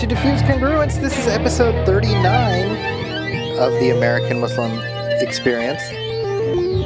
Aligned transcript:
To 0.00 0.06
Diffuse 0.06 0.40
Congruence. 0.40 0.98
This 0.98 1.18
is 1.18 1.26
episode 1.26 1.84
39 1.84 3.58
of 3.58 3.70
the 3.80 3.90
American 3.94 4.40
Muslim 4.40 4.70
Experience. 5.20 5.82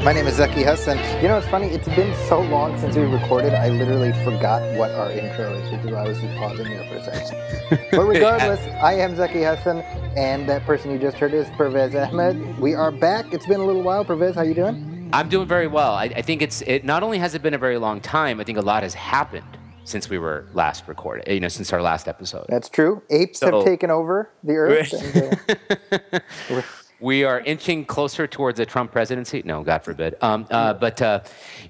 My 0.04 0.12
name 0.12 0.26
is 0.26 0.34
Zaki 0.34 0.64
Hasan. 0.64 0.98
You 1.22 1.28
know, 1.28 1.38
it's 1.38 1.46
funny, 1.46 1.68
it's 1.68 1.86
been 1.86 2.12
so 2.28 2.40
long 2.40 2.76
since 2.76 2.96
we 2.96 3.02
recorded, 3.02 3.54
I 3.54 3.68
literally 3.68 4.12
forgot 4.24 4.62
what 4.76 4.90
our 4.90 5.12
intro 5.12 5.54
is, 5.54 5.84
why 5.84 5.92
I 5.92 6.08
was 6.08 6.20
just 6.20 6.36
pausing 6.38 6.64
there 6.64 6.88
for 6.88 6.96
a 6.96 7.04
second. 7.04 7.88
But 7.92 8.04
regardless, 8.04 8.58
I 8.82 8.94
am 8.94 9.14
Zaki 9.14 9.42
Hasan, 9.42 9.82
and 10.16 10.48
that 10.48 10.66
person 10.66 10.90
you 10.90 10.98
just 10.98 11.16
heard 11.16 11.34
is 11.34 11.46
Pervez 11.50 11.94
Ahmed. 11.94 12.58
We 12.58 12.74
are 12.74 12.90
back. 12.90 13.32
It's 13.32 13.46
been 13.46 13.60
a 13.60 13.64
little 13.64 13.82
while. 13.82 14.04
Pervez, 14.04 14.34
how 14.34 14.42
you 14.42 14.54
doing? 14.54 15.08
I'm 15.12 15.28
doing 15.28 15.46
very 15.46 15.68
well. 15.68 15.92
I, 15.92 16.06
I 16.06 16.22
think 16.22 16.42
it's 16.42 16.62
it. 16.62 16.84
Not 16.84 17.04
only 17.04 17.18
has 17.18 17.36
it 17.36 17.42
been 17.42 17.54
a 17.54 17.58
very 17.58 17.78
long 17.78 18.00
time, 18.00 18.40
I 18.40 18.44
think 18.44 18.58
a 18.58 18.62
lot 18.62 18.82
has 18.82 18.94
happened 18.94 19.56
since 19.84 20.08
we 20.10 20.18
were 20.18 20.46
last 20.54 20.88
recorded. 20.88 21.28
You 21.32 21.40
know, 21.40 21.48
since 21.48 21.72
our 21.72 21.82
last 21.82 22.08
episode. 22.08 22.46
That's 22.48 22.68
true. 22.68 23.02
Apes 23.10 23.38
So- 23.40 23.58
have 23.58 23.64
taken 23.64 23.90
over 23.90 24.30
the 24.42 24.52
earth. 24.64 24.92
and, 24.92 26.20
uh, 26.20 26.62
we're- 27.00 27.42
inching 27.44 27.84
closer 27.84 28.26
towards 28.26 28.58
a 28.60 28.66
Trump 28.66 28.92
presidency. 28.92 29.42
No, 29.44 29.62
God 29.62 29.82
forbid. 29.82 30.16
Um, 30.22 30.46
uh, 30.50 30.72
but 30.74 31.00
uh, 31.02 31.20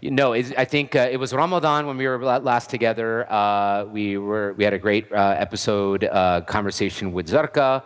you 0.00 0.10
know, 0.10 0.32
I 0.34 0.64
think 0.64 0.94
uh, 0.94 1.08
it 1.10 1.16
was 1.18 1.32
Ramadan 1.32 1.86
when 1.86 1.96
we 1.96 2.06
were 2.06 2.18
last 2.40 2.70
together. 2.70 3.30
Uh, 3.30 3.84
we 3.86 4.16
were 4.18 4.52
we 4.54 4.64
had 4.64 4.72
a 4.74 4.78
great 4.78 5.12
uh, 5.12 5.34
episode 5.38 6.04
uh, 6.04 6.42
conversation 6.42 7.12
with 7.12 7.28
Zarka. 7.28 7.82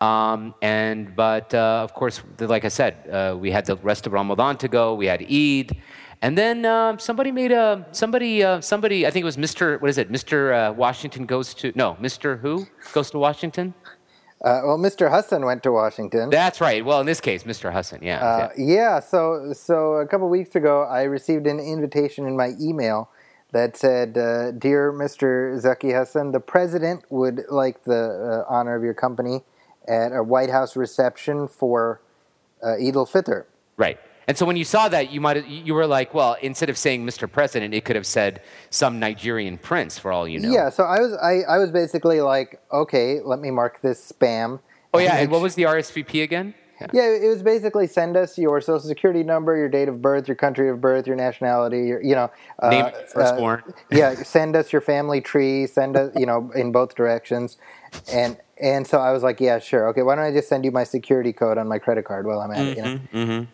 Um, 0.00 0.54
and 0.62 1.14
but 1.16 1.52
uh, 1.54 1.80
of 1.82 1.92
course, 1.92 2.22
like 2.38 2.64
I 2.64 2.68
said, 2.68 2.94
uh, 3.10 3.36
we 3.36 3.50
had 3.50 3.66
the 3.66 3.74
rest 3.76 4.06
of 4.06 4.12
Ramadan 4.12 4.56
to 4.58 4.68
go. 4.68 4.94
We 4.94 5.06
had 5.06 5.22
Eid, 5.22 5.76
and 6.22 6.36
then 6.36 6.64
um, 6.64 6.98
somebody 6.98 7.32
made 7.32 7.52
a 7.52 7.86
somebody 7.92 8.42
uh, 8.42 8.60
somebody. 8.60 9.06
I 9.06 9.10
think 9.10 9.22
it 9.22 9.26
was 9.26 9.36
Mr. 9.36 9.80
What 9.80 9.90
is 9.90 9.98
it? 9.98 10.10
Mr. 10.10 10.70
Uh, 10.70 10.72
Washington 10.72 11.26
goes 11.26 11.54
to 11.54 11.72
no 11.74 11.96
Mr. 12.00 12.40
Who 12.40 12.66
goes 12.92 13.10
to 13.10 13.18
Washington? 13.18 13.74
uh, 14.44 14.62
well, 14.64 14.78
Mr. 14.78 15.10
Hasan 15.10 15.44
went 15.44 15.62
to 15.64 15.72
Washington. 15.72 16.30
That's 16.30 16.60
right. 16.60 16.84
Well, 16.84 17.00
in 17.00 17.06
this 17.06 17.20
case, 17.20 17.42
Mr. 17.42 17.72
Hasan. 17.72 18.00
Yeah. 18.02 18.24
Uh, 18.24 18.48
yeah. 18.56 18.74
yeah, 18.74 19.00
so 19.00 19.52
so 19.52 19.94
a 19.94 20.06
couple 20.06 20.28
weeks 20.28 20.54
ago, 20.54 20.82
I 20.82 21.02
received 21.02 21.46
an 21.46 21.58
invitation 21.58 22.26
in 22.26 22.36
my 22.36 22.52
email 22.60 23.10
that 23.52 23.76
said, 23.76 24.16
uh, 24.18 24.52
"Dear 24.52 24.92
Mr. 24.92 25.58
Zaki 25.58 25.90
Hasan, 25.90 26.32
the 26.32 26.40
president 26.40 27.04
would 27.10 27.44
like 27.48 27.84
the 27.84 28.44
uh, 28.48 28.52
honor 28.52 28.76
of 28.76 28.82
your 28.82 28.94
company 28.94 29.42
at 29.88 30.12
a 30.12 30.22
White 30.22 30.50
House 30.50 30.76
reception 30.76 31.48
for 31.48 32.00
uh, 32.62 32.74
Eid 32.74 32.96
al-Fitr." 32.96 33.44
Right. 33.76 33.98
And 34.28 34.36
so 34.36 34.44
when 34.44 34.56
you 34.56 34.64
saw 34.64 34.90
that, 34.90 35.10
you 35.10 35.22
might 35.22 35.48
you 35.48 35.72
were 35.72 35.86
like, 35.86 36.12
well, 36.12 36.36
instead 36.42 36.68
of 36.68 36.76
saying 36.76 37.06
Mr. 37.06 37.30
President, 37.30 37.72
it 37.72 37.86
could 37.86 37.96
have 37.96 38.06
said 38.06 38.42
some 38.68 39.00
Nigerian 39.00 39.56
prince, 39.56 39.98
for 39.98 40.12
all 40.12 40.28
you 40.28 40.38
know. 40.38 40.50
Yeah, 40.50 40.68
so 40.68 40.84
I 40.84 41.00
was 41.00 41.14
I, 41.14 41.54
I 41.54 41.56
was 41.56 41.70
basically 41.70 42.20
like, 42.20 42.60
"Okay, 42.70 43.20
let 43.24 43.40
me 43.40 43.50
mark 43.50 43.80
this 43.80 44.12
spam." 44.12 44.60
Oh 44.92 44.98
yeah. 44.98 45.16
And 45.16 45.28
make 45.28 45.30
what 45.30 45.40
was 45.40 45.54
the 45.54 45.62
RSVP 45.62 46.22
again? 46.22 46.54
Yeah. 46.78 46.86
Yeah, 46.92 47.26
it 47.26 47.28
was 47.28 47.42
basically 47.42 47.86
send 47.86 48.16
us 48.16 48.38
your 48.38 48.60
social 48.60 48.86
security 48.86 49.24
number, 49.24 49.56
your 49.56 49.68
date 49.68 49.88
of 49.88 50.00
birth, 50.00 50.28
your 50.28 50.36
country 50.36 50.68
of 50.68 50.80
birth, 50.80 51.06
your 51.06 51.16
nationality, 51.16 51.86
your 51.86 52.02
you 52.02 52.14
know 52.14 52.30
uh, 52.62 52.68
Name 52.68 52.84
of 52.84 52.92
your 52.92 53.02
firstborn. 53.06 53.62
yeah, 53.90 54.14
send 54.14 54.54
us 54.54 54.72
your 54.74 54.82
family 54.82 55.22
tree, 55.22 55.66
send 55.66 55.96
us 55.96 56.12
you 56.14 56.26
know 56.26 56.52
in 56.54 56.70
both 56.70 56.94
directions, 56.94 57.56
and 58.12 58.36
and 58.60 58.86
so 58.86 58.98
I 58.98 59.12
was 59.12 59.22
like, 59.22 59.40
yeah, 59.40 59.58
sure, 59.58 59.88
okay. 59.88 60.02
Why 60.02 60.16
don't 60.16 60.24
I 60.24 60.32
just 60.32 60.48
send 60.48 60.66
you 60.66 60.70
my 60.70 60.84
security 60.84 61.32
code 61.32 61.56
on 61.56 61.66
my 61.66 61.78
credit 61.78 62.04
card 62.04 62.26
while 62.26 62.40
I'm 62.40 62.52
at 62.52 62.66
it? 62.66 62.76
You 62.76 62.82
know. 62.82 63.00
Mm-hmm. 63.14 63.44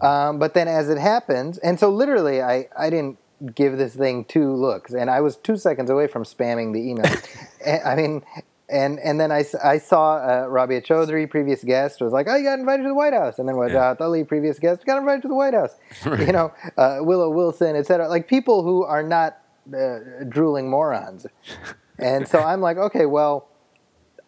Um, 0.00 0.38
but 0.38 0.54
then 0.54 0.68
as 0.68 0.88
it 0.88 0.98
happens, 0.98 1.58
and 1.58 1.78
so 1.78 1.90
literally, 1.90 2.42
I 2.42 2.68
I 2.78 2.90
didn't 2.90 3.18
give 3.54 3.78
this 3.78 3.94
thing 3.94 4.24
two 4.24 4.52
looks, 4.52 4.92
and 4.92 5.10
I 5.10 5.20
was 5.20 5.36
two 5.36 5.56
seconds 5.56 5.90
away 5.90 6.06
from 6.06 6.24
spamming 6.24 6.72
the 6.72 6.80
email. 6.80 7.12
And- 7.64 7.82
I 7.84 7.94
mean. 7.96 8.22
And 8.70 8.98
and 9.00 9.18
then 9.18 9.32
I, 9.32 9.46
I 9.64 9.78
saw 9.78 10.16
uh, 10.18 10.46
Rabia 10.46 10.82
previous 11.26 11.64
guest, 11.64 12.02
was 12.02 12.12
like, 12.12 12.26
oh, 12.28 12.36
you 12.36 12.44
got 12.44 12.58
invited 12.58 12.82
to 12.82 12.90
the 12.90 12.94
White 12.94 13.14
House. 13.14 13.38
And 13.38 13.48
then 13.48 13.56
Wajahat 13.56 13.98
Ali, 14.02 14.24
previous 14.24 14.58
guest, 14.58 14.84
got 14.84 14.98
invited 14.98 15.22
to 15.22 15.28
the 15.28 15.34
White 15.34 15.54
House. 15.54 15.74
You 16.04 16.32
know, 16.32 16.52
uh, 16.76 16.98
Willow 17.00 17.30
Wilson, 17.30 17.76
et 17.76 17.86
cetera. 17.86 18.08
Like 18.10 18.28
people 18.28 18.62
who 18.62 18.84
are 18.84 19.02
not 19.02 19.38
uh, 19.74 20.00
drooling 20.28 20.68
morons. 20.68 21.26
And 21.98 22.28
so 22.28 22.38
I'm 22.40 22.60
like, 22.60 22.76
okay, 22.76 23.06
well, 23.06 23.48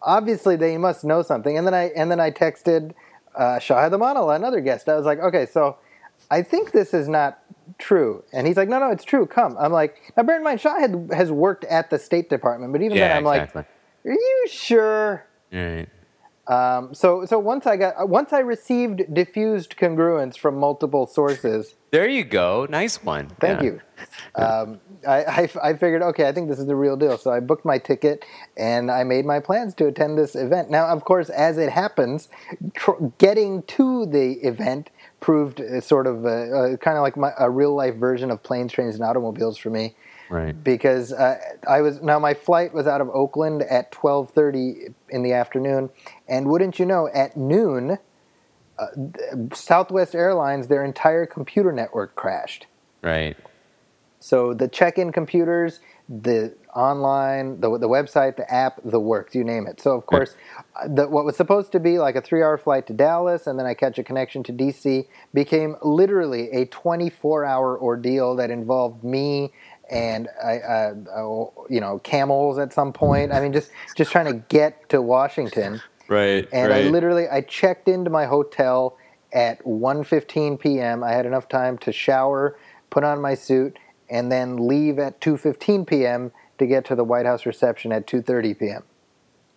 obviously 0.01 0.55
they 0.55 0.77
must 0.77 1.03
know 1.03 1.21
something. 1.21 1.57
And 1.57 1.65
then 1.65 1.73
I 1.73 1.85
and 1.95 2.09
then 2.11 2.19
I 2.19 2.31
texted 2.31 2.93
uh, 3.35 3.59
Shahid 3.59 3.91
Amanullah, 3.91 4.35
another 4.35 4.61
guest. 4.61 4.87
I 4.89 4.95
was 4.95 5.05
like, 5.05 5.19
okay, 5.19 5.45
so 5.45 5.77
I 6.29 6.41
think 6.41 6.71
this 6.71 6.93
is 6.93 7.07
not 7.07 7.39
true. 7.77 8.23
And 8.33 8.47
he's 8.47 8.57
like, 8.57 8.69
no, 8.69 8.79
no, 8.79 8.91
it's 8.91 9.03
true. 9.03 9.25
Come. 9.25 9.55
I'm 9.59 9.71
like, 9.71 10.13
now 10.15 10.23
bear 10.23 10.37
in 10.37 10.43
mind, 10.43 10.59
Shahid 10.59 11.13
has 11.13 11.31
worked 11.31 11.63
at 11.65 11.89
the 11.89 11.97
State 11.99 12.29
Department, 12.29 12.71
but 12.71 12.81
even 12.81 12.97
Yeah, 12.97 13.09
then, 13.09 13.17
I'm 13.27 13.27
exactly. 13.27 13.59
like, 13.59 13.67
are 14.05 14.19
you 14.19 14.45
sure? 14.49 15.25
Right. 15.51 15.87
Um, 16.51 16.93
so 16.93 17.25
so 17.25 17.39
once 17.39 17.65
I 17.65 17.77
got 17.77 18.09
once 18.09 18.33
I 18.33 18.39
received 18.39 19.13
diffused 19.13 19.77
congruence 19.77 20.37
from 20.37 20.57
multiple 20.57 21.07
sources. 21.07 21.75
There 21.91 22.07
you 22.07 22.25
go. 22.25 22.67
Nice 22.69 23.03
one. 23.03 23.29
Thank 23.39 23.61
Yeah. 23.61 23.65
you. 23.67 23.81
Um, 24.35 24.79
I, 25.07 25.23
I, 25.23 25.49
I 25.61 25.73
figured, 25.73 26.01
okay, 26.01 26.27
I 26.27 26.31
think 26.31 26.49
this 26.49 26.57
is 26.57 26.65
the 26.65 26.75
real 26.75 26.95
deal. 26.95 27.17
So 27.17 27.31
I 27.31 27.39
booked 27.39 27.65
my 27.65 27.77
ticket 27.77 28.23
and 28.55 28.89
I 28.89 29.03
made 29.03 29.25
my 29.25 29.39
plans 29.39 29.73
to 29.75 29.87
attend 29.87 30.17
this 30.17 30.35
event. 30.35 30.69
Now, 30.69 30.87
of 30.87 31.03
course, 31.03 31.29
as 31.29 31.57
it 31.57 31.69
happens, 31.69 32.29
tr- 32.73 33.03
getting 33.17 33.63
to 33.63 34.05
the 34.05 34.33
event 34.47 34.89
proved 35.19 35.59
uh, 35.59 35.81
sort 35.81 36.07
of 36.07 36.25
uh, 36.25 36.29
uh, 36.29 36.77
kind 36.77 36.97
of 36.97 37.01
like 37.03 37.17
my, 37.17 37.31
a 37.37 37.49
real 37.49 37.75
life 37.75 37.95
version 37.95 38.31
of 38.31 38.41
planes, 38.41 38.71
trains, 38.71 38.95
and 38.95 39.03
automobiles 39.03 39.57
for 39.57 39.69
me 39.69 39.95
Right. 40.31 40.63
because 40.63 41.11
uh, 41.11 41.37
I 41.67 41.81
was 41.81 42.01
now 42.01 42.17
my 42.17 42.33
flight 42.33 42.73
was 42.73 42.87
out 42.87 43.01
of 43.01 43.09
Oakland 43.09 43.63
at 43.63 43.91
twelve 43.91 44.31
thirty 44.31 44.87
in 45.09 45.23
the 45.23 45.33
afternoon, 45.33 45.89
and 46.27 46.47
wouldn't 46.47 46.79
you 46.79 46.85
know, 46.85 47.09
at 47.13 47.35
noon, 47.35 47.97
uh, 48.79 48.87
Southwest 49.53 50.15
Airlines 50.15 50.67
their 50.67 50.83
entire 50.83 51.25
computer 51.25 51.71
network 51.71 52.15
crashed. 52.15 52.67
Right. 53.01 53.35
So 54.19 54.53
the 54.53 54.67
check-in 54.67 55.11
computers, 55.11 55.79
the 56.07 56.55
online, 56.75 57.59
the 57.59 57.75
the 57.79 57.89
website, 57.89 58.37
the 58.37 58.51
app, 58.53 58.79
the 58.85 58.99
works, 58.99 59.33
you 59.33 59.43
name 59.43 59.65
it. 59.65 59.81
So 59.81 59.95
of 59.95 60.05
course, 60.05 60.35
uh, 60.75 60.87
the, 60.87 61.07
what 61.07 61.25
was 61.25 61.35
supposed 61.35 61.71
to 61.71 61.79
be 61.79 61.97
like 61.97 62.15
a 62.15 62.21
three-hour 62.21 62.59
flight 62.59 62.85
to 62.87 62.93
Dallas, 62.93 63.47
and 63.47 63.57
then 63.57 63.65
I 63.65 63.73
catch 63.73 63.97
a 63.97 64.03
connection 64.03 64.43
to 64.43 64.53
DC, 64.53 65.07
became 65.33 65.75
literally 65.81 66.51
a 66.51 66.67
24-hour 66.67 67.81
ordeal 67.81 68.35
that 68.35 68.51
involved 68.51 69.03
me 69.03 69.51
and 69.91 70.29
I, 70.41 70.59
uh, 70.59 70.93
uh, 71.13 71.45
you 71.69 71.81
know, 71.81 71.99
camels 71.99 72.57
at 72.57 72.73
some 72.73 72.93
point. 72.93 73.33
I 73.33 73.41
mean, 73.41 73.51
just 73.51 73.69
just 73.95 74.11
trying 74.11 74.25
to 74.25 74.43
get 74.47 74.89
to 74.89 75.01
Washington. 75.01 75.81
Right. 76.07 76.47
And 76.51 76.73
I 76.73 76.83
literally 76.83 77.27
I 77.29 77.41
checked 77.41 77.87
into 77.87 78.09
my 78.09 78.25
hotel 78.25 78.97
at 79.33 79.63
1:15 79.63 80.59
p.m. 80.59 81.03
I 81.03 81.11
had 81.11 81.25
enough 81.25 81.47
time 81.47 81.77
to 81.79 81.91
shower, 81.91 82.57
put 82.89 83.03
on 83.03 83.21
my 83.21 83.35
suit, 83.35 83.77
and 84.09 84.31
then 84.31 84.67
leave 84.67 84.97
at 84.97 85.19
2:15 85.21 85.85
p.m. 85.85 86.31
to 86.57 86.65
get 86.65 86.85
to 86.85 86.95
the 86.95 87.03
White 87.03 87.25
House 87.25 87.45
reception 87.45 87.91
at 87.91 88.07
2:30 88.07 88.59
p.m. 88.59 88.83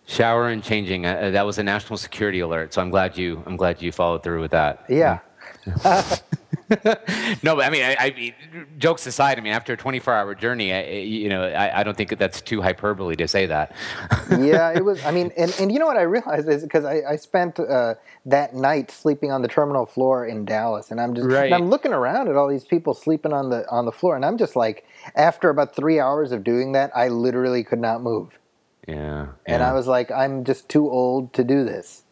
Shower 0.05 0.49
and 0.49 0.63
changing. 0.63 1.05
Uh, 1.05 1.31
that 1.31 1.45
was 1.45 1.57
a 1.57 1.63
national 1.63 1.97
security 1.97 2.41
alert. 2.41 2.73
So 2.73 2.81
I'm 2.81 2.89
glad 2.89 3.17
you. 3.17 3.41
I'm 3.45 3.57
glad 3.57 3.81
you 3.81 3.91
followed 3.91 4.21
through 4.21 4.41
with 4.41 4.51
that. 4.51 4.85
Yeah. 4.89 5.19
no, 7.43 7.55
but 7.55 7.65
I 7.65 7.69
mean, 7.69 7.83
I, 7.83 7.95
I 7.99 8.35
jokes 8.77 9.05
aside, 9.05 9.37
I 9.37 9.41
mean, 9.41 9.53
after 9.53 9.73
a 9.73 9.77
24-hour 9.77 10.35
journey, 10.35 10.73
I, 10.73 10.83
you 10.89 11.29
know, 11.29 11.43
I, 11.43 11.81
I 11.81 11.83
don't 11.83 11.95
think 11.95 12.09
that 12.09 12.17
that's 12.17 12.41
too 12.41 12.61
hyperbole 12.61 13.15
to 13.17 13.27
say 13.27 13.45
that. 13.45 13.75
yeah, 14.31 14.71
it 14.71 14.83
was. 14.83 15.03
I 15.05 15.11
mean, 15.11 15.31
and, 15.37 15.55
and 15.59 15.71
you 15.71 15.77
know 15.77 15.85
what 15.85 15.97
I 15.97 16.03
realized 16.03 16.49
is 16.49 16.63
because 16.63 16.83
I, 16.83 17.01
I 17.07 17.15
spent 17.17 17.59
uh, 17.59 17.95
that 18.25 18.55
night 18.55 18.89
sleeping 18.89 19.31
on 19.31 19.41
the 19.43 19.47
terminal 19.47 19.85
floor 19.85 20.25
in 20.25 20.45
Dallas, 20.45 20.89
and 20.89 20.99
I'm 20.99 21.13
just 21.13 21.27
Right. 21.27 21.45
and 21.45 21.53
I'm 21.53 21.69
looking 21.69 21.93
around 21.93 22.29
at 22.29 22.35
all 22.35 22.47
these 22.47 22.65
people 22.65 22.93
sleeping 22.93 23.33
on 23.33 23.49
the 23.49 23.69
on 23.69 23.85
the 23.85 23.91
floor, 23.91 24.15
and 24.15 24.25
I'm 24.25 24.37
just 24.37 24.55
like, 24.55 24.85
after 25.15 25.49
about 25.49 25.75
three 25.75 25.99
hours 25.99 26.31
of 26.31 26.43
doing 26.43 26.71
that, 26.71 26.91
I 26.95 27.09
literally 27.09 27.63
could 27.63 27.79
not 27.79 28.01
move, 28.01 28.39
yeah. 28.87 29.27
and 29.45 29.61
yeah. 29.61 29.69
I 29.69 29.73
was 29.73 29.85
like, 29.87 30.09
I'm 30.09 30.43
just 30.43 30.67
too 30.69 30.89
old 30.89 31.33
to 31.33 31.43
do 31.43 31.63
this. 31.63 32.03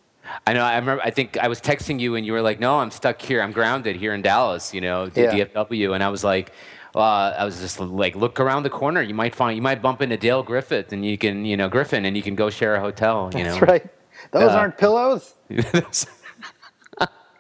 I 0.48 0.54
know. 0.54 0.64
I 0.64 0.76
remember. 0.78 1.02
I 1.04 1.10
think 1.10 1.38
I 1.38 1.48
was 1.48 1.60
texting 1.60 2.00
you, 2.00 2.16
and 2.16 2.26
you 2.26 2.34
were 2.34 2.42
like, 2.42 2.60
"No, 2.60 2.80
I'm 2.80 2.92
stuck 2.92 3.22
here. 3.22 3.42
I'm 3.42 3.52
grounded 3.52 3.96
here 3.98 4.14
in 4.14 4.22
Dallas. 4.22 4.74
You 4.74 4.82
know, 4.82 5.10
Yeah. 5.14 5.32
DFW." 5.34 5.94
And 5.94 6.04
I 6.04 6.10
was 6.10 6.24
like, 6.24 6.52
uh, 6.96 7.00
"I 7.38 7.44
was 7.46 7.60
just 7.60 7.80
like, 7.80 8.16
look 8.16 8.40
around 8.40 8.64
the 8.64 8.70
corner. 8.70 9.02
You 9.02 9.14
might 9.14 9.36
find, 9.36 9.56
you 9.56 9.62
might 9.62 9.82
bump 9.82 10.02
into 10.02 10.16
Dale 10.18 10.42
Griffith, 10.44 10.94
and 10.94 11.06
you 11.06 11.18
can, 11.18 11.44
you 11.46 11.58
know, 11.58 11.68
Griffin, 11.70 12.06
and 12.06 12.16
you 12.16 12.24
can 12.24 12.36
go 12.36 12.50
share 12.50 12.76
a 12.76 12.80
hotel. 12.80 13.30
You 13.36 13.44
That's 13.44 13.60
know, 13.62 13.68
right. 13.68 13.86
Those 14.32 14.52
Uh, 14.52 14.58
aren't 14.58 14.78
pillows. 14.78 15.34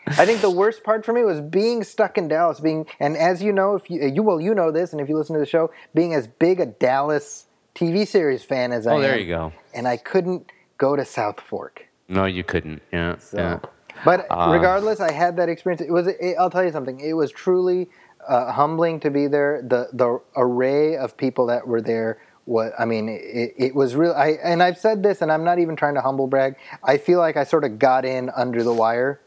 I 0.06 0.26
think 0.26 0.42
the 0.42 0.50
worst 0.50 0.84
part 0.84 1.06
for 1.06 1.14
me 1.14 1.24
was 1.24 1.40
being 1.40 1.82
stuck 1.86 2.18
in 2.18 2.28
Dallas, 2.28 2.60
being 2.60 2.86
and 3.00 3.16
as 3.16 3.42
you 3.42 3.54
know, 3.54 3.76
if 3.76 3.90
you 3.90 4.06
you 4.06 4.22
well 4.22 4.42
you 4.42 4.54
know 4.54 4.70
this, 4.70 4.92
and 4.92 5.00
if 5.00 5.08
you 5.08 5.16
listen 5.16 5.34
to 5.36 5.40
the 5.40 5.46
show, 5.46 5.72
being 5.96 6.14
as 6.14 6.28
big 6.28 6.60
a 6.60 6.66
Dallas 6.66 7.46
TV 7.74 8.06
series 8.06 8.44
fan 8.44 8.74
as 8.74 8.86
I 8.86 8.96
oh, 8.96 9.02
there 9.02 9.18
you 9.18 9.28
go. 9.28 9.54
and 9.74 9.88
I 9.88 9.96
couldn't 9.96 10.52
go 10.78 10.98
to 10.98 11.06
South 11.06 11.40
Fork. 11.40 11.88
No, 12.08 12.26
you 12.26 12.44
couldn't. 12.44 12.82
Yeah. 12.92 13.18
So, 13.18 13.38
yeah. 13.38 13.60
but 14.06 14.26
Uh, 14.30 14.50
regardless, 14.52 15.00
I 15.00 15.12
had 15.12 15.38
that 15.38 15.50
experience. 15.50 15.82
It 15.82 15.92
was. 15.92 16.08
It, 16.08 16.36
I'll 16.40 16.50
tell 16.50 16.64
you 16.64 16.72
something. 16.72 17.00
It 17.00 17.14
was 17.14 17.32
truly 17.32 17.90
uh, 18.28 18.52
humbling 18.52 19.00
to 19.02 19.10
be 19.10 19.28
there. 19.28 19.62
The 19.62 19.90
the 19.94 20.20
array 20.36 20.98
of 20.98 21.18
people 21.18 21.48
that 21.48 21.68
were 21.68 21.82
there 21.82 22.20
what 22.46 22.74
I 22.78 22.86
mean, 22.86 23.08
it, 23.08 23.54
it 23.58 23.76
was 23.76 23.96
real. 23.96 24.14
I 24.14 24.32
and 24.44 24.62
I've 24.62 24.78
said 24.78 25.02
this, 25.02 25.22
and 25.22 25.32
I'm 25.32 25.44
not 25.44 25.60
even 25.60 25.76
trying 25.76 25.96
to 25.96 26.02
humble 26.02 26.28
brag. 26.28 26.56
I 26.84 26.98
feel 26.98 27.20
like 27.20 27.38
I 27.38 27.44
sort 27.44 27.64
of 27.64 27.80
got 27.80 28.06
in 28.06 28.30
under 28.36 28.64
the 28.64 28.74
wire. 28.74 29.22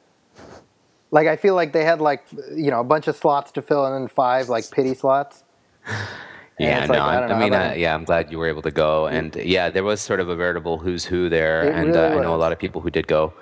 Like 1.11 1.27
I 1.27 1.37
feel 1.37 1.55
like 1.55 1.73
they 1.73 1.85
had 1.85 2.01
like 2.01 2.27
you 2.55 2.71
know 2.71 2.81
a 2.81 2.85
bunch 2.85 3.09
of 3.09 3.17
slots 3.17 3.53
to 3.53 3.63
fill, 3.63 3.87
and 3.87 3.95
then 3.95 4.09
five 4.09 4.49
like 4.49 4.71
pity 4.71 4.95
slots. 4.95 5.45
Yeah, 6.59 6.87
no, 6.87 6.95
like, 6.95 7.03
I 7.03 7.27
I, 7.27 7.33
I 7.35 7.39
mean, 7.39 7.53
uh, 7.53 7.75
yeah, 7.77 7.95
I'm 7.95 8.05
glad 8.05 8.31
you 8.31 8.39
were 8.39 8.49
able 8.49 8.63
to 8.63 8.71
go, 8.71 9.07
and 9.07 9.35
yeah, 9.37 9.69
there 9.69 9.85
was 9.85 10.01
sort 10.01 10.21
of 10.21 10.29
a 10.31 10.37
veritable 10.37 10.79
who's 10.79 11.05
who 11.05 11.29
there, 11.29 11.65
It 11.65 11.75
and 11.75 11.89
really 11.89 11.99
uh, 11.99 12.19
I 12.19 12.23
know 12.23 12.35
a 12.35 12.37
lot 12.37 12.53
of 12.53 12.59
people 12.59 12.81
who 12.81 12.91
did 12.91 13.07
go. 13.07 13.35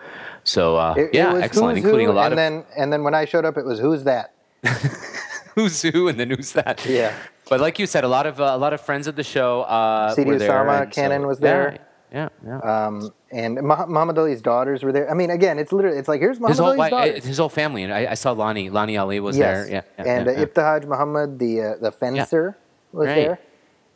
So 0.43 0.77
uh, 0.77 0.95
It, 0.97 1.01
it 1.01 1.15
yeah, 1.15 1.33
was 1.33 1.43
excellent, 1.43 1.79
including 1.79 2.07
who, 2.07 2.13
a 2.13 2.15
lot 2.15 2.33
and 2.33 2.35
of 2.35 2.37
then 2.37 2.65
and 2.77 2.93
then 2.93 3.05
when 3.05 3.15
I 3.15 3.25
showed 3.25 3.45
up, 3.45 3.57
it 3.57 3.65
was 3.65 3.79
who's 3.79 4.05
that? 4.05 4.35
who's 5.55 5.81
who 5.83 6.09
and 6.09 6.19
then 6.19 6.31
who's 6.31 6.53
that. 6.53 6.85
Yeah. 6.87 7.15
But 7.49 7.61
like 7.61 7.79
you 7.79 7.87
said, 7.87 8.05
a 8.05 8.09
lot 8.09 8.27
of 8.27 8.41
uh, 8.41 8.45
a 8.45 8.59
lot 8.59 8.73
of 8.73 8.81
friends 8.81 9.07
of 9.07 9.17
the 9.17 9.23
show 9.23 9.63
uh, 9.63 10.15
CD 10.15 10.31
were 10.31 10.39
there. 10.39 10.51
Osama 10.51 10.83
and 10.83 10.91
Cannon 10.91 11.27
was 11.27 11.39
there. 11.39 11.79
Yeah, 12.13 12.29
yeah. 12.47 12.59
Um, 12.59 13.11
and 13.33 13.61
Mah- 13.61 13.87
Muhammad 13.87 14.17
Ali's 14.19 14.41
daughters 14.41 14.85
were 14.85 14.93
there. 14.93 15.11
I 15.11 15.15
mean, 15.15 15.31
again, 15.31 15.59
it's 15.59 15.73
literally 15.73 15.99
it's 15.99 16.07
like 16.09 16.21
here's 16.21 16.37
his 16.37 16.41
Muhammad 16.41 16.59
whole 16.59 16.81
Ali's 16.81 16.91
daughters. 16.91 17.25
his 17.25 17.39
whole 17.39 17.49
family, 17.49 17.83
and 17.83 17.93
I, 17.93 18.13
I 18.13 18.15
saw 18.15 18.31
Lonnie 18.33 18.71
Lonnie 18.71 18.97
Ali 18.97 19.19
was 19.19 19.37
yes, 19.37 19.67
there. 19.67 19.75
Yeah, 19.75 19.83
yeah, 19.99 20.17
and 20.17 20.27
yeah, 20.27 20.63
uh, 20.63 20.81
yeah. 20.81 20.87
Muhammad, 20.87 21.39
the 21.41 21.61
uh, 21.61 21.77
the 21.81 21.91
fencer, 21.91 22.57
was 22.95 23.07
Right. 23.09 23.15
there, 23.17 23.39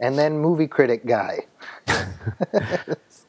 and 0.00 0.18
then 0.18 0.38
movie 0.38 0.66
critic 0.66 1.06
guy. 1.06 1.40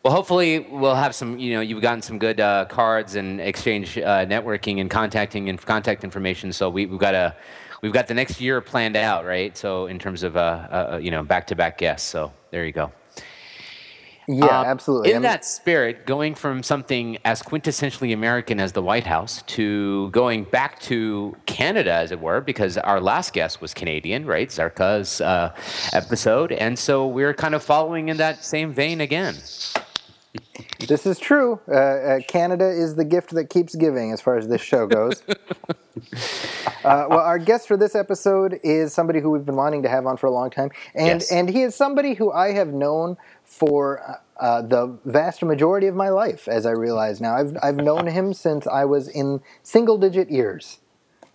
Well, 0.03 0.13
hopefully 0.13 0.59
we'll 0.59 0.95
have 0.95 1.13
some. 1.13 1.37
You 1.37 1.55
know, 1.55 1.59
you've 1.61 1.81
gotten 1.81 2.01
some 2.01 2.19
good 2.19 2.39
uh, 2.39 2.63
cards 2.69 3.15
and 3.15 3.41
exchange 3.41 3.97
uh, 3.97 4.25
networking 4.25 4.79
and 4.79 4.89
contacting 4.89 5.49
and 5.49 5.59
contact 5.61 6.05
information. 6.05 6.53
So 6.53 6.69
we, 6.69 6.85
we've 6.85 6.99
got 6.99 7.13
a 7.13 7.35
we've 7.81 7.91
got 7.91 8.07
the 8.07 8.13
next 8.13 8.39
year 8.39 8.61
planned 8.61 8.95
out, 8.95 9.25
right? 9.25 9.55
So 9.57 9.87
in 9.87 9.99
terms 9.99 10.23
of 10.23 10.37
uh, 10.37 10.39
uh, 10.39 10.99
you 11.01 11.11
know 11.11 11.21
back 11.21 11.47
to 11.47 11.55
back 11.55 11.77
guests. 11.77 12.07
So 12.07 12.31
there 12.49 12.65
you 12.65 12.71
go. 12.71 12.93
Yeah, 14.31 14.45
Um, 14.59 14.65
absolutely. 14.67 15.09
In 15.09 15.15
I'm- 15.15 15.21
that 15.23 15.43
spirit, 15.43 16.05
going 16.05 16.35
from 16.35 16.61
something 16.61 17.17
as 17.25 17.41
quintessentially 17.41 18.13
American 18.13 18.59
as 18.59 18.73
the 18.73 18.81
White 18.83 19.07
House 19.07 19.41
to 19.47 20.09
going 20.11 20.43
back 20.43 20.79
to 20.81 21.35
Canada, 21.47 21.91
as 21.91 22.11
it 22.11 22.19
were, 22.21 22.39
because 22.39 22.77
our 22.77 23.01
last 23.01 23.33
guest 23.33 23.59
was 23.59 23.73
Canadian, 23.73 24.27
right? 24.27 24.49
Zarka's 24.49 25.19
uh, 25.19 25.51
episode. 25.93 26.51
And 26.51 26.77
so 26.77 27.07
we're 27.07 27.33
kind 27.33 27.55
of 27.55 27.63
following 27.63 28.09
in 28.09 28.17
that 28.17 28.43
same 28.45 28.71
vein 28.71 29.01
again. 29.01 29.33
This 30.87 31.07
is 31.07 31.17
true. 31.17 31.59
Uh, 31.67 31.71
uh, 31.73 32.19
Canada 32.27 32.69
is 32.69 32.95
the 32.95 33.05
gift 33.05 33.31
that 33.31 33.49
keeps 33.49 33.73
giving, 33.75 34.11
as 34.11 34.21
far 34.21 34.37
as 34.37 34.47
this 34.47 34.61
show 34.61 34.85
goes. 34.85 35.23
uh, 36.83 37.07
well, 37.09 37.19
our 37.19 37.39
guest 37.39 37.67
for 37.67 37.75
this 37.77 37.95
episode 37.95 38.59
is 38.63 38.93
somebody 38.93 39.19
who 39.19 39.31
we've 39.31 39.45
been 39.45 39.55
wanting 39.55 39.81
to 39.83 39.89
have 39.89 40.05
on 40.05 40.17
for 40.17 40.27
a 40.27 40.31
long 40.31 40.49
time, 40.51 40.69
and 40.93 41.21
Yes. 41.21 41.31
and 41.31 41.49
he 41.49 41.63
is 41.63 41.75
somebody 41.75 42.13
who 42.13 42.31
I 42.31 42.51
have 42.53 42.69
known 42.69 43.17
for 43.49 43.99
uh, 44.07 44.43
uh, 44.43 44.61
the 44.61 44.97
vast 45.05 45.43
majority 45.43 45.87
of 45.87 45.95
my 45.95 46.09
life. 46.09 46.47
As 46.47 46.65
I 46.65 46.71
realize 46.71 47.19
now, 47.19 47.35
I've 47.35 47.57
I've 47.61 47.77
known 47.77 48.07
him 48.07 48.33
since 48.45 48.67
I 48.67 48.85
was 48.85 49.07
in 49.07 49.41
single 49.63 49.97
digit 49.97 50.29
years. 50.29 50.79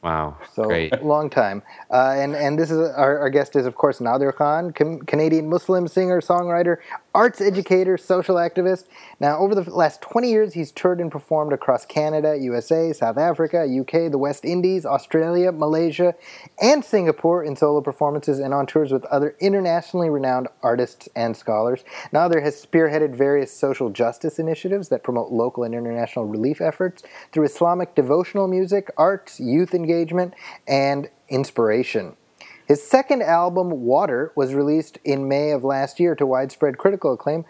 Wow. 0.02 0.36
So 0.54 0.64
Great. 0.64 1.02
long 1.02 1.28
time, 1.28 1.62
uh, 1.90 2.14
and 2.16 2.36
and 2.36 2.58
this 2.58 2.70
is 2.70 2.78
our, 2.90 3.18
our 3.18 3.30
guest 3.30 3.56
is 3.56 3.66
of 3.66 3.74
course 3.74 3.98
Nader 3.98 4.34
Khan, 4.34 4.72
Can- 4.72 5.00
Canadian 5.00 5.48
Muslim 5.48 5.88
singer, 5.88 6.20
songwriter, 6.20 6.76
arts 7.14 7.40
educator, 7.40 7.96
social 7.96 8.36
activist. 8.36 8.84
Now, 9.20 9.38
over 9.38 9.54
the 9.54 9.70
last 9.70 10.02
twenty 10.02 10.30
years, 10.30 10.54
he's 10.54 10.72
toured 10.72 11.00
and 11.00 11.10
performed 11.10 11.52
across 11.52 11.86
Canada, 11.86 12.36
USA, 12.40 12.92
South 12.92 13.16
Africa, 13.16 13.64
UK, 13.64 14.10
the 14.10 14.18
West 14.18 14.44
Indies, 14.44 14.84
Australia, 14.84 15.52
Malaysia, 15.52 16.14
and 16.60 16.84
Singapore 16.84 17.44
in 17.44 17.56
solo 17.56 17.80
performances 17.80 18.38
and 18.38 18.52
on 18.52 18.66
tours 18.66 18.92
with 18.92 19.04
other 19.06 19.36
internationally 19.40 20.10
renowned 20.10 20.48
artists 20.62 21.08
and 21.14 21.36
scholars. 21.36 21.84
Nader 22.12 22.42
has 22.42 22.64
spearheaded 22.64 23.14
various 23.14 23.52
social 23.52 23.90
justice 23.90 24.38
initiatives 24.38 24.88
that 24.88 25.04
promote 25.04 25.30
local 25.30 25.62
and 25.62 25.74
international 25.74 26.26
relief 26.26 26.60
efforts 26.60 27.02
through 27.32 27.44
Islamic 27.44 27.94
devotional 27.94 28.48
music, 28.48 28.90
arts, 28.96 29.38
youth 29.38 29.74
engagement, 29.74 30.34
and 30.66 31.08
inspiration. 31.28 32.16
His 32.66 32.82
second 32.82 33.22
album, 33.22 33.70
Water, 33.82 34.32
was 34.34 34.54
released 34.54 34.98
in 35.04 35.28
May 35.28 35.50
of 35.50 35.64
last 35.64 36.00
year 36.00 36.14
to 36.14 36.26
widespread 36.26 36.78
critical 36.78 37.12
acclaim. 37.12 37.44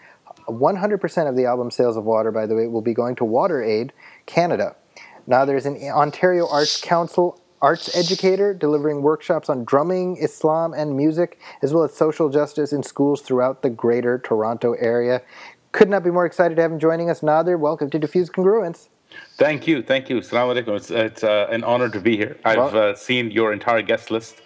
100% 0.47 1.29
of 1.29 1.35
the 1.35 1.45
album 1.45 1.71
sales 1.71 1.97
of 1.97 2.03
Water, 2.05 2.31
by 2.31 2.45
the 2.45 2.55
way, 2.55 2.67
will 2.67 2.81
be 2.81 2.93
going 2.93 3.15
to 3.15 3.23
WaterAid 3.23 3.91
Canada. 4.25 4.75
Now, 5.25 5.45
there's 5.45 5.65
an 5.65 5.77
Ontario 5.77 6.47
Arts 6.47 6.79
Council 6.81 7.41
arts 7.61 7.95
educator 7.97 8.53
delivering 8.53 9.01
workshops 9.01 9.49
on 9.49 9.63
drumming, 9.63 10.17
Islam, 10.17 10.73
and 10.73 10.95
music, 10.95 11.39
as 11.63 11.73
well 11.73 11.83
as 11.83 11.93
social 11.95 12.29
justice 12.29 12.71
in 12.71 12.83
schools 12.83 13.21
throughout 13.21 13.63
the 13.63 13.69
greater 13.69 14.19
Toronto 14.19 14.73
area. 14.73 15.21
Could 15.71 15.89
not 15.89 16.03
be 16.03 16.11
more 16.11 16.25
excited 16.25 16.55
to 16.55 16.61
have 16.61 16.71
him 16.71 16.79
joining 16.79 17.09
us. 17.09 17.21
Nader, 17.21 17.57
welcome 17.57 17.89
to 17.89 17.97
Diffuse 17.97 18.29
Congruence. 18.29 18.89
Thank 19.37 19.67
you, 19.67 19.81
thank 19.81 20.09
you. 20.09 20.17
Assalamu 20.17 20.61
alaikum. 20.61 20.75
It's, 20.75 20.91
it's 20.91 21.23
uh, 21.23 21.47
an 21.49 21.63
honor 21.63 21.89
to 21.89 21.99
be 21.99 22.17
here. 22.17 22.37
I've 22.45 22.57
Well- 22.57 22.91
uh, 22.91 22.95
seen 22.95 23.31
your 23.31 23.51
entire 23.51 23.81
guest 23.81 24.11
list, 24.11 24.41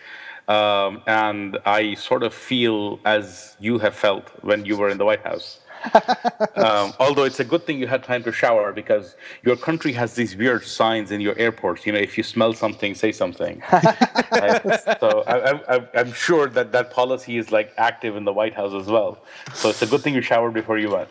um, 0.49 1.01
and 1.05 1.57
I 1.65 1.93
sort 1.93 2.23
of 2.23 2.33
feel 2.33 2.99
as 3.05 3.55
you 3.59 3.77
have 3.79 3.95
felt 3.95 4.27
when 4.41 4.65
you 4.65 4.75
were 4.75 4.89
in 4.89 4.97
the 4.97 5.05
White 5.05 5.23
House. 5.23 5.59
um, 6.55 6.91
although 6.99 7.23
it's 7.23 7.39
a 7.39 7.45
good 7.45 7.65
thing 7.65 7.79
you 7.79 7.87
had 7.87 8.03
time 8.03 8.21
to 8.23 8.33
shower 8.33 8.73
because 8.73 9.15
your 9.43 9.55
country 9.55 9.93
has 9.93 10.15
these 10.15 10.35
weird 10.35 10.65
signs 10.65 11.11
in 11.11 11.21
your 11.21 11.37
airports. 11.39 11.85
You 11.85 11.93
know, 11.93 11.99
if 11.99 12.17
you 12.17 12.23
smell 12.23 12.53
something, 12.53 12.95
say 12.95 13.11
something. 13.13 13.61
Right? 14.31 14.61
So 14.99 15.23
I, 15.27 15.81
I'm 15.99 16.13
sure 16.13 16.47
that 16.49 16.71
that 16.71 16.91
policy 16.91 17.37
is 17.37 17.51
like 17.51 17.73
active 17.77 18.15
in 18.15 18.25
the 18.25 18.31
White 18.31 18.53
House 18.53 18.73
as 18.73 18.87
well. 18.87 19.17
So 19.53 19.69
it's 19.69 19.81
a 19.81 19.87
good 19.87 20.01
thing 20.01 20.13
you 20.13 20.21
showered 20.21 20.53
before 20.53 20.77
you 20.77 20.91
went. 20.91 21.09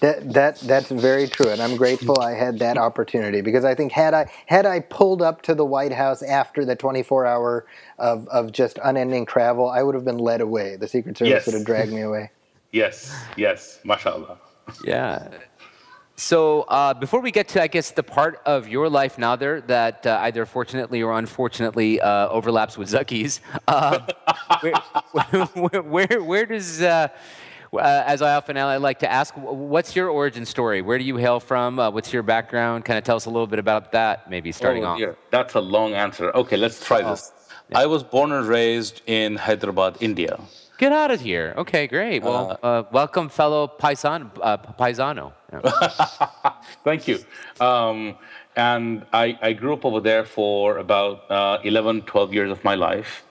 That 0.00 0.32
that 0.34 0.60
that's 0.60 0.90
very 0.90 1.26
true, 1.28 1.48
and 1.50 1.62
I'm 1.62 1.76
grateful 1.76 2.20
I 2.20 2.32
had 2.32 2.58
that 2.58 2.76
opportunity 2.76 3.40
because 3.40 3.64
I 3.64 3.74
think 3.74 3.90
had 3.92 4.12
I 4.12 4.30
had 4.46 4.66
I 4.66 4.80
pulled 4.80 5.22
up 5.22 5.40
to 5.42 5.54
the 5.54 5.64
White 5.64 5.92
House 5.92 6.22
after 6.22 6.64
the 6.64 6.76
24 6.76 7.24
hour 7.26 7.66
of, 7.98 8.28
of 8.28 8.52
just 8.52 8.78
unending 8.84 9.24
travel, 9.24 9.68
I 9.68 9.82
would 9.82 9.94
have 9.94 10.04
been 10.04 10.18
led 10.18 10.40
away. 10.40 10.76
The 10.76 10.88
Secret 10.88 11.16
Service 11.16 11.30
Yes. 11.30 11.46
would 11.46 11.54
have 11.54 11.64
dragged 11.64 11.92
me 11.92 12.02
away. 12.02 12.30
Yes, 12.72 13.14
yes, 13.36 13.78
mashallah. 13.84 14.36
Yeah. 14.84 15.28
So 16.16 16.62
uh, 16.62 16.92
before 16.94 17.20
we 17.20 17.30
get 17.30 17.46
to, 17.50 17.62
I 17.62 17.68
guess, 17.68 17.92
the 17.92 18.02
part 18.02 18.40
of 18.44 18.66
your 18.68 18.88
life 18.88 19.16
now 19.16 19.36
there 19.36 19.60
that 19.62 20.04
uh, 20.04 20.18
either 20.22 20.44
fortunately 20.44 21.00
or 21.00 21.16
unfortunately 21.16 22.00
uh, 22.00 22.28
overlaps 22.30 22.76
with 22.76 22.88
Zaki's, 22.88 23.40
uh, 23.68 24.00
where, 24.60 24.74
where, 25.54 25.82
where, 25.82 26.22
where 26.24 26.46
does, 26.46 26.82
uh, 27.76 27.80
uh, 27.82 28.04
as 28.06 28.22
I 28.22 28.34
often 28.34 28.56
I 28.56 28.76
like 28.76 28.98
to 29.00 29.10
ask, 29.10 29.34
what's 29.36 29.94
your 29.96 30.08
origin 30.08 30.44
story? 30.44 30.82
Where 30.82 30.98
do 30.98 31.04
you 31.04 31.16
hail 31.16 31.40
from? 31.40 31.78
Uh, 31.78 31.90
what's 31.90 32.12
your 32.12 32.22
background? 32.22 32.84
Kind 32.84 32.98
of 32.98 33.04
tell 33.04 33.16
us 33.16 33.26
a 33.26 33.30
little 33.30 33.46
bit 33.46 33.58
about 33.58 33.92
that, 33.92 34.28
maybe 34.30 34.52
starting 34.52 34.84
Oh, 34.84 34.88
off. 34.88 34.98
dear. 34.98 35.16
That's 35.30 35.54
a 35.54 35.60
long 35.60 35.94
answer. 35.94 36.30
Okay, 36.34 36.56
let's 36.56 36.84
try 36.84 37.02
this. 37.02 37.32
I 37.74 37.86
was 37.86 38.02
born 38.02 38.30
and 38.32 38.46
raised 38.46 39.02
in 39.06 39.36
Hyderabad, 39.36 39.96
India. 40.00 40.38
Get 40.76 40.92
out 40.92 41.10
of 41.10 41.20
here. 41.20 41.54
Okay, 41.56 41.86
great. 41.86 42.22
Well, 42.22 42.58
uh, 42.62 42.82
welcome, 42.90 43.28
fellow 43.28 43.68
paisan, 43.68 44.30
uh, 44.42 44.56
paisano. 44.58 45.32
Yeah. 45.52 45.60
Thank 46.84 47.06
you. 47.08 47.18
Um, 47.60 48.16
and 48.56 49.06
I, 49.12 49.38
I 49.40 49.52
grew 49.52 49.72
up 49.72 49.84
over 49.84 50.00
there 50.00 50.24
for 50.24 50.78
about 50.78 51.30
uh, 51.30 51.58
11, 51.64 52.02
12 52.02 52.34
years 52.34 52.50
of 52.50 52.62
my 52.64 52.74
life. 52.74 53.24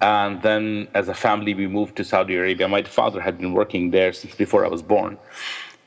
And 0.00 0.42
then, 0.42 0.88
as 0.94 1.08
a 1.08 1.14
family, 1.14 1.54
we 1.54 1.66
moved 1.66 1.96
to 1.96 2.04
Saudi 2.04 2.36
Arabia. 2.36 2.68
My 2.68 2.82
father 2.82 3.20
had 3.20 3.38
been 3.38 3.52
working 3.52 3.90
there 3.90 4.12
since 4.12 4.34
before 4.34 4.64
I 4.64 4.68
was 4.68 4.82
born. 4.82 5.18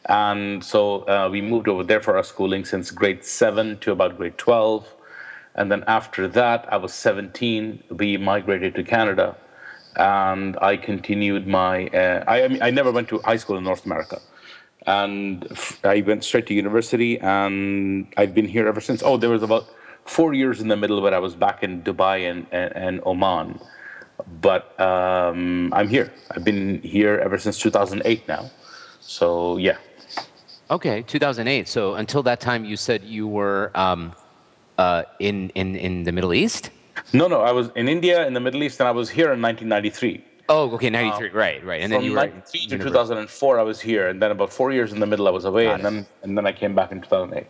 And 0.08 0.64
so 0.64 1.02
uh, 1.08 1.30
we 1.32 1.42
moved 1.42 1.68
over 1.68 1.84
there 1.84 2.02
for 2.02 2.16
our 2.18 2.24
schooling 2.24 2.64
since 2.66 2.92
grade 2.92 3.26
seven 3.26 3.80
to 3.80 3.92
about 3.92 4.18
grade 4.18 4.38
12. 4.38 4.88
And 5.56 5.72
then 5.72 5.84
after 5.88 6.28
that, 6.28 6.72
I 6.72 6.78
was 6.78 6.94
17. 6.94 7.84
We 7.90 8.18
migrated 8.18 8.76
to 8.76 8.84
Canada. 8.84 9.36
And 9.96 10.58
I 10.62 10.78
continued 10.78 11.48
my, 11.48 11.88
uh, 11.88 12.24
I, 12.28 12.44
I, 12.44 12.48
mean, 12.50 12.62
I 12.62 12.70
never 12.70 12.92
went 12.92 13.08
to 13.10 13.20
high 13.20 13.38
school 13.38 13.58
in 13.58 13.64
North 13.64 13.86
America. 13.86 14.22
And 14.86 15.48
I 15.84 16.02
went 16.02 16.24
straight 16.24 16.46
to 16.48 16.54
university, 16.54 17.20
and 17.20 18.08
I've 18.18 18.36
been 18.36 18.48
here 18.48 18.68
ever 18.68 18.82
since. 18.82 19.02
Oh, 19.02 19.18
there 19.18 19.32
was 19.32 19.42
about 19.42 19.66
four 20.04 20.36
years 20.36 20.62
in 20.62 20.68
the 20.68 20.76
middle 20.76 21.02
where 21.02 21.14
I 21.14 21.18
was 21.18 21.34
back 21.34 21.64
in 21.64 21.82
Dubai 21.82 22.30
and, 22.30 22.46
and, 22.52 22.76
and 22.76 23.02
Oman. 23.06 23.60
But 24.42 24.80
um, 24.80 25.74
I'm 25.74 25.88
here. 25.88 26.12
I've 26.32 26.44
been 26.44 26.82
here 26.82 27.20
ever 27.20 27.38
since 27.38 27.60
2008 27.60 28.28
now. 28.28 28.50
So, 29.02 29.58
yeah. 29.58 29.78
Okay, 30.72 31.02
2008. 31.04 31.68
So 31.68 31.96
until 31.96 32.24
that 32.24 32.40
time, 32.40 32.66
you 32.66 32.78
said 32.78 33.04
you 33.04 33.28
were 33.28 33.72
um, 33.76 34.14
uh, 34.78 35.04
in, 35.20 35.50
in, 35.50 35.76
in 35.76 36.04
the 36.04 36.12
Middle 36.12 36.34
East? 36.34 36.72
No, 37.14 37.28
no, 37.28 37.42
I 37.42 37.52
was 37.52 37.70
in 37.76 37.88
India, 37.88 38.26
in 38.26 38.34
the 38.34 38.40
Middle 38.40 38.64
East, 38.64 38.80
and 38.80 38.88
I 38.88 38.92
was 38.92 39.10
here 39.10 39.32
in 39.34 39.42
1993. 39.42 40.24
Oh, 40.48 40.72
okay, 40.76 40.90
93. 40.90 41.30
right, 41.30 41.64
right. 41.66 41.82
And 41.82 41.92
then 41.92 42.04
you 42.04 42.12
were. 42.12 42.18
93 42.18 42.68
to 42.68 42.78
2004, 42.78 43.60
I 43.60 43.64
was 43.64 43.82
here, 43.82 44.10
and 44.10 44.22
then 44.22 44.32
about 44.32 44.54
four 44.54 44.72
years 44.72 44.94
in 44.94 45.00
the 45.00 45.06
middle, 45.06 45.28
I 45.28 45.32
was 45.32 45.46
away, 45.46 45.66
Got 45.66 45.80
and 45.80 45.82
it. 45.82 45.84
then 45.84 46.06
and 46.24 46.38
then 46.38 46.46
I 46.46 46.52
came 46.52 46.76
back 46.76 46.92
in 46.92 47.02
2008. 47.02 47.48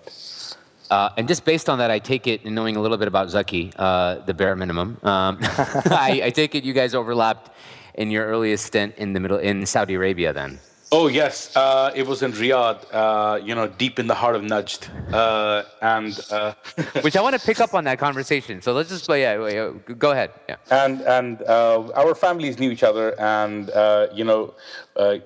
Uh, 0.89 1.09
and 1.17 1.27
just 1.27 1.45
based 1.45 1.69
on 1.69 1.79
that, 1.79 1.89
I 1.89 1.99
take 1.99 2.27
it, 2.27 2.45
and 2.45 2.53
knowing 2.53 2.75
a 2.75 2.81
little 2.81 2.97
bit 2.97 3.07
about 3.07 3.29
Zaki, 3.29 3.71
uh, 3.75 4.15
the 4.25 4.33
bare 4.33 4.55
minimum, 4.55 4.97
um, 5.03 5.37
I, 5.41 6.21
I 6.25 6.29
take 6.29 6.53
it 6.55 6.63
you 6.63 6.73
guys 6.73 6.93
overlapped 6.93 7.51
in 7.95 8.11
your 8.11 8.25
earliest 8.25 8.65
stint 8.65 8.95
in 8.97 9.13
the 9.13 9.19
middle 9.19 9.37
in 9.37 9.65
Saudi 9.65 9.95
Arabia 9.95 10.33
then? 10.33 10.59
Oh 10.97 11.07
yes, 11.07 11.53
uh, 11.57 11.91
it 11.93 12.07
was 12.07 12.23
in 12.23 12.31
Riyadh. 12.31 12.79
Uh, 12.89 13.37
you 13.43 13.53
know, 13.53 13.67
deep 13.67 13.99
in 13.99 14.07
the 14.07 14.15
heart 14.15 14.33
of 14.33 14.43
Najd, 14.43 14.81
uh, 15.13 15.63
and 15.81 16.17
uh, 16.31 16.53
which 17.01 17.17
I 17.17 17.21
want 17.21 17.37
to 17.37 17.45
pick 17.45 17.59
up 17.59 17.73
on 17.73 17.83
that 17.83 17.99
conversation. 17.99 18.61
So 18.61 18.71
let's 18.71 18.87
just 18.87 19.05
yeah, 19.09 19.45
yeah 19.45 19.71
go 20.05 20.11
ahead. 20.11 20.31
Yeah. 20.47 20.55
And 20.71 21.01
and 21.01 21.41
uh, 21.41 21.91
our 22.01 22.15
families 22.15 22.59
knew 22.59 22.71
each 22.71 22.83
other, 22.83 23.07
and 23.19 23.71
uh, 23.71 24.07
you 24.13 24.23
know, 24.23 24.53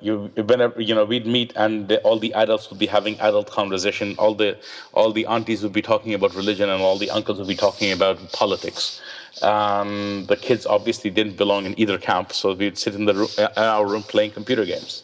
you 0.02 0.32
whenever 0.38 0.82
you 0.82 0.96
know 0.96 1.06
we'd 1.06 1.28
meet, 1.28 1.54
and 1.56 1.92
all 2.04 2.18
the 2.18 2.34
adults 2.34 2.72
would 2.72 2.80
be 2.80 2.88
having 2.88 3.20
adult 3.20 3.52
conversation. 3.52 4.16
All 4.18 4.34
the 4.34 4.58
all 4.94 5.12
the 5.12 5.28
aunties 5.28 5.62
would 5.62 5.74
be 5.82 5.84
talking 5.84 6.16
about 6.16 6.34
religion, 6.34 6.68
and 6.72 6.82
all 6.82 6.98
the 6.98 7.12
uncles 7.12 7.38
would 7.38 7.48
be 7.48 7.62
talking 7.68 7.92
about 7.92 8.18
politics. 8.32 9.02
Um, 9.44 10.26
the 10.26 10.36
kids 10.36 10.66
obviously 10.66 11.12
didn't 11.12 11.38
belong 11.38 11.68
in 11.68 11.80
either 11.80 12.00
camp, 12.00 12.34
so 12.34 12.54
we'd 12.56 12.80
sit 12.80 12.96
in 12.96 13.06
the 13.06 13.14
room, 13.14 13.30
in 13.38 13.48
our 13.56 13.86
room 13.86 14.02
playing 14.02 14.32
computer 14.32 14.66
games. 14.66 15.04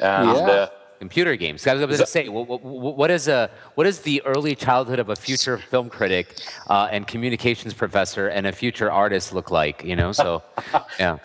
And, 0.00 0.28
yeah. 0.28 0.42
Uh, 0.42 0.68
Computer 0.98 1.36
games. 1.36 1.64
I 1.64 1.74
was 1.74 1.86
going 1.86 1.96
to 1.96 2.06
say, 2.06 2.28
what, 2.28 2.60
what 2.60 3.10
is 3.10 3.28
a 3.28 3.50
what 3.76 3.86
is 3.86 4.00
the 4.00 4.20
early 4.24 4.56
childhood 4.56 4.98
of 4.98 5.08
a 5.08 5.14
future 5.14 5.56
film 5.56 5.88
critic 5.88 6.40
uh, 6.68 6.88
and 6.90 7.06
communications 7.06 7.72
professor 7.72 8.26
and 8.26 8.48
a 8.48 8.52
future 8.52 8.90
artist 8.90 9.32
look 9.32 9.52
like? 9.52 9.84
You 9.84 9.94
know, 9.94 10.10
so 10.10 10.42
yeah. 10.98 11.18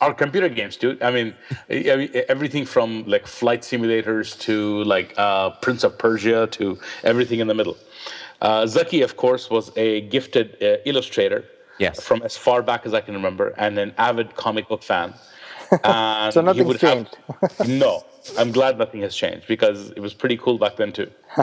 Our 0.00 0.14
computer 0.14 0.48
games, 0.48 0.76
dude. 0.76 1.00
I 1.00 1.12
mean, 1.12 1.34
everything 1.68 2.64
from 2.64 3.04
like 3.06 3.28
flight 3.28 3.62
simulators 3.62 4.36
to 4.40 4.82
like 4.82 5.14
uh, 5.16 5.50
Prince 5.62 5.84
of 5.84 5.96
Persia 5.96 6.48
to 6.48 6.78
everything 7.04 7.38
in 7.38 7.46
the 7.46 7.54
middle. 7.54 7.76
Uh, 8.40 8.66
Zaki, 8.66 9.02
of 9.02 9.16
course, 9.16 9.48
was 9.48 9.70
a 9.76 10.00
gifted 10.08 10.60
uh, 10.60 10.78
illustrator. 10.86 11.44
Yes. 11.78 12.02
From 12.02 12.22
as 12.22 12.36
far 12.36 12.62
back 12.62 12.84
as 12.84 12.94
I 12.94 13.00
can 13.00 13.14
remember, 13.14 13.54
and 13.56 13.78
an 13.78 13.94
avid 13.96 14.34
comic 14.34 14.68
book 14.68 14.82
fan. 14.82 15.14
so 16.32 16.40
nothing's 16.40 16.78
changed. 16.78 17.16
Have, 17.58 17.68
no, 17.68 18.04
I'm 18.38 18.52
glad 18.52 18.78
nothing 18.78 19.00
has 19.02 19.14
changed 19.14 19.46
because 19.46 19.90
it 19.90 20.00
was 20.00 20.14
pretty 20.14 20.36
cool 20.36 20.58
back 20.58 20.76
then 20.76 20.92
too. 20.92 21.10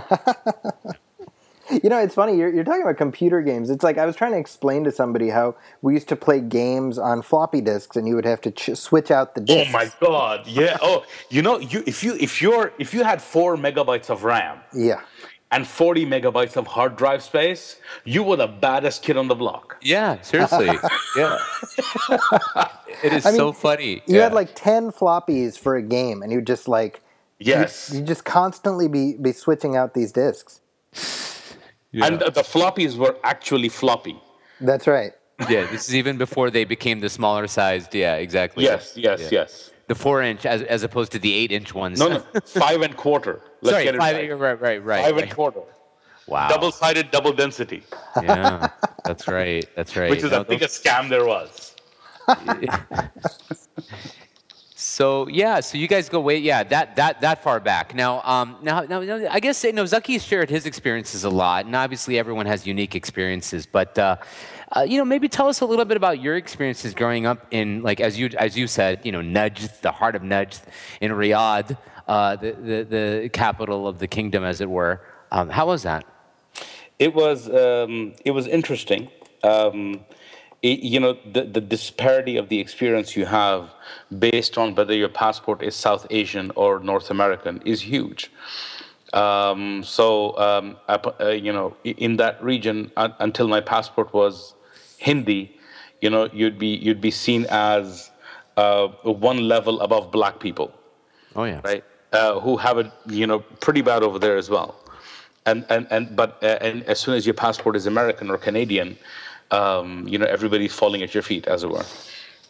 you 1.72 1.90
know, 1.90 1.98
it's 2.00 2.16
funny. 2.16 2.38
You're, 2.38 2.54
you're 2.54 2.64
talking 2.64 2.82
about 2.82 2.98
computer 2.98 3.42
games. 3.42 3.70
It's 3.70 3.84
like 3.84 3.98
I 3.98 4.06
was 4.06 4.16
trying 4.16 4.34
to 4.34 4.38
explain 4.38 4.84
to 4.84 4.92
somebody 4.92 5.30
how 5.30 5.56
we 5.82 5.94
used 5.94 6.08
to 6.10 6.16
play 6.16 6.40
games 6.40 6.98
on 6.98 7.22
floppy 7.22 7.62
disks, 7.62 7.96
and 7.96 8.08
you 8.08 8.16
would 8.16 8.26
have 8.26 8.42
to 8.42 8.52
ch- 8.52 8.76
switch 8.76 9.12
out 9.12 9.36
the 9.36 9.42
disks. 9.42 9.70
Oh 9.70 9.72
my 9.72 9.92
god! 10.00 10.48
Yeah. 10.48 10.78
Oh, 10.82 11.04
you 11.30 11.42
know, 11.42 11.60
you 11.60 11.84
if 11.86 12.04
you 12.04 12.16
if 12.20 12.42
you're 12.42 12.74
if 12.80 12.94
you 12.94 13.04
had 13.04 13.22
four 13.22 13.56
megabytes 13.56 14.10
of 14.10 14.24
RAM. 14.24 14.60
Yeah 14.74 15.02
and 15.52 15.66
40 15.66 16.06
megabytes 16.06 16.58
of 16.58 16.68
hard 16.68 16.96
drive 16.98 17.24
space, 17.24 17.78
you 18.04 18.24
were 18.24 18.36
the 18.36 18.48
baddest 18.48 19.04
kid 19.04 19.18
on 19.18 19.28
the 19.28 19.36
block. 19.36 19.78
Yeah, 19.82 20.22
seriously. 20.22 20.68
yeah. 21.16 21.40
it 23.04 23.14
is 23.14 23.26
I 23.26 23.32
mean, 23.32 23.38
so 23.38 23.54
funny. 23.54 24.04
You 24.06 24.18
yeah. 24.18 24.24
had 24.24 24.34
like 24.34 24.50
10 24.56 24.92
floppies 24.92 25.58
for 25.58 25.76
a 25.76 25.82
game, 25.82 26.22
and 26.22 26.32
you 26.32 26.42
just 26.42 26.68
like. 26.68 27.02
Yes. 27.40 27.92
You, 27.94 28.02
just 28.02 28.26
constantly 28.26 28.88
be, 28.88 29.14
be 29.14 29.32
switching 29.32 29.76
out 29.76 29.94
these 29.94 30.12
disks. 30.12 30.60
Yeah. 31.92 32.08
And 32.08 32.20
the 32.20 32.42
floppies 32.42 32.98
were 32.98 33.16
actually 33.24 33.70
floppy. 33.70 34.20
That's 34.60 34.88
right. 34.88 35.14
Yeah, 35.48 35.68
this 35.68 35.88
is 35.88 35.96
even 35.96 36.18
before 36.18 36.50
they 36.50 36.64
became 36.64 37.00
the 37.00 37.10
smaller 37.10 37.48
sized. 37.48 37.94
Yeah, 37.94 38.16
exactly. 38.16 38.64
Yes, 38.64 38.98
yes, 38.98 39.22
yeah. 39.22 39.30
yes. 39.32 39.72
The 39.88 39.96
four 39.96 40.22
inch 40.22 40.46
as, 40.46 40.62
as 40.64 40.84
opposed 40.84 41.14
to 41.14 41.20
the 41.20 41.34
eight 41.34 41.52
inch 41.52 41.74
ones. 41.74 42.00
No, 42.00 42.10
no, 42.10 42.20
five 42.42 42.82
and 42.82 42.96
quarter. 42.98 43.42
Let's 43.62 43.76
Sorry, 43.76 43.98
five, 43.98 44.16
right. 44.16 44.40
right, 44.40 44.62
right, 44.62 44.84
right. 44.84 45.04
Five 45.04 45.16
right. 45.16 45.24
and 45.24 45.34
quarter. 45.34 45.62
Wow. 46.28 46.50
Double 46.50 46.72
sided, 46.72 47.10
double 47.10 47.32
density. 47.32 47.84
Yeah, 48.22 48.68
that's 49.06 49.30
right. 49.30 49.66
That's 49.76 49.96
right. 49.96 50.10
Which 50.10 50.24
is 50.24 50.32
no, 50.32 50.40
the 50.40 50.44
biggest 50.44 50.84
scam 50.84 51.08
there 51.08 51.26
was. 51.26 51.74
so 54.76 55.26
yeah, 55.30 55.62
so 55.62 55.78
you 55.78 55.88
guys 55.88 56.10
go 56.10 56.20
wait, 56.20 56.44
yeah 56.44 56.64
that 56.64 56.98
that 56.98 57.22
that 57.22 57.42
far 57.42 57.62
back. 57.62 57.96
Now 57.96 58.22
um 58.24 58.58
now 58.62 58.82
now, 58.82 59.00
now 59.00 59.26
I 59.32 59.40
guess 59.40 59.64
you 59.64 59.72
know 59.72 59.86
Zaki 59.86 60.20
shared 60.20 60.50
his 60.50 60.66
experiences 60.66 61.24
a 61.24 61.30
lot, 61.30 61.66
and 61.66 61.74
obviously 61.74 62.20
everyone 62.20 62.46
has 62.46 62.68
unique 62.68 62.96
experiences, 62.96 63.66
but. 63.66 63.98
Uh, 63.98 64.18
uh, 64.76 64.82
you 64.82 64.98
know, 64.98 65.06
maybe 65.06 65.30
tell 65.30 65.48
us 65.48 65.62
a 65.62 65.66
little 65.66 65.86
bit 65.86 65.98
about 65.98 66.22
your 66.22 66.36
experiences 66.36 66.94
growing 66.94 67.26
up 67.26 67.48
in, 67.52 67.82
like, 67.82 68.00
as 68.00 68.20
you 68.20 68.30
as 68.38 68.58
you 68.58 68.68
said, 68.68 69.06
you 69.06 69.12
know, 69.12 69.22
Najd, 69.22 69.82
the 69.82 69.92
heart 69.92 70.16
of 70.16 70.22
Najd, 70.22 70.62
in 71.00 71.12
Riyadh, 71.12 71.78
uh, 72.08 72.36
the, 72.36 72.52
the, 72.52 72.84
the 72.84 73.30
capital 73.30 73.88
of 73.88 74.00
the 74.00 74.08
kingdom, 74.08 74.44
as 74.44 74.60
it 74.62 74.70
were. 74.70 75.02
Um, 75.32 75.50
how 75.50 75.68
was 75.68 75.84
that? 75.84 76.06
It 77.00 77.14
was 77.14 77.50
um, 77.50 78.14
it 78.26 78.32
was 78.32 78.48
interesting. 78.48 79.10
Um, 79.44 80.06
it, 80.62 80.80
you 80.80 81.00
know, 81.00 81.18
the, 81.32 81.44
the 81.44 81.62
disparity 81.62 82.38
of 82.38 82.50
the 82.50 82.60
experience 82.60 83.16
you 83.16 83.26
have 83.26 83.70
based 84.18 84.58
on 84.58 84.74
whether 84.76 84.94
your 84.94 85.10
passport 85.10 85.62
is 85.62 85.76
South 85.76 86.08
Asian 86.10 86.52
or 86.56 86.80
North 86.80 87.12
American 87.12 87.62
is 87.64 87.82
huge. 87.82 88.32
Um, 89.14 89.84
so, 89.84 90.38
um, 90.38 90.78
uh, 90.90 91.30
you 91.30 91.54
know, 91.54 91.78
in 91.84 92.18
that 92.18 92.44
region, 92.44 92.92
uh, 92.98 93.10
until 93.20 93.48
my 93.48 93.62
passport 93.62 94.14
was 94.14 94.56
Hindi, 94.98 95.58
you 96.02 96.10
know, 96.10 96.30
you'd 96.34 96.60
be 96.60 96.68
you'd 96.68 97.02
be 97.02 97.12
seen 97.12 97.46
as 97.50 98.12
uh, 98.58 98.88
one 99.04 99.48
level 99.48 99.80
above 99.82 100.12
black 100.12 100.40
people. 100.40 100.72
Oh 101.36 101.44
yeah, 101.44 101.62
right. 101.64 101.84
Uh, 102.14 102.40
who 102.40 102.58
have 102.58 102.78
it, 102.78 102.92
you 103.08 103.28
know, 103.28 103.40
pretty 103.40 103.82
bad 103.82 104.02
over 104.04 104.18
there 104.20 104.38
as 104.38 104.50
well. 104.50 104.76
And 105.46 105.66
and 105.70 105.88
and 105.92 106.16
but 106.16 106.42
uh, 106.44 106.58
and 106.62 106.84
as 106.84 107.00
soon 107.00 107.16
as 107.16 107.26
your 107.26 107.34
passport 107.36 107.76
is 107.76 107.86
American 107.86 108.30
or 108.30 108.38
Canadian, 108.38 108.98
um, 109.52 110.08
you 110.08 110.18
know, 110.18 110.26
everybody's 110.26 110.74
falling 110.74 111.04
at 111.04 111.14
your 111.14 111.24
feet, 111.24 111.48
as 111.48 111.64
it 111.64 111.70
were. 111.70 111.86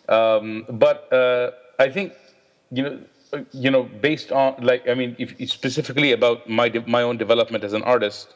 Um, 0.09 0.65
but 0.69 1.11
uh, 1.11 1.51
I 1.79 1.89
think, 1.89 2.13
you 2.71 2.83
know. 2.83 2.99
You 3.51 3.69
know, 3.69 3.83
based 3.83 4.31
on 4.31 4.55
like, 4.63 4.87
I 4.87 4.93
mean, 4.93 5.13
if 5.19 5.35
specifically 5.51 6.13
about 6.13 6.47
my 6.49 6.71
my 6.87 7.01
own 7.01 7.17
development 7.17 7.65
as 7.65 7.73
an 7.73 7.83
artist, 7.83 8.33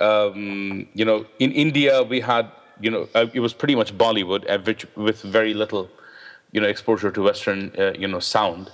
um, 0.00 0.88
you 0.94 1.04
know, 1.04 1.26
in 1.40 1.52
India 1.52 2.02
we 2.02 2.20
had 2.20 2.50
you 2.80 2.90
know, 2.90 3.08
uh, 3.14 3.26
it 3.32 3.40
was 3.40 3.52
pretty 3.52 3.74
much 3.74 3.96
Bollywood, 3.96 4.66
which, 4.66 4.86
with 4.96 5.22
very 5.22 5.54
little, 5.54 5.90
you 6.52 6.60
know, 6.60 6.66
exposure 6.66 7.10
to 7.10 7.22
Western, 7.22 7.72
uh, 7.78 7.92
you 7.98 8.08
know, 8.08 8.20
sound. 8.20 8.70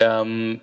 Um, 0.00 0.60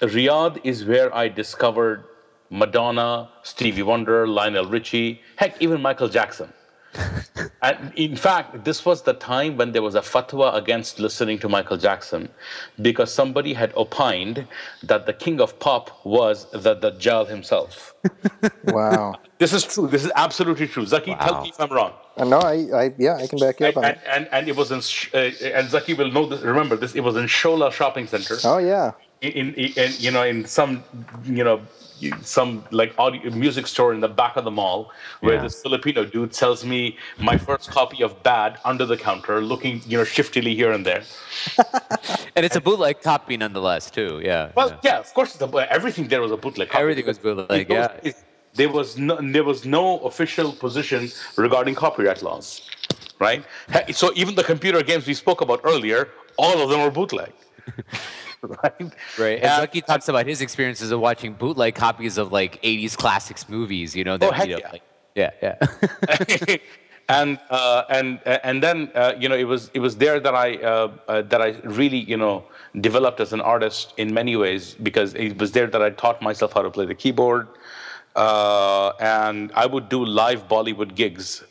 Riyadh 0.00 0.60
is 0.64 0.84
where 0.84 1.14
I 1.14 1.28
discovered 1.28 2.04
Madonna, 2.50 3.28
Stevie 3.42 3.82
Wonder, 3.82 4.26
Lionel 4.26 4.66
Richie, 4.66 5.20
heck, 5.36 5.60
even 5.60 5.80
Michael 5.80 6.08
Jackson. 6.08 6.52
and 7.62 7.92
in 7.94 8.16
fact, 8.16 8.64
this 8.64 8.84
was 8.84 9.02
the 9.02 9.14
time 9.14 9.56
when 9.56 9.72
there 9.72 9.82
was 9.82 9.94
a 9.94 10.00
fatwa 10.00 10.54
against 10.54 10.98
listening 10.98 11.38
to 11.38 11.48
Michael 11.48 11.76
Jackson 11.76 12.28
because 12.82 13.12
somebody 13.12 13.52
had 13.52 13.72
opined 13.76 14.46
that 14.82 15.06
the 15.06 15.12
king 15.12 15.40
of 15.40 15.58
pop 15.58 16.04
was 16.04 16.50
the 16.50 16.76
Dajjal 16.76 17.28
himself. 17.28 17.94
wow. 18.64 19.14
This 19.38 19.52
is 19.52 19.64
true. 19.64 19.86
This 19.86 20.04
is 20.04 20.12
absolutely 20.16 20.66
true. 20.66 20.84
Zaki, 20.84 21.12
wow. 21.12 21.16
tell 21.18 21.42
me 21.42 21.50
if 21.50 21.60
I'm 21.60 21.70
wrong. 21.70 21.92
Uh, 22.16 22.24
no, 22.24 22.38
I, 22.38 22.54
I, 22.74 22.94
yeah, 22.98 23.16
I 23.16 23.26
can 23.26 23.38
back 23.38 23.60
you 23.60 23.66
up 23.66 23.76
and, 23.76 23.84
on 23.84 23.90
and, 23.90 24.00
and, 24.10 24.28
and, 24.32 24.48
it 24.48 24.56
was 24.56 24.70
in, 24.72 24.80
uh, 25.14 25.30
and 25.56 25.68
Zaki 25.70 25.94
will 25.94 26.10
know 26.10 26.26
this, 26.26 26.40
remember 26.40 26.76
this, 26.76 26.94
it 26.94 27.00
was 27.00 27.16
in 27.16 27.26
Shola 27.26 27.72
Shopping 27.72 28.06
Center. 28.06 28.36
Oh, 28.44 28.58
yeah. 28.58 28.92
In, 29.22 29.54
in, 29.54 29.72
in 29.76 29.92
you 29.98 30.10
know, 30.10 30.24
in 30.24 30.44
some, 30.44 30.82
you 31.24 31.44
know, 31.44 31.60
some 32.22 32.64
like 32.70 32.94
audio 32.98 33.30
music 33.30 33.66
store 33.66 33.92
in 33.94 34.00
the 34.00 34.08
back 34.08 34.36
of 34.36 34.44
the 34.44 34.50
mall 34.50 34.92
where 35.20 35.34
yeah. 35.34 35.42
this 35.42 35.62
Filipino 35.62 36.04
dude 36.04 36.34
sells 36.34 36.64
me 36.64 36.96
my 37.18 37.36
first 37.36 37.70
copy 37.70 38.02
of 38.02 38.22
Bad 38.22 38.58
under 38.64 38.84
the 38.84 38.96
counter, 38.96 39.40
looking 39.40 39.80
you 39.86 39.98
know 39.98 40.04
shiftily 40.04 40.54
here 40.54 40.72
and 40.72 40.84
there. 40.84 41.02
and 42.36 42.44
it's 42.46 42.56
a 42.56 42.60
bootleg 42.60 43.00
copy 43.00 43.36
nonetheless, 43.36 43.90
too. 43.90 44.20
Yeah. 44.22 44.52
Well, 44.54 44.70
yeah, 44.70 44.78
yeah 44.84 44.98
of 44.98 45.12
course, 45.14 45.40
a, 45.40 45.72
everything 45.72 46.08
there 46.08 46.22
was 46.22 46.32
a 46.32 46.36
bootleg. 46.36 46.68
Copy. 46.68 46.82
Everything 46.82 47.06
was 47.06 47.18
bootleg. 47.18 47.68
yeah. 47.68 48.12
there 48.54 48.68
was 48.68 48.98
no 48.98 49.16
there 49.36 49.44
was 49.44 49.64
no 49.64 49.98
official 50.10 50.52
position 50.52 51.08
regarding 51.36 51.74
copyright 51.74 52.22
laws, 52.22 52.46
right? 53.18 53.44
So 53.92 54.12
even 54.14 54.34
the 54.34 54.44
computer 54.44 54.82
games 54.82 55.06
we 55.06 55.14
spoke 55.14 55.40
about 55.40 55.60
earlier, 55.64 56.08
all 56.36 56.60
of 56.62 56.70
them 56.70 56.80
were 56.82 56.90
bootleg. 56.90 57.32
right? 58.62 58.92
Right. 59.18 59.38
And 59.40 59.62
Zaki 59.62 59.80
talks 59.80 60.08
about 60.08 60.26
his 60.26 60.40
experiences 60.40 60.90
of 60.90 61.00
watching 61.00 61.34
bootleg 61.34 61.74
copies 61.74 62.18
of 62.18 62.32
like 62.32 62.60
80s 62.62 62.96
classics 62.96 63.48
movies, 63.48 63.94
you 63.94 64.04
know, 64.04 64.16
that, 64.16 64.28
oh, 64.28 64.32
heck 64.32 64.48
you 64.48 64.56
know, 64.56 64.60
yeah. 64.62 64.70
Like, 64.72 64.82
yeah, 65.14 65.30
yeah. 65.42 66.56
and 67.10 67.38
uh, 67.50 67.82
and 67.90 68.20
and 68.24 68.62
then 68.62 68.90
uh, 68.94 69.12
you 69.18 69.28
know 69.28 69.34
it 69.34 69.44
was 69.44 69.70
it 69.74 69.80
was 69.80 69.96
there 69.96 70.20
that 70.20 70.34
I 70.34 70.56
uh, 70.56 70.92
uh, 71.08 71.22
that 71.22 71.42
I 71.42 71.48
really 71.64 71.98
you 71.98 72.16
know 72.16 72.44
developed 72.80 73.20
as 73.20 73.32
an 73.32 73.40
artist 73.40 73.94
in 73.96 74.14
many 74.14 74.36
ways 74.36 74.74
because 74.74 75.14
it 75.14 75.38
was 75.38 75.50
there 75.52 75.66
that 75.66 75.82
I 75.82 75.90
taught 75.90 76.22
myself 76.22 76.52
how 76.52 76.62
to 76.62 76.70
play 76.70 76.86
the 76.86 76.94
keyboard, 76.94 77.48
uh, 78.14 78.92
and 79.00 79.50
I 79.54 79.66
would 79.66 79.88
do 79.88 80.04
live 80.04 80.46
Bollywood 80.48 80.94
gigs 80.94 81.42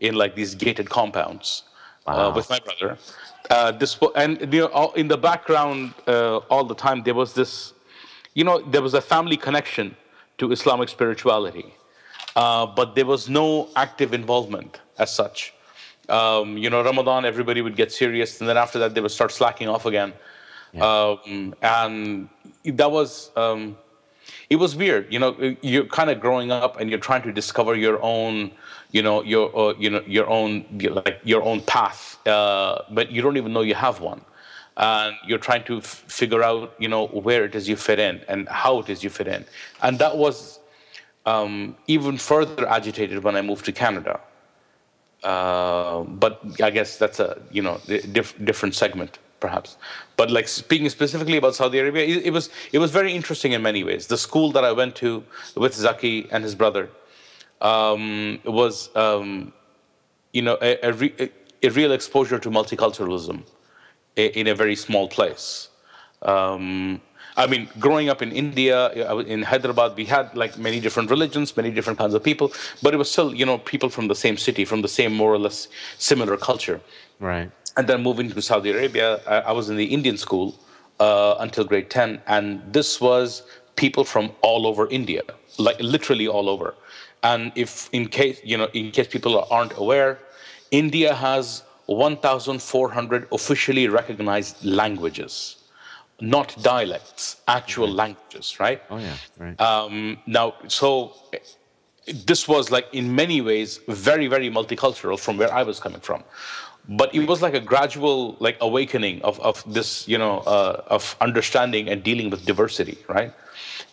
in 0.00 0.14
like 0.16 0.34
these 0.34 0.54
gated 0.54 0.90
compounds 0.90 1.62
uh, 2.06 2.12
wow. 2.12 2.34
with 2.34 2.50
my 2.50 2.58
brother 2.58 2.98
uh, 3.50 3.72
this 3.72 3.98
and 4.16 4.52
you 4.52 4.60
know 4.60 4.92
in 4.96 5.08
the 5.08 5.16
background 5.18 5.94
uh, 6.06 6.36
all 6.52 6.64
the 6.64 6.74
time 6.74 7.02
there 7.02 7.14
was 7.14 7.34
this 7.34 7.72
you 8.34 8.44
know 8.44 8.60
there 8.72 8.82
was 8.82 8.94
a 8.94 9.00
family 9.00 9.36
connection 9.36 9.96
to 10.38 10.52
islamic 10.52 10.88
spirituality 10.88 11.74
uh, 12.36 12.66
but 12.66 12.94
there 12.94 13.06
was 13.06 13.28
no 13.28 13.68
active 13.76 14.12
involvement 14.14 14.80
as 14.98 15.10
such 15.14 15.52
Um, 16.08 16.56
you 16.62 16.70
know, 16.70 16.82
Ramadan, 16.84 17.24
everybody 17.24 17.60
would 17.66 17.76
get 17.82 17.90
serious, 17.90 18.40
and 18.40 18.48
then 18.48 18.56
after 18.56 18.78
that, 18.78 18.94
they 18.94 19.02
would 19.04 19.10
start 19.10 19.32
slacking 19.32 19.68
off 19.68 19.86
again. 19.86 20.12
Um, 20.80 21.54
and 21.62 22.28
that 22.64 22.90
was 22.90 23.30
um, 23.34 23.76
it 24.50 24.56
was 24.56 24.76
weird. 24.76 25.12
You 25.12 25.18
know, 25.18 25.56
you're 25.62 25.86
kind 25.86 26.10
of 26.10 26.20
growing 26.20 26.50
up, 26.50 26.80
and 26.80 26.90
you're 26.90 26.98
trying 26.98 27.22
to 27.22 27.32
discover 27.32 27.74
your 27.74 28.00
own, 28.02 28.52
you 28.92 29.02
know, 29.02 29.22
your 29.22 29.56
uh, 29.56 29.74
you 29.78 29.90
know 29.90 30.02
your 30.06 30.28
own 30.28 30.64
like 30.80 31.20
your 31.24 31.42
own 31.42 31.60
path, 31.62 32.18
uh, 32.26 32.82
but 32.90 33.10
you 33.10 33.22
don't 33.22 33.36
even 33.36 33.52
know 33.52 33.62
you 33.62 33.74
have 33.74 34.00
one. 34.00 34.22
And 34.78 35.16
you're 35.26 35.38
trying 35.38 35.64
to 35.64 35.78
f- 35.78 36.04
figure 36.06 36.42
out, 36.42 36.74
you 36.78 36.86
know, 36.86 37.06
where 37.06 37.46
it 37.46 37.54
is 37.54 37.66
you 37.66 37.76
fit 37.76 37.98
in 37.98 38.20
and 38.28 38.46
how 38.46 38.80
it 38.80 38.90
is 38.90 39.02
you 39.02 39.08
fit 39.08 39.26
in. 39.26 39.46
And 39.82 39.98
that 40.00 40.18
was 40.18 40.60
um, 41.24 41.76
even 41.86 42.18
further 42.18 42.68
agitated 42.68 43.24
when 43.24 43.36
I 43.36 43.42
moved 43.42 43.64
to 43.64 43.72
Canada. 43.72 44.20
Uh, 45.22 46.02
but 46.02 46.42
I 46.62 46.70
guess 46.70 46.98
that's 46.98 47.20
a 47.20 47.40
you 47.50 47.62
know 47.62 47.80
diff- 47.86 48.36
different 48.44 48.74
segment 48.74 49.18
perhaps. 49.40 49.76
But 50.16 50.30
like 50.30 50.48
speaking 50.48 50.88
specifically 50.88 51.36
about 51.36 51.54
Saudi 51.54 51.78
Arabia, 51.78 52.04
it, 52.04 52.26
it, 52.26 52.32
was 52.32 52.50
it 52.72 52.78
was 52.78 52.90
very 52.90 53.12
interesting 53.12 53.52
in 53.52 53.62
many 53.62 53.84
ways. 53.84 54.06
The 54.06 54.18
school 54.18 54.52
that 54.52 54.64
I 54.64 54.72
went 54.72 54.96
to 54.96 55.24
with 55.56 55.74
Zaki 55.74 56.28
and 56.30 56.42
his 56.42 56.54
brother 56.54 56.88
um, 57.60 58.40
was 58.44 58.94
um, 58.96 59.52
you 60.32 60.42
know 60.42 60.58
a, 60.60 60.78
a, 60.88 60.92
re- 60.92 61.30
a, 61.62 61.68
real 61.70 61.92
exposure 61.92 62.38
to 62.38 62.50
multiculturalism 62.50 63.42
in 64.16 64.46
a 64.46 64.54
very 64.54 64.76
small 64.76 65.08
place. 65.08 65.68
Um, 66.22 67.00
I 67.36 67.46
mean, 67.46 67.68
growing 67.78 68.08
up 68.08 68.22
in 68.22 68.32
India, 68.32 68.90
in 69.24 69.42
Hyderabad, 69.42 69.94
we 69.94 70.06
had 70.06 70.34
like 70.34 70.56
many 70.56 70.80
different 70.80 71.10
religions, 71.10 71.54
many 71.54 71.70
different 71.70 71.98
kinds 71.98 72.14
of 72.14 72.24
people, 72.24 72.50
but 72.82 72.94
it 72.94 72.96
was 72.96 73.10
still, 73.10 73.34
you 73.34 73.44
know, 73.44 73.58
people 73.58 73.90
from 73.90 74.08
the 74.08 74.14
same 74.14 74.38
city, 74.38 74.64
from 74.64 74.80
the 74.80 74.88
same 74.88 75.12
more 75.12 75.34
or 75.34 75.38
less 75.38 75.68
similar 75.98 76.38
culture. 76.38 76.80
Right. 77.20 77.50
And 77.76 77.86
then 77.86 78.02
moving 78.02 78.30
to 78.30 78.42
Saudi 78.42 78.70
Arabia, 78.70 79.20
I, 79.26 79.50
I 79.50 79.52
was 79.52 79.68
in 79.68 79.76
the 79.76 79.84
Indian 79.84 80.16
school 80.16 80.58
uh, 81.00 81.36
until 81.40 81.64
grade 81.64 81.90
10, 81.90 82.22
and 82.26 82.62
this 82.72 83.00
was 83.00 83.42
people 83.76 84.04
from 84.04 84.32
all 84.40 84.66
over 84.66 84.88
India, 84.88 85.22
like 85.58 85.78
literally 85.80 86.26
all 86.26 86.48
over. 86.48 86.74
And 87.22 87.52
if, 87.54 87.90
in 87.92 88.08
case, 88.08 88.40
you 88.44 88.56
know, 88.56 88.68
in 88.72 88.90
case 88.90 89.08
people 89.08 89.46
aren't 89.50 89.76
aware, 89.76 90.18
India 90.70 91.14
has 91.14 91.62
1,400 91.86 93.28
officially 93.30 93.88
recognized 93.88 94.64
languages 94.64 95.56
not 96.20 96.56
dialects, 96.62 97.36
actual 97.46 97.88
right. 97.88 97.96
languages, 97.96 98.58
right? 98.58 98.82
Oh 98.90 98.98
yeah, 98.98 99.16
right. 99.38 99.60
Um, 99.60 100.18
now, 100.26 100.54
so 100.68 101.14
this 102.24 102.48
was 102.48 102.70
like 102.70 102.86
in 102.92 103.14
many 103.14 103.40
ways 103.40 103.80
very, 103.88 104.26
very 104.26 104.50
multicultural 104.50 105.18
from 105.18 105.36
where 105.36 105.52
I 105.52 105.62
was 105.62 105.80
coming 105.80 106.00
from, 106.00 106.24
but 106.88 107.14
it 107.14 107.26
was 107.26 107.42
like 107.42 107.54
a 107.54 107.60
gradual 107.60 108.36
like 108.38 108.56
awakening 108.60 109.22
of 109.22 109.40
of 109.40 109.62
this, 109.72 110.06
you 110.06 110.18
know, 110.18 110.38
uh, 110.40 110.82
of 110.86 111.16
understanding 111.20 111.88
and 111.88 112.02
dealing 112.02 112.30
with 112.30 112.44
diversity, 112.46 112.98
right? 113.08 113.32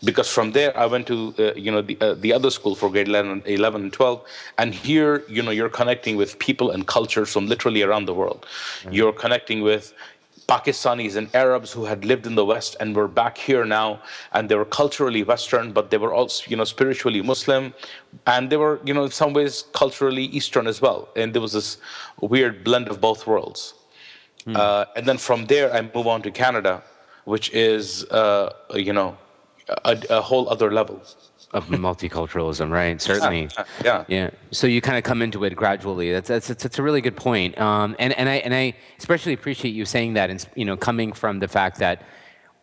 Because 0.04 0.30
from 0.30 0.52
there 0.52 0.78
I 0.78 0.86
went 0.86 1.08
to 1.08 1.34
uh, 1.40 1.54
you 1.56 1.72
know 1.72 1.82
the 1.82 1.98
uh, 2.02 2.14
the 2.14 2.34
other 2.34 2.52
school 2.52 2.76
for 2.76 2.90
grade 2.90 3.08
11, 3.08 3.44
11 3.46 3.84
and 3.84 3.94
12, 3.94 4.22
and 4.58 4.74
here 4.74 5.24
you 5.27 5.42
know 5.42 5.51
you're 5.51 5.70
connecting 5.70 6.18
with 6.18 6.38
people 6.40 6.72
and 6.72 6.86
cultures 6.86 7.32
from 7.32 7.48
literally 7.48 7.82
around 7.82 8.06
the 8.06 8.14
world. 8.14 8.46
Mm-hmm. 8.46 8.94
You're 8.94 9.14
connecting 9.14 9.62
with 9.62 9.94
Pakistanis 10.48 11.16
and 11.16 11.34
Arabs 11.36 11.72
who 11.72 11.86
had 11.86 12.06
lived 12.06 12.25
in 12.25 12.36
the 12.36 12.46
West 12.46 12.75
and 12.79 12.96
were 12.96 13.08
back 13.08 13.38
here 13.38 13.66
now, 13.66 14.01
and 14.34 14.50
they 14.50 14.56
were 14.56 14.66
culturally 14.66 15.24
Western, 15.24 15.72
but 15.72 15.90
they 15.92 15.98
were 15.98 16.14
also, 16.14 16.44
you 16.50 16.56
know, 16.56 16.64
spiritually 16.64 17.22
Muslim, 17.22 17.74
and 18.27 18.50
they 18.50 18.58
were, 18.58 18.79
you 18.86 18.94
know, 18.94 19.06
in 19.06 19.12
some 19.12 19.34
ways 19.34 19.66
culturally 19.74 20.25
Eastern 20.25 20.68
as 20.68 20.82
well. 20.82 21.10
And 21.16 21.34
there 21.34 21.42
was 21.42 21.53
this 21.53 21.77
weird 22.22 22.64
blend 22.64 22.88
of 22.90 23.00
both 23.00 23.25
worlds. 23.25 23.74
Hmm. 24.46 24.56
Uh, 24.56 24.86
and 24.96 25.06
then 25.06 25.18
from 25.18 25.46
there, 25.46 25.74
I 25.74 25.82
move 25.82 26.08
on 26.08 26.22
to 26.24 26.32
Canada, 26.32 26.84
which 27.25 27.50
is, 27.53 28.03
uh, 28.06 28.53
you 28.74 28.94
know, 28.94 29.18
a, 29.86 29.98
a 30.10 30.22
whole 30.22 30.50
other 30.50 30.72
level 30.72 31.01
of 31.53 31.68
multiculturalism, 31.68 32.72
right? 32.72 33.01
Certainly. 33.09 33.50
Yeah. 33.83 34.03
Yeah. 34.07 34.29
So 34.51 34.68
you 34.68 34.81
kind 34.81 34.98
of 34.98 35.03
come 35.03 35.22
into 35.22 35.44
it 35.44 35.55
gradually. 35.55 36.11
That's 36.11 36.27
that's 36.27 36.48
that's, 36.48 36.63
that's 36.63 36.79
a 36.79 36.83
really 36.83 37.01
good 37.01 37.16
point. 37.16 37.57
Um, 37.59 37.96
and 38.00 38.13
and 38.13 38.27
I 38.27 38.35
and 38.35 38.53
I 38.53 38.74
especially 38.98 39.33
appreciate 39.33 39.72
you 39.72 39.85
saying 39.85 40.13
that, 40.13 40.29
and 40.29 40.46
you 40.55 40.66
know, 40.66 40.77
coming 40.77 41.13
from 41.13 41.39
the 41.39 41.48
fact 41.48 41.79
that. 41.79 42.03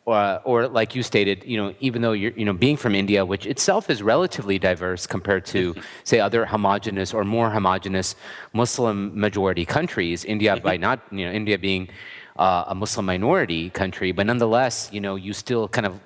Uh, 0.07 0.40
or 0.44 0.66
like 0.66 0.96
you 0.96 1.05
stated, 1.05 1.44
you 1.44 1.57
know, 1.57 1.72
even 1.79 2.03
though 2.03 2.11
you're, 2.11 2.33
you 2.33 2.44
know, 2.44 2.55
being 2.55 2.76
from 2.76 2.96
India, 2.96 3.24
which 3.24 3.46
itself 3.46 3.88
is 3.88 4.03
relatively 4.03 4.59
diverse 4.59 5.07
compared 5.07 5.44
to, 5.44 5.72
mm-hmm. 5.72 5.81
say, 6.03 6.18
other 6.18 6.46
homogenous 6.46 7.14
or 7.14 7.22
more 7.22 7.50
homogenous 7.50 8.16
Muslim 8.53 9.12
majority 9.20 9.64
countries, 9.64 10.24
India 10.24 10.57
by 10.57 10.74
mm-hmm. 10.74 10.83
not, 10.83 11.00
you 11.12 11.26
know, 11.26 11.31
India 11.31 11.57
being 11.59 11.88
uh, 12.37 12.64
a 12.69 12.75
Muslim 12.75 13.07
minority 13.07 13.71
country, 13.71 14.12
but 14.12 14.27
nonetheless, 14.27 14.88
you 14.93 15.01
know, 15.01 15.16
you 15.16 15.33
still 15.33 15.69
kind 15.69 15.87
of 15.87 16.01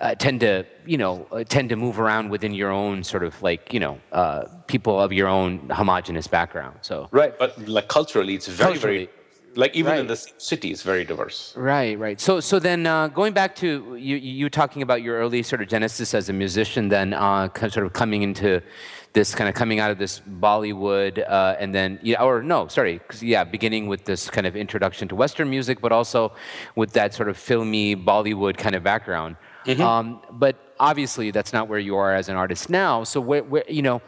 uh, 0.00 0.14
tend 0.14 0.40
to, 0.40 0.64
you 0.86 0.96
know, 0.96 1.26
uh, 1.30 1.44
tend 1.44 1.68
to 1.68 1.76
move 1.76 2.00
around 2.00 2.30
within 2.30 2.54
your 2.54 2.70
own 2.70 3.04
sort 3.04 3.22
of 3.22 3.40
like, 3.42 3.72
you 3.72 3.80
know, 3.80 4.00
uh, 4.12 4.44
people 4.66 5.00
of 5.00 5.12
your 5.12 5.28
own 5.28 5.68
homogenous 5.70 6.26
background. 6.26 6.78
So 6.82 7.08
right, 7.10 7.38
but 7.38 7.68
like 7.68 7.88
culturally, 7.88 8.34
it's 8.34 8.48
very 8.48 8.72
culturally, 8.72 8.96
very 9.06 9.10
like 9.56 9.74
even 9.74 9.92
right. 9.92 10.00
in 10.00 10.06
the 10.06 10.16
city 10.38 10.70
it's 10.70 10.82
very 10.82 11.04
diverse 11.04 11.54
right 11.56 11.98
right 11.98 12.20
so 12.20 12.38
so 12.38 12.58
then 12.58 12.86
uh, 12.86 13.08
going 13.08 13.32
back 13.32 13.56
to 13.56 13.96
you 13.96 14.16
you 14.16 14.48
talking 14.48 14.80
about 14.80 15.02
your 15.02 15.16
early 15.18 15.42
sort 15.42 15.60
of 15.60 15.68
genesis 15.68 16.14
as 16.14 16.28
a 16.28 16.32
musician 16.32 16.88
then 16.88 17.12
uh, 17.12 17.48
sort 17.68 17.84
of 17.84 17.92
coming 17.92 18.22
into 18.22 18.62
this 19.12 19.34
kind 19.34 19.48
of 19.48 19.54
coming 19.54 19.80
out 19.80 19.90
of 19.90 19.98
this 19.98 20.20
bollywood 20.20 21.18
uh, 21.28 21.56
and 21.58 21.74
then 21.74 21.98
yeah 22.02 22.22
or 22.22 22.42
no 22.42 22.68
sorry 22.68 23.00
yeah 23.20 23.44
beginning 23.44 23.88
with 23.88 24.04
this 24.04 24.30
kind 24.30 24.46
of 24.46 24.56
introduction 24.56 25.08
to 25.08 25.14
western 25.14 25.48
music 25.50 25.80
but 25.80 25.92
also 25.92 26.32
with 26.76 26.92
that 26.92 27.14
sort 27.14 27.28
of 27.28 27.36
filmy 27.36 27.96
bollywood 27.96 28.56
kind 28.56 28.74
of 28.74 28.82
background 28.82 29.36
mm-hmm. 29.66 29.82
um, 29.82 30.20
but 30.30 30.74
obviously 30.78 31.30
that's 31.30 31.52
not 31.52 31.68
where 31.68 31.78
you 31.78 31.96
are 31.96 32.14
as 32.14 32.28
an 32.28 32.36
artist 32.36 32.70
now 32.70 33.04
so 33.04 33.20
where, 33.20 33.42
where 33.42 33.64
you 33.68 33.82
know 33.82 34.00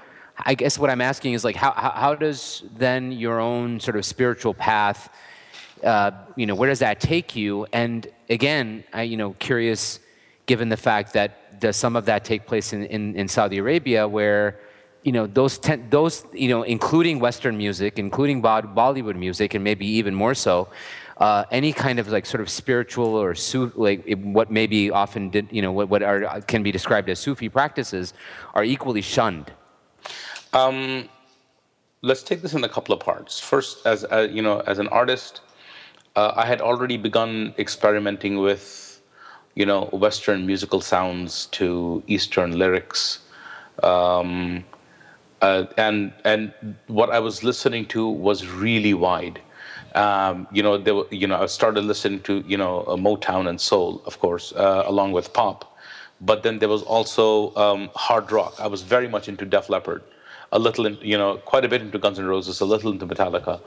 I 0.44 0.54
guess 0.54 0.78
what 0.78 0.88
I'm 0.88 1.02
asking 1.02 1.34
is 1.34 1.44
like, 1.44 1.56
how, 1.56 1.72
how, 1.72 2.14
does 2.14 2.64
then 2.74 3.12
your 3.12 3.38
own 3.38 3.78
sort 3.80 3.96
of 3.96 4.04
spiritual 4.06 4.54
path 4.54 5.10
uh, 5.82 6.12
you 6.36 6.46
know, 6.46 6.54
where 6.54 6.68
does 6.68 6.78
that 6.78 7.00
take 7.00 7.34
you? 7.34 7.66
And 7.72 8.06
again, 8.30 8.84
I, 8.92 9.02
you 9.02 9.16
know, 9.16 9.34
curious, 9.34 9.98
given 10.46 10.68
the 10.68 10.76
fact 10.76 11.12
that 11.14 11.60
does 11.60 11.76
some 11.76 11.96
of 11.96 12.06
that 12.06 12.24
take 12.24 12.46
place 12.46 12.72
in, 12.72 12.84
in, 12.86 13.16
in 13.16 13.28
Saudi 13.28 13.58
Arabia, 13.58 14.06
where 14.06 14.60
you 15.02 15.12
know 15.12 15.26
those 15.26 15.58
ten, 15.58 15.88
those 15.90 16.24
you 16.32 16.48
know, 16.48 16.62
including 16.62 17.18
Western 17.20 17.56
music, 17.56 17.98
including 17.98 18.42
Bollywood 18.42 19.16
music, 19.16 19.54
and 19.54 19.64
maybe 19.64 19.86
even 19.86 20.14
more 20.14 20.34
so, 20.34 20.68
uh, 21.18 21.44
any 21.50 21.72
kind 21.72 21.98
of 21.98 22.08
like 22.08 22.26
sort 22.26 22.40
of 22.40 22.48
spiritual 22.48 23.14
or 23.14 23.34
su- 23.34 23.72
like 23.76 24.08
what 24.18 24.50
maybe 24.50 24.90
often 24.90 25.30
did 25.30 25.48
you 25.50 25.62
know 25.62 25.72
what, 25.72 25.88
what 25.88 26.02
are 26.02 26.40
can 26.42 26.62
be 26.62 26.72
described 26.72 27.08
as 27.08 27.18
Sufi 27.18 27.48
practices 27.48 28.14
are 28.54 28.64
equally 28.64 29.02
shunned. 29.02 29.52
Um, 30.52 31.08
let's 32.02 32.22
take 32.22 32.42
this 32.42 32.54
in 32.54 32.62
a 32.64 32.68
couple 32.68 32.94
of 32.94 33.00
parts. 33.00 33.40
First, 33.40 33.86
as 33.86 34.04
uh, 34.04 34.28
you 34.30 34.42
know, 34.42 34.60
as 34.60 34.78
an 34.78 34.88
artist, 34.88 35.40
uh, 36.16 36.32
I 36.36 36.46
had 36.46 36.60
already 36.60 36.96
begun 36.96 37.54
experimenting 37.58 38.38
with, 38.38 39.00
you 39.54 39.64
know, 39.64 39.84
Western 39.92 40.46
musical 40.46 40.80
sounds 40.80 41.46
to 41.52 42.02
Eastern 42.06 42.58
lyrics, 42.58 43.20
um, 43.82 44.64
uh, 45.42 45.66
and 45.76 46.12
and 46.24 46.52
what 46.86 47.10
I 47.10 47.18
was 47.18 47.44
listening 47.44 47.86
to 47.86 48.08
was 48.08 48.46
really 48.46 48.94
wide. 48.94 49.40
Um, 49.94 50.46
you 50.50 50.62
know, 50.62 50.78
there, 50.78 51.02
you 51.10 51.26
know, 51.26 51.42
I 51.42 51.46
started 51.46 51.84
listening 51.84 52.20
to 52.22 52.42
you 52.46 52.56
know 52.56 52.84
Motown 52.88 53.48
and 53.48 53.60
soul, 53.60 54.02
of 54.06 54.18
course, 54.20 54.52
uh, 54.52 54.84
along 54.86 55.12
with 55.12 55.32
pop, 55.34 55.76
but 56.22 56.42
then 56.42 56.60
there 56.60 56.68
was 56.68 56.82
also 56.82 57.54
um, 57.56 57.90
hard 57.94 58.30
rock. 58.30 58.54
I 58.58 58.68
was 58.68 58.82
very 58.82 59.08
much 59.08 59.28
into 59.28 59.44
Def 59.44 59.68
Leppard, 59.68 60.02
a 60.52 60.58
little, 60.58 60.86
in, 60.86 60.96
you 61.02 61.18
know, 61.18 61.38
quite 61.38 61.64
a 61.64 61.68
bit 61.68 61.82
into 61.82 61.98
Guns 61.98 62.18
N' 62.18 62.26
Roses, 62.26 62.60
a 62.60 62.64
little 62.64 62.92
into 62.92 63.06
Metallica. 63.06 63.60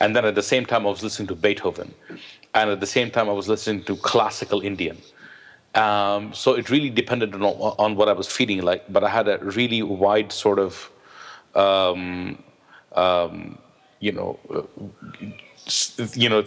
And 0.00 0.16
then 0.16 0.24
at 0.24 0.34
the 0.34 0.42
same 0.42 0.66
time, 0.66 0.86
I 0.86 0.90
was 0.90 1.02
listening 1.02 1.28
to 1.28 1.36
Beethoven. 1.36 1.94
And 2.54 2.70
at 2.70 2.80
the 2.80 2.86
same 2.86 3.10
time, 3.10 3.28
I 3.28 3.32
was 3.32 3.48
listening 3.48 3.84
to 3.84 3.96
classical 3.96 4.60
Indian. 4.60 4.98
Um, 5.74 6.34
so 6.34 6.54
it 6.54 6.68
really 6.68 6.90
depended 6.90 7.32
on, 7.34 7.42
on, 7.42 7.94
what 7.94 8.08
I 8.08 8.12
was 8.12 8.26
feeling 8.26 8.62
like. 8.62 8.92
But 8.92 9.04
I 9.04 9.08
had 9.08 9.28
a 9.28 9.38
really 9.38 9.82
wide 9.82 10.32
sort 10.32 10.58
of, 10.58 10.90
um, 11.54 12.42
um, 12.92 13.58
you 14.00 14.12
know, 14.12 14.38
uh, 14.54 14.62
you 16.14 16.28
know, 16.28 16.44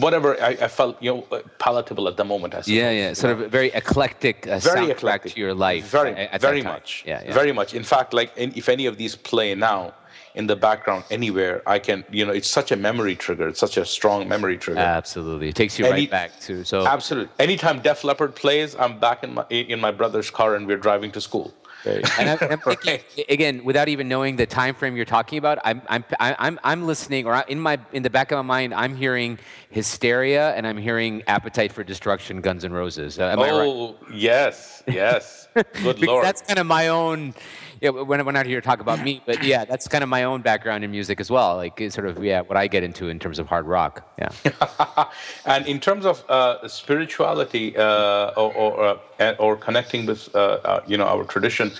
whatever 0.00 0.40
I, 0.42 0.48
I, 0.48 0.68
felt, 0.68 1.02
you 1.02 1.10
know, 1.10 1.42
palatable 1.58 2.08
at 2.08 2.16
the 2.16 2.24
moment. 2.24 2.54
I 2.54 2.62
yeah, 2.66 2.90
yeah, 2.90 3.12
sort 3.12 3.38
of 3.38 3.50
very 3.50 3.68
eclectic, 3.68 4.46
uh, 4.46 4.58
very 4.58 4.90
eclectic 4.90 5.32
to 5.34 5.40
your 5.40 5.54
life. 5.54 5.84
Very, 5.86 6.28
very 6.38 6.62
much. 6.62 7.04
Yeah, 7.06 7.22
yeah, 7.24 7.32
very 7.32 7.52
much. 7.52 7.74
In 7.74 7.82
fact, 7.82 8.12
like 8.12 8.36
in, 8.36 8.52
if 8.56 8.68
any 8.68 8.86
of 8.86 8.96
these 8.96 9.16
play 9.16 9.54
now, 9.54 9.94
in 10.34 10.46
the 10.46 10.56
background 10.56 11.04
anywhere, 11.10 11.62
I 11.66 11.78
can, 11.78 12.04
you 12.10 12.24
know, 12.24 12.32
it's 12.32 12.48
such 12.48 12.70
a 12.70 12.76
memory 12.76 13.16
trigger. 13.16 13.48
It's 13.48 13.58
such 13.58 13.76
a 13.76 13.84
strong 13.84 14.28
memory 14.28 14.58
trigger. 14.58 14.80
Absolutely, 14.80 15.48
it 15.48 15.56
takes 15.56 15.78
you 15.78 15.86
Any- 15.86 16.02
right 16.02 16.10
back 16.10 16.40
to 16.40 16.64
so. 16.64 16.86
Absolutely. 16.86 17.32
Anytime 17.38 17.80
Def 17.80 18.04
Leppard 18.04 18.34
plays, 18.34 18.76
I'm 18.76 18.98
back 18.98 19.24
in 19.24 19.34
my 19.34 19.44
in 19.50 19.80
my 19.80 19.90
brother's 19.90 20.30
car 20.30 20.54
and 20.54 20.66
we're 20.66 20.76
driving 20.76 21.10
to 21.12 21.20
school. 21.20 21.52
And 21.84 22.30
I'm, 22.30 22.38
I'm 22.50 22.58
thinking, 22.60 23.00
again, 23.28 23.64
without 23.64 23.88
even 23.88 24.08
knowing 24.08 24.36
the 24.36 24.46
time 24.46 24.74
frame 24.74 24.96
you're 24.96 25.04
talking 25.04 25.38
about, 25.38 25.58
I'm, 25.64 25.82
I'm, 25.88 26.04
I'm, 26.18 26.60
I'm 26.62 26.86
listening, 26.86 27.26
or 27.26 27.44
in 27.48 27.60
my 27.60 27.78
in 27.92 28.02
the 28.02 28.10
back 28.10 28.30
of 28.32 28.36
my 28.36 28.42
mind, 28.42 28.74
I'm 28.74 28.96
hearing 28.96 29.38
Hysteria 29.70 30.50
and 30.54 30.66
I'm 30.66 30.78
hearing 30.78 31.22
Appetite 31.26 31.72
for 31.72 31.84
Destruction, 31.84 32.40
Guns 32.40 32.64
and 32.64 32.74
Roses. 32.74 33.18
Uh, 33.18 33.24
am 33.24 33.40
I 33.40 33.42
right? 33.42 33.52
oh 33.52 33.96
yes, 34.12 34.82
yes. 34.86 35.48
Good 35.82 36.00
lord. 36.00 36.24
that's 36.24 36.42
kind 36.42 36.58
of 36.58 36.66
my 36.66 36.88
own. 36.88 37.34
Yeah, 37.80 37.90
we're, 37.90 38.22
we're 38.22 38.32
not 38.32 38.44
here 38.44 38.60
to 38.60 38.66
talk 38.66 38.80
about 38.80 39.02
me, 39.02 39.22
but 39.24 39.42
yeah, 39.42 39.64
that's 39.64 39.88
kind 39.88 40.04
of 40.04 40.10
my 40.10 40.24
own 40.24 40.42
background 40.42 40.84
in 40.84 40.90
music 40.90 41.18
as 41.18 41.30
well. 41.30 41.56
Like 41.56 41.80
it's 41.80 41.94
sort 41.94 42.06
of 42.06 42.22
yeah, 42.22 42.42
what 42.42 42.58
I 42.58 42.66
get 42.66 42.82
into 42.82 43.08
in 43.08 43.18
terms 43.18 43.38
of 43.38 43.46
hard 43.46 43.66
rock. 43.66 44.06
Yeah. 44.18 45.06
and 45.46 45.66
in 45.66 45.80
terms 45.80 46.04
of 46.04 46.22
uh, 46.28 46.68
spirituality 46.68 47.74
uh, 47.78 48.32
or 48.36 48.52
or, 48.52 49.00
uh, 49.18 49.34
or 49.38 49.56
connecting 49.56 50.04
with 50.04 50.28
uh, 50.34 50.38
uh, 50.38 50.84
you 50.86 50.98
know 50.98 51.06
our 51.06 51.24
tradition, 51.24 51.72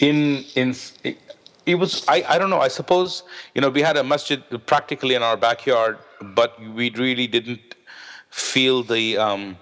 in 0.00 0.44
in 0.54 0.74
it, 1.66 1.74
was 1.74 2.02
I, 2.08 2.24
I 2.26 2.38
don't 2.38 2.48
know 2.48 2.60
I 2.60 2.68
suppose 2.68 3.22
you 3.54 3.60
know 3.60 3.68
we 3.68 3.82
had 3.82 3.98
a 3.98 4.04
masjid 4.04 4.42
practically 4.64 5.14
in 5.14 5.22
our 5.22 5.36
backyard, 5.36 5.98
but 6.22 6.58
we 6.74 6.88
really 6.90 7.26
didn't 7.26 7.74
feel 8.30 8.82
the. 8.82 9.18
Um, 9.18 9.58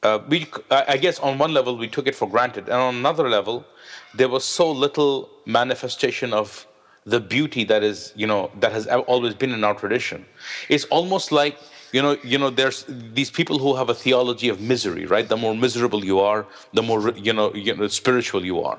uh, 0.00 0.20
we, 0.28 0.46
I 0.70 0.96
guess 0.96 1.18
on 1.18 1.38
one 1.38 1.52
level 1.52 1.76
we 1.76 1.88
took 1.88 2.06
it 2.06 2.14
for 2.14 2.28
granted, 2.28 2.64
and 2.64 2.74
on 2.74 2.94
another 2.94 3.28
level, 3.28 3.66
there 4.14 4.28
was 4.28 4.44
so 4.44 4.70
little 4.70 5.30
manifestation 5.46 6.32
of 6.32 6.66
the 7.04 7.20
beauty 7.20 7.64
that 7.64 7.82
is, 7.82 8.12
you 8.16 8.26
know, 8.26 8.50
that 8.60 8.72
has 8.72 8.86
always 8.86 9.34
been 9.34 9.52
in 9.52 9.64
our 9.64 9.74
tradition. 9.74 10.26
It's 10.68 10.84
almost 10.86 11.32
like, 11.32 11.58
you 11.92 12.02
know, 12.02 12.18
you 12.22 12.36
know, 12.36 12.50
there's 12.50 12.84
these 12.88 13.30
people 13.30 13.58
who 13.58 13.74
have 13.76 13.88
a 13.88 13.94
theology 13.94 14.50
of 14.50 14.60
misery, 14.60 15.06
right? 15.06 15.26
The 15.26 15.38
more 15.38 15.54
miserable 15.54 16.04
you 16.04 16.20
are, 16.20 16.46
the 16.74 16.82
more, 16.82 17.10
you 17.16 17.32
know, 17.32 17.54
you 17.54 17.74
know, 17.74 17.88
spiritual 17.88 18.44
you 18.44 18.62
are, 18.62 18.78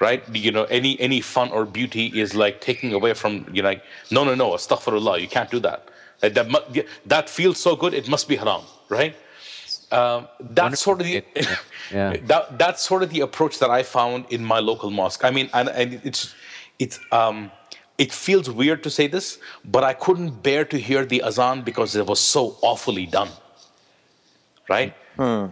right? 0.00 0.22
You 0.34 0.50
know, 0.50 0.64
any 0.64 0.98
any 0.98 1.20
fun 1.20 1.50
or 1.50 1.66
beauty 1.66 2.06
is 2.06 2.34
like 2.34 2.62
taking 2.62 2.94
away 2.94 3.12
from, 3.12 3.46
you 3.52 3.62
know, 3.62 3.68
like, 3.68 3.82
no, 4.10 4.24
no, 4.24 4.34
no, 4.34 4.52
astaghfirullah, 4.52 5.20
you 5.20 5.28
can't 5.28 5.50
do 5.50 5.60
that. 5.60 5.88
That 6.20 6.86
that 7.04 7.28
feels 7.28 7.58
so 7.58 7.76
good, 7.76 7.92
it 7.92 8.08
must 8.08 8.28
be 8.28 8.36
haram, 8.36 8.62
right? 8.88 9.14
Um, 9.90 10.28
that's 10.40 10.80
sort 10.80 11.00
of 11.00 11.06
the 11.06 11.24
Yeah. 11.90 12.16
that 12.24 12.58
that's 12.58 12.82
sort 12.82 13.02
of 13.02 13.10
the 13.10 13.20
approach 13.20 13.58
that 13.60 13.70
I 13.70 13.82
found 13.82 14.26
in 14.28 14.44
my 14.44 14.58
local 14.58 14.90
mosque. 14.90 15.24
I 15.24 15.30
mean, 15.30 15.48
and, 15.54 15.68
and 15.70 16.00
it's 16.04 16.34
it's 16.78 17.00
um, 17.12 17.50
it 17.96 18.12
feels 18.12 18.50
weird 18.50 18.82
to 18.82 18.90
say 18.90 19.06
this, 19.06 19.38
but 19.64 19.84
I 19.84 19.94
couldn't 19.94 20.42
bear 20.42 20.64
to 20.66 20.78
hear 20.78 21.04
the 21.06 21.22
azan 21.22 21.62
because 21.62 21.96
it 21.96 22.06
was 22.06 22.20
so 22.20 22.56
awfully 22.60 23.06
done, 23.06 23.30
right? 24.68 24.94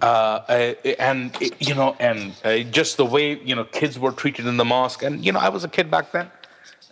Uh, 0.01 0.45
uh, 0.49 0.75
and 0.99 1.37
you 1.59 1.75
know, 1.75 1.97
and 1.99 2.33
uh, 2.45 2.59
just 2.71 2.99
the 2.99 3.05
way 3.07 3.41
you 3.41 3.55
know 3.55 3.65
kids 3.65 3.99
were 3.99 4.13
treated 4.13 4.47
in 4.47 4.59
the 4.59 4.65
mosque, 4.65 5.03
and 5.03 5.25
you 5.25 5.33
know, 5.33 5.41
I 5.41 5.49
was 5.49 5.65
a 5.65 5.69
kid 5.69 5.91
back 5.91 6.13
then, 6.13 6.31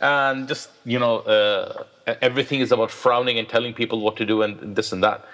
and 0.01 0.49
just 0.49 0.71
you 0.85 0.99
know, 0.99 1.19
uh, 1.19 1.85
everything 2.07 2.61
is 2.61 2.73
about 2.73 2.91
frowning 2.91 3.39
and 3.39 3.49
telling 3.49 3.73
people 3.75 4.01
what 4.01 4.17
to 4.17 4.27
do 4.27 4.43
and 4.43 4.77
this 4.77 4.93
and 4.93 5.03
that. 5.03 5.25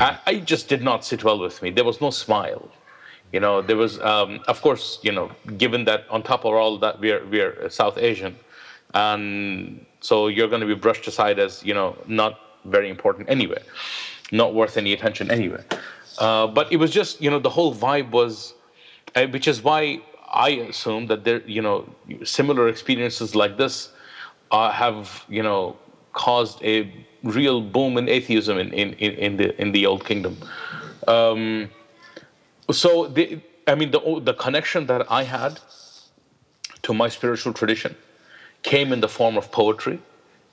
I, 0.00 0.18
I 0.26 0.34
just 0.40 0.68
did 0.68 0.82
not 0.82 1.04
sit 1.04 1.22
well 1.24 1.38
with 1.38 1.62
me. 1.62 1.70
There 1.70 1.84
was 1.84 2.00
no 2.00 2.10
smile. 2.10 2.68
You 3.32 3.40
know, 3.40 3.60
there 3.62 3.76
was, 3.76 4.00
um, 4.00 4.40
of 4.48 4.62
course, 4.62 4.98
you 5.02 5.12
know, 5.12 5.30
given 5.56 5.84
that 5.84 6.04
on 6.10 6.22
top 6.22 6.44
of 6.44 6.54
all 6.54 6.78
that 6.78 7.00
we're 7.00 7.24
we're 7.26 7.68
South 7.70 7.98
Asian, 7.98 8.36
and 8.94 9.84
so 10.00 10.28
you're 10.28 10.48
going 10.48 10.60
to 10.60 10.66
be 10.66 10.74
brushed 10.74 11.06
aside 11.06 11.38
as 11.38 11.64
you 11.64 11.74
know 11.74 11.96
not 12.06 12.40
very 12.64 12.88
important 12.88 13.28
anyway, 13.28 13.62
not 14.32 14.54
worth 14.54 14.76
any 14.76 14.92
attention 14.92 15.30
anyway. 15.30 15.62
Uh, 16.18 16.46
but 16.46 16.70
it 16.72 16.76
was 16.76 16.90
just 16.92 17.20
you 17.20 17.30
know 17.30 17.38
the 17.38 17.50
whole 17.50 17.74
vibe 17.74 18.10
was, 18.10 18.54
uh, 19.16 19.26
which 19.26 19.48
is 19.48 19.62
why 19.62 20.00
I 20.32 20.50
assume 20.70 21.06
that 21.08 21.24
there 21.24 21.40
you 21.46 21.62
know 21.62 21.88
similar 22.24 22.68
experiences 22.68 23.34
like 23.34 23.56
this 23.56 23.90
uh, 24.50 24.70
have 24.70 25.24
you 25.28 25.42
know 25.42 25.76
caused 26.16 26.62
a 26.64 26.74
real 27.22 27.60
boom 27.60 27.96
in 27.98 28.08
atheism 28.08 28.58
in 28.58 28.72
in, 28.72 28.94
in, 28.94 29.36
the 29.36 29.60
in 29.60 29.72
the 29.72 29.86
old 29.86 30.04
kingdom. 30.04 30.36
Um, 31.06 31.70
so 32.70 33.06
the, 33.06 33.40
I 33.66 33.74
mean 33.74 33.90
the 33.90 34.00
the 34.24 34.34
connection 34.34 34.86
that 34.86 35.02
I 35.10 35.22
had 35.22 35.60
to 36.82 36.94
my 36.94 37.08
spiritual 37.08 37.52
tradition 37.52 37.94
came 38.62 38.92
in 38.92 39.00
the 39.00 39.08
form 39.08 39.36
of 39.36 39.52
poetry 39.52 39.98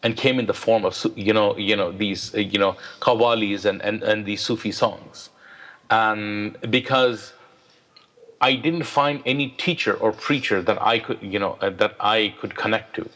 and 0.03 0.17
came 0.17 0.39
in 0.39 0.45
the 0.45 0.53
form 0.65 0.83
of 0.85 0.93
you 1.15 1.33
know 1.33 1.57
you 1.57 1.75
know 1.75 1.91
these 1.91 2.33
you 2.33 2.59
know 2.59 2.75
qawwalis 2.99 3.65
and, 3.65 3.81
and 3.81 4.03
and 4.03 4.25
these 4.25 4.41
Sufi 4.41 4.71
songs 4.71 5.29
and 5.89 6.57
because 6.69 7.33
I 8.41 8.55
didn't 8.55 8.83
find 8.83 9.21
any 9.25 9.47
teacher 9.65 9.93
or 9.93 10.11
preacher 10.11 10.61
that 10.61 10.81
I 10.81 10.99
could 10.99 11.19
you 11.21 11.39
know 11.39 11.57
that 11.61 11.95
I 11.99 12.35
could 12.39 12.55
connect 12.55 12.95
to 12.97 13.09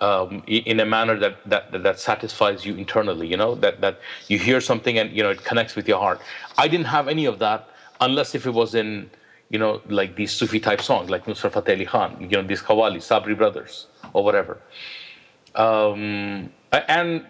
um, 0.00 0.42
in 0.46 0.80
a 0.80 0.86
manner 0.86 1.18
that, 1.18 1.36
that 1.48 1.82
that- 1.82 2.00
satisfies 2.00 2.64
you 2.64 2.74
internally 2.76 3.26
you 3.26 3.36
know 3.36 3.54
that 3.54 3.80
that 3.80 4.00
you 4.28 4.38
hear 4.38 4.60
something 4.60 4.98
and 4.98 5.10
you 5.16 5.22
know 5.22 5.30
it 5.30 5.44
connects 5.44 5.76
with 5.76 5.86
your 5.86 5.98
heart. 5.98 6.20
I 6.56 6.68
didn't 6.68 6.86
have 6.86 7.08
any 7.08 7.26
of 7.26 7.38
that 7.40 7.68
unless 8.00 8.34
if 8.34 8.46
it 8.46 8.50
was 8.50 8.74
in 8.74 9.10
you 9.50 9.58
know 9.58 9.80
like 9.88 10.16
these 10.16 10.32
Sufi 10.32 10.60
type 10.60 10.80
songs 10.80 11.10
like 11.10 11.26
Nusrat 11.26 11.52
Fateh 11.52 11.74
Ali 11.74 11.84
Khan 11.84 12.16
you 12.20 12.36
know 12.36 12.42
these 12.42 12.62
Qawwali 12.62 12.98
Sabri 12.98 13.36
brothers 13.36 13.86
or 14.14 14.24
whatever. 14.24 14.58
Um, 15.54 16.50
and 16.72 17.26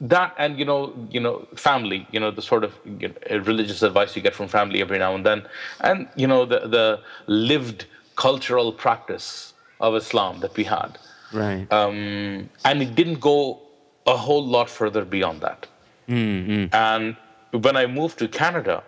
that 0.00 0.34
and 0.38 0.58
you 0.58 0.64
know 0.64 0.94
you 1.10 1.20
know 1.20 1.46
family 1.56 2.06
you 2.12 2.20
know 2.20 2.30
the 2.30 2.42
sort 2.42 2.62
of 2.64 2.72
you 2.84 3.08
know, 3.08 3.38
religious 3.38 3.82
advice 3.82 4.14
you 4.14 4.22
get 4.22 4.34
from 4.34 4.48
family 4.48 4.80
every 4.80 4.98
now 4.98 5.14
and 5.14 5.26
then. 5.26 5.42
And 5.80 6.08
you 6.16 6.26
know 6.26 6.46
the 6.46 6.60
the 6.60 7.00
lived 7.26 7.86
cultural 8.14 8.72
practice 8.72 9.52
of 9.80 9.94
islam 9.94 10.40
that 10.40 10.56
we 10.56 10.64
had 10.64 10.98
Right. 11.32 11.70
um, 11.72 12.48
and 12.64 12.82
it 12.82 12.94
didn't 12.94 13.20
go 13.20 13.60
a 14.06 14.16
whole 14.16 14.46
lot 14.46 14.70
further 14.70 15.04
beyond 15.04 15.40
that. 15.40 15.66
And 16.72 17.16
when 17.52 17.76
i 17.76 17.86
moved 17.86 18.18
to 18.18 18.28
canada 18.28 18.82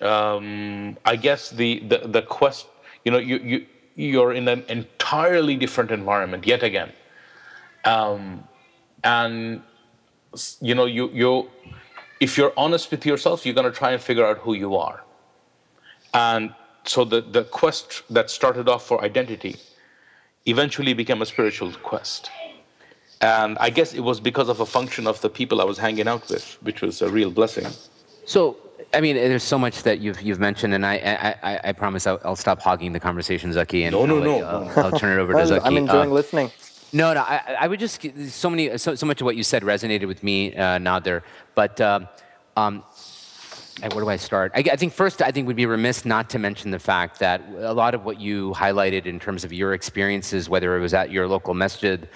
um, 0.00 0.96
i 1.04 1.16
guess 1.16 1.50
the, 1.50 1.80
the 1.80 1.98
the 2.16 2.22
quest 2.22 2.66
you 3.04 3.10
know 3.10 3.18
you 3.18 3.38
you 3.38 3.66
you're 3.98 4.32
in 4.32 4.46
an 4.46 4.64
entirely 4.68 5.56
different 5.56 5.90
environment 5.90 6.46
yet 6.46 6.62
again. 6.62 6.92
Um, 7.84 8.44
and 9.02 9.60
you 10.60 10.74
know 10.74 10.84
you 10.84 11.10
you 11.10 11.50
if 12.20 12.38
you're 12.38 12.52
honest 12.56 12.90
with 12.92 13.04
yourself 13.04 13.44
you're 13.44 13.54
going 13.54 13.70
to 13.72 13.76
try 13.76 13.90
and 13.90 14.00
figure 14.00 14.24
out 14.24 14.38
who 14.38 14.54
you 14.54 14.76
are. 14.76 15.02
And 16.14 16.54
so 16.84 17.04
the 17.04 17.20
the 17.20 17.44
quest 17.44 18.02
that 18.10 18.30
started 18.30 18.68
off 18.68 18.86
for 18.86 19.02
identity 19.04 19.56
eventually 20.46 20.94
became 20.94 21.20
a 21.22 21.26
spiritual 21.26 21.72
quest 21.82 22.30
and 23.20 23.58
i 23.58 23.68
guess 23.70 23.94
it 23.94 24.00
was 24.00 24.20
because 24.20 24.48
of 24.48 24.60
a 24.60 24.66
function 24.66 25.06
of 25.06 25.20
the 25.20 25.28
people 25.38 25.60
i 25.60 25.64
was 25.64 25.78
hanging 25.78 26.08
out 26.08 26.28
with 26.30 26.56
which 26.62 26.80
was 26.82 27.02
a 27.02 27.08
real 27.08 27.30
blessing 27.30 27.66
So, 28.24 28.40
I 28.96 29.00
mean, 29.00 29.16
there's 29.16 29.42
so 29.54 29.58
much 29.58 29.76
that 29.88 29.96
you've 30.04 30.20
you've 30.26 30.42
mentioned, 30.48 30.72
and 30.76 30.84
I 30.92 30.94
I, 31.28 31.30
I, 31.50 31.60
I 31.68 31.72
promise 31.82 32.02
I'll, 32.10 32.20
I'll 32.26 32.36
stop 32.46 32.58
hogging 32.68 32.92
the 32.96 33.00
conversation, 33.08 33.46
Zaki, 33.52 33.80
and 33.86 33.92
No, 33.96 34.04
no, 34.06 34.14
I'll, 34.14 34.20
let 34.20 34.26
no, 34.30 34.36
you- 34.38 34.44
I'll, 34.44 34.84
I'll 34.84 34.98
turn 35.02 35.10
it 35.16 35.20
over 35.22 35.32
to 35.32 35.40
I'm, 35.42 35.46
Zaki. 35.52 35.66
I'm 35.68 35.76
enjoying 35.84 36.10
Uh, 36.12 36.20
listening. 36.20 36.48
No, 37.00 37.06
no, 37.16 37.20
I, 37.34 37.38
I 37.64 37.66
would 37.70 37.80
just 37.86 37.96
so 38.44 38.48
many 38.52 38.64
so, 38.84 38.94
so 39.00 39.04
much 39.10 39.18
of 39.20 39.24
what 39.28 39.36
you 39.40 39.44
said 39.52 39.62
resonated 39.74 40.06
with 40.12 40.20
me, 40.28 40.36
uh, 40.54 40.78
Nader. 40.86 41.18
But 41.60 41.74
um, 41.90 42.00
um, 42.62 42.74
and 43.82 43.92
where 43.92 44.02
do 44.04 44.10
I 44.10 44.16
start? 44.16 44.52
I, 44.54 44.64
I 44.72 44.76
think 44.76 44.92
first, 44.92 45.22
I 45.22 45.30
think 45.30 45.46
we'd 45.46 45.56
be 45.56 45.66
remiss 45.66 46.04
not 46.04 46.30
to 46.30 46.38
mention 46.38 46.70
the 46.70 46.78
fact 46.78 47.20
that 47.20 47.42
a 47.58 47.72
lot 47.72 47.94
of 47.94 48.04
what 48.04 48.20
you 48.20 48.52
highlighted 48.52 49.06
in 49.06 49.18
terms 49.20 49.44
of 49.44 49.52
your 49.52 49.74
experiences, 49.74 50.48
whether 50.48 50.76
it 50.76 50.80
was 50.80 50.94
at 50.94 51.10
your 51.10 51.28
local 51.28 51.54
masjid 51.54 52.08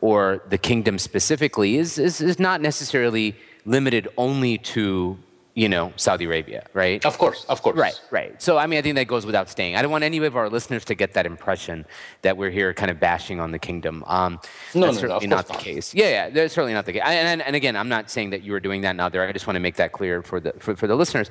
or 0.00 0.42
the 0.48 0.58
kingdom 0.58 0.98
specifically, 0.98 1.76
is 1.76 1.98
is, 1.98 2.20
is 2.20 2.38
not 2.38 2.60
necessarily 2.60 3.34
limited 3.64 4.08
only 4.16 4.58
to 4.58 5.18
you 5.62 5.68
know 5.74 5.84
Saudi 5.96 6.24
Arabia, 6.30 6.60
right? 6.82 7.00
of 7.10 7.14
course 7.22 7.40
of 7.54 7.58
course 7.64 7.76
Right, 7.86 7.98
right. 8.20 8.32
So, 8.46 8.50
I 8.62 8.66
mean, 8.68 8.78
I 8.80 8.82
think 8.82 8.94
that 9.00 9.08
goes 9.14 9.24
without 9.30 9.48
saying. 9.56 9.72
I 9.76 9.82
don't 9.82 9.90
want 9.96 10.04
any 10.04 10.18
of 10.30 10.36
our 10.40 10.48
listeners 10.56 10.84
to 10.90 10.94
get 11.02 11.10
that 11.16 11.26
impression 11.34 11.76
that 12.22 12.34
we're 12.38 12.54
here 12.58 12.70
kind 12.80 12.90
of 12.94 12.98
bashing 13.08 13.38
on 13.44 13.50
the 13.56 13.58
kingdom. 13.68 13.96
Um, 14.06 14.32
No, 14.32 14.38
that's 14.38 14.74
no, 14.74 14.80
no, 14.80 14.88
of 14.88 14.94
certainly 14.96 15.18
course 15.18 15.30
not 15.36 15.46
the 15.48 15.52
not. 15.54 15.62
case. 15.68 15.86
Yeah, 16.00 16.10
yeah, 16.16 16.24
that's 16.30 16.54
certainly 16.54 16.74
not 16.78 16.84
the 16.86 16.92
case. 16.94 17.02
And, 17.04 17.26
and, 17.32 17.40
and 17.48 17.54
again, 17.56 17.74
I'm 17.80 17.88
not 17.96 18.04
saying 18.14 18.30
that 18.30 18.42
you 18.46 18.52
are 18.56 18.60
doing 18.68 18.80
that 18.86 18.94
now 19.00 19.08
there. 19.08 19.22
I 19.26 19.32
just 19.32 19.46
want 19.48 19.56
to 19.60 19.64
make 19.68 19.76
that 19.82 19.90
clear 19.98 20.22
for 20.22 20.38
the, 20.44 20.52
for, 20.64 20.72
for 20.80 20.86
the 20.86 20.94
listeners. 21.02 21.28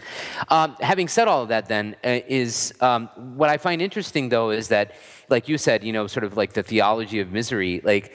Um, 0.49 0.75
having 0.91 1.07
said 1.07 1.25
all 1.31 1.41
of 1.45 1.49
that, 1.55 1.65
then, 1.73 1.95
uh, 2.03 2.19
is 2.41 2.73
um, 2.81 3.07
what 3.41 3.49
I 3.49 3.57
find 3.57 3.81
interesting, 3.81 4.25
though, 4.29 4.49
is 4.59 4.67
that, 4.75 4.87
like 5.29 5.47
you 5.51 5.57
said, 5.57 5.83
you 5.87 5.93
know, 5.93 6.05
sort 6.07 6.25
of 6.25 6.35
like 6.41 6.51
the 6.59 6.63
theology 6.63 7.19
of 7.21 7.31
misery, 7.31 7.81
like, 7.91 8.05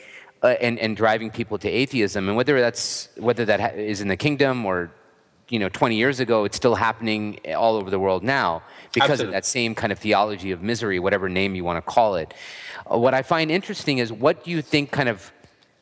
uh, 0.43 0.57
and, 0.67 0.79
and 0.85 0.97
driving 0.97 1.31
people 1.31 1.57
to 1.65 1.69
atheism, 1.83 2.29
and 2.29 2.37
whether 2.37 2.61
that's 2.61 3.09
whether 3.29 3.45
that 3.51 3.61
ha- 3.61 3.77
is 3.95 4.01
in 4.01 4.09
the 4.09 4.17
kingdom 4.27 4.67
or 4.67 4.91
you 5.49 5.59
know 5.59 5.69
20 5.69 5.97
years 5.97 6.21
ago, 6.21 6.45
it's 6.45 6.57
still 6.57 6.75
happening 6.75 7.39
all 7.57 7.77
over 7.77 7.91
the 7.91 7.99
world 7.99 8.23
now 8.23 8.63
because 8.93 9.11
Absolutely. 9.11 9.27
of 9.27 9.33
that 9.33 9.47
same 9.47 9.75
kind 9.75 9.93
of 9.93 9.99
theology 9.99 10.51
of 10.51 10.63
misery, 10.63 10.99
whatever 10.99 11.29
name 11.29 11.55
you 11.55 11.65
want 11.65 11.77
to 11.85 11.91
call 11.91 12.17
it. 12.17 12.35
Uh, 12.91 12.99
what 12.99 13.15
I 13.15 13.23
find 13.23 13.51
interesting 13.51 13.99
is 13.99 14.13
what 14.13 14.45
do 14.45 14.51
you 14.51 14.63
think 14.63 14.91
kind 14.91 15.09
of 15.09 15.33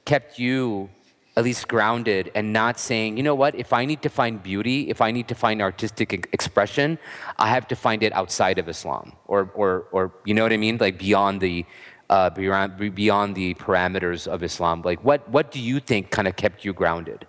kept 0.04 0.38
you 0.38 0.90
at 1.36 1.44
least 1.44 1.68
grounded 1.68 2.30
and 2.34 2.52
not 2.52 2.78
saying, 2.78 3.16
you 3.16 3.22
know 3.22 3.34
what, 3.34 3.54
if 3.54 3.72
I 3.72 3.84
need 3.84 4.02
to 4.02 4.08
find 4.08 4.42
beauty, 4.42 4.90
if 4.90 5.00
I 5.00 5.10
need 5.10 5.28
to 5.28 5.34
find 5.34 5.62
artistic 5.62 6.12
e- 6.12 6.22
expression, 6.32 6.98
I 7.38 7.48
have 7.48 7.68
to 7.68 7.76
find 7.76 8.02
it 8.02 8.12
outside 8.12 8.58
of 8.58 8.68
Islam, 8.68 9.12
or, 9.26 9.50
or, 9.54 9.86
or 9.92 10.12
you 10.24 10.34
know 10.34 10.42
what 10.42 10.52
I 10.52 10.56
mean, 10.56 10.78
like 10.78 10.98
beyond 10.98 11.40
the, 11.40 11.64
uh, 12.10 12.30
beyond, 12.30 12.94
beyond 12.94 13.36
the 13.36 13.54
parameters 13.54 14.26
of 14.26 14.42
Islam. 14.42 14.82
Like, 14.82 15.04
what, 15.04 15.28
what 15.28 15.52
do 15.52 15.60
you 15.60 15.78
think 15.78 16.10
kind 16.10 16.26
of 16.26 16.34
kept 16.34 16.64
you 16.64 16.72
grounded? 16.72 17.26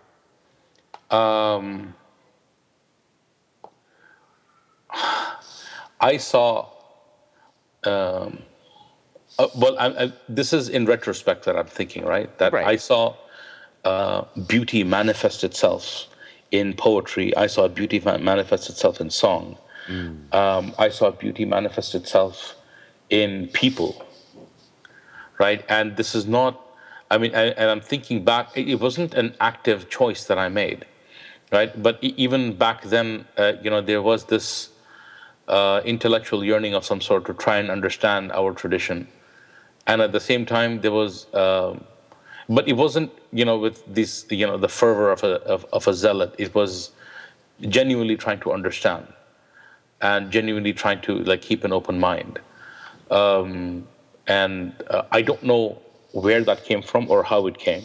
Um, 1.11 1.93
I 6.01 6.17
saw. 6.17 6.69
Um, 7.83 8.43
uh, 9.39 9.47
well, 9.55 9.77
I, 9.79 9.87
I, 9.87 10.13
this 10.29 10.53
is 10.53 10.69
in 10.69 10.85
retrospect 10.85 11.45
that 11.45 11.57
I'm 11.57 11.65
thinking, 11.67 12.05
right? 12.05 12.35
That 12.37 12.53
Right. 12.53 12.67
I 12.67 12.75
saw 12.75 13.15
uh, 13.85 14.25
beauty 14.47 14.83
manifest 14.83 15.43
itself 15.43 16.07
in 16.51 16.73
poetry. 16.73 17.35
I 17.35 17.47
saw 17.47 17.67
beauty 17.67 17.99
manifest 17.99 18.69
itself 18.69 19.01
in 19.01 19.09
song. 19.09 19.57
Um, 20.31 20.73
I 20.77 20.89
saw 20.89 21.11
beauty 21.11 21.45
manifest 21.45 21.95
itself 21.95 22.55
in 23.09 23.47
people, 23.47 24.05
right? 25.39 25.65
And 25.67 25.97
this 25.97 26.15
is 26.15 26.25
not. 26.27 26.61
I 27.09 27.17
mean, 27.17 27.35
I, 27.35 27.47
and 27.47 27.69
I'm 27.69 27.81
thinking 27.81 28.23
back. 28.23 28.55
It 28.55 28.75
wasn't 28.75 29.13
an 29.15 29.35
active 29.41 29.89
choice 29.89 30.25
that 30.25 30.37
I 30.37 30.47
made, 30.47 30.85
right? 31.51 31.71
But 31.81 31.97
even 32.01 32.55
back 32.55 32.83
then, 32.83 33.25
uh, 33.37 33.53
you 33.61 33.69
know, 33.69 33.81
there 33.81 34.01
was 34.01 34.25
this 34.25 34.70
uh, 35.57 35.81
intellectual 35.85 36.43
yearning 36.43 36.73
of 36.73 36.83
some 36.83 37.01
sort 37.01 37.25
to 37.25 37.33
try 37.45 37.57
and 37.57 37.69
understand 37.77 38.31
our 38.31 38.51
tradition, 38.53 39.07
and 39.85 40.01
at 40.01 40.11
the 40.17 40.23
same 40.31 40.45
time, 40.45 40.81
there 40.81 40.95
was. 41.01 41.13
um 41.33 41.85
but 42.57 42.67
it 42.67 42.75
wasn't, 42.83 43.11
you 43.31 43.45
know, 43.45 43.57
with 43.65 43.77
this, 43.97 44.25
you 44.29 44.45
know, 44.45 44.57
the 44.57 44.67
fervor 44.67 45.09
of 45.15 45.23
a 45.23 45.33
of, 45.55 45.65
of 45.71 45.87
a 45.87 45.93
zealot. 45.93 46.31
It 46.37 46.53
was 46.53 46.91
genuinely 47.77 48.17
trying 48.17 48.39
to 48.41 48.51
understand, 48.51 49.07
and 50.01 50.31
genuinely 50.31 50.73
trying 50.73 50.99
to 51.07 51.11
like 51.31 51.41
keep 51.41 51.63
an 51.63 51.71
open 51.71 51.97
mind. 51.99 52.39
Um, 53.09 53.87
and 54.27 54.73
uh, 54.89 55.03
I 55.11 55.21
don't 55.21 55.43
know 55.43 55.63
where 56.11 56.43
that 56.49 56.65
came 56.65 56.81
from 56.81 57.09
or 57.09 57.23
how 57.23 57.47
it 57.47 57.57
came. 57.57 57.83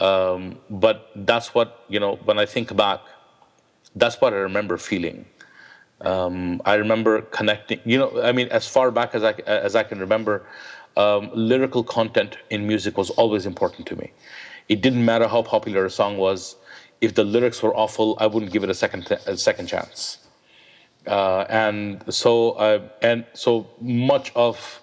Um, 0.00 0.58
but 0.68 1.10
that's 1.14 1.54
what 1.54 1.84
you 1.88 2.00
know. 2.00 2.16
When 2.24 2.38
I 2.38 2.46
think 2.46 2.74
back, 2.76 3.00
that's 3.94 4.20
what 4.20 4.34
I 4.34 4.38
remember 4.38 4.76
feeling. 4.76 5.24
Um, 6.02 6.60
I 6.64 6.74
remember 6.74 7.22
connecting. 7.22 7.80
You 7.84 7.98
know, 7.98 8.22
I 8.22 8.32
mean, 8.32 8.48
as 8.48 8.66
far 8.66 8.90
back 8.90 9.14
as 9.14 9.22
I 9.24 9.32
as 9.46 9.74
I 9.76 9.82
can 9.82 9.98
remember, 10.00 10.46
um, 10.96 11.30
lyrical 11.34 11.84
content 11.84 12.36
in 12.50 12.66
music 12.66 12.98
was 12.98 13.10
always 13.10 13.46
important 13.46 13.86
to 13.88 13.96
me. 13.96 14.12
It 14.68 14.80
didn't 14.80 15.04
matter 15.04 15.28
how 15.28 15.42
popular 15.42 15.84
a 15.84 15.90
song 15.90 16.16
was. 16.18 16.56
If 17.00 17.14
the 17.14 17.24
lyrics 17.24 17.62
were 17.62 17.74
awful, 17.76 18.16
I 18.20 18.26
wouldn't 18.26 18.52
give 18.52 18.64
it 18.64 18.70
a 18.70 18.74
second 18.74 19.10
a 19.26 19.36
second 19.36 19.66
chance. 19.66 20.18
Uh, 21.06 21.44
and 21.48 22.02
so 22.08 22.52
uh, 22.52 22.88
and 23.00 23.24
so 23.32 23.68
much 23.80 24.32
of 24.34 24.80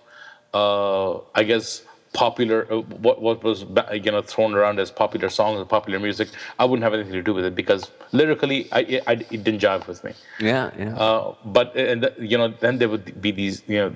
uh, 0.53 1.17
I 1.35 1.43
guess 1.43 1.83
popular 2.13 2.65
uh, 2.71 2.77
what 3.05 3.21
what 3.21 3.43
was 3.43 3.65
you 3.93 4.11
know 4.11 4.21
thrown 4.21 4.53
around 4.55 4.79
as 4.79 4.89
popular 4.91 5.29
songs 5.29 5.59
and 5.59 5.69
popular 5.69 5.99
music 5.99 6.27
I 6.57 6.65
wouldn't 6.65 6.83
have 6.83 6.93
anything 6.93 7.13
to 7.13 7.21
do 7.21 7.33
with 7.33 7.45
it 7.45 7.55
because 7.55 7.91
lyrically 8.11 8.67
I, 8.71 9.01
I 9.07 9.13
it 9.13 9.43
didn't 9.43 9.59
jive 9.61 9.87
with 9.87 10.03
me 10.03 10.13
Yeah, 10.39 10.71
yeah. 10.77 10.95
uh, 10.95 11.35
but 11.45 11.75
and 11.75 12.03
the- 12.03 12.15
you 12.19 12.37
know 12.37 12.47
then 12.47 12.79
there 12.79 12.89
would 12.89 13.21
be 13.21 13.31
these 13.31 13.61
you 13.67 13.77
know 13.77 13.95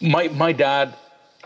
my 0.00 0.28
my 0.28 0.52
dad 0.52 0.94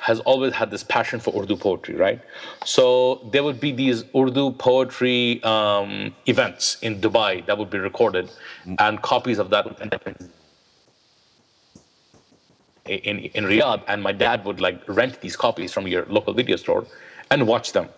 has 0.01 0.21
always 0.21 0.53
had 0.53 0.71
this 0.71 0.83
passion 0.83 1.19
for 1.19 1.33
Urdu 1.41 1.57
poetry, 1.57 1.95
right? 1.95 2.21
So 2.65 3.27
there 3.33 3.43
would 3.43 3.59
be 3.59 3.73
these 3.73 4.05
Urdu 4.15 4.51
poetry 4.53 5.43
um, 5.45 6.15
events 6.27 6.77
in 6.83 7.01
Dubai 7.01 7.47
that 7.47 7.57
would 7.57 7.71
be 7.71 7.79
recorded, 7.79 8.31
and 8.79 9.01
copies 9.01 9.39
of 9.39 9.49
that 9.51 9.65
would 9.65 9.81
end 9.81 9.95
up 9.95 10.07
in 12.87 13.18
in, 13.18 13.44
Riyadh, 13.44 13.83
and 13.88 14.03
my 14.03 14.12
dad 14.12 14.44
would 14.44 14.61
like 14.61 14.83
rent 14.88 15.20
these 15.20 15.37
copies 15.37 15.73
from 15.73 15.87
your 15.88 16.05
local 16.07 16.35
video 16.35 16.57
store 16.57 16.87
and 17.31 17.47
watch 17.47 17.73
them. 17.73 17.88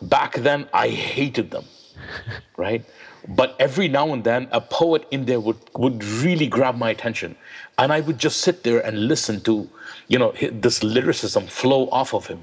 Back 0.00 0.34
then, 0.36 0.68
I 0.72 0.88
hated 0.88 1.50
them, 1.50 1.64
right? 2.56 2.84
But 3.28 3.54
every 3.60 3.86
now 3.86 4.12
and 4.12 4.24
then, 4.24 4.48
a 4.50 4.60
poet 4.60 5.06
in 5.10 5.26
there 5.26 5.38
would 5.38 5.58
would 5.76 6.02
really 6.02 6.46
grab 6.46 6.76
my 6.76 6.90
attention, 6.90 7.36
and 7.78 7.92
I 7.92 8.00
would 8.00 8.18
just 8.18 8.40
sit 8.40 8.64
there 8.64 8.84
and 8.84 9.06
listen 9.06 9.40
to, 9.42 9.68
you 10.08 10.18
know, 10.18 10.32
this 10.50 10.82
lyricism 10.82 11.46
flow 11.46 11.88
off 11.90 12.14
of 12.14 12.26
him, 12.26 12.40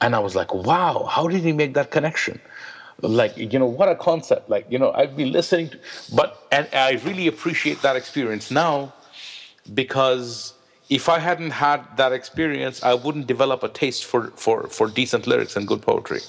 and 0.00 0.14
I 0.14 0.20
was 0.20 0.34
like, 0.34 0.54
wow, 0.54 1.04
how 1.10 1.28
did 1.28 1.42
he 1.42 1.52
make 1.52 1.74
that 1.74 1.90
connection? 1.90 2.40
Like, 3.02 3.36
you 3.36 3.58
know, 3.58 3.66
what 3.66 3.90
a 3.90 3.94
concept! 3.94 4.48
Like, 4.48 4.66
you 4.70 4.78
know, 4.78 4.92
I'd 4.92 5.16
be 5.16 5.26
listening 5.26 5.68
to, 5.70 5.78
but 6.14 6.46
and 6.50 6.66
I 6.72 6.92
really 7.04 7.26
appreciate 7.26 7.82
that 7.82 7.94
experience 7.94 8.50
now 8.50 8.94
because 9.74 10.55
if 10.88 11.08
I 11.08 11.18
hadn't 11.18 11.50
had 11.50 11.96
that 11.96 12.12
experience, 12.12 12.82
I 12.82 12.94
wouldn't 12.94 13.26
develop 13.26 13.62
a 13.62 13.68
taste 13.68 14.04
for, 14.04 14.28
for, 14.36 14.68
for 14.68 14.88
decent 14.88 15.26
lyrics 15.26 15.56
and 15.56 15.66
good 15.66 15.82
poetry. 15.82 16.20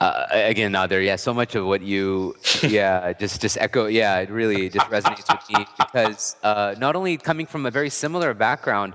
Uh, 0.00 0.26
again, 0.30 0.72
Nader, 0.72 1.04
yeah, 1.04 1.16
so 1.16 1.34
much 1.34 1.56
of 1.56 1.66
what 1.66 1.82
you, 1.82 2.36
yeah, 2.62 3.12
just 3.14 3.40
just 3.40 3.58
echo, 3.58 3.86
yeah, 3.86 4.18
it 4.18 4.30
really 4.30 4.68
just 4.68 4.86
resonates 4.86 5.26
with 5.28 5.58
me 5.58 5.66
because 5.76 6.36
uh, 6.44 6.76
not 6.78 6.94
only 6.94 7.16
coming 7.16 7.46
from 7.46 7.66
a 7.66 7.70
very 7.70 7.90
similar 7.90 8.32
background, 8.32 8.94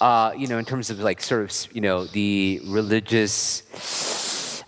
uh, 0.00 0.32
you 0.36 0.48
know, 0.48 0.58
in 0.58 0.64
terms 0.64 0.90
of 0.90 0.98
like 0.98 1.22
sort 1.22 1.42
of, 1.42 1.72
you 1.72 1.80
know, 1.80 2.04
the 2.04 2.60
religious, 2.64 3.62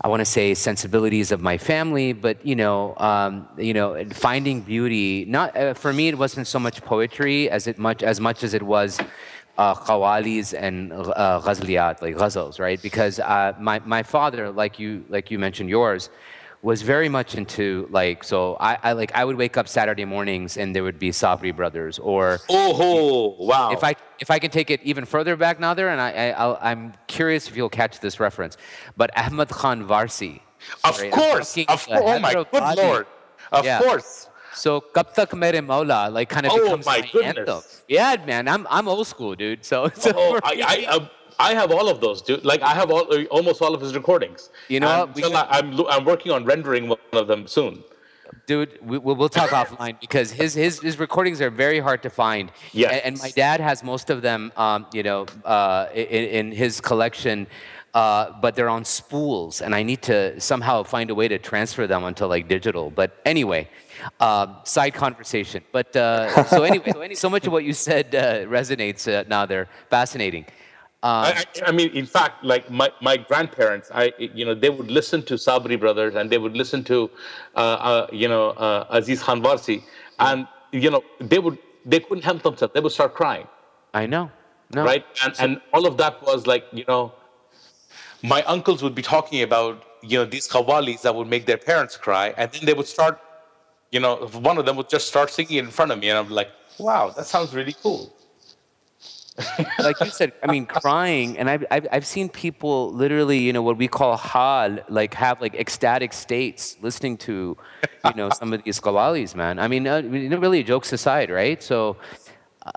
I 0.03 0.09
want 0.09 0.19
to 0.19 0.25
say 0.25 0.53
sensibilities 0.53 1.31
of 1.31 1.39
my 1.39 1.57
family, 1.57 2.11
but 2.11 2.45
you 2.45 2.57
know, 2.57 2.93
um, 2.97 3.47
you 3.57 3.73
know, 3.73 4.03
finding 4.11 4.59
beauty. 4.59 5.23
Not 5.23 5.55
uh, 5.55 5.73
for 5.73 5.93
me, 5.93 6.09
it 6.09 6.17
wasn't 6.17 6.45
so 6.47 6.59
much 6.59 6.81
poetry 6.81 7.49
as 7.49 7.67
it 7.67 7.77
much 7.77 8.03
as 8.03 8.19
much 8.19 8.43
as 8.43 8.53
it 8.53 8.63
was 8.63 8.99
uh, 9.57 9.73
qawalis 9.73 10.53
and 10.53 10.91
uh, 10.91 11.39
ghazliyat, 11.41 12.01
like 12.01 12.17
ghazals, 12.17 12.59
right? 12.59 12.81
Because 12.81 13.19
uh, 13.19 13.53
my 13.59 13.79
my 13.85 14.03
father, 14.03 14.51
like 14.51 14.77
you 14.77 15.05
like 15.07 15.31
you 15.31 15.39
mentioned 15.39 15.69
yours, 15.69 16.09
was 16.63 16.81
very 16.81 17.09
much 17.09 17.35
into 17.35 17.87
like 17.91 18.23
so 18.23 18.55
I, 18.59 18.77
I 18.81 18.91
like 18.93 19.11
I 19.13 19.23
would 19.25 19.35
wake 19.35 19.57
up 19.57 19.67
Saturday 19.67 20.05
mornings 20.05 20.55
and 20.57 20.73
there 20.73 20.83
would 20.87 20.97
be 20.97 21.09
Sabri 21.11 21.53
brothers 21.53 21.99
or 21.99 22.39
Oh, 22.49 23.35
wow. 23.37 23.71
if 23.71 23.83
I 23.83 23.95
if 24.19 24.31
I 24.31 24.39
can 24.39 24.49
take 24.49 24.71
it 24.71 24.79
even 24.83 25.03
further 25.05 25.35
back 25.35 25.59
now 25.59 25.73
there, 25.73 25.89
and 25.89 25.99
I, 25.99 26.09
I 26.11 26.29
I'll, 26.31 26.57
I'm 26.61 26.93
curious 27.07 27.47
if 27.49 27.57
you'll 27.57 27.69
catch 27.81 27.99
this 27.99 28.19
reference, 28.19 28.55
but 28.95 29.11
Ahmad 29.17 29.49
Khan 29.49 29.83
Warsi. 29.87 30.39
of 30.85 30.97
right, 30.99 31.11
course, 31.11 31.57
of 31.57 31.67
uh, 31.67 31.75
course. 31.75 31.89
Oh 31.91 32.19
my 32.19 32.33
good 32.33 32.47
Hyderabadi. 32.51 32.77
lord. 32.87 33.05
Of 33.51 33.65
Yeah. 33.65 33.79
course. 33.81 34.29
So 34.53 34.79
Kab 34.79 35.13
Tak 35.13 35.33
Mere 35.35 35.61
Maula 35.61 36.11
like 36.13 36.29
kind 36.29 36.45
of 36.45 36.53
Oh, 36.53 36.63
becomes 36.63 36.85
my 36.85 36.99
my, 37.13 37.21
anthem. 37.23 37.61
Yeah, 37.89 38.15
man, 38.25 38.47
I'm 38.47 38.65
I'm 38.69 38.87
old 38.87 39.07
school, 39.07 39.35
dude. 39.35 39.65
So, 39.65 39.89
so 39.95 40.11
Oh, 40.15 40.39
for 40.39 40.45
I, 40.45 40.53
I, 40.87 40.95
uh, 40.95 41.07
I 41.39 41.53
have 41.53 41.71
all 41.71 41.89
of 41.89 42.01
those, 42.01 42.21
dude. 42.21 42.43
Like 42.45 42.61
I 42.61 42.73
have 42.73 42.91
all, 42.91 43.05
uh, 43.13 43.23
almost 43.25 43.61
all 43.61 43.73
of 43.73 43.81
his 43.81 43.93
recordings. 43.95 44.49
You 44.67 44.79
know 44.79 44.99
what? 44.99 45.15
We 45.15 45.21
so 45.23 45.29
got- 45.29 45.51
I- 45.51 45.59
I'm, 45.59 45.79
I'm 45.87 46.05
working 46.05 46.31
on 46.31 46.45
rendering 46.45 46.87
one 46.87 46.99
of 47.13 47.27
them 47.27 47.47
soon. 47.47 47.83
dude, 48.47 48.77
we, 48.81 48.97
we'll, 48.97 49.15
we'll 49.15 49.29
talk 49.29 49.49
offline 49.61 49.99
because 49.99 50.31
his, 50.31 50.53
his 50.53 50.79
his 50.79 50.97
recordings 50.99 51.39
are 51.41 51.49
very 51.49 51.79
hard 51.79 52.01
to 52.03 52.09
find. 52.09 52.51
Yes. 52.71 52.91
And, 52.93 53.01
and 53.05 53.19
my 53.19 53.31
dad 53.31 53.59
has 53.61 53.83
most 53.83 54.09
of 54.09 54.21
them, 54.21 54.51
um, 54.57 54.85
you 54.93 55.03
know, 55.03 55.25
uh, 55.45 55.87
in, 55.93 56.25
in 56.39 56.51
his 56.51 56.81
collection. 56.81 57.47
Uh, 57.93 58.31
but 58.41 58.55
they're 58.55 58.69
on 58.69 58.83
spools, 58.83 59.61
and 59.61 59.75
I 59.75 59.83
need 59.83 60.01
to 60.01 60.39
somehow 60.41 60.81
find 60.81 61.11
a 61.11 61.15
way 61.15 61.27
to 61.27 61.37
transfer 61.37 61.85
them 61.85 62.03
onto 62.03 62.25
like 62.25 62.47
digital. 62.47 62.89
But 62.89 63.09
anyway, 63.23 63.69
um, 64.19 64.55
side 64.63 64.95
conversation. 64.95 65.61
But 65.71 65.95
uh, 65.95 66.43
so 66.45 66.63
anyway, 66.63 66.91
so, 66.93 67.01
any, 67.01 67.13
so 67.13 67.29
much 67.29 67.45
of 67.45 67.53
what 67.53 67.63
you 67.63 67.73
said 67.73 68.15
uh, 68.15 68.19
resonates 68.49 69.07
uh, 69.07 69.25
now. 69.27 69.45
They're 69.45 69.69
fascinating. 69.91 70.47
Um, 71.03 71.25
I, 71.25 71.45
I, 71.67 71.71
mean, 71.73 71.89
in 71.89 72.05
fact, 72.05 72.45
like 72.45 72.71
my, 72.71 72.89
my 73.01 73.17
grandparents, 73.17 73.91
I 73.93 74.13
you 74.17 74.45
know 74.45 74.53
they 74.55 74.69
would 74.69 74.89
listen 74.89 75.21
to 75.23 75.33
Sabri 75.33 75.77
brothers 75.77 76.15
and 76.15 76.29
they 76.29 76.37
would 76.37 76.55
listen 76.55 76.81
to, 76.85 77.11
uh, 77.57 77.59
uh, 77.59 78.07
you 78.13 78.29
know, 78.29 78.51
uh, 78.51 78.87
Aziz 78.89 79.21
Khan 79.21 79.43
Warsi, 79.43 79.83
and 80.19 80.47
you 80.71 80.89
know 80.89 81.03
they 81.19 81.39
would 81.39 81.57
they 81.85 81.99
couldn't 81.99 82.23
help 82.23 82.41
themselves. 82.41 82.73
They 82.73 82.79
would 82.79 82.93
start 82.93 83.15
crying, 83.15 83.47
I 83.93 84.05
know. 84.05 84.31
No. 84.73 84.85
right? 84.85 85.05
And 85.25 85.35
and 85.39 85.61
all 85.73 85.85
of 85.85 85.97
that 85.97 86.21
was 86.21 86.47
like 86.47 86.63
you 86.71 86.85
know, 86.87 87.11
my 88.21 88.41
uncles 88.43 88.81
would 88.81 88.95
be 88.95 89.01
talking 89.01 89.41
about 89.41 89.83
you 90.01 90.17
know 90.17 90.23
these 90.23 90.47
qawalis 90.47 91.01
that 91.01 91.13
would 91.13 91.27
make 91.27 91.45
their 91.45 91.57
parents 91.57 91.97
cry, 91.97 92.33
and 92.37 92.49
then 92.53 92.63
they 92.63 92.73
would 92.73 92.87
start, 92.87 93.19
you 93.91 93.99
know, 93.99 94.15
one 94.49 94.57
of 94.57 94.65
them 94.65 94.77
would 94.77 94.87
just 94.87 95.09
start 95.09 95.29
singing 95.31 95.57
in 95.57 95.67
front 95.67 95.91
of 95.91 95.99
me, 95.99 96.07
and 96.07 96.17
I'm 96.17 96.29
like, 96.29 96.51
wow, 96.77 97.09
that 97.09 97.25
sounds 97.25 97.53
really 97.53 97.75
cool. 97.83 98.15
like 99.79 99.99
you 99.99 100.11
said, 100.11 100.31
I 100.43 100.51
mean, 100.51 100.65
crying, 100.65 101.39
and 101.39 101.49
I've, 101.49 101.65
I've 101.71 101.87
I've 101.91 102.05
seen 102.05 102.29
people 102.29 102.93
literally, 102.93 103.39
you 103.39 103.51
know, 103.51 103.63
what 103.63 103.77
we 103.77 103.87
call 103.87 104.15
hal, 104.15 104.77
like 104.89 105.15
have 105.15 105.41
like 105.41 105.55
ecstatic 105.55 106.13
states 106.13 106.77
listening 106.81 107.17
to, 107.17 107.57
you 108.05 108.13
know, 108.15 108.29
some 108.29 108.53
of 108.53 108.63
these 108.63 108.79
qawwalis, 108.79 109.33
man. 109.33 109.57
I 109.57 109.67
mean, 109.67 109.87
uh, 109.87 110.01
really, 110.03 110.61
jokes 110.63 110.93
aside, 110.93 111.31
right? 111.31 111.63
So, 111.63 111.97
uh, 112.63 112.71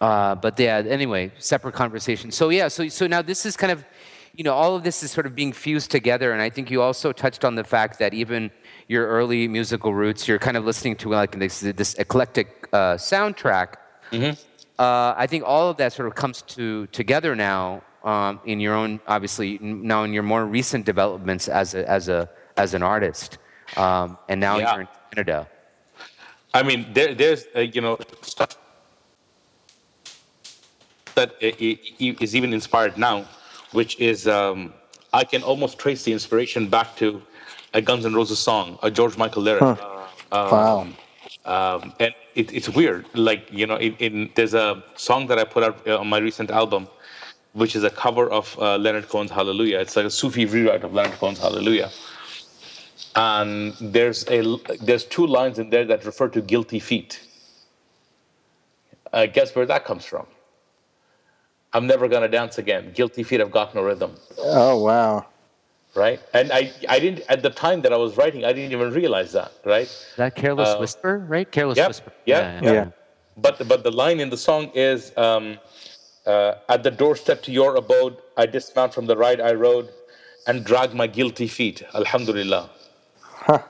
uh, 0.00 0.34
but 0.36 0.58
yeah, 0.58 0.82
anyway, 0.88 1.30
separate 1.38 1.74
conversation. 1.74 2.30
So 2.30 2.48
yeah, 2.48 2.68
so 2.68 2.88
so 2.88 3.06
now 3.06 3.20
this 3.20 3.44
is 3.44 3.54
kind 3.54 3.70
of, 3.70 3.84
you 4.34 4.44
know, 4.44 4.54
all 4.54 4.76
of 4.76 4.82
this 4.82 5.02
is 5.02 5.10
sort 5.10 5.26
of 5.26 5.34
being 5.34 5.52
fused 5.52 5.90
together, 5.90 6.32
and 6.32 6.40
I 6.40 6.48
think 6.48 6.70
you 6.70 6.80
also 6.80 7.12
touched 7.12 7.44
on 7.44 7.54
the 7.54 7.64
fact 7.64 7.98
that 7.98 8.14
even 8.14 8.50
your 8.86 9.06
early 9.06 9.46
musical 9.46 9.92
roots, 9.92 10.26
you're 10.26 10.38
kind 10.38 10.56
of 10.56 10.64
listening 10.64 10.96
to 10.96 11.10
like 11.10 11.38
this, 11.38 11.60
this 11.60 11.92
eclectic 11.94 12.66
uh, 12.72 12.94
soundtrack. 12.94 13.74
Mm-hmm 14.10 14.47
uh, 14.78 15.14
I 15.16 15.26
think 15.26 15.44
all 15.46 15.68
of 15.70 15.76
that 15.78 15.92
sort 15.92 16.06
of 16.08 16.14
comes 16.14 16.42
to 16.42 16.86
together 16.88 17.34
now 17.34 17.82
um, 18.04 18.40
in 18.44 18.60
your 18.60 18.74
own, 18.74 19.00
obviously, 19.06 19.58
now 19.60 20.04
in 20.04 20.12
your 20.12 20.22
more 20.22 20.46
recent 20.46 20.86
developments 20.86 21.48
as 21.48 21.74
a, 21.74 21.88
as 21.88 22.08
a 22.08 22.28
as 22.56 22.74
an 22.74 22.82
artist, 22.82 23.38
um, 23.76 24.18
and 24.28 24.40
now 24.40 24.58
yeah. 24.58 24.72
you're 24.72 24.80
in 24.82 24.88
Canada. 25.10 25.48
I 26.54 26.62
mean, 26.62 26.86
there, 26.92 27.14
there's 27.14 27.44
uh, 27.56 27.60
you 27.60 27.80
know 27.80 27.98
stuff 28.22 28.56
that 31.14 31.34
is 31.40 32.34
even 32.34 32.52
inspired 32.52 32.96
now, 32.96 33.26
which 33.72 33.98
is 33.98 34.28
um, 34.28 34.72
I 35.12 35.24
can 35.24 35.42
almost 35.42 35.78
trace 35.78 36.04
the 36.04 36.12
inspiration 36.12 36.68
back 36.68 36.96
to 36.96 37.22
a 37.74 37.82
Guns 37.82 38.06
N' 38.06 38.14
Roses 38.14 38.38
song, 38.38 38.78
a 38.82 38.90
George 38.90 39.16
Michael 39.16 39.42
lyric. 39.42 39.62
Huh. 39.62 40.06
Um, 40.30 40.50
wow. 40.50 40.86
Um, 41.48 41.94
and 41.98 42.14
it, 42.34 42.52
it's 42.52 42.68
weird. 42.68 43.06
Like 43.14 43.50
you 43.50 43.66
know, 43.66 43.76
in, 43.76 43.94
in, 43.96 44.30
there's 44.34 44.52
a 44.52 44.84
song 44.96 45.26
that 45.28 45.38
I 45.38 45.44
put 45.44 45.64
out 45.64 45.88
uh, 45.88 45.98
on 45.98 46.06
my 46.06 46.18
recent 46.18 46.50
album, 46.50 46.86
which 47.54 47.74
is 47.74 47.84
a 47.84 47.90
cover 47.90 48.28
of 48.30 48.54
uh, 48.60 48.76
Leonard 48.76 49.08
Cohen's 49.08 49.30
Hallelujah. 49.30 49.78
It's 49.80 49.96
like 49.96 50.04
a 50.04 50.10
Sufi 50.10 50.44
rewrite 50.44 50.84
of 50.84 50.92
Leonard 50.92 51.18
Cohen's 51.18 51.38
Hallelujah. 51.38 51.90
And 53.16 53.72
there's 53.80 54.28
a 54.28 54.58
there's 54.82 55.06
two 55.06 55.26
lines 55.26 55.58
in 55.58 55.70
there 55.70 55.86
that 55.86 56.04
refer 56.04 56.28
to 56.28 56.42
guilty 56.42 56.80
feet. 56.80 57.18
Uh, 59.10 59.24
guess 59.24 59.56
where 59.56 59.64
that 59.64 59.86
comes 59.86 60.04
from? 60.04 60.26
I'm 61.72 61.86
never 61.86 62.08
gonna 62.08 62.28
dance 62.28 62.58
again. 62.58 62.92
Guilty 62.92 63.22
feet 63.22 63.40
have 63.40 63.50
got 63.50 63.74
no 63.74 63.82
rhythm. 63.82 64.16
Oh 64.36 64.82
wow 64.82 65.26
right? 65.94 66.20
And 66.34 66.52
I, 66.52 66.72
I 66.88 66.98
didn't 66.98 67.20
at 67.28 67.42
the 67.42 67.50
time 67.50 67.82
that 67.82 67.92
I 67.92 67.96
was 67.96 68.16
writing, 68.16 68.44
I 68.44 68.52
didn't 68.52 68.72
even 68.72 68.92
realize 68.92 69.32
that, 69.32 69.52
right? 69.64 69.88
That 70.16 70.34
careless 70.34 70.70
uh, 70.70 70.78
whisper, 70.78 71.18
right? 71.28 71.50
Careless 71.50 71.76
yep, 71.76 71.88
whisper. 71.88 72.12
Yeah, 72.26 72.60
yeah, 72.62 72.72
yeah. 72.72 72.90
But 73.36 73.66
but 73.68 73.82
the 73.84 73.90
line 73.90 74.20
in 74.20 74.30
the 74.30 74.36
song 74.36 74.70
is, 74.74 75.16
um, 75.16 75.58
uh, 76.26 76.54
"At 76.68 76.82
the 76.82 76.90
doorstep 76.90 77.42
to 77.42 77.52
your 77.52 77.76
abode, 77.76 78.16
I 78.36 78.46
dismount 78.46 78.92
from 78.94 79.06
the 79.06 79.16
ride 79.16 79.40
I 79.40 79.52
rode, 79.52 79.88
and 80.46 80.64
drag 80.64 80.94
my 80.94 81.06
guilty 81.06 81.46
feet." 81.46 81.82
Alhamdulillah. 81.94 82.70
Huh. 83.22 83.62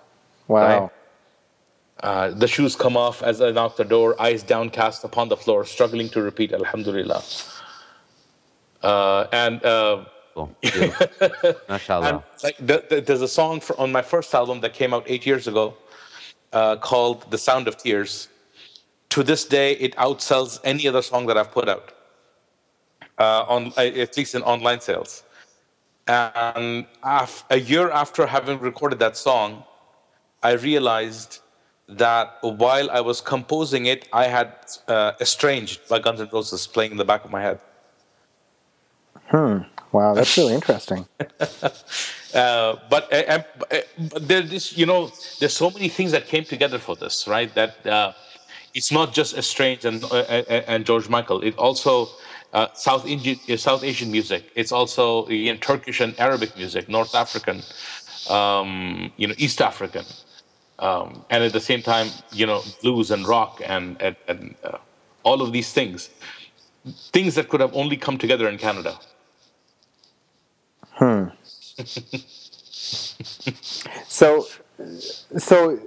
Wow. 0.48 0.62
Right? 0.62 0.90
Uh, 2.00 2.30
the 2.30 2.46
shoes 2.46 2.76
come 2.76 2.96
off 2.96 3.22
as 3.22 3.40
I 3.40 3.50
knock 3.50 3.76
the 3.76 3.84
door, 3.84 4.20
eyes 4.22 4.42
downcast 4.44 5.02
upon 5.02 5.28
the 5.28 5.36
floor, 5.36 5.64
struggling 5.64 6.08
to 6.10 6.22
repeat 6.22 6.52
Alhamdulillah. 6.52 7.22
Uh 8.82 9.26
and 9.32 9.64
uh, 9.64 10.04
and 10.62 10.92
uh, 11.20 11.52
Mashallah. 11.68 12.24
like 12.44 12.56
the, 12.70 12.76
the, 12.90 12.96
there's 13.06 13.24
a 13.30 13.32
song 13.40 13.60
for, 13.60 13.74
on 13.82 13.88
my 13.98 14.04
first 14.12 14.30
album 14.40 14.56
that 14.64 14.72
came 14.80 14.92
out 14.96 15.04
eight 15.12 15.24
years 15.30 15.44
ago 15.52 15.64
uh, 16.52 16.76
called 16.76 17.18
"The 17.34 17.40
Sound 17.48 17.64
of 17.70 17.74
Tears." 17.84 18.28
To 19.14 19.22
this 19.30 19.42
day, 19.58 19.68
it 19.86 19.92
outsells 19.96 20.60
any 20.72 20.84
other 20.90 21.02
song 21.10 21.22
that 21.28 21.36
I've 21.40 21.52
put 21.58 21.68
out, 21.74 21.86
uh, 23.18 23.54
on 23.54 23.72
at 23.76 24.16
least 24.16 24.34
in 24.34 24.42
online 24.42 24.80
sales. 24.80 25.12
And 26.06 26.86
af- 27.02 27.44
a 27.50 27.58
year 27.72 27.86
after 27.90 28.26
having 28.26 28.58
recorded 28.70 28.98
that 28.98 29.16
song, 29.16 29.64
I 30.42 30.52
realized 30.52 31.40
that 31.88 32.38
while 32.42 32.90
I 32.90 33.00
was 33.00 33.20
composing 33.20 33.86
it, 33.86 34.08
I 34.12 34.24
had 34.36 34.52
uh, 34.88 35.12
"Estranged" 35.20 35.88
by 35.88 35.98
Guns 35.98 36.20
N' 36.20 36.28
Roses 36.32 36.66
playing 36.66 36.92
in 36.92 36.98
the 36.98 37.04
back 37.12 37.24
of 37.24 37.30
my 37.30 37.42
head. 37.48 37.58
Hmm. 39.30 39.58
Wow, 39.92 40.14
that's 40.14 40.36
really 40.36 40.54
interesting. 40.54 41.06
uh, 42.34 42.76
but, 42.90 43.12
uh, 43.12 43.42
uh, 43.70 43.80
there's 44.20 44.50
this, 44.50 44.76
you 44.76 44.84
know, 44.84 45.10
there's 45.40 45.54
so 45.54 45.70
many 45.70 45.88
things 45.88 46.12
that 46.12 46.26
came 46.26 46.44
together 46.44 46.78
for 46.78 46.94
this, 46.94 47.26
right? 47.26 47.52
That 47.54 47.86
uh, 47.86 48.12
it's 48.74 48.92
not 48.92 49.14
just 49.14 49.36
Estranged 49.36 49.84
and 49.86 50.04
uh, 50.04 50.16
and 50.72 50.84
George 50.84 51.08
Michael. 51.08 51.40
It 51.42 51.56
also 51.56 52.08
uh, 52.52 52.68
South 52.74 53.06
Indian, 53.06 53.38
South 53.56 53.82
Asian 53.82 54.10
music. 54.10 54.50
It's 54.54 54.72
also 54.72 55.26
you 55.28 55.52
know, 55.52 55.58
Turkish 55.58 56.00
and 56.00 56.18
Arabic 56.20 56.56
music, 56.56 56.88
North 56.88 57.14
African, 57.14 57.62
um, 58.28 59.10
you 59.16 59.26
know, 59.26 59.34
East 59.38 59.60
African, 59.62 60.04
um, 60.78 61.24
and 61.30 61.42
at 61.42 61.52
the 61.52 61.60
same 61.60 61.82
time, 61.82 62.08
you 62.32 62.46
know, 62.46 62.62
blues 62.82 63.10
and 63.10 63.26
rock 63.26 63.62
and 63.64 64.00
and, 64.02 64.16
and 64.28 64.54
all 65.22 65.40
of 65.40 65.52
these 65.52 65.72
things, 65.72 66.10
things 67.12 67.34
that 67.36 67.48
could 67.48 67.60
have 67.60 67.74
only 67.74 67.96
come 67.96 68.18
together 68.18 68.48
in 68.48 68.58
Canada. 68.58 68.98
Hmm. 70.98 71.28
so, 74.08 74.46
so, 75.36 75.78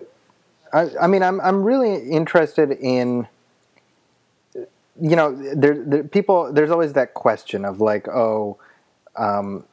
I, 0.72 0.90
I 1.02 1.08
mean, 1.08 1.22
I'm 1.22 1.42
I'm 1.42 1.64
really 1.64 2.10
interested 2.10 2.72
in. 2.72 3.28
You 5.02 5.16
know, 5.16 5.36
there, 5.56 5.84
there 5.84 6.04
people. 6.04 6.54
There's 6.54 6.72
always 6.72 6.94
that 6.94 7.14
question 7.14 7.66
of 7.66 7.82
like, 7.82 8.08
oh, 8.08 8.58
um, 9.18 9.66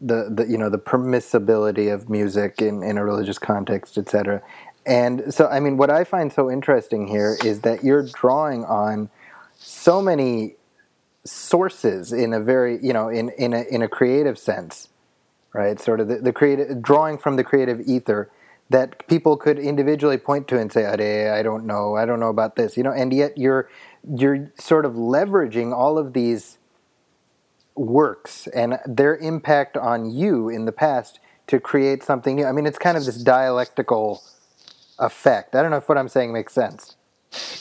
the 0.00 0.28
the 0.30 0.46
you 0.46 0.58
know 0.58 0.68
the 0.68 0.78
permissibility 0.78 1.92
of 1.92 2.08
music 2.08 2.62
in 2.62 2.84
in 2.84 2.98
a 2.98 3.04
religious 3.04 3.38
context, 3.38 3.98
etc. 3.98 4.42
And 4.86 5.32
so, 5.32 5.48
I 5.48 5.60
mean, 5.60 5.76
what 5.76 5.90
I 5.90 6.04
find 6.04 6.32
so 6.32 6.50
interesting 6.50 7.06
here 7.08 7.36
is 7.44 7.60
that 7.60 7.84
you're 7.84 8.02
drawing 8.02 8.64
on 8.64 9.10
so 9.58 10.02
many 10.02 10.54
sources 11.24 12.12
in 12.12 12.32
a 12.32 12.40
very 12.40 12.78
you 12.84 12.92
know 12.92 13.08
in 13.08 13.30
in 13.30 13.52
a 13.52 13.62
in 13.70 13.82
a 13.82 13.88
creative 13.88 14.38
sense 14.38 14.88
right? 15.52 15.78
Sort 15.78 16.00
of 16.00 16.08
the, 16.08 16.16
the 16.16 16.32
creative 16.32 16.82
drawing 16.82 17.18
from 17.18 17.36
the 17.36 17.44
creative 17.44 17.80
ether 17.86 18.30
that 18.70 19.06
people 19.06 19.36
could 19.36 19.58
individually 19.58 20.16
point 20.16 20.48
to 20.48 20.58
and 20.58 20.72
say 20.72 20.86
i 21.28 21.42
don't 21.42 21.66
know 21.66 21.94
i 21.94 22.06
don't 22.06 22.20
know 22.20 22.30
about 22.30 22.56
this 22.56 22.76
you 22.76 22.82
know? 22.82 22.92
And 22.92 23.12
yet 23.12 23.36
you're 23.36 23.68
you're 24.16 24.50
sort 24.58 24.86
of 24.86 24.92
leveraging 24.92 25.74
all 25.76 25.98
of 25.98 26.14
these 26.14 26.58
works 27.74 28.46
and 28.48 28.78
their 28.86 29.16
impact 29.16 29.76
on 29.76 30.10
you 30.10 30.48
in 30.48 30.64
the 30.64 30.72
past 30.72 31.20
to 31.48 31.58
create 31.58 32.02
something 32.02 32.36
new. 32.36 32.46
I 32.46 32.52
mean 32.52 32.66
it's 32.66 32.78
kind 32.78 32.96
of 32.96 33.04
this 33.04 33.22
dialectical 33.22 34.22
effect. 34.98 35.54
I 35.54 35.62
don't 35.62 35.70
know 35.70 35.78
if 35.78 35.88
what 35.88 35.98
i'm 35.98 36.08
saying 36.08 36.32
makes 36.32 36.54
sense. 36.54 36.96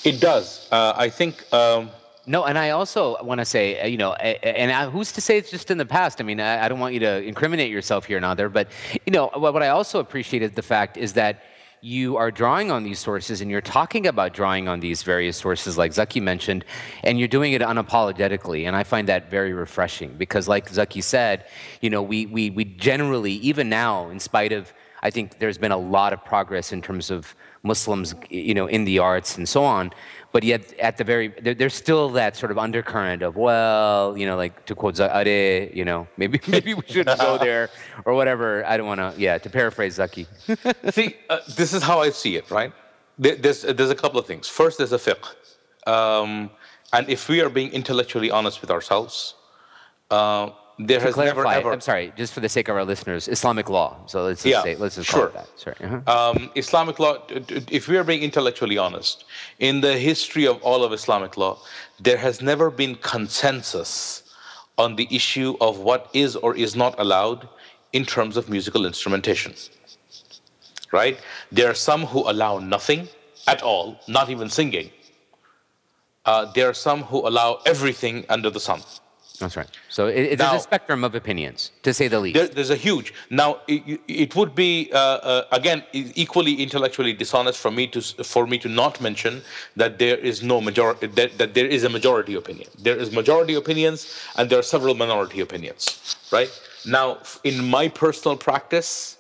It 0.06 0.22
does. 0.22 0.68
Uh, 0.72 0.94
i 0.96 1.10
think 1.10 1.44
um 1.54 1.90
no, 2.26 2.44
and 2.44 2.58
I 2.58 2.70
also 2.72 3.22
want 3.24 3.40
to 3.40 3.46
say, 3.46 3.82
uh, 3.82 3.88
you 3.88 3.98
know, 3.98 4.14
and 4.14 4.92
who's 4.92 5.12
to 5.14 5.22
say 5.22 5.38
it's 5.38 5.50
just 5.50 5.72
in 5.72 5.78
the 5.78 5.86
past? 5.86 6.22
I 6.22 6.24
mean, 6.24 6.40
I, 6.40 6.68
don't 6.70 6.80
want 6.80 6.94
you 6.94 7.00
to 7.02 7.24
incriminate 7.24 7.72
yourself 7.72 8.06
here 8.06 8.18
and 8.18 8.38
there, 8.38 8.50
but 8.50 8.68
you 9.06 9.12
know, 9.12 9.28
what 9.34 9.64
I 9.64 9.70
also 9.70 10.00
appreciated 10.00 10.56
the 10.56 10.62
fact 10.62 10.98
is 10.98 11.14
that 11.14 11.42
you 11.84 12.16
are 12.18 12.30
drawing 12.30 12.70
on 12.70 12.84
these 12.84 13.00
sources 13.00 13.42
and 13.42 13.50
you're 13.50 13.60
talking 13.60 14.06
about 14.06 14.34
drawing 14.34 14.68
on 14.68 14.80
these 14.80 15.02
various 15.02 15.36
sources 15.36 15.80
like 15.80 15.94
Zaki 15.94 16.20
mentioned 16.20 16.64
and 17.04 17.18
you're 17.18 17.28
doing 17.28 17.54
it 17.54 17.62
unapologetically 17.62 18.68
and 18.68 18.76
I 18.76 18.84
find 18.84 19.10
that 19.10 19.32
very 19.32 19.52
refreshing 19.52 20.14
because 20.16 20.48
like 20.48 20.70
Zaki 20.70 21.02
said 21.02 21.46
you 21.82 21.90
know 21.90 22.04
we 22.04 22.28
we 22.28 22.52
we 22.52 22.66
generally 22.66 23.34
even 23.34 23.68
now 23.68 24.10
in 24.10 24.20
spite 24.20 24.52
of 24.52 24.72
I 25.02 25.10
think 25.10 25.40
there's 25.40 25.58
been 25.58 25.72
a 25.72 25.78
lot 25.78 26.14
of 26.14 26.24
progress 26.24 26.72
in 26.72 26.84
terms 26.84 27.10
of 27.10 27.36
Muslims 27.64 28.16
you 28.30 28.54
know 28.54 28.68
in 28.68 28.86
the 28.86 29.00
arts 29.00 29.38
and 29.38 29.48
so 29.48 29.64
on 29.64 29.92
but 30.32 30.44
yet 30.44 30.74
at 30.80 30.98
the 30.98 31.04
very 31.04 31.30
there, 31.42 31.54
there's 31.54 31.74
still 31.74 32.10
that 32.10 32.36
sort 32.36 32.52
of 32.52 32.58
undercurrent 32.58 33.22
of 33.22 33.36
well 33.36 34.18
you 34.18 34.26
know 34.26 34.38
like 34.38 34.66
to 34.66 34.76
quote 34.76 35.00
Are, 35.00 35.28
you 35.28 35.86
know 35.86 36.08
maybe 36.18 36.40
maybe 36.48 36.74
we 36.74 36.84
shouldn't 36.88 37.20
go 37.20 37.38
there 37.50 37.70
or 38.06 38.14
whatever. 38.14 38.66
I 38.66 38.78
don't 38.78 38.88
want 38.88 39.02
to 39.02 39.14
yeah 39.18 39.38
to 39.38 39.50
paraphrase 39.50 39.96
Zaki. 39.96 40.28
See 40.92 41.16
uh, 41.30 41.40
this 41.56 41.74
is 41.74 41.84
how 41.84 42.00
I 42.00 42.10
see 42.10 42.36
it 42.36 42.50
right? 42.50 42.74
There's 43.18 43.62
there's 43.62 43.90
a 43.90 43.96
couple 43.96 44.20
of 44.20 44.26
things. 44.26 44.48
First 44.48 44.78
there's 44.78 44.94
a 44.94 44.98
fiqh. 44.98 45.36
Um, 45.86 46.50
and 46.94 47.10
if 47.10 47.28
we 47.30 47.42
are 47.42 47.50
being 47.50 47.72
intellectually 47.72 48.32
honest 48.32 48.62
with 48.62 48.72
ourselves 48.72 49.36
uh, 50.10 50.50
there 50.80 51.00
to 51.00 51.06
has 51.06 51.14
clarify, 51.14 51.36
never 51.36 51.48
ever. 51.48 51.74
I'm 51.74 51.82
sorry, 51.82 52.14
just 52.18 52.34
for 52.34 52.40
the 52.40 52.50
sake 52.50 52.68
of 52.68 52.76
our 52.76 52.86
listeners, 52.86 53.28
Islamic 53.28 53.70
law. 53.70 53.98
So 54.08 54.24
let's 54.24 54.44
just 54.44 54.52
yeah, 54.52 54.64
say, 54.64 54.76
let's 54.76 54.96
just 54.96 55.10
sure. 55.10 55.28
call 55.28 55.42
it 55.42 55.48
that. 55.56 55.60
Sorry. 55.60 55.76
Uh-huh. 55.82 56.32
Um, 56.32 56.52
Islamic 56.56 57.00
law. 57.00 57.18
If 57.30 57.88
we 57.88 57.98
are 57.98 58.04
being 58.04 58.24
intellectually 58.24 58.78
honest, 58.78 59.26
in 59.60 59.82
the 59.82 59.98
history 59.98 60.48
of 60.48 60.62
all 60.64 60.84
of 60.84 60.94
Islamic 60.94 61.38
law, 61.38 61.60
there 62.00 62.18
has 62.18 62.42
never 62.42 62.70
been 62.70 62.96
consensus 62.96 64.24
on 64.78 64.96
the 64.96 65.08
issue 65.12 65.56
of 65.62 65.80
what 65.80 66.10
is 66.14 66.36
or 66.36 66.56
is 66.56 66.76
not 66.76 66.96
allowed 67.00 67.48
in 67.94 68.06
terms 68.06 68.38
of 68.38 68.50
musical 68.50 68.86
instrumentation. 68.86 69.54
Right? 70.92 71.20
There 71.52 71.70
are 71.70 71.76
some 71.76 72.06
who 72.06 72.30
allow 72.30 72.60
nothing 72.60 73.08
at 73.48 73.62
all, 73.62 74.00
not 74.08 74.30
even 74.30 74.50
singing. 74.50 74.90
Uh, 76.26 76.52
there 76.54 76.70
are 76.70 76.74
some 76.74 77.02
who 77.04 77.28
allow 77.28 77.60
everything 77.66 78.26
under 78.30 78.50
the 78.50 78.60
sun. 78.60 78.82
That's 79.42 79.58
right. 79.58 79.70
So 79.90 80.08
it, 80.08 80.40
Now- 80.40 80.56
a 80.56 80.60
spectrum 80.60 81.04
of 81.04 81.14
opinions, 81.16 81.72
to 81.84 81.94
say 81.94 82.08
the 82.08 82.20
least. 82.20 82.36
There, 82.36 82.48
there's 82.48 82.70
a 82.70 82.76
huge. 82.76 83.14
Now, 83.30 83.60
it, 83.68 84.00
it 84.08 84.36
would 84.36 84.54
be 84.56 84.90
uh, 84.94 84.98
uh, 84.98 85.46
again 85.52 85.84
equally 85.94 86.62
intellectually 86.62 87.14
dishonest 87.14 87.60
for 87.60 87.72
me 87.72 87.88
to 87.88 88.02
for 88.34 88.48
me 88.48 88.58
to 88.60 88.70
not 88.70 89.02
mention 89.02 89.42
that 89.76 90.00
there 90.00 90.18
is 90.18 90.42
no 90.44 90.62
majority 90.62 91.08
that, 91.08 91.38
that 91.40 91.54
there 91.54 91.68
is 91.68 91.84
a 91.84 91.90
majority 91.90 92.36
opinion. 92.36 92.70
There 92.80 92.98
is 92.98 93.12
majority 93.12 93.56
opinions, 93.56 94.00
and 94.38 94.50
there 94.50 94.60
are 94.60 94.70
several 94.76 94.96
minority 94.96 95.40
opinions. 95.42 96.16
Right 96.32 96.52
now, 96.86 97.18
in 97.44 97.68
my 97.78 97.90
personal 97.90 98.38
practice, 98.38 99.18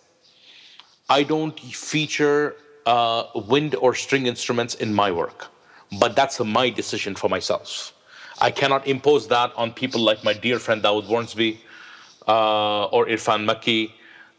I 1.10 1.24
don't 1.24 1.60
feature 1.60 2.56
uh, 2.86 3.24
wind 3.36 3.76
or 3.76 3.96
string 3.96 4.28
instruments 4.28 4.76
in 4.76 4.94
my 4.94 5.12
work, 5.12 5.48
but 6.00 6.16
that's 6.16 6.40
a 6.40 6.46
my 6.46 6.70
decision 6.70 7.16
for 7.16 7.30
myself. 7.30 7.94
I 8.42 8.52
cannot 8.52 8.88
impose 8.88 9.28
that 9.28 9.52
on 9.56 9.72
people 9.74 10.02
like 10.02 10.24
my 10.24 10.34
dear 10.34 10.60
friend 10.60 10.82
Dawood 10.84 11.08
Wharnsby 11.08 11.58
uh, 12.28 12.86
or 12.86 13.06
Irfan 13.06 13.46
Makki. 13.50 13.92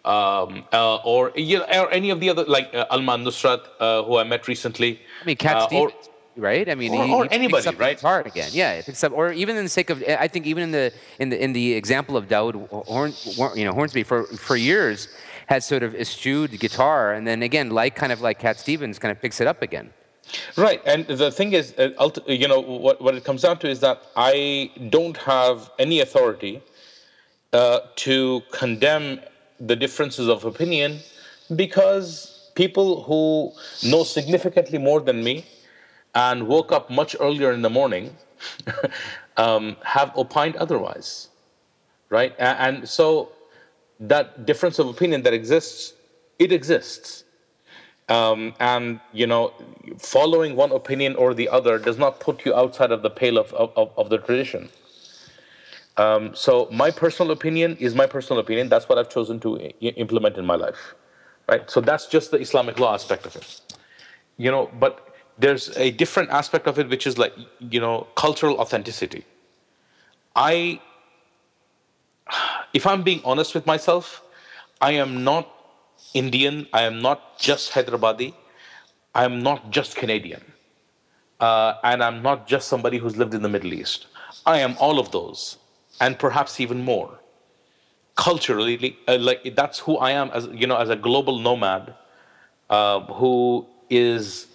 Um, 0.04 0.64
uh, 0.72 0.96
or 1.12 1.30
you 1.36 1.58
know, 1.58 1.64
or 1.80 1.88
any 1.92 2.10
of 2.10 2.18
the 2.18 2.28
other 2.28 2.44
like 2.44 2.74
uh, 2.74 2.86
Alman 2.90 3.22
Nusrat, 3.24 3.60
uh, 3.78 4.02
who 4.02 4.16
I 4.16 4.24
met 4.24 4.48
recently. 4.48 4.98
I 5.22 5.24
mean, 5.24 5.36
Cat 5.36 5.56
uh, 5.56 5.60
or- 5.60 5.90
Stevens, 5.90 6.08
right? 6.36 6.68
I 6.68 6.74
mean, 6.74 6.90
or- 6.92 7.04
he, 7.06 7.12
or 7.12 7.22
he 7.22 7.28
picks 7.28 7.34
anybody, 7.36 7.76
right? 7.76 7.96
guitar 7.96 8.22
again, 8.26 8.50
yeah, 8.52 8.72
it 8.72 8.86
picks 8.86 9.04
up, 9.04 9.12
or 9.12 9.30
even 9.30 9.56
in 9.56 9.62
the 9.62 9.68
sake 9.70 9.90
of, 9.90 10.02
I 10.08 10.26
think 10.26 10.46
even 10.46 10.64
in 10.64 10.72
the 10.72 10.92
in 11.20 11.28
the 11.28 11.40
in 11.40 11.52
the 11.52 11.74
example 11.74 12.16
of 12.16 12.26
Dawood 12.26 12.56
Horn- 12.88 13.56
you 13.56 13.64
know, 13.64 13.72
Hornsby 13.72 14.02
for 14.02 14.24
for 14.24 14.56
years 14.56 15.06
has 15.46 15.64
sort 15.64 15.84
of 15.84 15.94
eschewed 15.94 16.58
guitar, 16.58 17.12
and 17.12 17.24
then 17.24 17.40
again, 17.44 17.70
like 17.70 17.94
kind 17.94 18.10
of 18.10 18.20
like 18.20 18.40
Cat 18.40 18.58
Stevens, 18.58 18.98
kind 18.98 19.12
of 19.12 19.22
picks 19.22 19.40
it 19.40 19.46
up 19.46 19.62
again. 19.62 19.92
Right, 20.56 20.80
and 20.86 21.06
the 21.06 21.30
thing 21.30 21.52
is, 21.52 21.74
uh, 21.78 22.10
you 22.26 22.48
know, 22.48 22.60
what, 22.60 23.00
what 23.00 23.14
it 23.14 23.24
comes 23.24 23.42
down 23.42 23.58
to 23.58 23.68
is 23.68 23.80
that 23.80 24.02
I 24.16 24.70
don't 24.90 25.16
have 25.16 25.70
any 25.78 26.00
authority 26.00 26.62
uh, 27.52 27.80
to 27.96 28.42
condemn 28.50 29.20
the 29.60 29.76
differences 29.76 30.28
of 30.28 30.44
opinion 30.44 31.00
because 31.56 32.50
people 32.54 33.02
who 33.04 33.52
know 33.88 34.04
significantly 34.04 34.78
more 34.78 35.00
than 35.00 35.22
me 35.22 35.44
and 36.14 36.46
woke 36.46 36.72
up 36.72 36.90
much 36.90 37.16
earlier 37.20 37.52
in 37.52 37.62
the 37.62 37.70
morning 37.70 38.14
um, 39.36 39.76
have 39.82 40.16
opined 40.16 40.56
otherwise, 40.56 41.28
right? 42.10 42.34
And 42.38 42.88
so 42.88 43.32
that 44.00 44.46
difference 44.46 44.78
of 44.78 44.88
opinion 44.88 45.22
that 45.22 45.32
exists, 45.32 45.94
it 46.38 46.52
exists 46.52 47.24
um, 48.16 48.40
and 48.60 49.00
you 49.20 49.26
know 49.26 49.42
following 49.98 50.56
one 50.64 50.72
opinion 50.80 51.12
or 51.16 51.28
the 51.34 51.48
other 51.58 51.74
does 51.88 51.98
not 52.04 52.20
put 52.26 52.44
you 52.46 52.52
outside 52.62 52.90
of 52.96 53.00
the 53.06 53.10
pale 53.20 53.38
of, 53.38 53.52
of, 53.54 53.90
of- 54.00 54.08
the 54.10 54.18
tradition. 54.18 54.68
Um, 56.04 56.34
so 56.34 56.52
my 56.82 56.90
personal 56.90 57.30
opinion 57.32 57.76
is 57.86 57.94
my 58.02 58.06
personal 58.16 58.38
opinion. 58.44 58.68
That's 58.74 58.88
what 58.88 58.98
i've 59.00 59.10
chosen 59.18 59.36
to 59.40 59.50
i- 59.60 59.94
implement 60.04 60.36
in 60.42 60.46
my 60.46 60.56
life 60.66 60.82
right? 61.48 61.64
So 61.74 61.80
that's 61.80 62.06
just 62.06 62.30
the 62.30 62.38
islamic 62.46 62.78
law 62.82 62.94
aspect 62.94 63.26
of 63.26 63.36
it. 63.40 63.60
You 64.44 64.50
know 64.54 64.70
but 64.84 64.94
there's 65.38 65.64
a 65.86 65.90
different 66.02 66.30
aspect 66.40 66.66
of 66.70 66.78
it 66.78 66.88
which 66.94 67.06
is 67.10 67.18
like 67.24 67.34
you 67.76 67.80
know 67.80 67.96
cultural 68.24 68.54
authenticity. 68.62 69.24
I 70.36 70.80
if 72.72 72.86
i'm 72.86 73.02
being 73.02 73.20
honest 73.24 73.54
with 73.56 73.66
myself 73.66 74.22
i 74.80 74.92
am 74.92 75.24
not 75.24 75.48
indian 76.14 76.66
i 76.72 76.82
am 76.82 77.00
not 77.02 77.38
just 77.38 77.72
hyderabadi 77.72 78.34
i 79.14 79.24
am 79.24 79.42
not 79.42 79.70
just 79.70 79.96
canadian 79.96 80.42
uh, 81.42 81.74
and 81.82 82.02
i'm 82.02 82.22
not 82.22 82.46
just 82.46 82.68
somebody 82.68 82.98
who's 82.98 83.16
lived 83.16 83.34
in 83.34 83.42
the 83.42 83.48
middle 83.48 83.74
east. 83.74 84.06
I 84.46 84.58
am 84.58 84.76
all 84.78 84.98
of 84.98 85.10
those 85.10 85.58
and 86.00 86.18
perhaps 86.18 86.60
even 86.60 86.84
more. 86.84 87.18
Culturally 88.14 88.96
uh, 89.08 89.18
like 89.18 89.54
that's 89.56 89.78
who 89.78 89.96
i 89.96 90.10
am 90.10 90.30
as 90.30 90.46
you 90.52 90.66
know 90.66 90.76
as 90.76 90.90
a 90.90 90.96
global 90.96 91.38
nomad 91.38 91.94
uh, 92.70 93.00
who 93.18 93.66
is 93.88 94.48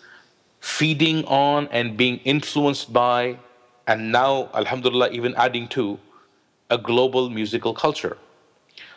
feeding 0.60 1.26
on 1.26 1.68
and 1.72 1.98
being 1.98 2.18
influenced 2.20 2.94
by 2.94 3.38
and 3.88 4.12
now 4.12 4.50
alhamdulillah 4.54 5.10
even 5.10 5.34
adding 5.36 5.68
to 5.68 6.00
a 6.70 6.78
global 6.78 7.30
musical 7.30 7.74
culture. 7.74 8.18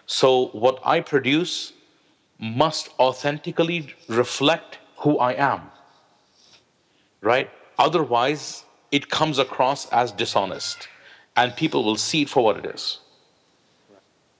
So 0.06 0.48
what 0.48 0.78
i 0.84 1.00
produce 1.00 1.72
must 2.40 2.88
authentically 2.98 3.94
reflect 4.08 4.78
who 4.98 5.18
i 5.18 5.32
am 5.32 5.70
right? 7.22 7.50
Otherwise 7.78 8.64
it 8.90 9.10
comes 9.10 9.38
across 9.38 9.86
as 9.90 10.10
dishonest 10.10 10.88
and 11.36 11.54
people 11.54 11.84
will 11.84 11.96
see 11.96 12.22
it 12.22 12.30
for 12.30 12.42
what 12.42 12.56
it 12.56 12.66
is 12.66 12.98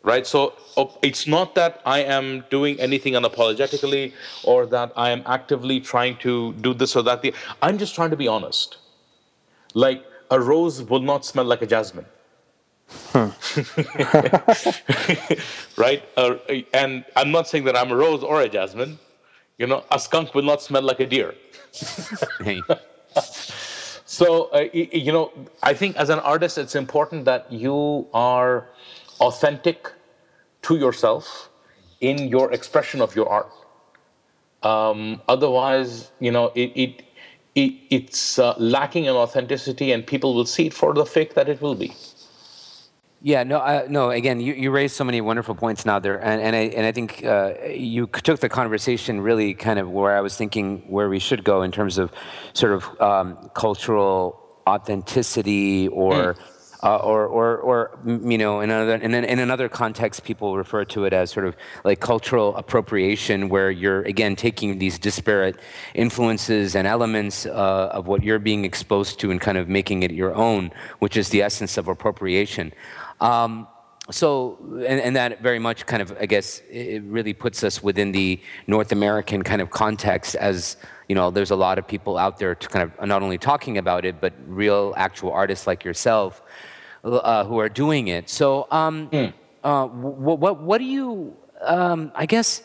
right? 0.02 0.26
So 0.26 0.54
it's 1.02 1.26
not 1.26 1.54
that 1.56 1.82
i 1.84 1.98
am 2.02 2.44
doing 2.50 2.80
anything 2.80 3.12
unapologetically 3.12 4.12
or 4.44 4.64
that 4.66 4.92
i 4.96 5.10
am 5.10 5.22
actively 5.26 5.80
trying 5.80 6.16
to 6.18 6.54
do 6.54 6.72
this 6.72 6.96
or 6.96 7.02
that. 7.02 7.22
I'm 7.60 7.76
just 7.76 7.94
trying 7.94 8.10
to 8.10 8.16
be 8.16 8.28
honest. 8.28 8.78
Like 9.74 10.02
a 10.30 10.40
rose 10.40 10.82
will 10.82 11.00
not 11.00 11.26
smell 11.26 11.44
like 11.44 11.60
a 11.62 11.66
jasmine 11.66 12.06
right 15.76 16.02
uh, 16.16 16.36
and 16.72 17.04
i'm 17.16 17.30
not 17.30 17.48
saying 17.48 17.64
that 17.64 17.76
i'm 17.76 17.90
a 17.90 17.96
rose 17.96 18.22
or 18.22 18.40
a 18.40 18.48
jasmine 18.48 18.98
you 19.58 19.66
know 19.66 19.84
a 19.90 19.98
skunk 19.98 20.34
will 20.34 20.44
not 20.44 20.62
smell 20.62 20.82
like 20.82 21.00
a 21.00 21.06
deer 21.06 21.34
so, 24.04 24.44
uh, 24.52 24.66
you 24.72 25.12
know, 25.12 25.32
I 25.62 25.74
think 25.74 25.96
as 25.96 26.10
an 26.10 26.18
artist, 26.20 26.58
it's 26.58 26.74
important 26.74 27.24
that 27.24 27.50
you 27.52 28.06
are 28.12 28.68
authentic 29.20 29.92
to 30.62 30.76
yourself 30.76 31.48
in 32.00 32.28
your 32.28 32.52
expression 32.52 33.00
of 33.00 33.14
your 33.14 33.28
art. 33.28 33.50
Um, 34.62 35.22
otherwise, 35.28 36.10
you 36.20 36.30
know, 36.30 36.52
it, 36.54 36.72
it, 36.74 37.02
it 37.54 37.74
it's 37.90 38.38
uh, 38.38 38.54
lacking 38.58 39.06
in 39.06 39.14
authenticity, 39.14 39.92
and 39.92 40.06
people 40.06 40.34
will 40.34 40.46
see 40.46 40.66
it 40.66 40.74
for 40.74 40.92
the 40.92 41.06
fake 41.06 41.34
that 41.34 41.48
it 41.48 41.60
will 41.60 41.74
be. 41.74 41.94
Yeah, 43.22 43.42
no, 43.42 43.58
uh, 43.58 43.86
no. 43.90 44.10
Again, 44.10 44.40
you, 44.40 44.54
you 44.54 44.70
raised 44.70 44.96
so 44.96 45.04
many 45.04 45.20
wonderful 45.20 45.54
points 45.54 45.84
now 45.84 45.98
there, 45.98 46.18
and, 46.24 46.40
and 46.40 46.56
I 46.56 46.60
and 46.74 46.86
I 46.86 46.92
think 46.92 47.22
uh, 47.22 47.52
you 47.68 48.06
took 48.06 48.40
the 48.40 48.48
conversation 48.48 49.20
really 49.20 49.52
kind 49.52 49.78
of 49.78 49.90
where 49.90 50.16
I 50.16 50.22
was 50.22 50.36
thinking 50.38 50.84
where 50.88 51.10
we 51.10 51.18
should 51.18 51.44
go 51.44 51.60
in 51.60 51.70
terms 51.70 51.98
of 51.98 52.10
sort 52.54 52.72
of 52.72 53.00
um, 53.00 53.50
cultural 53.54 54.40
authenticity 54.66 55.88
or. 55.88 56.36
Uh, 56.82 56.96
or, 56.96 57.26
or, 57.26 57.58
or, 57.58 57.98
mm, 58.06 58.32
you 58.32 58.38
know, 58.38 58.60
in 58.62 58.70
another, 58.70 58.94
in, 58.94 59.12
in 59.12 59.38
another 59.38 59.68
context, 59.68 60.24
people 60.24 60.56
refer 60.56 60.82
to 60.82 61.04
it 61.04 61.12
as 61.12 61.30
sort 61.30 61.44
of 61.44 61.54
like 61.84 62.00
cultural 62.00 62.56
appropriation, 62.56 63.50
where 63.50 63.70
you're 63.70 64.00
again 64.04 64.34
taking 64.34 64.78
these 64.78 64.98
disparate 64.98 65.60
influences 65.92 66.74
and 66.74 66.86
elements 66.86 67.44
uh, 67.44 67.90
of 67.92 68.06
what 68.06 68.22
you're 68.22 68.38
being 68.38 68.64
exposed 68.64 69.20
to 69.20 69.30
and 69.30 69.42
kind 69.42 69.58
of 69.58 69.68
making 69.68 70.02
it 70.04 70.10
your 70.10 70.34
own, 70.34 70.72
which 71.00 71.18
is 71.18 71.28
the 71.28 71.42
essence 71.42 71.76
of 71.76 71.86
appropriation. 71.86 72.72
Um, 73.20 73.68
so, 74.10 74.58
and, 74.88 75.00
and 75.00 75.16
that 75.16 75.40
very 75.40 75.58
much 75.58 75.86
kind 75.86 76.02
of, 76.02 76.16
I 76.20 76.26
guess, 76.26 76.62
it 76.70 77.02
really 77.04 77.32
puts 77.32 77.62
us 77.62 77.82
within 77.82 78.12
the 78.12 78.40
North 78.66 78.92
American 78.92 79.42
kind 79.42 79.62
of 79.62 79.70
context 79.70 80.34
as, 80.34 80.76
you 81.08 81.14
know, 81.14 81.30
there's 81.30 81.50
a 81.50 81.56
lot 81.56 81.78
of 81.78 81.86
people 81.86 82.18
out 82.18 82.38
there 82.38 82.54
to 82.54 82.68
kind 82.68 82.90
of 82.90 83.06
not 83.06 83.22
only 83.22 83.38
talking 83.38 83.78
about 83.78 84.04
it, 84.04 84.20
but 84.20 84.32
real 84.46 84.94
actual 84.96 85.32
artists 85.32 85.66
like 85.66 85.84
yourself 85.84 86.42
uh, 87.04 87.44
who 87.44 87.58
are 87.58 87.68
doing 87.68 88.08
it. 88.08 88.28
So, 88.28 88.66
um, 88.70 89.10
uh, 89.62 89.86
what, 89.86 90.38
what, 90.38 90.60
what 90.60 90.78
do 90.78 90.84
you, 90.84 91.36
um, 91.60 92.10
I 92.14 92.26
guess, 92.26 92.62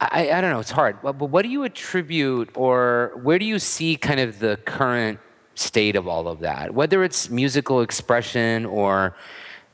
I, 0.00 0.32
I 0.32 0.40
don't 0.40 0.50
know, 0.50 0.58
it's 0.58 0.70
hard, 0.70 0.98
but, 1.02 1.12
but 1.12 1.26
what 1.26 1.42
do 1.42 1.48
you 1.48 1.62
attribute 1.62 2.50
or 2.54 3.12
where 3.22 3.38
do 3.38 3.44
you 3.44 3.58
see 3.58 3.96
kind 3.96 4.18
of 4.18 4.40
the 4.40 4.58
current 4.64 5.20
state 5.54 5.96
of 5.96 6.06
all 6.08 6.28
of 6.28 6.40
that? 6.40 6.74
Whether 6.74 7.04
it's 7.04 7.30
musical 7.30 7.80
expression 7.80 8.66
or, 8.66 9.14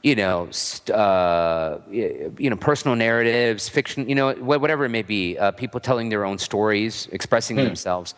you 0.03 0.15
know, 0.15 0.49
st- 0.51 0.97
uh, 0.97 1.79
you 1.91 2.51
know, 2.51 2.57
personal 2.57 2.97
narratives, 2.97 3.69
fiction, 3.69 4.09
you 4.09 4.15
know, 4.15 4.33
wh- 4.33 4.61
whatever 4.61 4.85
it 4.85 4.91
may 4.91 5.03
be, 5.03 5.39
uh, 5.39 5.51
people 5.53 5.81
telling 5.81 6.09
their 6.09 6.25
own 6.25 6.39
stories, 6.39 7.09
expressing 7.13 7.57
themselves. 7.57 8.15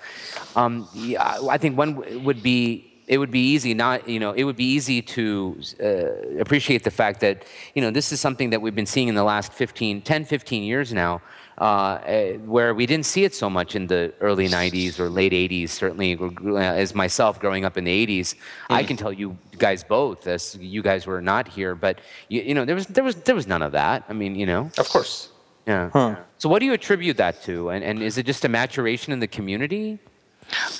Um, 0.56 0.88
yeah, 0.94 1.38
I 1.48 1.58
think 1.58 1.76
one 1.76 1.94
w- 1.94 2.20
would 2.20 2.42
be 2.42 2.86
it 3.10 3.18
would 3.18 3.32
be 3.32 3.40
easy 3.40 3.74
not 3.74 4.08
you 4.08 4.20
know 4.20 4.30
it 4.32 4.44
would 4.44 4.56
be 4.56 4.64
easy 4.64 5.02
to 5.02 5.60
uh, 5.82 6.38
appreciate 6.38 6.84
the 6.84 6.92
fact 6.92 7.18
that 7.20 7.44
you 7.74 7.82
know 7.82 7.90
this 7.90 8.12
is 8.12 8.20
something 8.20 8.50
that 8.50 8.62
we've 8.62 8.76
been 8.76 8.86
seeing 8.86 9.08
in 9.08 9.16
the 9.16 9.24
last 9.24 9.52
15 9.52 10.00
10 10.02 10.24
15 10.24 10.62
years 10.62 10.92
now 10.92 11.20
uh, 11.60 11.62
uh, 11.62 12.32
where 12.38 12.74
we 12.74 12.86
didn't 12.86 13.06
see 13.06 13.24
it 13.24 13.34
so 13.34 13.50
much 13.50 13.76
in 13.76 13.86
the 13.86 14.12
early 14.20 14.48
90s 14.48 14.98
or 14.98 15.10
late 15.10 15.32
80s 15.32 15.68
certainly 15.68 16.18
uh, 16.18 16.56
as 16.56 16.94
myself 16.94 17.38
growing 17.38 17.64
up 17.66 17.76
in 17.76 17.84
the 17.84 18.06
80s 18.06 18.34
i 18.70 18.82
can 18.82 18.96
tell 18.96 19.12
you 19.12 19.36
guys 19.58 19.84
both 19.84 20.26
as 20.26 20.56
you 20.56 20.82
guys 20.82 21.06
were 21.06 21.20
not 21.20 21.46
here 21.46 21.74
but 21.74 22.00
you, 22.28 22.40
you 22.40 22.54
know 22.54 22.64
there 22.64 22.74
was 22.74 22.86
there 22.86 23.04
was 23.04 23.16
there 23.16 23.34
was 23.34 23.46
none 23.46 23.62
of 23.62 23.72
that. 23.72 24.04
I 24.08 24.12
mean 24.12 24.34
you 24.34 24.46
know. 24.46 24.70
Of 24.78 24.88
course. 24.88 25.30
yeah. 25.66 26.16
So 26.38 26.48
what 26.48 26.60
do 26.60 26.66
you 26.66 26.72
attribute 26.72 27.16
that 27.18 27.42
to? 27.42 27.70
And, 27.70 27.84
and 27.84 28.02
is 28.02 28.16
it 28.16 28.26
just 28.26 28.44
a 28.44 28.48
maturation 28.48 29.12
in 29.12 29.20
the 29.20 29.26
community? 29.26 29.98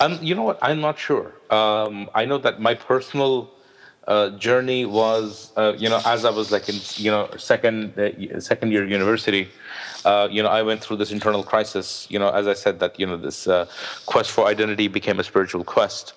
Um, 0.01 0.19
you 0.23 0.35
know 0.35 0.43
what? 0.43 0.59
I'm 0.63 0.81
not 0.81 0.99
sure. 0.99 1.33
Um, 1.51 2.09
I 2.15 2.25
know 2.25 2.39
that 2.39 2.61
my 2.61 2.75
personal 2.75 3.51
uh, 4.11 4.31
journey 4.31 4.85
was, 4.85 5.53
uh, 5.57 5.73
you 5.79 5.89
know, 5.89 6.01
as 6.05 6.25
I 6.25 6.31
was 6.31 6.51
like 6.51 6.69
in, 6.69 6.75
you 6.97 7.13
know, 7.13 7.31
second 7.37 7.97
uh, 7.97 8.41
second 8.41 8.73
year 8.73 8.85
university, 8.85 9.49
uh, 10.05 10.27
you 10.29 10.43
know, 10.43 10.49
I 10.49 10.63
went 10.63 10.81
through 10.83 10.97
this 10.97 11.13
internal 11.13 11.45
crisis. 11.45 12.09
You 12.11 12.19
know, 12.19 12.31
as 12.31 12.49
I 12.49 12.55
said, 12.55 12.81
that 12.81 12.99
you 12.99 13.07
know, 13.07 13.17
this 13.17 13.47
uh, 13.47 13.67
quest 14.07 14.33
for 14.33 14.47
identity 14.47 14.89
became 14.89 15.21
a 15.21 15.25
spiritual 15.25 15.63
quest, 15.63 16.15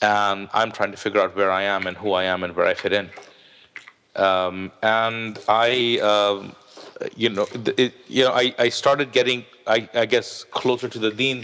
and 0.00 0.48
I'm 0.54 0.72
trying 0.72 0.90
to 0.92 0.96
figure 0.96 1.20
out 1.20 1.36
where 1.36 1.50
I 1.50 1.64
am 1.64 1.86
and 1.86 1.98
who 1.98 2.12
I 2.12 2.24
am 2.24 2.44
and 2.44 2.56
where 2.56 2.66
I 2.66 2.72
fit 2.72 2.94
in. 2.94 3.10
Um, 4.16 4.72
and 4.82 5.38
I, 5.48 5.98
um, 5.98 6.56
you 7.14 7.28
know, 7.28 7.46
it, 7.76 7.92
you 8.08 8.24
know, 8.24 8.32
I, 8.32 8.54
I 8.58 8.68
started 8.70 9.12
getting, 9.12 9.44
I, 9.66 9.86
I 9.92 10.06
guess, 10.06 10.44
closer 10.44 10.88
to 10.88 10.98
the 10.98 11.10
dean, 11.10 11.42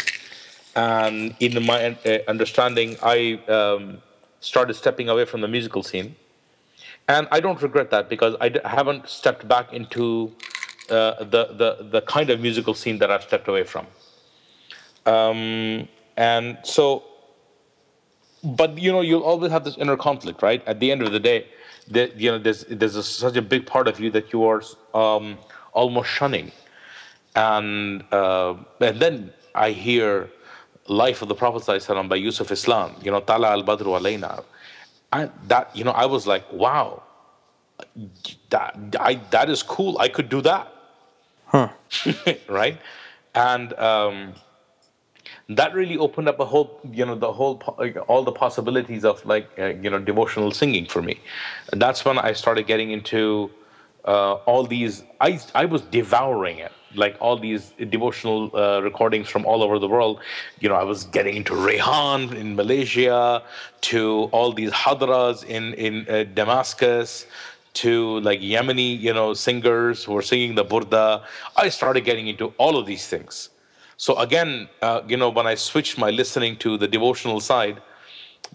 and 0.74 1.34
in 1.40 1.62
my 1.66 1.94
uh, 2.06 2.18
understanding, 2.26 2.96
I 3.02 3.38
um, 3.48 4.00
started 4.40 4.74
stepping 4.74 5.08
away 5.08 5.24
from 5.24 5.40
the 5.40 5.48
musical 5.48 5.82
scene. 5.82 6.16
And 7.08 7.26
I 7.30 7.40
don't 7.40 7.60
regret 7.62 7.90
that 7.90 8.08
because 8.08 8.36
I 8.40 8.52
haven't 8.64 9.08
stepped 9.08 9.48
back 9.48 9.72
into 9.72 10.32
uh, 10.90 11.24
the, 11.24 11.54
the, 11.60 11.88
the 11.90 12.02
kind 12.02 12.30
of 12.30 12.40
musical 12.40 12.74
scene 12.74 12.98
that 12.98 13.10
I've 13.10 13.22
stepped 13.22 13.48
away 13.48 13.64
from. 13.64 13.86
Um, 15.06 15.88
and 16.16 16.58
so, 16.62 17.04
but 18.44 18.78
you 18.78 18.92
know, 18.92 19.00
you'll 19.00 19.22
always 19.22 19.50
have 19.50 19.64
this 19.64 19.76
inner 19.78 19.96
conflict, 19.96 20.42
right? 20.42 20.62
At 20.66 20.80
the 20.80 20.92
end 20.92 21.02
of 21.02 21.12
the 21.12 21.20
day, 21.20 21.46
the, 21.90 22.12
you 22.16 22.30
know, 22.30 22.38
there's, 22.38 22.64
there's 22.64 22.96
a, 22.96 23.02
such 23.02 23.36
a 23.36 23.42
big 23.42 23.66
part 23.66 23.88
of 23.88 23.98
you 23.98 24.10
that 24.10 24.32
you 24.32 24.44
are 24.44 24.62
um, 24.92 25.38
almost 25.72 26.10
shunning. 26.10 26.52
And, 27.34 28.04
uh, 28.12 28.54
and 28.80 29.00
then 29.00 29.32
I 29.54 29.70
hear 29.70 30.28
life 30.88 31.22
of 31.22 31.28
the 31.28 31.34
Prophet 31.34 31.62
ﷺ 31.62 32.08
by 32.08 32.16
Yusuf 32.16 32.50
Islam, 32.50 32.94
you 33.02 33.10
know, 33.10 33.20
Tala 33.20 33.50
al 33.50 33.62
Badru 33.62 33.98
alayna. 34.00 34.44
And 35.12 35.30
that, 35.46 35.74
you 35.74 35.84
know, 35.84 35.92
I 35.92 36.06
was 36.06 36.26
like, 36.26 36.50
wow, 36.52 37.02
that, 38.50 38.76
I, 38.98 39.14
that 39.30 39.48
is 39.48 39.62
cool. 39.62 39.98
I 39.98 40.08
could 40.08 40.28
do 40.28 40.40
that. 40.42 40.72
Huh. 41.46 41.68
right? 42.48 42.78
And 43.34 43.72
um, 43.74 44.34
that 45.48 45.74
really 45.74 45.96
opened 45.96 46.28
up 46.28 46.40
a 46.40 46.44
whole, 46.44 46.80
you 46.90 47.06
know, 47.06 47.14
the 47.14 47.32
whole, 47.32 47.56
all 48.08 48.22
the 48.22 48.32
possibilities 48.32 49.04
of 49.04 49.24
like, 49.24 49.48
uh, 49.58 49.66
you 49.66 49.88
know, 49.88 49.98
devotional 49.98 50.50
singing 50.50 50.86
for 50.86 51.00
me. 51.00 51.20
And 51.72 51.80
that's 51.80 52.04
when 52.04 52.18
I 52.18 52.32
started 52.32 52.66
getting 52.66 52.90
into 52.90 53.50
uh, 54.08 54.34
all 54.50 54.64
these, 54.64 55.04
I, 55.20 55.38
I 55.54 55.66
was 55.66 55.82
devouring 55.82 56.58
it 56.58 56.72
like 56.94 57.16
all 57.20 57.36
these 57.38 57.74
devotional 57.90 58.50
uh, 58.56 58.80
recordings 58.80 59.28
from 59.28 59.44
all 59.44 59.62
over 59.62 59.78
the 59.78 59.88
world. 59.88 60.20
You 60.60 60.70
know, 60.70 60.74
I 60.74 60.84
was 60.84 61.04
getting 61.04 61.36
into 61.36 61.52
Raihan 61.52 62.34
in 62.34 62.56
Malaysia, 62.56 63.42
to 63.92 64.00
all 64.32 64.52
these 64.52 64.70
hadras 64.70 65.44
in 65.44 65.74
in 65.74 65.94
uh, 66.08 66.24
Damascus, 66.40 67.26
to 67.82 68.20
like 68.20 68.40
Yemeni, 68.40 68.98
you 68.98 69.12
know, 69.12 69.34
singers 69.34 70.04
who 70.04 70.12
were 70.12 70.26
singing 70.32 70.54
the 70.54 70.64
burda. 70.64 71.22
I 71.56 71.68
started 71.68 72.02
getting 72.04 72.28
into 72.28 72.46
all 72.56 72.78
of 72.78 72.86
these 72.86 73.06
things. 73.06 73.50
So 73.98 74.18
again, 74.18 74.68
uh, 74.80 75.02
you 75.06 75.18
know, 75.18 75.28
when 75.28 75.46
I 75.46 75.56
switched 75.56 75.98
my 75.98 76.10
listening 76.10 76.56
to 76.64 76.78
the 76.78 76.88
devotional 76.88 77.40
side, 77.40 77.82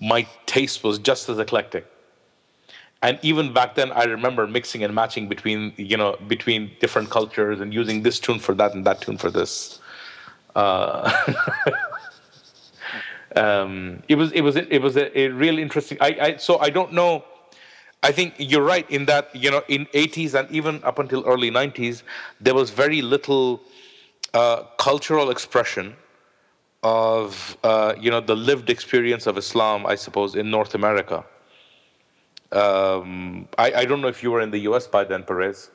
my 0.01 0.26
taste 0.47 0.84
was 0.84 0.97
just 0.97 1.30
as 1.30 1.38
eclectic 1.38 1.86
and 3.04 3.20
even 3.22 3.54
back 3.54 3.76
then 3.76 3.91
i 3.91 4.06
remember 4.06 4.47
mixing 4.47 4.84
and 4.84 4.95
matching 4.95 5.28
between 5.28 5.74
you 5.78 5.97
know 5.97 6.16
between 6.28 6.72
different 6.80 7.10
cultures 7.10 7.60
and 7.60 7.74
using 7.74 8.01
this 8.01 8.20
tune 8.20 8.39
for 8.39 8.56
that 8.56 8.74
and 8.74 8.86
that 8.86 9.01
tune 9.01 9.18
for 9.18 9.30
this. 9.30 9.80
Uh, 10.56 11.12
um, 13.36 14.01
it 14.08 14.16
was 14.16 14.32
it 14.32 14.41
was 14.41 14.56
it 14.56 14.82
was 14.82 14.95
a, 14.95 15.20
a 15.20 15.28
real 15.30 15.58
interesting 15.60 15.97
I, 15.99 16.18
I 16.22 16.36
so 16.38 16.60
i 16.60 16.70
don't 16.70 16.93
know 16.93 17.26
i 18.04 18.12
think 18.12 18.36
you're 18.38 18.64
right 18.64 18.89
in 18.89 19.06
that 19.06 19.36
you 19.36 19.49
know 19.49 19.64
in 19.68 19.88
80s 19.88 20.36
and 20.36 20.49
even 20.51 20.84
up 20.84 20.99
until 20.99 21.26
early 21.26 21.49
90s 21.49 22.04
there 22.39 22.54
was 22.54 22.70
very 22.70 23.01
little 23.01 23.62
uh, 24.36 24.64
cultural 24.78 25.32
expression 25.32 25.95
of 26.84 27.58
uh, 27.64 27.95
you 27.99 28.12
know 28.12 28.22
the 28.22 28.36
lived 28.36 28.70
experience 28.70 29.26
of 29.26 29.36
islam 29.38 29.88
i 29.88 29.95
suppose 29.95 30.36
in 30.36 30.51
north 30.51 30.76
america 30.76 31.26
um, 32.56 33.47
I, 33.58 33.74
I, 33.74 33.86
don't 33.86 34.01
know 34.01 34.08
if 34.08 34.22
you 34.22 34.32
were 34.32 34.41
in 34.41 34.51
the 34.51 34.60
U.S. 34.60 34.88
by 34.88 35.04
then, 35.04 35.24
Perez, 35.24 35.72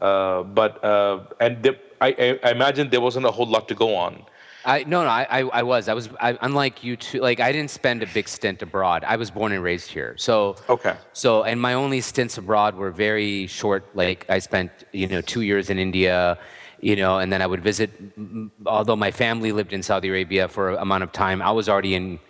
uh, 0.00 0.42
but 0.42 0.82
uh, 0.84 1.24
and 1.40 1.62
the, 1.62 1.76
I, 2.00 2.38
I, 2.42 2.50
imagine 2.50 2.90
there 2.90 3.00
wasn't 3.00 3.26
a 3.26 3.30
whole 3.30 3.46
lot 3.46 3.68
to 3.68 3.74
go 3.74 3.94
on. 3.94 4.24
I 4.64 4.84
no 4.84 5.02
no 5.02 5.08
I, 5.08 5.42
I, 5.52 5.62
was 5.64 5.88
I 5.88 5.94
was 5.94 6.08
I, 6.20 6.38
unlike 6.40 6.84
you 6.84 6.96
two 6.96 7.20
like 7.20 7.40
I 7.40 7.50
didn't 7.50 7.70
spend 7.70 8.02
a 8.02 8.06
big 8.06 8.28
stint 8.28 8.62
abroad. 8.62 9.04
I 9.04 9.16
was 9.16 9.30
born 9.30 9.50
and 9.50 9.62
raised 9.62 9.90
here, 9.90 10.14
so 10.16 10.56
okay. 10.68 10.94
So 11.12 11.42
and 11.42 11.60
my 11.60 11.74
only 11.74 12.00
stints 12.00 12.38
abroad 12.38 12.76
were 12.76 12.92
very 12.92 13.48
short. 13.48 13.84
Like 13.94 14.24
I 14.28 14.38
spent 14.38 14.70
you 14.92 15.08
know 15.08 15.20
two 15.20 15.40
years 15.40 15.68
in 15.68 15.78
India, 15.80 16.38
you 16.80 16.94
know, 16.94 17.18
and 17.18 17.32
then 17.32 17.42
I 17.42 17.46
would 17.46 17.62
visit. 17.62 17.90
Although 18.64 18.96
my 18.96 19.10
family 19.10 19.50
lived 19.50 19.72
in 19.72 19.82
Saudi 19.82 20.08
Arabia 20.08 20.46
for 20.46 20.70
a 20.70 20.82
amount 20.82 21.02
of 21.02 21.10
time, 21.10 21.42
I 21.42 21.50
was 21.50 21.68
already 21.68 21.96
in 21.96 22.20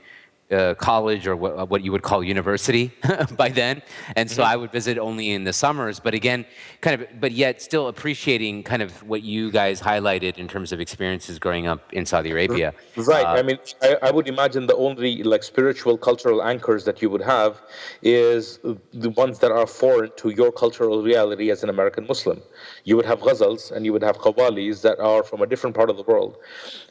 uh, 0.53 0.75
college 0.75 1.27
or 1.27 1.35
what, 1.37 1.69
what, 1.69 1.83
you 1.83 1.93
would 1.93 2.03
call 2.03 2.23
university 2.23 2.93
by 3.37 3.49
then. 3.49 3.83
And 4.17 4.31
so 4.31 4.43
mm-hmm. 4.43 4.53
I 4.53 4.57
would 4.57 4.73
visit 4.73 4.99
only 4.99 5.31
in 5.31 5.45
the 5.45 5.53
summers. 5.53 6.01
But 6.01 6.15
again, 6.15 6.45
kind 6.81 7.01
of, 7.01 7.21
but 7.21 7.33
yet 7.33 7.63
still 7.63 7.89
appreciating 7.89 8.63
kind 8.63 8.83
of 8.83 9.03
what 9.03 9.23
you 9.23 9.51
guys 9.51 9.81
highlighted 9.81 10.39
in 10.39 10.49
terms 10.49 10.73
of 10.73 10.81
experiences 10.81 11.39
growing 11.39 11.67
up 11.67 11.93
in 11.93 12.05
Saudi 12.07 12.31
Arabia. 12.31 12.75
Right. 12.97 13.25
Uh, 13.25 13.41
I 13.41 13.43
mean, 13.43 13.59
I, 13.83 13.97
I, 14.03 14.11
would 14.11 14.29
imagine 14.29 14.67
the 14.67 14.77
only 14.77 15.23
like 15.23 15.43
spiritual 15.43 15.97
cultural 15.97 16.43
anchors 16.43 16.85
that 16.85 17.01
you 17.03 17.11
would 17.11 17.23
have 17.23 17.61
is 18.03 18.59
the 18.93 19.11
ones 19.11 19.39
that 19.41 19.51
are 19.51 19.67
foreign 19.67 20.11
to 20.17 20.31
your 20.31 20.53
cultural 20.53 21.03
reality 21.03 21.51
as 21.51 21.63
an 21.63 21.71
American 21.71 22.07
Muslim. 22.07 22.43
You 22.85 22.97
would 22.97 23.07
have 23.07 23.21
ghazals 23.21 23.71
and 23.73 23.85
you 23.87 23.93
would 23.93 24.03
have 24.03 24.19
qawwalis 24.19 24.83
that 24.83 24.99
are 24.99 25.23
from 25.23 25.41
a 25.43 25.47
different 25.47 25.75
part 25.77 25.91
of 25.91 25.97
the 25.97 26.03
world. 26.03 26.37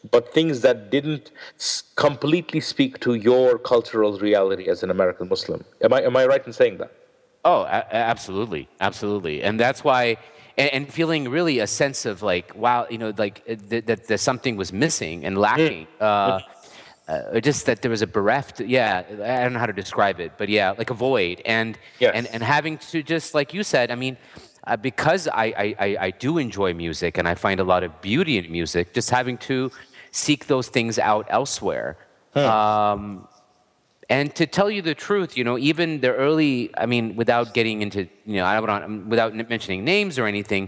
But 0.09 0.34
things 0.34 0.62
that 0.62 0.89
didn't 0.89 1.32
completely 1.95 2.62
speak 2.62 2.99
to 3.01 3.14
your 3.14 3.51
cultural 3.58 4.18
reality 4.18 4.70
as 4.70 4.84
an 4.84 4.89
American 4.89 5.28
Muslim. 5.30 5.64
Am 5.82 5.93
I, 5.93 6.02
am 6.04 6.16
I 6.16 6.26
right 6.26 6.45
in 6.45 6.54
saying 6.54 6.78
that? 6.78 6.91
Oh, 7.43 7.62
a- 7.64 7.95
absolutely. 7.95 8.68
Absolutely. 8.80 9.41
And 9.43 9.60
that's 9.60 9.84
why, 9.84 10.18
and, 10.58 10.70
and, 10.74 10.93
feeling 10.93 11.30
really 11.30 11.60
a 11.60 11.68
sense 11.68 12.06
of 12.06 12.22
like, 12.22 12.56
wow, 12.56 12.86
you 12.89 12.97
know, 12.97 13.14
like 13.18 13.41
uh, 13.49 13.56
that, 13.70 13.88
that, 13.88 14.08
that 14.08 14.20
something 14.20 14.58
was 14.58 14.72
missing 14.72 15.26
and 15.26 15.38
lacking. 15.38 15.88
Mm. 15.99 16.02
Uh, 16.02 16.39
uh, 17.08 17.39
just 17.41 17.66
that 17.66 17.82
there 17.82 17.91
was 17.91 18.02
a 18.02 18.08
bereft, 18.08 18.62
yeah, 18.62 19.04
I 19.10 19.43
don't 19.43 19.54
know 19.54 19.60
how 19.60 19.66
to 19.66 19.74
describe 19.74 20.20
it, 20.20 20.34
but 20.38 20.47
yeah, 20.49 20.72
like 20.72 20.91
a 20.91 20.93
void. 20.93 21.41
And, 21.45 21.78
yes. 21.99 22.14
and, 22.16 22.28
and 22.28 22.43
having 22.43 22.78
to 22.78 23.04
just, 23.04 23.34
like 23.34 23.54
you 23.54 23.64
said, 23.64 23.91
I 23.91 23.95
mean, 23.95 24.18
uh, 24.66 24.78
because 24.78 25.28
I, 25.28 25.76
I, 25.80 25.97
I 25.99 26.12
do 26.12 26.38
enjoy 26.38 26.74
music 26.74 27.18
and 27.18 27.28
I 27.28 27.36
find 27.36 27.60
a 27.60 27.64
lot 27.64 27.84
of 27.84 27.99
beauty 28.02 28.38
in 28.38 28.52
music, 28.52 28.93
just 28.93 29.10
having 29.10 29.38
to 29.39 29.72
seek 30.12 30.47
those 30.47 30.70
things 30.70 30.99
out 30.99 31.26
elsewhere. 31.30 31.97
Huh. 32.34 32.93
Um, 32.93 33.28
and 34.12 34.36
to 34.36 34.45
tell 34.45 34.70
you 34.70 34.82
the 34.82 34.93
truth, 34.93 35.38
you 35.38 35.45
know, 35.45 35.57
even 35.57 36.01
the 36.01 36.14
early, 36.14 36.70
I 36.78 36.86
mean, 36.86 37.16
without 37.16 37.53
getting 37.53 37.82
into, 37.82 38.09
you 38.26 38.36
know, 38.39 38.45
I 38.45 38.59
don't 38.59 39.07
without 39.07 39.34
mentioning 39.34 39.86
names 39.86 40.20
or 40.20 40.26
anything, 40.26 40.68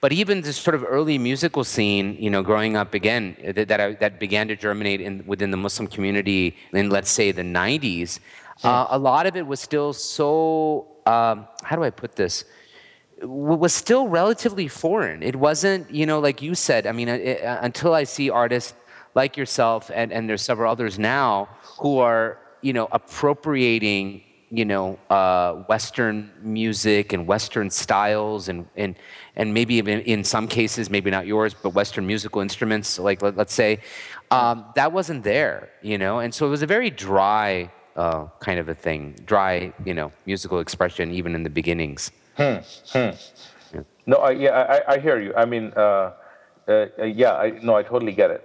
but 0.00 0.12
even 0.12 0.42
this 0.42 0.56
sort 0.56 0.76
of 0.76 0.84
early 0.86 1.18
musical 1.18 1.64
scene, 1.64 2.16
you 2.20 2.30
know, 2.30 2.42
growing 2.44 2.76
up 2.76 2.94
again, 2.94 3.36
that 3.56 3.66
that, 3.66 3.80
I, 3.80 3.94
that 3.94 4.20
began 4.20 4.46
to 4.46 4.54
germinate 4.54 5.00
in, 5.00 5.24
within 5.26 5.50
the 5.50 5.56
Muslim 5.56 5.88
community 5.88 6.56
in, 6.72 6.88
let's 6.88 7.10
say, 7.10 7.32
the 7.32 7.42
90s, 7.42 8.20
uh, 8.62 8.86
a 8.90 8.98
lot 8.98 9.26
of 9.26 9.36
it 9.36 9.44
was 9.44 9.58
still 9.58 9.92
so, 9.92 10.86
um, 11.06 11.48
how 11.64 11.74
do 11.74 11.82
I 11.82 11.90
put 11.90 12.14
this? 12.14 12.44
was 13.22 13.72
still 13.72 14.06
relatively 14.08 14.68
foreign. 14.68 15.22
It 15.22 15.36
wasn't, 15.36 15.90
you 15.90 16.04
know, 16.06 16.20
like 16.20 16.40
you 16.42 16.54
said, 16.54 16.86
I 16.86 16.92
mean, 16.92 17.08
it, 17.08 17.42
uh, 17.42 17.58
until 17.62 17.94
I 17.94 18.04
see 18.04 18.28
artists 18.28 18.74
like 19.14 19.38
yourself, 19.38 19.90
and, 19.92 20.12
and 20.12 20.28
there's 20.28 20.42
several 20.42 20.70
others 20.70 20.98
now 20.98 21.48
who 21.80 21.98
are, 21.98 22.38
you 22.66 22.72
know, 22.72 22.88
appropriating, 22.90 24.22
you 24.50 24.64
know, 24.64 24.98
uh, 25.08 25.52
Western 25.72 26.32
music 26.42 27.12
and 27.12 27.24
Western 27.24 27.70
styles 27.70 28.48
and, 28.48 28.66
and, 28.74 28.96
and 29.36 29.54
maybe 29.54 29.74
even 29.76 30.00
in 30.00 30.24
some 30.24 30.48
cases, 30.48 30.90
maybe 30.90 31.08
not 31.08 31.28
yours, 31.28 31.54
but 31.54 31.70
Western 31.70 32.04
musical 32.08 32.40
instruments, 32.40 32.98
like 32.98 33.22
let, 33.22 33.38
us 33.38 33.52
say, 33.52 33.78
um, 34.32 34.64
that 34.74 34.90
wasn't 34.90 35.22
there, 35.22 35.70
you 35.80 35.96
know, 35.96 36.18
and 36.18 36.34
so 36.34 36.44
it 36.44 36.50
was 36.50 36.62
a 36.62 36.66
very 36.66 36.90
dry 36.90 37.70
uh, 37.94 38.26
kind 38.40 38.58
of 38.58 38.68
a 38.68 38.74
thing, 38.74 39.14
dry, 39.24 39.72
you 39.84 39.94
know, 39.94 40.10
musical 40.26 40.58
expression 40.58 41.12
even 41.12 41.36
in 41.36 41.44
the 41.44 41.50
beginnings. 41.60 42.10
Hmm. 42.36 42.56
Hmm. 42.92 43.10
Yeah. 43.72 43.82
No, 44.06 44.16
I, 44.16 44.30
yeah, 44.32 44.82
I, 44.88 44.94
I 44.94 44.98
hear 44.98 45.20
you. 45.20 45.32
I 45.36 45.44
mean, 45.44 45.72
uh, 45.76 46.14
uh, 46.66 46.86
yeah, 47.04 47.34
I, 47.34 47.50
no, 47.62 47.76
I 47.76 47.84
totally 47.84 48.12
get 48.12 48.32
it. 48.32 48.42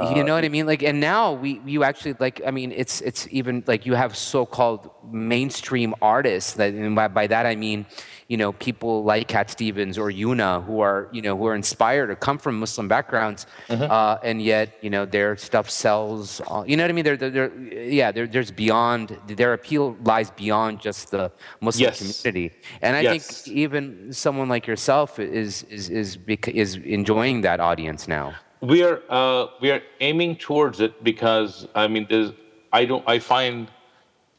You 0.00 0.24
know 0.24 0.34
what 0.34 0.44
I 0.44 0.48
mean? 0.48 0.64
Like, 0.66 0.82
and 0.82 1.00
now 1.00 1.32
we, 1.34 1.60
you 1.66 1.84
actually 1.84 2.14
like, 2.18 2.40
I 2.46 2.50
mean, 2.50 2.72
it's, 2.72 3.02
it's 3.02 3.28
even 3.30 3.62
like 3.66 3.84
you 3.84 3.94
have 3.94 4.16
so-called 4.16 4.90
mainstream 5.10 5.94
artists 6.00 6.54
that, 6.54 6.72
and 6.72 6.96
by, 6.96 7.08
by 7.08 7.26
that 7.26 7.44
I 7.44 7.56
mean, 7.56 7.84
you 8.26 8.38
know, 8.38 8.52
people 8.52 9.04
like 9.04 9.28
Cat 9.28 9.50
Stevens 9.50 9.98
or 9.98 10.10
Yuna 10.10 10.64
who 10.64 10.80
are, 10.80 11.10
you 11.12 11.20
know, 11.20 11.36
who 11.36 11.44
are 11.46 11.54
inspired 11.54 12.08
or 12.10 12.14
come 12.16 12.38
from 12.38 12.58
Muslim 12.58 12.88
backgrounds, 12.88 13.44
Mm-hmm. 13.68 13.90
uh, 13.90 14.16
and 14.22 14.40
yet, 14.40 14.78
you 14.80 14.88
know, 14.88 15.04
their 15.04 15.36
stuff 15.36 15.68
sells. 15.68 16.40
all- 16.40 16.66
You 16.66 16.76
know 16.78 16.84
what 16.84 16.90
I 16.90 16.94
mean? 16.94 17.04
They're, 17.04 17.16
they're, 17.18 17.30
they're 17.30 17.54
yeah, 18.00 18.12
there 18.12 18.26
there's 18.26 18.50
beyond 18.50 19.18
their 19.26 19.52
appeal 19.52 19.96
lies 20.04 20.30
beyond 20.30 20.80
just 20.80 21.10
the 21.10 21.30
Muslim 21.60 21.88
Yes. 21.90 21.98
community, 22.22 22.54
and 22.80 22.96
I 22.96 23.00
Yes. 23.00 23.42
think 23.42 23.56
even 23.56 24.12
someone 24.12 24.48
like 24.48 24.66
yourself 24.66 25.18
is 25.18 25.64
is 25.64 25.90
is 25.90 26.18
is 26.48 26.76
enjoying 26.76 27.42
that 27.42 27.60
audience 27.60 28.08
now. 28.08 28.34
We 28.62 28.82
are 28.82 29.02
uh, 29.10 29.48
we 29.60 29.70
are 29.70 29.82
aiming 30.00 30.36
towards 30.36 30.80
it 30.80 31.02
because 31.04 31.66
I 31.74 31.88
mean 31.88 32.06
there's 32.08 32.30
I 32.72 32.84
don't 32.84 33.06
I 33.08 33.18
find 33.18 33.68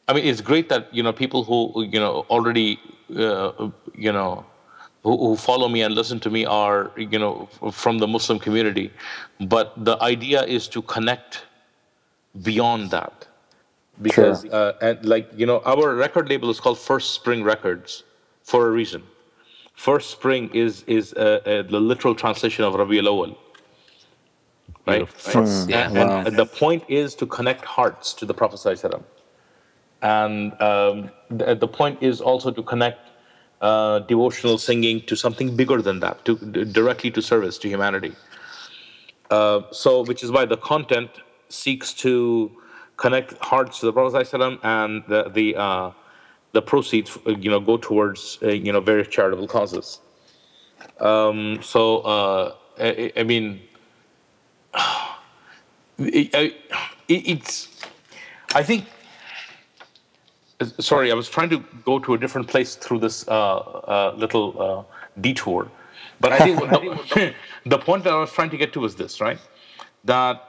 I 0.07 0.13
mean 0.13 0.25
it's 0.25 0.41
great 0.41 0.69
that 0.69 0.93
you 0.93 1.03
know 1.03 1.13
people 1.13 1.43
who 1.43 1.83
you 1.83 1.99
know 1.99 2.25
already 2.29 2.79
uh, 3.15 3.69
you 3.93 4.11
know 4.11 4.45
who, 5.03 5.17
who 5.17 5.35
follow 5.35 5.67
me 5.67 5.81
and 5.81 5.93
listen 5.93 6.19
to 6.21 6.29
me 6.29 6.45
are 6.45 6.91
you 6.95 7.19
know 7.19 7.49
from 7.71 7.97
the 7.99 8.07
Muslim 8.07 8.39
community, 8.39 8.91
but 9.41 9.73
the 9.83 10.01
idea 10.01 10.43
is 10.43 10.67
to 10.69 10.81
connect 10.81 11.43
beyond 12.41 12.91
that. 12.91 13.27
Because 14.01 14.45
uh, 14.45 14.73
and 14.81 15.05
like 15.05 15.29
you 15.35 15.45
know 15.45 15.61
our 15.65 15.95
record 15.95 16.29
label 16.29 16.49
is 16.49 16.59
called 16.59 16.79
First 16.79 17.13
Spring 17.13 17.43
Records 17.43 18.03
for 18.41 18.67
a 18.67 18.71
reason. 18.71 19.03
First 19.75 20.11
Spring 20.11 20.49
is 20.53 20.83
is 20.87 21.13
uh, 21.13 21.41
uh, 21.45 21.61
the 21.63 21.79
literal 21.79 22.15
translation 22.15 22.63
of 22.63 22.73
Rabi 22.73 22.99
al 22.99 23.07
Awal 23.07 23.37
right? 24.87 24.97
Beautiful. 24.99 25.41
right? 25.43 25.69
Yeah. 25.69 25.87
And, 25.87 25.97
and- 25.97 26.27
and 26.27 26.37
the 26.37 26.45
point 26.45 26.83
is 26.87 27.15
to 27.15 27.25
connect 27.25 27.63
hearts 27.65 28.13
to 28.15 28.25
the 28.25 28.33
Prophet 28.33 28.59
ﷺ. 28.59 29.03
and 30.01 30.51
um, 30.61 31.09
the, 31.29 31.55
the 31.55 31.67
point 31.67 31.97
is 32.01 32.19
also 32.21 32.51
to 32.51 32.61
connect 32.63 32.99
uh, 33.61 33.99
devotional 33.99 34.57
singing 34.57 35.01
to 35.05 35.15
something 35.15 35.55
bigger 35.55 35.81
than 35.81 35.99
that, 36.01 36.25
to 36.25 36.35
d- 36.37 36.65
directly 36.65 37.09
to 37.11 37.21
service 37.21 37.57
to 37.57 37.69
humanity. 37.69 38.13
Uh, 39.29 39.61
so, 39.71 40.03
which 40.03 40.21
is 40.23 40.29
why 40.31 40.43
the 40.45 40.57
content 40.57 41.09
seeks 41.47 41.93
to 41.93 42.51
connect 42.97 43.33
hearts 43.41 43.79
to 43.79 43.85
the 43.85 43.93
Prophet 43.93 44.27
ﷺ 44.27 44.59
and 44.63 45.03
the 45.07 45.29
the 45.29 45.55
uh, 45.55 45.91
the 46.51 46.61
proceeds, 46.61 47.17
uh, 47.25 47.31
you 47.31 47.49
know, 47.49 47.59
go 47.61 47.77
towards 47.77 48.37
uh, 48.43 48.49
you 48.49 48.71
know 48.73 48.81
various 48.81 49.07
charitable 49.07 49.47
causes. 49.47 50.01
Um, 50.99 51.59
so, 51.63 51.99
uh, 51.99 52.55
I, 52.79 53.11
I 53.15 53.23
mean, 53.23 53.61
it, 55.99 56.35
I- 56.35 56.55
it- 57.07 57.27
it's 57.33 57.69
i 58.55 58.63
think 58.63 58.85
sorry 60.79 61.11
i 61.11 61.15
was 61.15 61.29
trying 61.29 61.49
to 61.49 61.59
go 61.85 61.99
to 61.99 62.13
a 62.13 62.17
different 62.17 62.47
place 62.47 62.75
through 62.75 62.99
this 62.99 63.27
uh, 63.27 63.33
uh, 63.33 64.13
little 64.17 64.47
uh, 64.61 64.83
detour. 65.21 65.69
But 66.19 66.31
i 66.33 66.39
think 66.39 66.59
the, 66.59 67.33
the 67.65 67.77
point 67.77 68.03
that 68.05 68.13
i 68.13 68.19
was 68.19 68.31
trying 68.31 68.49
to 68.51 68.57
get 68.57 68.73
to 68.73 68.79
was 68.79 68.95
this 68.95 69.19
right? 69.21 69.39
That 70.05 70.43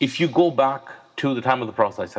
if 0.00 0.20
you 0.20 0.28
go 0.28 0.50
back 0.50 0.82
to 1.16 1.34
the 1.34 1.40
time 1.40 1.60
of 1.62 1.66
the 1.66 1.72
prophet 1.72 2.10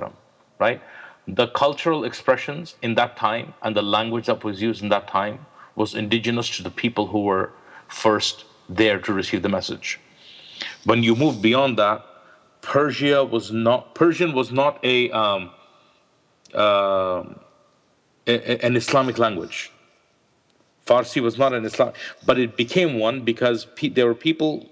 right 0.60 0.82
the 1.28 1.47
cultural 1.47 2.03
expressions 2.06 2.76
in 2.82 2.95
that 2.95 3.18
time 3.18 3.53
and 3.64 3.76
the 3.76 3.82
language 3.82 4.28
that 4.28 4.43
was 4.43 4.62
used 4.62 4.84
in 4.84 4.89
that 4.89 5.08
time 5.08 5.45
was 5.76 5.95
indigenous 5.95 6.56
to 6.58 6.64
the 6.64 6.70
people 6.72 7.08
who 7.08 7.22
were 7.24 7.51
first 7.88 8.45
there 8.70 8.99
to 8.99 9.12
receive 9.14 9.41
the 9.41 9.49
message 9.49 9.99
when 10.86 11.03
you 11.03 11.16
move 11.16 11.41
beyond 11.41 11.78
that, 11.78 12.03
Persia 12.62 13.24
was 13.24 13.51
not 13.51 13.93
Persian 13.95 14.34
was 14.34 14.51
not 14.51 14.84
a, 14.84 15.12
um, 15.12 15.51
uh, 16.53 17.24
a- 18.28 18.66
an 18.66 18.76
Islamic 18.76 19.18
language. 19.20 19.72
Farsi 20.86 21.22
was 21.22 21.38
not 21.38 21.53
an 21.53 21.66
Islam, 21.66 21.93
but 22.26 22.39
it 22.39 22.56
became 22.58 22.99
one 22.99 23.22
because 23.22 23.66
pe- 23.76 23.89
there 23.89 24.06
were 24.06 24.16
people 24.16 24.70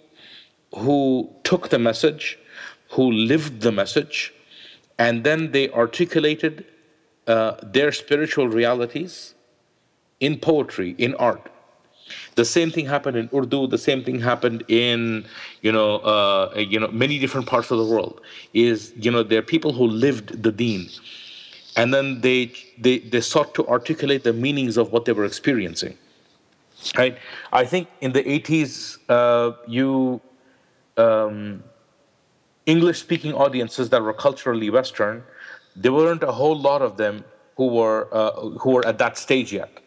who 0.75 1.29
took 1.43 1.69
the 1.69 1.79
message, 1.79 2.37
who 2.91 3.11
lived 3.11 3.61
the 3.61 3.71
message, 3.71 4.33
and 4.99 5.23
then 5.23 5.51
they 5.51 5.69
articulated 5.71 6.65
uh, 7.25 7.55
their 7.63 7.91
spiritual 7.91 8.47
realities 8.47 9.33
in 10.19 10.37
poetry, 10.37 10.93
in 10.97 11.15
art. 11.15 11.49
The 12.35 12.45
same 12.45 12.71
thing 12.71 12.85
happened 12.85 13.17
in 13.17 13.29
Urdu. 13.33 13.67
The 13.67 13.77
same 13.77 14.03
thing 14.03 14.19
happened 14.19 14.63
in, 14.67 15.25
you 15.61 15.71
know, 15.71 15.97
uh, 15.97 16.53
you 16.57 16.79
know, 16.79 16.87
many 16.87 17.19
different 17.19 17.47
parts 17.47 17.71
of 17.71 17.77
the 17.77 17.85
world. 17.85 18.21
Is 18.53 18.93
you 18.95 19.11
know, 19.11 19.23
there 19.23 19.39
are 19.39 19.43
people 19.55 19.73
who 19.73 19.87
lived 19.87 20.43
the 20.43 20.51
Deen, 20.51 20.89
and 21.75 21.93
then 21.93 22.21
they 22.21 22.51
they 22.77 22.99
they 22.99 23.21
sought 23.21 23.53
to 23.55 23.67
articulate 23.67 24.23
the 24.23 24.33
meanings 24.33 24.77
of 24.77 24.91
what 24.91 25.05
they 25.05 25.13
were 25.13 25.25
experiencing. 25.25 25.97
Right. 26.97 27.17
I 27.53 27.63
think 27.63 27.87
in 28.01 28.11
the 28.11 28.23
80s, 28.23 28.97
uh, 29.07 29.55
you 29.67 30.19
um, 30.97 31.63
English-speaking 32.65 33.33
audiences 33.33 33.89
that 33.89 34.01
were 34.01 34.13
culturally 34.13 34.69
Western, 34.69 35.23
there 35.75 35.93
weren't 35.93 36.23
a 36.23 36.31
whole 36.31 36.57
lot 36.57 36.81
of 36.81 36.97
them 36.97 37.23
who 37.55 37.67
were 37.67 38.07
uh, 38.11 38.31
who 38.59 38.71
were 38.71 38.85
at 38.85 38.97
that 38.97 39.17
stage 39.17 39.53
yet. 39.53 39.82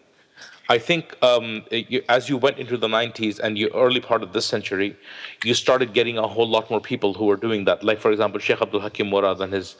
I 0.68 0.78
think 0.78 1.16
um, 1.22 1.64
you, 1.70 2.02
as 2.08 2.28
you 2.28 2.36
went 2.36 2.58
into 2.58 2.76
the 2.76 2.88
90s 2.88 3.38
and 3.38 3.56
you 3.56 3.70
early 3.74 4.00
part 4.00 4.22
of 4.22 4.32
this 4.32 4.46
century, 4.46 4.96
you 5.44 5.54
started 5.54 5.92
getting 5.92 6.18
a 6.18 6.26
whole 6.26 6.48
lot 6.48 6.68
more 6.70 6.80
people 6.80 7.14
who 7.14 7.26
were 7.26 7.36
doing 7.36 7.64
that. 7.66 7.84
Like, 7.84 8.00
for 8.00 8.10
example, 8.10 8.40
Sheikh 8.40 8.60
Abdul 8.60 8.80
Hakim 8.80 9.08
Murad 9.08 9.40
and 9.40 9.52
his 9.52 9.76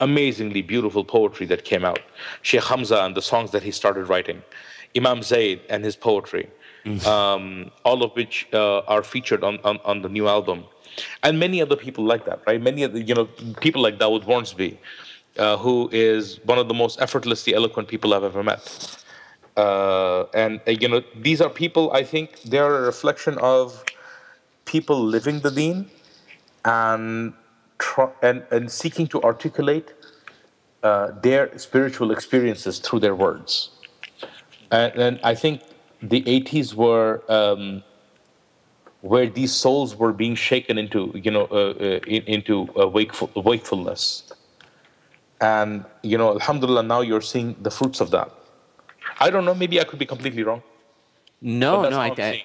amazingly 0.00 0.62
beautiful 0.62 1.04
poetry 1.04 1.44
that 1.46 1.64
came 1.64 1.84
out, 1.84 2.00
Sheikh 2.40 2.64
Hamza 2.64 3.04
and 3.04 3.14
the 3.14 3.20
songs 3.20 3.50
that 3.50 3.62
he 3.62 3.70
started 3.70 4.08
writing, 4.08 4.42
Imam 4.96 5.22
Zaid 5.22 5.60
and 5.68 5.84
his 5.84 5.94
poetry, 5.94 6.48
um, 7.06 7.70
all 7.84 8.02
of 8.02 8.12
which 8.12 8.48
uh, 8.54 8.78
are 8.80 9.02
featured 9.02 9.44
on, 9.44 9.58
on, 9.62 9.78
on 9.84 10.00
the 10.00 10.08
new 10.08 10.26
album. 10.26 10.64
And 11.22 11.38
many 11.38 11.60
other 11.60 11.76
people 11.76 12.04
like 12.04 12.24
that, 12.24 12.40
right? 12.46 12.60
Many 12.60 12.82
of 12.82 12.94
the, 12.94 13.02
you 13.02 13.14
know, 13.14 13.26
people 13.60 13.82
like 13.82 13.98
Dawood 13.98 14.24
Wharnsby, 14.24 14.78
uh, 15.38 15.58
who 15.58 15.90
is 15.92 16.40
one 16.44 16.58
of 16.58 16.66
the 16.66 16.74
most 16.74 17.00
effortlessly 17.00 17.54
eloquent 17.54 17.88
people 17.88 18.14
I've 18.14 18.24
ever 18.24 18.42
met 18.42 18.96
uh, 19.56 20.24
and 20.34 20.60
uh, 20.66 20.70
you 20.70 20.88
know 20.88 21.02
these 21.16 21.40
are 21.40 21.50
people 21.50 21.92
i 21.92 22.02
think 22.02 22.40
they 22.42 22.58
are 22.58 22.76
a 22.76 22.82
reflection 22.82 23.36
of 23.38 23.84
people 24.64 25.02
living 25.02 25.40
the 25.40 25.50
deen 25.50 25.90
and 26.64 27.32
and, 28.22 28.44
and 28.50 28.70
seeking 28.70 29.06
to 29.06 29.22
articulate 29.22 29.94
uh, 30.82 31.12
their 31.22 31.56
spiritual 31.58 32.10
experiences 32.10 32.78
through 32.78 33.00
their 33.00 33.14
words. 33.14 33.70
And, 34.70 34.92
and 34.94 35.20
i 35.24 35.34
think 35.34 35.62
the 36.02 36.22
80s 36.22 36.74
were 36.74 37.22
um, 37.28 37.82
where 39.00 39.28
these 39.28 39.52
souls 39.52 39.96
were 39.96 40.12
being 40.12 40.34
shaken 40.34 40.78
into 40.78 41.10
you 41.14 41.30
know 41.30 41.46
uh, 41.50 41.74
uh, 41.80 42.00
into 42.06 42.68
wakeful, 42.98 43.30
wakefulness. 43.34 44.32
And 45.40 45.84
you 46.02 46.18
know 46.18 46.32
alhamdulillah 46.32 46.82
now 46.82 47.00
you're 47.00 47.26
seeing 47.32 47.56
the 47.60 47.70
fruits 47.70 48.00
of 48.00 48.10
that 48.12 48.30
I 49.20 49.30
don't 49.30 49.44
know. 49.44 49.54
Maybe 49.54 49.80
I 49.80 49.84
could 49.84 49.98
be 49.98 50.06
completely 50.06 50.42
wrong. 50.42 50.62
No, 51.42 51.88
no, 51.88 51.98
I, 52.00 52.08
I. 52.18 52.44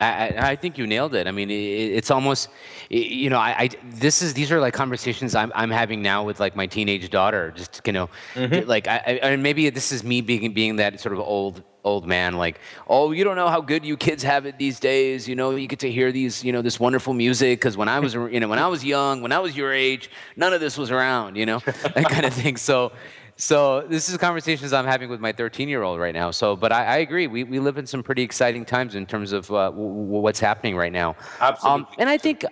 I, 0.00 0.50
I- 0.50 0.56
think 0.56 0.78
you 0.78 0.86
nailed 0.86 1.14
it. 1.16 1.26
I 1.26 1.32
mean, 1.32 1.50
it, 1.50 1.54
it's 1.98 2.10
almost, 2.12 2.48
you 2.88 3.28
know, 3.30 3.38
I, 3.38 3.50
I, 3.64 3.68
this 3.94 4.22
is 4.22 4.32
these 4.32 4.52
are 4.52 4.60
like 4.60 4.72
conversations 4.72 5.34
I'm, 5.34 5.50
I'm 5.56 5.70
having 5.70 6.02
now 6.02 6.22
with 6.22 6.38
like 6.38 6.54
my 6.54 6.66
teenage 6.66 7.10
daughter. 7.10 7.52
Just 7.56 7.80
you 7.84 7.92
know, 7.92 8.08
Mm-hmm. 8.34 8.68
like 8.68 8.86
I, 8.86 8.96
I, 9.06 9.10
and 9.30 9.42
maybe 9.42 9.68
this 9.70 9.90
is 9.90 10.04
me 10.04 10.20
being 10.20 10.52
being 10.52 10.76
that 10.76 11.00
sort 11.00 11.14
of 11.14 11.20
old 11.20 11.64
old 11.82 12.06
man. 12.06 12.36
Like, 12.36 12.60
oh, 12.88 13.10
you 13.10 13.24
don't 13.24 13.34
know 13.34 13.48
how 13.48 13.60
good 13.60 13.84
you 13.84 13.96
kids 13.96 14.22
have 14.22 14.46
it 14.46 14.56
these 14.56 14.78
days. 14.78 15.28
You 15.28 15.34
know, 15.34 15.50
you 15.56 15.66
get 15.66 15.80
to 15.80 15.90
hear 15.90 16.12
these, 16.12 16.44
you 16.44 16.52
know, 16.52 16.62
this 16.62 16.78
wonderful 16.78 17.12
music. 17.12 17.58
Because 17.58 17.76
when 17.76 17.88
I 17.88 17.98
was, 17.98 18.14
you 18.14 18.38
know, 18.38 18.46
when 18.48 18.60
I 18.60 18.68
was 18.68 18.84
young, 18.84 19.20
when 19.20 19.32
I 19.32 19.40
was 19.40 19.56
your 19.56 19.72
age, 19.72 20.10
none 20.36 20.52
of 20.52 20.60
this 20.60 20.78
was 20.78 20.92
around. 20.92 21.34
You 21.36 21.46
know, 21.46 21.58
that 21.94 22.08
kind 22.08 22.24
of 22.24 22.32
thing. 22.32 22.56
So. 22.56 22.92
So 23.40 23.82
this 23.82 24.08
is 24.08 24.16
conversations 24.16 24.72
I'm 24.72 24.84
having 24.84 25.08
with 25.08 25.20
my 25.20 25.30
13 25.30 25.68
year 25.68 25.84
old 25.84 26.00
right 26.00 26.12
now. 26.12 26.32
So, 26.32 26.56
but 26.56 26.72
I, 26.72 26.84
I 26.84 26.96
agree. 26.98 27.28
We, 27.28 27.44
we 27.44 27.60
live 27.60 27.78
in 27.78 27.86
some 27.86 28.02
pretty 28.02 28.22
exciting 28.22 28.64
times 28.64 28.96
in 28.96 29.06
terms 29.06 29.32
of 29.32 29.48
uh, 29.52 29.70
w- 29.70 29.88
w- 29.88 30.20
what's 30.20 30.40
happening 30.40 30.74
right 30.76 30.90
now. 30.90 31.10
Um, 31.10 31.16
Absolutely. 31.52 31.94
and 31.98 32.08
I 32.10 32.18
think, 32.18 32.44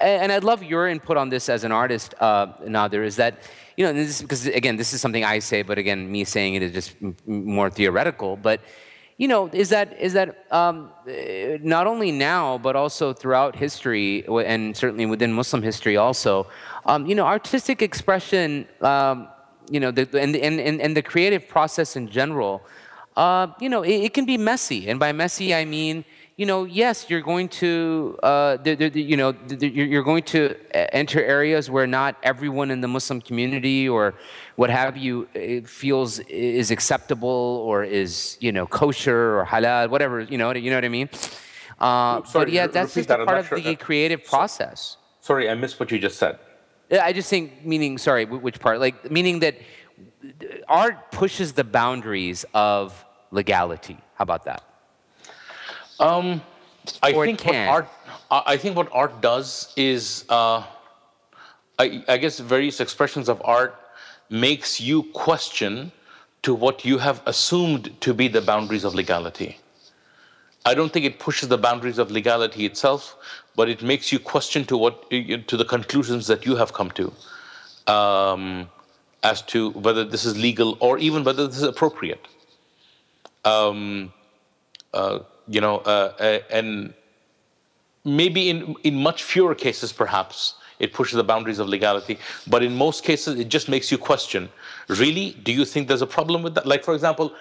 and 0.00 0.32
I'd 0.32 0.42
love 0.42 0.64
your 0.64 0.88
input 0.88 1.16
on 1.16 1.28
this 1.28 1.48
as 1.48 1.62
an 1.62 1.70
artist, 1.70 2.16
uh, 2.18 2.48
Nader, 2.64 3.04
is 3.04 3.14
that, 3.14 3.42
you 3.76 3.86
know, 3.86 3.92
this, 3.92 4.22
because 4.22 4.44
again, 4.48 4.76
this 4.76 4.92
is 4.92 5.00
something 5.00 5.24
I 5.24 5.38
say, 5.38 5.62
but 5.62 5.78
again, 5.78 6.10
me 6.10 6.24
saying 6.24 6.54
it 6.54 6.64
is 6.64 6.72
just 6.72 6.96
m- 7.00 7.14
more 7.26 7.70
theoretical. 7.70 8.36
But, 8.36 8.60
you 9.18 9.28
know, 9.28 9.48
is 9.52 9.68
that 9.68 9.96
is 10.00 10.14
that 10.14 10.46
um, 10.50 10.90
eh, 11.06 11.58
not 11.62 11.86
only 11.86 12.10
now, 12.10 12.58
but 12.58 12.74
also 12.74 13.12
throughout 13.12 13.54
history, 13.54 14.26
and 14.26 14.76
certainly 14.76 15.06
within 15.06 15.32
Muslim 15.32 15.62
history 15.62 15.96
also, 15.96 16.48
um, 16.86 17.06
you 17.06 17.14
know, 17.14 17.24
artistic 17.24 17.82
expression. 17.82 18.66
Um, 18.80 19.28
you 19.70 19.80
know, 19.80 19.90
the, 19.90 20.02
and, 20.18 20.34
and, 20.36 20.60
and, 20.60 20.80
and 20.80 20.96
the 20.96 21.02
creative 21.02 21.48
process 21.48 21.96
in 21.96 22.08
general, 22.08 22.62
uh, 23.16 23.48
you 23.60 23.68
know, 23.68 23.82
it, 23.82 24.04
it 24.06 24.14
can 24.14 24.24
be 24.24 24.36
messy. 24.36 24.88
And 24.88 24.98
by 24.98 25.12
messy, 25.12 25.54
I 25.54 25.64
mean, 25.64 26.04
you 26.36 26.46
know, 26.46 26.64
yes, 26.64 27.08
you're 27.08 27.20
going 27.20 27.48
to, 27.48 28.18
uh, 28.22 28.56
the, 28.56 28.74
the, 28.74 29.00
you 29.00 29.16
know, 29.16 29.34
you're 29.60 29.86
you're 29.86 30.02
going 30.02 30.24
to 30.24 30.56
enter 30.92 31.22
areas 31.22 31.70
where 31.70 31.86
not 31.86 32.16
everyone 32.24 32.72
in 32.72 32.80
the 32.80 32.88
Muslim 32.88 33.20
community 33.20 33.88
or 33.88 34.14
what 34.56 34.68
have 34.68 34.96
you 34.96 35.28
uh, 35.36 35.64
feels 35.66 36.18
is 36.18 36.72
acceptable 36.72 37.62
or 37.64 37.84
is, 37.84 38.36
you 38.40 38.50
know, 38.50 38.66
kosher 38.66 39.38
or 39.38 39.46
halal, 39.46 39.88
whatever, 39.90 40.20
you 40.22 40.36
know, 40.36 40.52
you 40.52 40.70
know 40.70 40.76
what 40.76 40.84
I 40.84 40.88
mean? 40.88 41.08
Uh, 41.78 42.24
Sorry, 42.24 42.46
but 42.46 42.52
yeah, 42.52 42.66
that's 42.66 42.94
just 42.94 43.08
that. 43.08 43.24
part 43.24 43.50
not 43.50 43.58
of 43.58 43.64
the 43.64 43.76
creative 43.76 44.24
process. 44.24 44.96
Sorry, 45.20 45.48
I 45.48 45.54
missed 45.54 45.78
what 45.78 45.90
you 45.92 46.00
just 46.00 46.18
said. 46.18 46.38
Yeah, 46.90 47.04
I 47.04 47.12
just 47.12 47.30
think, 47.30 47.64
meaning, 47.64 47.98
sorry, 47.98 48.24
which 48.24 48.60
part? 48.60 48.78
Like, 48.80 49.10
meaning 49.10 49.40
that 49.40 49.56
art 50.68 51.10
pushes 51.10 51.52
the 51.52 51.64
boundaries 51.64 52.44
of 52.54 53.04
legality. 53.30 53.96
How 54.14 54.22
about 54.22 54.44
that? 54.44 54.62
Um, 55.98 56.42
I 57.02 57.12
Or 57.12 57.24
think 57.24 57.44
what 57.44 57.56
art. 57.56 57.88
I 58.30 58.42
I 58.54 58.56
think 58.56 58.76
what 58.76 58.88
art 58.92 59.20
does 59.20 59.72
is, 59.76 60.24
uh, 60.28 60.64
I, 61.78 62.04
I 62.08 62.16
guess, 62.18 62.38
various 62.38 62.80
expressions 62.80 63.28
of 63.28 63.40
art 63.44 63.74
makes 64.30 64.80
you 64.80 65.04
question 65.12 65.92
to 66.42 66.54
what 66.54 66.84
you 66.84 66.98
have 66.98 67.22
assumed 67.26 67.98
to 68.00 68.12
be 68.12 68.28
the 68.28 68.40
boundaries 68.40 68.84
of 68.84 68.94
legality. 68.94 69.58
I 70.66 70.74
don't 70.74 70.92
think 70.92 71.04
it 71.04 71.18
pushes 71.18 71.48
the 71.48 71.58
boundaries 71.58 71.98
of 71.98 72.10
legality 72.10 72.64
itself, 72.66 73.16
but 73.56 73.68
it 73.68 73.82
makes 73.82 74.12
you 74.12 74.18
question 74.18 74.64
to 74.66 74.76
what 74.76 75.10
to 75.10 75.56
the 75.56 75.64
conclusions 75.64 76.26
that 76.26 76.44
you 76.46 76.56
have 76.56 76.72
come 76.72 76.90
to, 76.92 77.12
um, 77.92 78.68
as 79.22 79.42
to 79.42 79.70
whether 79.70 80.04
this 80.04 80.24
is 80.24 80.36
legal 80.36 80.76
or 80.80 80.98
even 80.98 81.24
whether 81.24 81.46
this 81.46 81.56
is 81.56 81.62
appropriate. 81.62 82.26
Um, 83.44 84.12
uh, 84.92 85.20
you 85.46 85.60
know, 85.60 85.78
uh, 85.78 86.40
and 86.50 86.94
maybe 88.04 88.48
in, 88.48 88.74
in 88.84 88.94
much 88.94 89.22
fewer 89.22 89.54
cases, 89.54 89.92
perhaps, 89.92 90.54
it 90.78 90.92
pushes 90.92 91.16
the 91.16 91.24
boundaries 91.24 91.58
of 91.58 91.68
legality. 91.68 92.18
But 92.46 92.62
in 92.62 92.74
most 92.76 93.04
cases, 93.04 93.38
it 93.38 93.48
just 93.48 93.68
makes 93.68 93.90
you 93.92 93.98
question 93.98 94.48
really, 94.88 95.32
do 95.42 95.52
you 95.52 95.64
think 95.64 95.88
there's 95.88 96.02
a 96.02 96.06
problem 96.06 96.42
with 96.42 96.54
that? 96.54 96.66
Like, 96.66 96.84
for 96.84 96.94
example, 96.94 97.32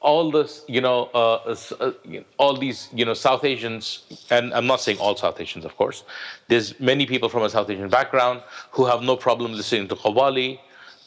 all 0.00 0.30
this, 0.30 0.64
you 0.68 0.80
know, 0.80 1.10
uh, 1.14 1.56
uh, 1.80 1.92
all 2.38 2.56
these, 2.56 2.88
you 2.92 3.04
know, 3.04 3.14
South 3.14 3.44
Asians, 3.44 4.04
and 4.30 4.54
I'm 4.54 4.66
not 4.66 4.80
saying 4.80 4.98
all 4.98 5.16
South 5.16 5.40
Asians, 5.40 5.64
of 5.64 5.76
course. 5.76 6.04
There's 6.46 6.78
many 6.78 7.04
people 7.06 7.28
from 7.28 7.42
a 7.42 7.50
South 7.50 7.68
Asian 7.68 7.88
background 7.88 8.42
who 8.70 8.84
have 8.86 9.02
no 9.02 9.16
problem 9.16 9.52
listening 9.52 9.88
to 9.88 9.96
Qawwali. 9.96 10.60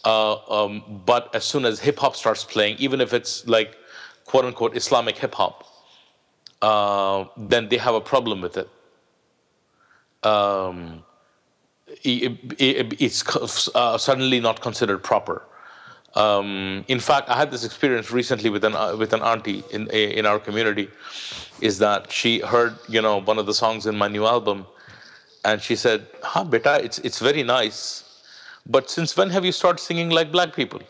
Uh, 0.04 0.66
um, 0.66 1.02
but 1.06 1.34
as 1.36 1.46
soon 1.46 1.64
as 1.64 1.80
hip 1.80 2.00
hop 2.00 2.16
starts 2.16 2.44
playing, 2.44 2.76
even 2.80 3.00
if 3.02 3.14
it's 3.14 3.48
like 3.48 3.78
quote 4.26 4.46
unquote 4.46 4.76
Islamic 4.76 5.18
hip 5.18 5.34
hop, 5.36 5.66
uh, 6.62 7.26
then 7.38 7.70
they 7.70 7.78
have 7.78 7.96
a 7.96 8.02
problem 8.02 8.42
with 8.42 8.58
it. 8.58 8.70
Um, 10.28 11.04
it, 12.04 12.38
it- 12.60 13.02
it's 13.02 13.70
uh, 13.76 13.98
suddenly 13.98 14.40
not 14.40 14.62
considered 14.62 15.04
proper. 15.04 15.44
Um, 16.16 16.84
in 16.88 17.00
fact, 17.00 17.30
I 17.30 17.38
had 17.38 17.52
this 17.52 17.64
experience 17.64 18.12
recently 18.12 18.50
with 18.50 18.66
an 18.66 18.76
uh, 18.76 18.96
with 18.98 19.14
an 19.14 19.22
auntie 19.22 19.64
in 19.72 19.88
in 19.90 20.26
our 20.26 20.40
community. 20.40 20.90
Is 21.62 21.78
that 21.80 22.12
she 22.12 22.40
heard 22.40 22.76
you 22.90 23.02
know 23.02 23.22
one 23.22 23.38
of 23.40 23.46
the 23.46 23.54
songs 23.54 23.86
in 23.86 23.98
my 23.98 24.08
new 24.08 24.26
album, 24.26 24.66
and 25.46 25.62
she 25.62 25.76
said, 25.76 26.08
"Ha, 26.24 26.44
beta, 26.44 26.84
it's 26.84 27.00
it's 27.00 27.20
very 27.20 27.44
nice, 27.44 28.04
but 28.66 28.90
since 28.90 29.16
when 29.16 29.30
have 29.30 29.46
you 29.46 29.52
started 29.52 29.80
singing 29.80 30.10
like 30.10 30.32
black 30.32 30.54
people?" 30.54 30.82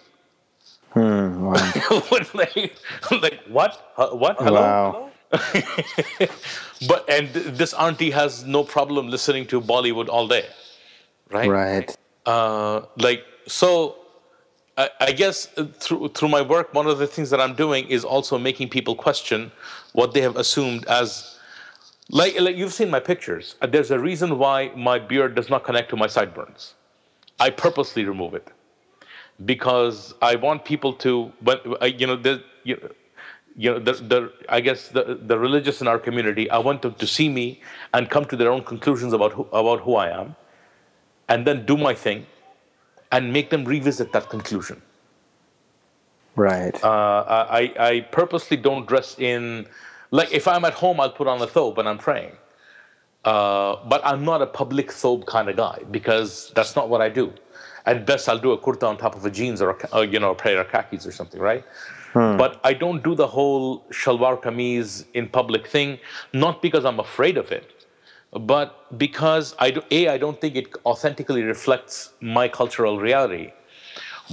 Hmm, 0.94 1.42
wow. 1.42 1.54
like, 2.34 2.76
like 3.22 3.40
what? 3.48 3.92
Huh, 3.96 4.10
What? 4.14 4.38
Hello? 4.40 4.62
Wow. 4.62 5.12
Hello? 5.32 6.28
but 6.88 7.10
and 7.10 7.34
th- 7.34 7.46
this 7.56 7.74
auntie 7.74 8.12
has 8.12 8.44
no 8.44 8.64
problem 8.64 9.08
listening 9.08 9.46
to 9.48 9.62
Bollywood 9.62 10.10
all 10.10 10.28
day, 10.28 10.46
right? 11.30 11.50
Right. 11.50 11.98
Uh, 12.26 12.82
like 12.98 13.24
so, 13.48 13.96
I, 14.82 14.90
I 15.10 15.12
guess 15.22 15.38
uh, 15.58 15.66
through 15.84 16.10
through 16.16 16.32
my 16.38 16.44
work, 16.54 16.68
one 16.80 16.88
of 16.94 16.98
the 17.04 17.10
things 17.16 17.30
that 17.34 17.42
I'm 17.46 17.56
doing 17.66 17.84
is 17.98 18.04
also 18.14 18.34
making 18.50 18.68
people 18.78 18.96
question 19.08 19.40
what 20.00 20.14
they 20.14 20.22
have 20.28 20.38
assumed 20.44 20.82
as. 21.02 21.38
Like, 22.20 22.34
like 22.46 22.56
you've 22.60 22.74
seen 22.82 22.90
my 22.98 23.00
pictures. 23.12 23.46
Uh, 23.62 23.68
There's 23.74 23.92
a 23.98 24.00
reason 24.10 24.30
why 24.44 24.58
my 24.90 24.98
beard 25.12 25.32
does 25.40 25.50
not 25.54 25.64
connect 25.68 25.88
to 25.92 25.98
my 26.04 26.08
sideburns. 26.08 26.74
I 27.46 27.50
purposely 27.66 28.04
remove 28.14 28.34
it 28.40 28.48
because 29.52 30.14
I 30.22 30.36
want 30.36 30.66
people 30.66 30.94
to, 31.06 31.32
but 31.42 31.58
you 32.00 32.08
know, 32.08 32.18
the, 32.28 32.34
you 32.64 32.76
know, 33.70 33.80
the, 33.88 33.94
the 34.12 34.20
I 34.58 34.60
guess 34.68 34.90
the 34.90 35.04
the 35.32 35.38
religious 35.48 35.82
in 35.82 35.88
our 35.88 36.00
community, 36.08 36.50
I 36.50 36.60
want 36.68 36.82
them 36.82 36.94
to 37.04 37.08
see 37.08 37.30
me 37.30 37.62
and 37.94 38.10
come 38.10 38.26
to 38.26 38.36
their 38.36 38.52
own 38.56 38.64
conclusions 38.64 39.14
about 39.14 39.32
who, 39.34 39.44
about 39.64 39.80
who 39.82 39.96
I 39.96 40.08
am, 40.22 40.36
and 41.30 41.48
then 41.48 41.66
do 41.66 41.78
my 41.78 41.94
thing, 42.06 42.26
and 43.12 43.32
make 43.32 43.50
them 43.50 43.66
revisit 43.66 44.12
that 44.14 44.30
conclusion. 44.30 44.82
Right. 46.36 46.82
Uh, 46.84 47.26
I 47.28 47.74
I 47.78 48.00
purposely 48.12 48.58
don't 48.58 48.86
dress 48.88 49.20
in, 49.20 49.68
like 50.12 50.32
if 50.32 50.48
I'm 50.48 50.66
at 50.66 50.74
home, 50.74 51.00
I'll 51.00 51.12
put 51.12 51.28
on 51.28 51.42
a 51.42 51.48
thobe 51.48 51.78
and 51.78 51.88
I'm 51.90 51.98
praying. 51.98 52.32
Uh, 53.24 53.76
but 53.88 54.02
I'm 54.04 54.26
not 54.26 54.42
a 54.42 54.48
public 54.48 54.88
thobe 54.90 55.26
kind 55.28 55.48
of 55.50 55.56
guy 55.56 55.80
because 55.92 56.52
that's 56.56 56.76
not 56.76 56.90
what 56.90 57.02
I 57.02 57.10
do. 57.10 57.34
At 57.86 58.06
best, 58.06 58.30
I'll 58.30 58.40
do 58.40 58.52
a 58.52 58.58
kurta 58.58 58.88
on 58.88 58.98
top 58.98 59.16
of 59.16 59.26
a 59.26 59.30
jeans 59.30 59.62
or, 59.62 59.72
a, 59.72 59.98
or 59.98 60.06
you 60.06 60.20
know, 60.20 60.32
a 60.32 60.36
pair 60.36 60.60
of 60.60 60.70
khakis 60.70 61.06
or 61.06 61.12
something, 61.12 61.40
right? 61.40 61.64
But 62.38 62.60
I 62.64 62.74
don't 62.74 63.04
do 63.04 63.16
the 63.16 63.28
whole 63.28 63.86
shalwar 63.90 64.42
kameez 64.42 65.06
in 65.14 65.28
public 65.30 65.68
thing, 65.68 65.98
not 66.34 66.62
because 66.62 66.84
I'm 66.84 67.00
afraid 67.00 67.38
of 67.38 67.52
it, 67.52 67.71
but 68.32 68.98
because 68.98 69.56
I 69.60 69.72
do, 69.72 69.82
a 69.92 70.08
I 70.08 70.18
don't 70.18 70.40
think 70.40 70.56
it 70.56 70.68
authentically 70.86 71.44
reflects 71.44 72.14
my 72.22 72.48
cultural 72.48 73.00
reality. 73.00 73.52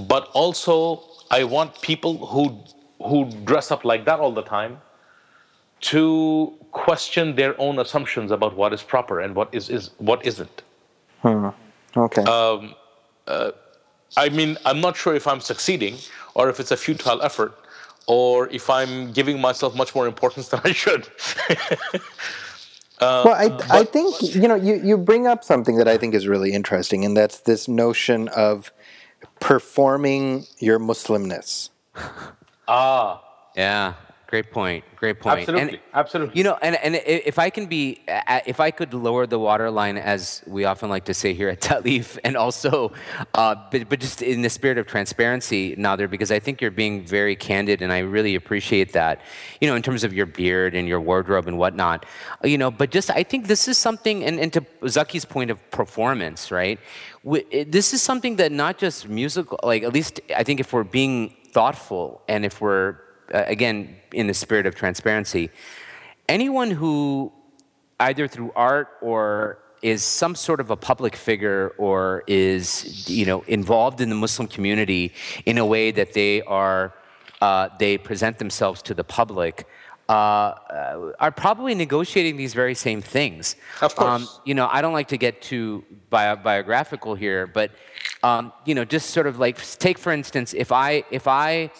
But 0.06 0.28
also, 0.32 1.02
I 1.30 1.44
want 1.44 1.80
people 1.82 2.26
who 2.26 2.62
who 3.04 3.30
dress 3.44 3.70
up 3.70 3.84
like 3.84 4.04
that 4.04 4.20
all 4.20 4.32
the 4.32 4.42
time 4.42 4.80
to 5.80 6.52
question 6.72 7.34
their 7.36 7.58
own 7.60 7.78
assumptions 7.78 8.30
about 8.30 8.56
what 8.56 8.72
is 8.72 8.82
proper 8.82 9.20
and 9.20 9.34
what 9.34 9.48
is, 9.52 9.70
is 9.70 9.90
what 9.98 10.24
isn't. 10.26 10.62
Hmm. 11.22 11.48
Okay. 11.96 12.22
Um, 12.22 12.74
uh, 13.26 13.52
I 14.16 14.28
mean, 14.28 14.56
I'm 14.64 14.80
not 14.80 14.96
sure 14.96 15.14
if 15.14 15.26
I'm 15.26 15.40
succeeding 15.40 15.96
or 16.34 16.48
if 16.48 16.60
it's 16.60 16.70
a 16.70 16.76
futile 16.76 17.22
effort 17.22 17.54
or 18.06 18.48
if 18.48 18.68
I'm 18.70 19.12
giving 19.12 19.40
myself 19.40 19.76
much 19.76 19.94
more 19.94 20.06
importance 20.06 20.48
than 20.52 20.60
I 20.64 20.72
should. 20.72 21.08
well, 23.00 23.34
I, 23.34 23.78
I 23.80 23.84
think 23.84 24.34
you 24.34 24.48
know 24.48 24.54
you, 24.54 24.80
you 24.82 24.98
bring 24.98 25.26
up 25.26 25.44
something 25.44 25.76
that 25.76 25.88
I 25.88 25.98
think 25.98 26.14
is 26.14 26.26
really 26.26 26.52
interesting, 26.52 27.04
and 27.04 27.16
that's 27.16 27.40
this 27.40 27.68
notion 27.68 28.28
of 28.28 28.72
performing 29.40 30.46
your 30.58 30.78
Muslimness. 30.78 31.70
ah, 32.68 33.22
Yeah, 33.56 33.94
great 34.28 34.50
point. 34.52 34.84
Great 34.94 35.20
point. 35.20 35.40
absolutely, 35.40 35.68
And, 35.70 35.80
absolutely. 35.94 36.36
you 36.36 36.44
know, 36.44 36.58
and, 36.60 36.76
and 36.76 36.94
if 36.94 37.38
I 37.38 37.48
can 37.48 37.64
be, 37.66 38.02
if 38.46 38.60
I 38.60 38.70
could 38.70 38.92
lower 38.92 39.26
the 39.26 39.38
waterline, 39.38 39.96
as 39.96 40.42
we 40.46 40.66
often 40.66 40.90
like 40.90 41.06
to 41.06 41.14
say 41.14 41.32
here 41.32 41.48
at 41.48 41.60
Ta'leef, 41.68 42.18
and 42.24 42.36
also, 42.36 42.92
uh, 43.34 43.54
but, 43.70 43.88
but 43.88 44.00
just 44.00 44.20
in 44.20 44.42
the 44.42 44.50
spirit 44.50 44.76
of 44.76 44.86
transparency, 44.86 45.74
Nader, 45.76 46.10
because 46.10 46.30
I 46.30 46.40
think 46.40 46.60
you're 46.60 46.70
being 46.70 47.06
very 47.06 47.36
candid, 47.36 47.80
and 47.80 47.90
I 47.90 48.00
really 48.00 48.34
appreciate 48.34 48.92
that, 48.92 49.22
you 49.62 49.68
know, 49.68 49.74
in 49.74 49.82
terms 49.82 50.04
of 50.04 50.12
your 50.12 50.26
beard 50.26 50.74
and 50.74 50.86
your 50.86 51.00
wardrobe 51.00 51.48
and 51.48 51.56
whatnot, 51.56 52.04
you 52.44 52.58
know, 52.58 52.70
but 52.70 52.90
just 52.90 53.10
I 53.10 53.22
think 53.22 53.46
this 53.46 53.66
is 53.66 53.78
something, 53.78 54.24
and, 54.24 54.38
and 54.38 54.52
to 54.52 54.64
Zaki's 54.88 55.24
point 55.24 55.50
of 55.50 55.58
performance, 55.70 56.50
right? 56.50 56.78
This 57.24 57.94
is 57.94 58.02
something 58.02 58.36
that 58.36 58.52
not 58.52 58.76
just 58.76 59.08
musical, 59.08 59.58
like 59.62 59.82
at 59.84 59.94
least 59.94 60.20
I 60.36 60.44
think 60.44 60.60
if 60.60 60.72
we're 60.72 60.84
being 60.84 61.34
thoughtful 61.50 62.22
and 62.28 62.44
if 62.44 62.60
we're 62.60 63.07
uh, 63.34 63.44
again 63.46 63.96
in 64.12 64.26
the 64.26 64.34
spirit 64.34 64.66
of 64.66 64.74
transparency 64.74 65.50
anyone 66.28 66.70
who 66.70 67.32
either 68.00 68.28
through 68.28 68.52
art 68.54 68.88
or 69.00 69.58
is 69.80 70.02
some 70.02 70.34
sort 70.34 70.60
of 70.60 70.70
a 70.70 70.76
public 70.76 71.14
figure 71.14 71.72
or 71.78 72.24
is 72.26 73.08
you 73.08 73.24
know 73.24 73.42
involved 73.42 74.00
in 74.00 74.08
the 74.08 74.14
muslim 74.14 74.48
community 74.48 75.12
in 75.46 75.58
a 75.58 75.66
way 75.66 75.90
that 75.90 76.12
they 76.12 76.42
are 76.42 76.94
uh, 77.40 77.68
they 77.78 77.96
present 77.96 78.38
themselves 78.38 78.82
to 78.82 78.94
the 78.94 79.04
public 79.04 79.66
uh, 80.08 80.12
uh, 80.12 81.12
are 81.20 81.30
probably 81.30 81.74
negotiating 81.74 82.38
these 82.38 82.54
very 82.54 82.74
same 82.74 83.02
things. 83.02 83.56
Of 83.82 83.94
course. 83.94 84.22
Um, 84.22 84.28
you 84.46 84.54
know, 84.54 84.66
I 84.72 84.80
don't 84.80 84.94
like 84.94 85.08
to 85.08 85.18
get 85.18 85.42
too 85.42 85.84
bio- 86.08 86.36
biographical 86.36 87.14
here, 87.14 87.46
but 87.46 87.72
um, 88.22 88.52
you 88.64 88.74
know, 88.74 88.86
just 88.86 89.10
sort 89.10 89.26
of 89.26 89.38
like 89.38 89.60
take 89.78 89.98
for 89.98 90.10
instance, 90.10 90.54
if 90.54 90.72
I 90.72 91.04
if 91.10 91.28
I 91.28 91.70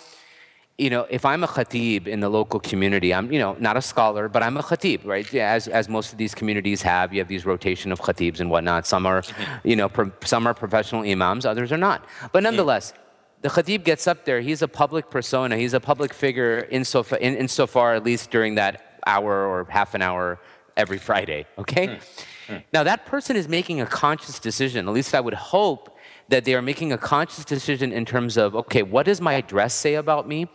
you 0.79 0.91
know, 0.91 1.07
if 1.11 1.25
I'm 1.25 1.43
a 1.43 1.49
khatib 1.49 2.07
in 2.07 2.21
the 2.21 2.29
local 2.29 2.61
community, 2.61 3.13
I'm, 3.13 3.33
you 3.33 3.41
know, 3.41 3.57
not 3.59 3.77
a 3.77 3.83
scholar, 3.83 4.29
but 4.29 4.45
I'm 4.45 4.57
a 4.57 4.63
khatib, 4.63 5.05
right? 5.05 5.35
As, 5.35 5.67
as 5.67 5.89
most 5.89 6.13
of 6.13 6.19
these 6.19 6.37
communities 6.37 6.83
have, 6.83 7.13
you 7.13 7.19
have 7.19 7.27
these 7.27 7.45
rotation 7.45 7.91
of 7.91 8.01
khatibs 8.01 8.39
and 8.39 8.49
whatnot. 8.49 8.87
Some 8.87 9.05
are, 9.05 9.25
you 9.65 9.75
know, 9.75 9.89
pro- 9.89 10.13
some 10.25 10.47
are 10.47 10.55
professional 10.55 11.03
imams, 11.03 11.45
others 11.45 11.73
are 11.73 11.77
not. 11.77 12.05
But 12.33 12.45
nonetheless, 12.45 12.95
the 13.43 13.49
khatib 13.49 13.83
gets 13.83 14.07
up 14.07 14.25
there. 14.25 14.41
He's 14.41 14.63
a 14.63 14.69
public 14.69 15.11
persona. 15.11 15.57
He's 15.57 15.75
a 15.75 15.81
public 15.81 16.15
figure 16.15 16.69
insofar, 16.71 17.19
in, 17.19 17.35
insofar 17.35 17.95
at 17.95 18.05
least 18.05 18.31
during 18.31 18.55
that 18.55 19.01
hour 19.05 19.47
or 19.47 19.67
half 19.69 19.95
an 19.97 20.03
hour 20.03 20.39
every 20.77 20.99
Friday. 20.99 21.47
Okay. 21.59 21.87
Hmm. 21.87 22.53
Hmm. 22.53 22.59
Now 22.73 22.85
that 22.85 23.05
person 23.05 23.35
is 23.37 23.49
making 23.49 23.81
a 23.81 23.87
conscious 23.87 24.39
decision. 24.39 24.87
At 24.87 24.95
least 24.95 25.13
I 25.13 25.21
would 25.21 25.35
hope 25.35 25.98
that 26.29 26.45
they 26.45 26.55
are 26.55 26.63
making 26.63 26.93
a 26.93 26.99
conscious 26.99 27.45
decision 27.45 27.93
in 27.93 28.05
terms 28.05 28.37
of 28.37 28.55
okay, 28.55 28.83
what 28.83 29.07
does 29.07 29.21
my 29.21 29.41
dress 29.41 29.75
say 29.75 29.95
about 29.95 30.29
me? 30.29 30.49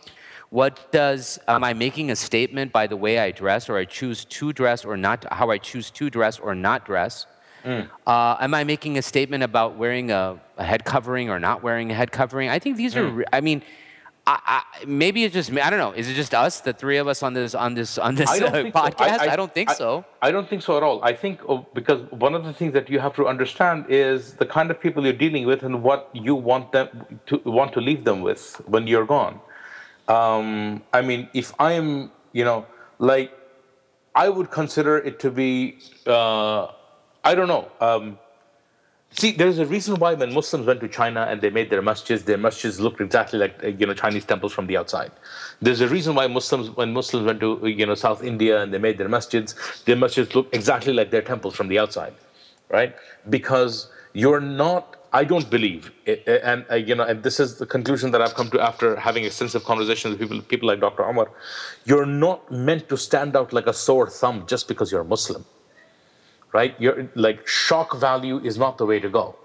What 0.50 0.92
does 0.92 1.38
am 1.48 1.64
I 1.64 1.72
making 1.74 2.10
a 2.10 2.16
statement 2.16 2.72
by 2.72 2.86
the 2.86 2.96
way 2.96 3.18
I 3.18 3.32
dress, 3.32 3.68
or 3.68 3.76
I 3.76 3.84
choose 3.84 4.24
to 4.26 4.52
dress, 4.52 4.84
or 4.84 4.96
not? 4.96 5.26
How 5.32 5.50
I 5.50 5.58
choose 5.58 5.90
to 5.92 6.10
dress 6.10 6.38
or 6.38 6.54
not 6.54 6.86
dress? 6.86 7.26
Mm. 7.64 7.88
Uh, 8.06 8.36
am 8.40 8.54
I 8.54 8.62
making 8.62 8.98
a 8.98 9.02
statement 9.02 9.42
about 9.42 9.76
wearing 9.76 10.10
a, 10.10 10.38
a, 10.58 10.64
head 10.64 10.84
covering 10.84 11.30
or 11.30 11.40
not 11.40 11.62
wearing 11.62 11.90
a 11.90 11.94
head 11.94 12.12
covering? 12.12 12.50
I 12.50 12.58
think 12.58 12.76
these 12.76 12.94
mm. 12.94 13.20
are. 13.20 13.24
I 13.32 13.40
mean, 13.40 13.62
I, 14.26 14.62
I, 14.80 14.84
maybe 14.86 15.24
it's 15.24 15.34
just 15.34 15.52
me. 15.52 15.60
I 15.60 15.68
don't 15.68 15.78
know. 15.78 15.92
Is 15.92 16.08
it 16.08 16.14
just 16.14 16.34
us, 16.34 16.60
the 16.60 16.72
three 16.72 16.96
of 16.96 17.06
us 17.06 17.22
on 17.22 17.34
this 17.34 17.54
on 17.54 17.74
this 17.74 17.98
on 17.98 18.14
this 18.14 18.30
uh, 18.30 18.50
podcast? 18.74 19.18
So. 19.18 19.24
I, 19.24 19.32
I, 19.32 19.36
don't 19.36 19.52
think 19.52 19.70
so. 19.70 20.04
I 20.22 20.30
don't 20.30 20.48
think 20.48 20.62
so 20.62 20.78
at 20.78 20.82
all. 20.82 21.04
I 21.04 21.12
think 21.12 21.40
oh, 21.46 21.66
because 21.74 22.10
one 22.10 22.34
of 22.34 22.44
the 22.44 22.52
things 22.52 22.72
that 22.72 22.88
you 22.88 23.00
have 23.00 23.14
to 23.16 23.26
understand 23.26 23.84
is 23.90 24.34
the 24.34 24.46
kind 24.46 24.70
of 24.70 24.80
people 24.80 25.04
you're 25.04 25.12
dealing 25.12 25.46
with 25.46 25.62
and 25.62 25.82
what 25.82 26.08
you 26.14 26.34
want 26.34 26.72
them 26.72 27.20
to 27.26 27.36
want 27.44 27.74
to 27.74 27.80
leave 27.80 28.04
them 28.04 28.22
with 28.22 28.62
when 28.64 28.86
you're 28.86 29.04
gone. 29.04 29.40
Um, 30.08 30.82
I 30.92 31.02
mean, 31.02 31.28
if 31.34 31.52
I'm, 31.58 32.10
you 32.32 32.44
know, 32.44 32.66
like, 32.98 33.30
I 34.14 34.30
would 34.30 34.50
consider 34.50 34.96
it 34.98 35.18
to 35.20 35.30
be. 35.30 35.78
Uh, 36.06 36.68
I 37.26 37.34
don't 37.34 37.48
know. 37.48 37.70
Um, 37.80 38.18
see, 39.14 39.32
there's 39.32 39.58
a 39.58 39.66
reason 39.66 39.96
why 39.96 40.14
when 40.14 40.32
Muslims 40.32 40.66
went 40.66 40.80
to 40.80 40.88
China 40.88 41.26
and 41.28 41.40
they 41.40 41.50
made 41.50 41.70
their 41.70 41.82
masjids, 41.82 42.24
their 42.24 42.38
masjids 42.38 42.80
looked 42.80 43.00
exactly 43.00 43.38
like 43.38 43.62
uh, 43.62 43.68
you 43.68 43.86
know 43.86 43.94
Chinese 43.94 44.24
temples 44.24 44.52
from 44.52 44.66
the 44.66 44.76
outside. 44.76 45.12
There's 45.60 45.80
a 45.80 45.88
reason 45.88 46.14
why 46.14 46.26
Muslims, 46.26 46.70
when 46.70 46.92
Muslims 46.92 47.26
went 47.26 47.40
to 47.40 47.66
you 47.66 47.86
know 47.86 47.94
South 47.94 48.22
India 48.22 48.62
and 48.62 48.72
they 48.72 48.78
made 48.78 48.98
their 48.98 49.08
masjids, 49.08 49.84
their 49.84 49.96
masjids 49.96 50.34
look 50.34 50.48
exactly 50.52 50.92
like 50.92 51.10
their 51.10 51.22
temples 51.22 51.54
from 51.54 51.68
the 51.68 51.78
outside, 51.78 52.14
right? 52.70 52.94
Because 53.30 53.88
you're 54.12 54.40
not. 54.40 54.96
I 55.12 55.22
don't 55.22 55.48
believe, 55.48 55.92
and 56.26 56.66
uh, 56.68 56.74
you 56.74 56.96
know, 56.96 57.04
and 57.04 57.22
this 57.22 57.38
is 57.38 57.58
the 57.58 57.66
conclusion 57.66 58.10
that 58.10 58.20
I've 58.20 58.34
come 58.34 58.50
to 58.50 58.60
after 58.60 58.96
having 58.96 59.24
extensive 59.24 59.62
conversations 59.62 60.18
with 60.18 60.20
people, 60.20 60.42
people 60.42 60.66
like 60.66 60.80
Dr. 60.80 61.04
Omar. 61.04 61.30
You're 61.84 62.04
not 62.04 62.50
meant 62.50 62.88
to 62.88 62.96
stand 62.96 63.36
out 63.36 63.52
like 63.52 63.68
a 63.68 63.72
sore 63.72 64.10
thumb 64.10 64.44
just 64.48 64.66
because 64.66 64.90
you're 64.90 65.02
a 65.02 65.04
Muslim 65.04 65.44
right? 66.54 66.74
You're, 66.78 67.10
like 67.14 67.46
shock 67.46 67.96
value 67.96 68.38
is 68.38 68.56
not 68.56 68.78
the 68.78 68.86
way 68.86 69.00
to 69.00 69.10
go. 69.10 69.36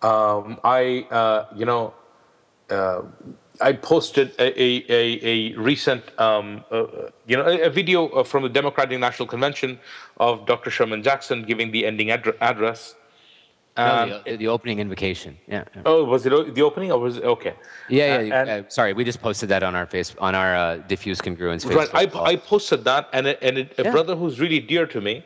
Um, 0.00 0.58
I, 0.64 1.06
uh, 1.10 1.46
you 1.54 1.66
know, 1.66 1.92
uh, 2.70 3.02
I 3.60 3.72
posted 3.72 4.32
a, 4.38 4.48
a, 4.62 5.24
a 5.32 5.56
recent, 5.56 6.02
um, 6.20 6.64
uh, 6.70 6.84
you 7.26 7.36
know, 7.36 7.46
a, 7.46 7.62
a, 7.62 7.70
video 7.70 8.22
from 8.22 8.42
the 8.42 8.48
Democratic 8.48 8.98
National 9.00 9.26
Convention 9.26 9.78
of 10.18 10.46
Dr. 10.46 10.70
Sherman 10.70 11.02
Jackson 11.02 11.42
giving 11.42 11.70
the 11.70 11.86
ending 11.86 12.10
ad- 12.10 12.36
address. 12.40 12.94
No, 13.78 14.22
the, 14.24 14.36
the, 14.36 14.48
opening 14.48 14.78
invocation. 14.78 15.36
Yeah, 15.46 15.64
Oh, 15.84 16.04
was 16.04 16.24
it 16.24 16.54
the 16.54 16.62
opening 16.62 16.92
or 16.92 16.98
was 16.98 17.18
it 17.18 17.24
okay? 17.24 17.54
Yeah, 17.90 18.20
yeah. 18.20 18.40
And, 18.40 18.50
uh, 18.50 18.68
sorry, 18.68 18.94
we 18.94 19.04
just 19.04 19.20
posted 19.20 19.50
that 19.50 19.62
on 19.62 19.74
our 19.74 19.84
face 19.84 20.14
on 20.18 20.34
our 20.34 20.56
uh, 20.56 20.76
Diffused 20.88 21.22
Congruence. 21.22 21.62
Facebook 21.62 21.92
right. 21.92 22.16
I, 22.16 22.20
I 22.32 22.36
posted 22.36 22.84
that, 22.84 23.10
and 23.12 23.26
it, 23.26 23.38
and 23.42 23.58
it, 23.58 23.74
a 23.78 23.84
yeah. 23.84 23.90
brother 23.90 24.16
who's 24.16 24.40
really 24.40 24.60
dear 24.60 24.86
to 24.86 25.00
me 25.02 25.24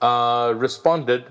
uh, 0.00 0.54
responded 0.56 1.24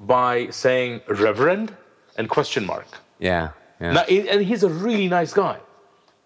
by 0.00 0.48
saying 0.50 1.00
Reverend 1.08 1.74
and 2.16 2.28
question 2.28 2.66
mark. 2.66 2.86
Yeah. 3.18 3.50
yeah. 3.80 3.92
Now, 3.92 4.02
and 4.02 4.42
he's 4.42 4.62
a 4.62 4.68
really 4.68 5.08
nice 5.08 5.32
guy, 5.32 5.58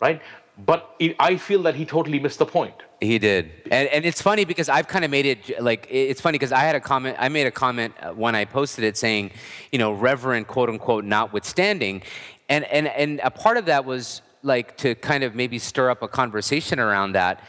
right? 0.01 0.21
But 0.59 0.95
it, 0.99 1.17
I 1.19 1.37
feel 1.37 1.63
that 1.63 1.75
he 1.75 1.87
totally 1.87 2.19
missed 2.19 2.39
the 2.39 2.47
point. 2.47 2.75
He 3.01 3.19
did, 3.19 3.51
and 3.71 3.89
and 3.89 4.05
it's 4.05 4.23
funny 4.23 4.45
because 4.45 4.69
I've 4.69 4.87
kind 4.87 5.05
of 5.05 5.11
made 5.11 5.27
it 5.27 5.61
like 5.61 5.89
it's 5.91 6.21
funny 6.21 6.39
because 6.39 6.53
I 6.53 6.61
had 6.61 6.77
a 6.77 6.81
comment. 6.81 7.17
I 7.19 7.29
made 7.31 7.49
a 7.49 7.51
comment 7.51 7.95
uh, 8.01 8.13
when 8.13 8.37
I 8.37 8.45
posted 8.45 8.85
it 8.85 8.97
saying, 8.97 9.33
you 9.73 9.79
know, 9.79 9.93
Reverend 9.93 10.47
quote 10.47 10.69
unquote 10.69 11.05
notwithstanding, 11.05 12.03
and 12.49 12.65
and 12.67 12.87
and 12.87 13.21
a 13.25 13.31
part 13.31 13.57
of 13.57 13.65
that 13.65 13.85
was 13.85 14.23
like 14.43 14.77
to 14.77 14.95
kind 14.97 15.25
of 15.25 15.35
maybe 15.35 15.59
stir 15.59 15.91
up 15.91 16.03
a 16.03 16.09
conversation 16.09 16.79
around 16.79 17.13
that 17.13 17.43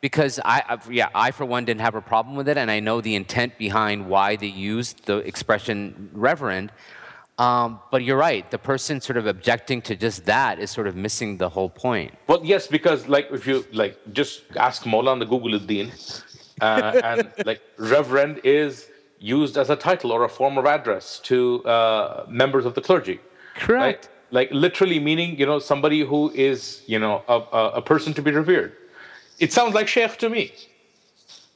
because 0.00 0.38
I, 0.44 0.78
yeah, 0.90 1.08
I 1.14 1.30
for 1.30 1.44
one 1.44 1.64
didn't 1.64 1.80
have 1.80 1.94
a 1.94 2.00
problem 2.00 2.36
with 2.36 2.48
it, 2.48 2.56
and 2.56 2.70
I 2.70 2.80
know 2.80 3.00
the 3.00 3.14
intent 3.14 3.58
behind 3.58 4.08
why 4.08 4.36
they 4.36 4.46
used 4.46 5.06
the 5.06 5.18
expression 5.18 6.10
reverend. 6.12 6.72
Um, 7.38 7.78
but 7.92 8.02
you're 8.02 8.16
right. 8.16 8.50
The 8.50 8.58
person 8.58 9.00
sort 9.00 9.16
of 9.16 9.26
objecting 9.26 9.80
to 9.82 9.94
just 9.94 10.24
that 10.24 10.58
is 10.58 10.72
sort 10.72 10.88
of 10.88 10.96
missing 10.96 11.36
the 11.36 11.48
whole 11.48 11.70
point. 11.70 12.14
Well, 12.26 12.40
yes, 12.44 12.66
because 12.66 13.06
like 13.06 13.28
if 13.30 13.46
you 13.46 13.64
like 13.72 13.96
just 14.12 14.42
ask 14.56 14.82
Maulana 14.82 15.28
Google 15.28 15.58
Uddin, 15.58 15.92
uh, 16.60 17.00
and 17.04 17.32
like 17.46 17.62
reverend 17.76 18.40
is 18.42 18.88
used 19.20 19.56
as 19.56 19.70
a 19.70 19.76
title 19.76 20.12
or 20.12 20.24
a 20.24 20.28
form 20.28 20.58
of 20.58 20.66
address 20.66 21.20
to 21.20 21.64
uh, 21.64 22.26
members 22.28 22.64
of 22.64 22.74
the 22.74 22.80
clergy. 22.80 23.20
Correct. 23.54 24.06
Right? 24.06 24.08
Like 24.30 24.50
literally 24.50 24.98
meaning, 24.98 25.38
you 25.38 25.46
know, 25.46 25.58
somebody 25.58 26.00
who 26.00 26.30
is, 26.30 26.82
you 26.86 26.98
know, 26.98 27.22
a, 27.28 27.78
a 27.78 27.82
person 27.82 28.12
to 28.14 28.22
be 28.22 28.30
revered. 28.30 28.72
It 29.38 29.52
sounds 29.52 29.74
like 29.74 29.88
Sheikh 29.88 30.16
to 30.18 30.28
me. 30.28 30.52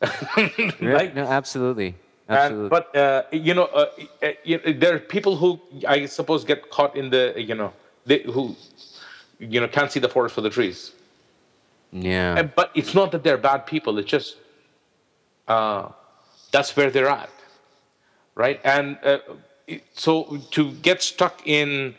right? 0.80 1.14
No, 1.14 1.26
absolutely. 1.26 1.94
Absolutely. 2.28 2.62
And, 2.62 2.70
but 2.70 2.96
uh, 2.96 3.22
you 3.32 3.54
know, 3.54 3.64
uh, 3.64 3.86
uh, 4.22 4.28
you 4.44 4.60
know, 4.64 4.72
there 4.72 4.94
are 4.94 4.98
people 4.98 5.36
who 5.36 5.60
I 5.86 6.06
suppose 6.06 6.44
get 6.44 6.70
caught 6.70 6.96
in 6.96 7.10
the 7.10 7.34
you 7.36 7.54
know 7.54 7.72
they, 8.06 8.20
who 8.20 8.56
you 9.38 9.60
know 9.60 9.68
can't 9.68 9.90
see 9.90 10.00
the 10.00 10.08
forest 10.08 10.34
for 10.34 10.40
the 10.40 10.50
trees. 10.50 10.92
Yeah. 11.92 12.38
And, 12.38 12.54
but 12.54 12.70
it's 12.74 12.94
not 12.94 13.12
that 13.12 13.22
they're 13.22 13.36
bad 13.36 13.66
people. 13.66 13.98
It's 13.98 14.08
just 14.08 14.36
uh, 15.46 15.88
that's 16.50 16.74
where 16.76 16.90
they're 16.90 17.08
at, 17.08 17.30
right? 18.34 18.60
And 18.64 18.98
uh, 19.04 19.18
so 19.92 20.38
to 20.52 20.72
get 20.72 21.02
stuck 21.02 21.46
in 21.46 21.94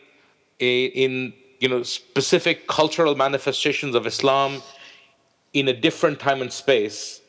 a, 0.60 0.86
in 0.86 1.32
you 1.60 1.68
know 1.68 1.82
specific 1.82 2.66
cultural 2.66 3.14
manifestations 3.14 3.94
of 3.94 4.06
Islam 4.06 4.62
in 5.54 5.68
a 5.68 5.72
different 5.72 6.18
time 6.20 6.42
and 6.42 6.52
space 6.52 7.20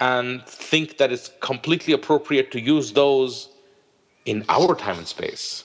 and 0.00 0.44
think 0.46 0.98
that 0.98 1.12
it's 1.12 1.30
completely 1.40 1.92
appropriate 1.92 2.50
to 2.52 2.60
use 2.60 2.92
those 2.92 3.48
in 4.24 4.44
our 4.48 4.74
time 4.74 4.98
and 4.98 5.06
space. 5.06 5.64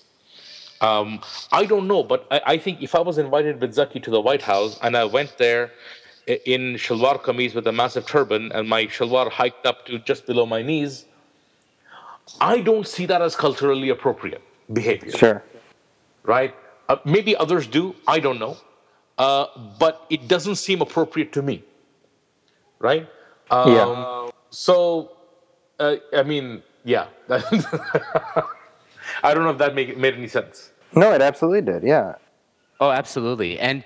Um, 0.82 1.22
I 1.52 1.66
don't 1.66 1.88
know, 1.88 2.04
but 2.04 2.28
I, 2.32 2.42
I, 2.54 2.58
think 2.58 2.82
if 2.82 2.96
I 2.96 3.02
was 3.02 3.20
invited 3.20 3.62
with 3.62 3.74
Zaki 3.74 4.00
to 4.00 4.10
the 4.10 4.20
White 4.20 4.42
House 4.42 4.80
and 4.82 4.98
I 4.98 5.06
went 5.06 5.38
there 5.38 5.72
in 6.28 6.76
shalwar 6.76 7.22
kameez 7.22 7.54
with 7.54 7.68
a 7.68 7.72
massive 7.72 8.08
turban 8.08 8.52
and 8.54 8.68
my 8.68 8.86
shalwar 8.86 9.30
hiked 9.30 9.68
up 9.68 9.86
to 9.86 10.00
just 10.00 10.26
below 10.26 10.48
my 10.48 10.64
knees, 10.64 11.06
I 12.40 12.62
don't 12.62 12.88
see 12.88 13.06
that 13.06 13.22
as 13.22 13.36
culturally 13.36 13.90
appropriate 13.90 14.42
behavior. 14.74 15.12
Sure. 15.12 15.44
Right? 16.24 16.56
Uh, 16.90 16.98
maybe 17.06 17.36
others 17.36 17.68
do. 17.68 17.96
I 18.08 18.20
don't 18.20 18.40
know. 18.40 18.58
Uh, 19.20 19.46
but 19.78 20.08
it 20.10 20.28
doesn't 20.28 20.56
seem 20.56 20.82
appropriate 20.82 21.32
to 21.34 21.44
me 21.44 21.64
right? 22.82 23.08
Um, 23.50 23.72
yeah. 23.72 24.30
So, 24.50 25.12
uh, 25.80 25.96
I 26.14 26.24
mean, 26.24 26.64
yeah. 26.84 27.08
I 27.30 29.34
don't 29.34 29.44
know 29.44 29.52
if 29.52 29.58
that 29.60 29.76
make, 29.76 29.98
made 29.98 30.16
any 30.16 30.28
sense. 30.28 30.72
No, 30.94 31.14
it 31.14 31.22
absolutely 31.22 31.62
did. 31.62 31.84
Yeah. 31.84 32.16
Oh, 32.80 32.90
absolutely. 32.90 33.60
And 33.60 33.84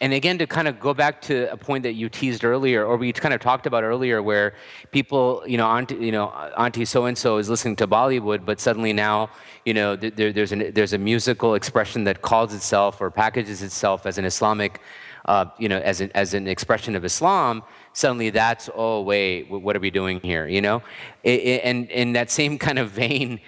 and 0.00 0.12
again, 0.12 0.38
to 0.38 0.46
kind 0.46 0.68
of 0.68 0.78
go 0.78 0.94
back 0.94 1.20
to 1.22 1.50
a 1.52 1.56
point 1.56 1.82
that 1.82 1.94
you 1.94 2.08
teased 2.08 2.44
earlier, 2.44 2.84
or 2.84 2.96
we 2.96 3.12
kind 3.12 3.34
of 3.34 3.40
talked 3.40 3.66
about 3.66 3.82
earlier, 3.82 4.22
where 4.22 4.54
people, 4.92 5.42
you 5.46 5.56
know, 5.56 5.66
auntie, 5.66 5.96
you 5.96 6.12
know, 6.12 6.28
auntie 6.56 6.84
so 6.84 7.06
and 7.06 7.18
so 7.18 7.38
is 7.38 7.50
listening 7.50 7.74
to 7.76 7.88
Bollywood, 7.88 8.44
but 8.44 8.60
suddenly 8.60 8.92
now, 8.92 9.30
you 9.64 9.74
know, 9.74 9.96
there, 9.96 10.32
there's 10.32 10.52
an 10.52 10.72
there's 10.72 10.92
a 10.92 10.98
musical 10.98 11.54
expression 11.54 12.04
that 12.04 12.22
calls 12.22 12.54
itself 12.54 13.00
or 13.00 13.10
packages 13.10 13.62
itself 13.62 14.06
as 14.06 14.18
an 14.18 14.24
Islamic, 14.24 14.80
uh, 15.28 15.44
you 15.58 15.68
know, 15.68 15.78
as 15.78 16.00
an 16.00 16.10
as 16.14 16.34
an 16.34 16.48
expression 16.48 16.96
of 16.96 17.04
Islam 17.04 17.62
suddenly 17.92 18.30
that's 18.30 18.70
oh 18.74 19.02
wait 19.02 19.50
what 19.50 19.74
are 19.76 19.80
we 19.80 19.90
doing 19.90 20.20
here 20.20 20.46
you 20.46 20.60
know? 20.60 20.82
It, 21.22 21.40
it, 21.40 21.60
and 21.64 21.90
in 21.90 22.12
that 22.12 22.30
same 22.30 22.58
kind 22.58 22.78
of 22.78 22.90
vein 22.90 23.40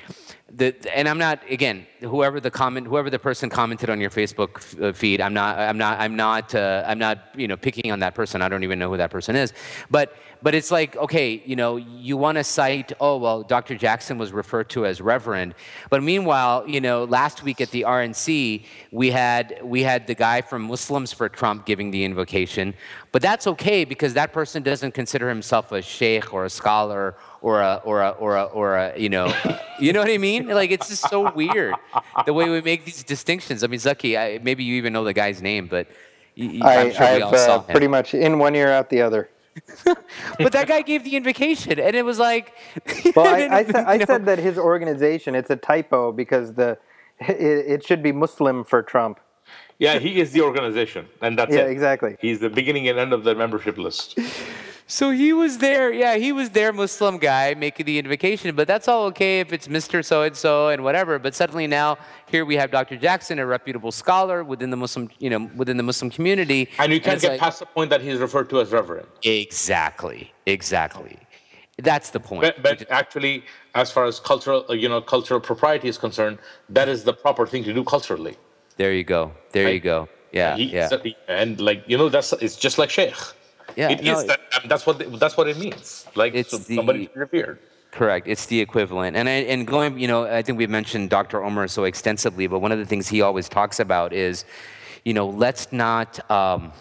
the, 0.57 0.75
and 0.97 1.09
I'm 1.09 1.19
not 1.19 1.41
again 1.49 1.87
whoever 2.01 2.41
the 2.41 2.51
comment 2.51 2.87
whoever 2.87 3.09
the 3.09 3.19
person 3.19 3.51
commented 3.51 3.89
on 3.89 4.01
your 4.01 4.11
Facebook 4.11 4.83
uh, 4.83 4.93
feed 4.93 5.21
I'm 5.21 5.35
not 5.35 5.59
I'm 5.59 5.79
not 5.79 6.01
I'm 6.01 6.17
not 6.17 6.55
uh, 6.55 6.85
I'm 6.87 6.99
not 6.99 7.19
you 7.37 7.47
know 7.47 7.57
picking 7.57 7.93
on 7.93 8.01
that 8.01 8.15
person. 8.15 8.43
I 8.43 8.49
don't 8.49 8.65
even 8.65 8.79
know 8.79 8.91
who 8.91 8.97
that 8.97 9.11
person 9.11 9.37
is. 9.37 9.53
But 9.91 10.17
but 10.43 10.55
it's 10.55 10.71
like 10.71 10.97
okay 10.97 11.41
you 11.45 11.55
know 11.55 11.77
you 11.77 12.17
want 12.17 12.37
to 12.37 12.45
cite 12.45 12.93
oh 13.01 13.17
well 13.19 13.43
Dr. 13.43 13.77
Jackson 13.77 14.19
was 14.19 14.33
referred 14.33 14.69
to 14.71 14.87
as 14.87 15.01
reverend. 15.01 15.55
But 15.89 16.03
meanwhile 16.03 16.69
you 16.69 16.81
know 16.81 17.05
last 17.05 17.45
week 17.45 17.61
at 17.61 17.71
the 17.71 17.83
RNC 17.83 18.65
we 18.91 19.11
had 19.11 19.61
we 19.63 19.83
had 19.85 20.09
the 20.09 20.15
guy 20.15 20.41
from 20.41 20.63
Muslims 20.63 21.13
for 21.13 21.29
Trump 21.29 21.65
giving 21.65 21.93
the 21.93 22.05
invocation. 22.05 22.75
But 23.13 23.23
that's 23.23 23.47
okay 23.47 23.85
because 23.85 24.15
that 24.15 24.33
person 24.33 24.63
doesn't 24.63 24.95
consider 24.95 25.29
himself 25.29 25.71
a 25.71 25.83
sheikh 25.83 26.35
or 26.35 26.45
a 26.45 26.51
scholar 26.51 27.15
or 27.43 27.61
a 27.61 27.81
or 27.85 28.03
a 28.03 28.11
or 28.11 28.37
a 28.37 28.45
or 28.45 28.77
a 28.77 28.99
you 28.99 29.09
know 29.09 29.33
you 29.81 29.93
know 29.93 30.01
what 30.01 30.11
I 30.11 30.19
mean? 30.19 30.49
Like 30.49 30.71
it's 30.71 30.89
just 30.89 31.09
so 31.09 31.33
weird 31.33 31.75
the 32.27 32.33
way 32.33 32.49
we 32.49 32.61
make 32.61 32.85
these 32.85 33.03
distinctions. 33.03 33.65
I 33.65 33.67
mean, 33.67 33.81
Zaki, 33.81 34.17
I, 34.17 34.39
maybe 34.43 34.65
you 34.65 34.77
even 34.77 34.93
know 34.93 35.05
the 35.05 35.13
guy's 35.13 35.41
name, 35.41 35.67
but 35.67 35.89
I, 36.39 36.43
am 36.43 36.93
sure 36.93 37.03
I've 37.03 37.23
uh, 37.23 37.61
pretty 37.61 37.89
much 37.89 38.15
in 38.15 38.39
one 38.39 38.55
ear 38.55 38.71
out 38.71 38.91
the 38.91 39.03
other. 39.03 39.29
but 39.85 40.53
that 40.53 40.69
guy 40.69 40.83
gave 40.83 41.05
the 41.05 41.17
invocation, 41.17 41.79
and 41.79 41.97
it 41.97 42.05
was 42.05 42.19
like. 42.19 42.55
well, 43.17 43.27
I, 43.27 43.59
I, 43.59 43.65
said, 43.65 43.77
I 43.77 44.05
said 44.05 44.25
that 44.27 44.39
his 44.39 44.59
organization 44.59 45.35
it's 45.35 45.51
a 45.51 45.57
typo 45.57 46.13
because 46.13 46.55
the 46.55 46.79
it, 47.19 47.37
it 47.37 47.87
should 47.87 48.03
be 48.03 48.13
Muslim 48.13 48.65
for 48.65 48.83
Trump. 48.83 49.21
Yeah, 49.79 49.99
he 49.99 50.21
is 50.21 50.33
the 50.33 50.43
organization, 50.43 51.09
and 51.23 51.39
that's 51.39 51.53
yeah, 51.53 51.61
it. 51.61 51.71
exactly. 51.71 52.17
He's 52.21 52.41
the 52.41 52.51
beginning 52.51 52.89
and 52.89 52.99
end 52.99 53.13
of 53.13 53.25
the 53.25 53.35
membership 53.35 53.79
list. 53.79 54.19
So 54.91 55.11
he 55.13 55.33
was 55.33 55.59
there, 55.59 55.93
yeah, 55.93 56.17
he 56.17 56.33
was 56.33 56.51
there, 56.51 56.73
Muslim 56.73 57.19
guy 57.19 57.55
making 57.55 57.87
the 57.87 57.97
invocation, 57.97 58.57
but 58.57 58.67
that's 58.67 58.89
all 58.89 59.05
okay 59.05 59.39
if 59.39 59.53
it's 59.53 59.69
Mr. 59.69 60.05
So 60.05 60.23
and 60.23 60.37
so 60.37 60.67
and 60.67 60.83
whatever. 60.83 61.21
But 61.21 61.37
suddenly 61.37 61.69
now 61.69 61.97
here 62.27 62.45
we 62.45 62.57
have 62.57 62.73
Dr. 62.73 62.97
Jackson, 62.97 63.39
a 63.39 63.47
reputable 63.47 63.93
scholar 63.93 64.43
within 64.43 64.71
the 64.71 64.77
Muslim, 64.77 65.09
you 65.21 65.31
know, 65.31 65.49
within 65.55 65.77
the 65.77 65.85
Muslim 65.85 66.11
community, 66.11 66.69
and 66.81 66.93
you 66.93 67.01
can't 67.01 67.21
get 67.21 67.31
like, 67.31 67.41
past 67.41 67.61
the 67.61 67.67
point 67.67 67.89
that 67.91 68.01
he's 68.01 68.19
referred 68.19 68.51
to 68.51 68.61
as 68.61 68.73
reverend. 68.73 69.07
Exactly, 69.23 70.33
exactly. 70.47 71.17
That's 71.79 72.11
the 72.11 72.19
point. 72.19 72.43
But, 72.43 72.61
but 72.61 72.91
actually, 72.91 73.45
as 73.77 73.93
far 73.93 74.07
as 74.07 74.19
cultural, 74.19 74.67
uh, 74.69 74.73
you 74.73 74.89
know, 74.89 75.01
cultural 75.01 75.39
propriety 75.39 75.87
is 75.87 75.99
concerned, 75.99 76.39
that 76.69 76.89
is 76.89 77.05
the 77.05 77.13
proper 77.13 77.47
thing 77.47 77.63
to 77.63 77.73
do 77.73 77.85
culturally. 77.85 78.37
There 78.77 78.93
you 78.93 79.05
go. 79.05 79.35
There 79.53 79.67
right? 79.67 79.75
you 79.75 79.81
go. 79.81 80.09
Yeah, 80.33 80.57
he, 80.57 80.65
yeah. 80.65 80.89
And 81.29 81.61
like 81.61 81.85
you 81.87 81.97
know, 81.97 82.09
that's 82.09 82.33
it's 82.33 82.57
just 82.57 82.77
like 82.77 82.91
sheikh. 82.91 83.15
Yeah, 83.77 83.91
it 83.91 84.03
no, 84.03 84.19
is 84.19 84.27
that, 84.27 84.41
um, 84.57 84.69
that's 84.69 84.87
what 84.87 85.21
that's 85.21 85.37
what 85.37 85.49
it 85.49 85.59
means. 85.59 86.07
Like 86.15 86.35
it's 86.35 86.51
the, 86.67 86.77
somebody 86.77 87.09
revered. 87.15 87.59
Correct. 87.91 88.29
It's 88.29 88.47
the 88.47 88.61
equivalent. 88.61 89.17
And 89.17 89.29
I, 89.29 89.33
and 89.33 89.67
going, 89.67 89.99
you 89.99 90.07
know, 90.07 90.25
I 90.25 90.43
think 90.43 90.59
we've 90.59 90.71
mentioned 90.71 91.11
Dr. 91.11 91.43
Omar 91.43 91.67
so 91.67 91.85
extensively, 91.85 92.47
but 92.47 92.61
one 92.61 92.71
of 92.71 92.79
the 92.79 92.87
things 92.87 93.09
he 93.09 93.21
always 93.21 93.49
talks 93.49 93.81
about 93.81 94.13
is, 94.13 94.45
you 95.05 95.13
know, 95.13 95.27
let's 95.29 95.73
not. 95.73 96.31
Um, 96.31 96.73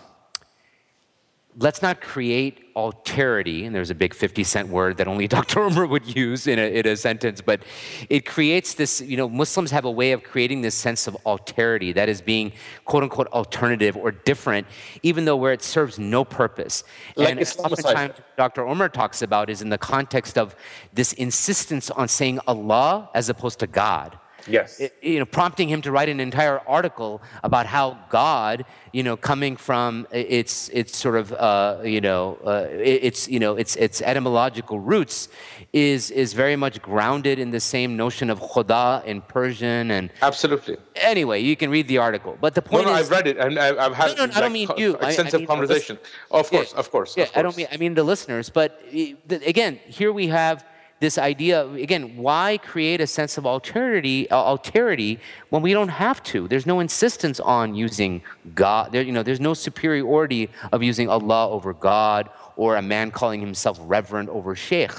let's 1.58 1.82
not 1.82 2.00
create 2.00 2.74
alterity, 2.76 3.66
and 3.66 3.76
there's 3.76 3.90
a 3.90 3.96
big 3.96 4.14
50 4.14 4.44
cent 4.44 4.70
word 4.70 4.98
that 4.98 5.08
only 5.08 5.28
Dr. 5.38 5.62
Omar 5.62 5.86
would 5.88 6.16
use 6.16 6.48
in 6.48 6.60
a, 6.60 6.80
in 6.80 6.88
a 6.88 6.96
sentence, 6.96 7.42
but 7.42 7.64
it 8.10 8.26
creates 8.26 8.76
this, 8.76 9.02
you 9.02 9.18
know, 9.18 9.28
Muslims 9.28 9.72
have 9.72 9.86
a 9.86 9.92
way 9.92 10.12
of 10.12 10.24
creating 10.24 10.62
this 10.62 10.76
sense 10.76 11.08
of 11.08 11.18
alterity, 11.26 11.94
that 11.94 12.08
is 12.08 12.22
being 12.22 12.52
quote 12.86 13.04
unquote 13.04 13.28
alternative 13.28 13.98
or 13.98 14.12
different, 14.12 14.68
even 15.04 15.26
though 15.26 15.36
where 15.36 15.54
it 15.54 15.62
serves 15.62 16.00
no 16.00 16.24
purpose. 16.24 16.84
Like 17.16 17.32
and 17.32 17.40
oftentimes 17.60 18.16
Dr. 18.38 18.66
Omar 18.68 18.90
talks 18.90 19.22
about 19.22 19.50
is 19.50 19.62
in 19.62 19.70
the 19.70 19.78
context 19.78 20.38
of 20.38 20.56
this 20.94 21.14
insistence 21.14 21.90
on 21.90 22.08
saying 22.08 22.40
Allah 22.48 23.10
as 23.14 23.30
opposed 23.30 23.60
to 23.60 23.68
God. 23.68 24.18
Yes. 24.50 24.82
You 25.02 25.20
know, 25.20 25.26
prompting 25.26 25.70
him 25.70 25.82
to 25.84 25.92
write 25.92 26.10
an 26.10 26.20
entire 26.20 26.60
article 26.68 27.22
about 27.44 27.66
how 27.66 27.98
God, 28.10 28.66
you 28.92 29.04
know, 29.04 29.16
coming 29.16 29.56
from 29.56 30.08
its 30.12 30.70
its 30.70 30.98
sort 30.98 31.16
of 31.16 31.32
uh, 31.34 31.80
you 31.84 32.02
know 32.02 32.38
uh, 32.46 32.68
its 32.70 33.28
you 33.28 33.40
know 33.40 33.56
its 33.56 33.76
its 33.76 34.02
etymological 34.02 34.80
roots 34.80 35.30
is 35.74 36.12
is 36.12 36.34
very 36.34 36.56
much 36.56 36.82
grounded 36.82 37.40
in 37.40 37.52
the 37.52 37.60
same 37.60 37.96
notion 37.96 38.30
of 38.30 38.40
Khuda 38.40 39.06
in 39.06 39.22
Persian 39.22 39.92
and 39.92 40.10
absolutely. 40.22 40.78
Anyway, 40.96 41.42
you 41.42 41.56
can 41.56 41.70
read 41.70 41.88
the 41.88 41.98
article, 41.98 42.38
but 42.42 42.56
the 42.56 42.62
point 42.62 42.86
no, 42.86 42.94
no, 42.94 42.98
is, 42.98 43.06
I've 43.06 43.12
read 43.12 43.28
it 43.28 43.38
and 43.38 43.58
I've 43.60 43.94
had 43.94 44.18
no, 44.18 44.26
no, 44.26 44.34
I 44.36 44.42
don't 44.42 44.54
mean 44.54 44.70
you. 44.78 44.96
extensive 44.96 45.34
I, 45.34 45.38
I 45.38 45.40
mean 45.40 45.48
conversation. 45.48 45.98
Of 46.32 46.50
course, 46.50 46.74
yeah, 46.74 46.80
of 46.80 46.92
course. 46.92 47.18
Yeah, 47.18 47.24
of 47.24 47.30
course. 47.30 47.40
I 47.40 47.42
don't 47.42 47.58
mean 47.58 47.68
I 47.72 47.78
mean 47.78 47.94
the 47.94 48.04
listeners, 48.04 48.50
but 48.50 48.82
again, 49.30 49.80
here 49.86 50.12
we 50.12 50.28
have 50.28 50.66
this 51.00 51.18
idea 51.18 51.68
again 51.70 52.18
why 52.18 52.58
create 52.58 53.02
a 53.02 53.08
sense 53.08 53.38
of 53.38 53.44
alterity 53.46 54.28
uh, 54.30 54.56
alterity 54.56 55.20
when 55.50 55.62
we 55.62 55.74
don't 55.74 55.90
have 55.90 56.22
to? 56.24 56.48
There's 56.48 56.66
no 56.66 56.80
insistence 56.80 57.40
on 57.40 57.76
using 57.76 58.22
god 58.56 58.92
there, 58.92 59.02
you 59.02 59.12
know 59.12 59.24
there's 59.24 59.40
no 59.40 59.54
superiority 59.54 60.50
of 60.72 60.84
using 60.84 61.10
allah 61.10 61.50
over 61.50 61.74
god 61.74 62.30
or 62.56 62.76
a 62.76 62.82
man 62.82 63.12
calling 63.12 63.40
himself 63.40 63.80
reverend 63.82 64.30
over 64.30 64.56
sheikh 64.56 64.92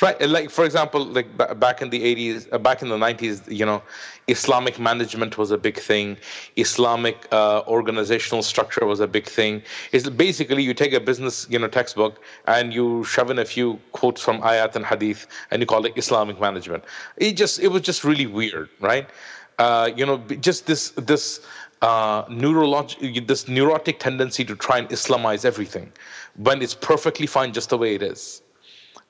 Right, 0.00 0.20
like 0.28 0.50
for 0.50 0.64
example, 0.64 1.04
like 1.04 1.36
back 1.58 1.82
in 1.82 1.90
the 1.90 2.00
80s, 2.00 2.48
uh, 2.52 2.58
back 2.58 2.82
in 2.82 2.88
the 2.88 2.96
90s, 2.96 3.50
you 3.50 3.66
know, 3.66 3.82
Islamic 4.28 4.78
management 4.78 5.36
was 5.36 5.50
a 5.50 5.58
big 5.58 5.78
thing. 5.78 6.16
Islamic 6.56 7.26
uh, 7.32 7.62
organizational 7.66 8.42
structure 8.42 8.86
was 8.86 9.00
a 9.00 9.06
big 9.06 9.26
thing. 9.26 9.62
It's 9.92 10.08
basically 10.08 10.62
you 10.62 10.74
take 10.74 10.92
a 10.92 11.00
business, 11.00 11.46
you 11.50 11.58
know, 11.58 11.68
textbook 11.68 12.22
and 12.46 12.72
you 12.72 13.04
shove 13.04 13.30
in 13.30 13.38
a 13.38 13.44
few 13.44 13.80
quotes 13.92 14.20
from 14.20 14.40
ayat 14.42 14.76
and 14.76 14.84
hadith, 14.84 15.26
and 15.50 15.60
you 15.60 15.66
call 15.66 15.84
it 15.86 15.92
Islamic 15.96 16.40
management. 16.40 16.84
It 17.16 17.32
just, 17.32 17.58
it 17.60 17.68
was 17.68 17.82
just 17.82 18.04
really 18.04 18.26
weird, 18.26 18.70
right? 18.80 19.08
Uh, 19.58 19.90
you 19.94 20.04
know, 20.04 20.18
just 20.40 20.66
this 20.66 20.90
this 20.90 21.40
uh, 21.82 22.24
neurolog- 22.24 23.26
this 23.26 23.46
neurotic 23.46 24.00
tendency 24.00 24.44
to 24.44 24.56
try 24.56 24.78
and 24.78 24.88
Islamize 24.88 25.44
everything, 25.44 25.92
when 26.36 26.60
it's 26.62 26.74
perfectly 26.74 27.26
fine 27.26 27.52
just 27.52 27.70
the 27.70 27.78
way 27.78 27.94
it 27.94 28.02
is 28.02 28.42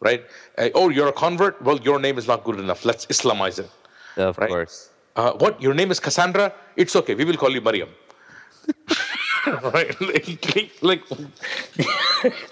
right? 0.01 0.25
Uh, 0.59 0.69
oh, 0.75 0.89
you're 0.89 1.09
a 1.09 1.13
convert? 1.13 1.61
Well, 1.63 1.79
your 1.79 1.99
name 1.99 2.19
is 2.19 2.27
not 2.27 2.45
good 2.45 2.59
enough. 2.59 2.85
Let's 2.85 3.07
Islamize 3.07 3.59
it. 3.59 3.71
Of 4.17 4.39
right? 4.39 4.49
course. 4.49 4.91
Uh, 5.17 5.33
what? 5.33 5.61
Your 5.61 5.75
name 5.75 5.91
is 5.91 6.01
Cassandra? 6.01 6.53
It's 6.77 6.97
okay. 6.97 7.15
We 7.15 7.25
will 7.25 7.37
call 7.37 7.51
you 7.51 7.61
Mariam. 7.61 7.89
right? 9.63 10.01
like, 10.01 10.83
like 10.83 11.03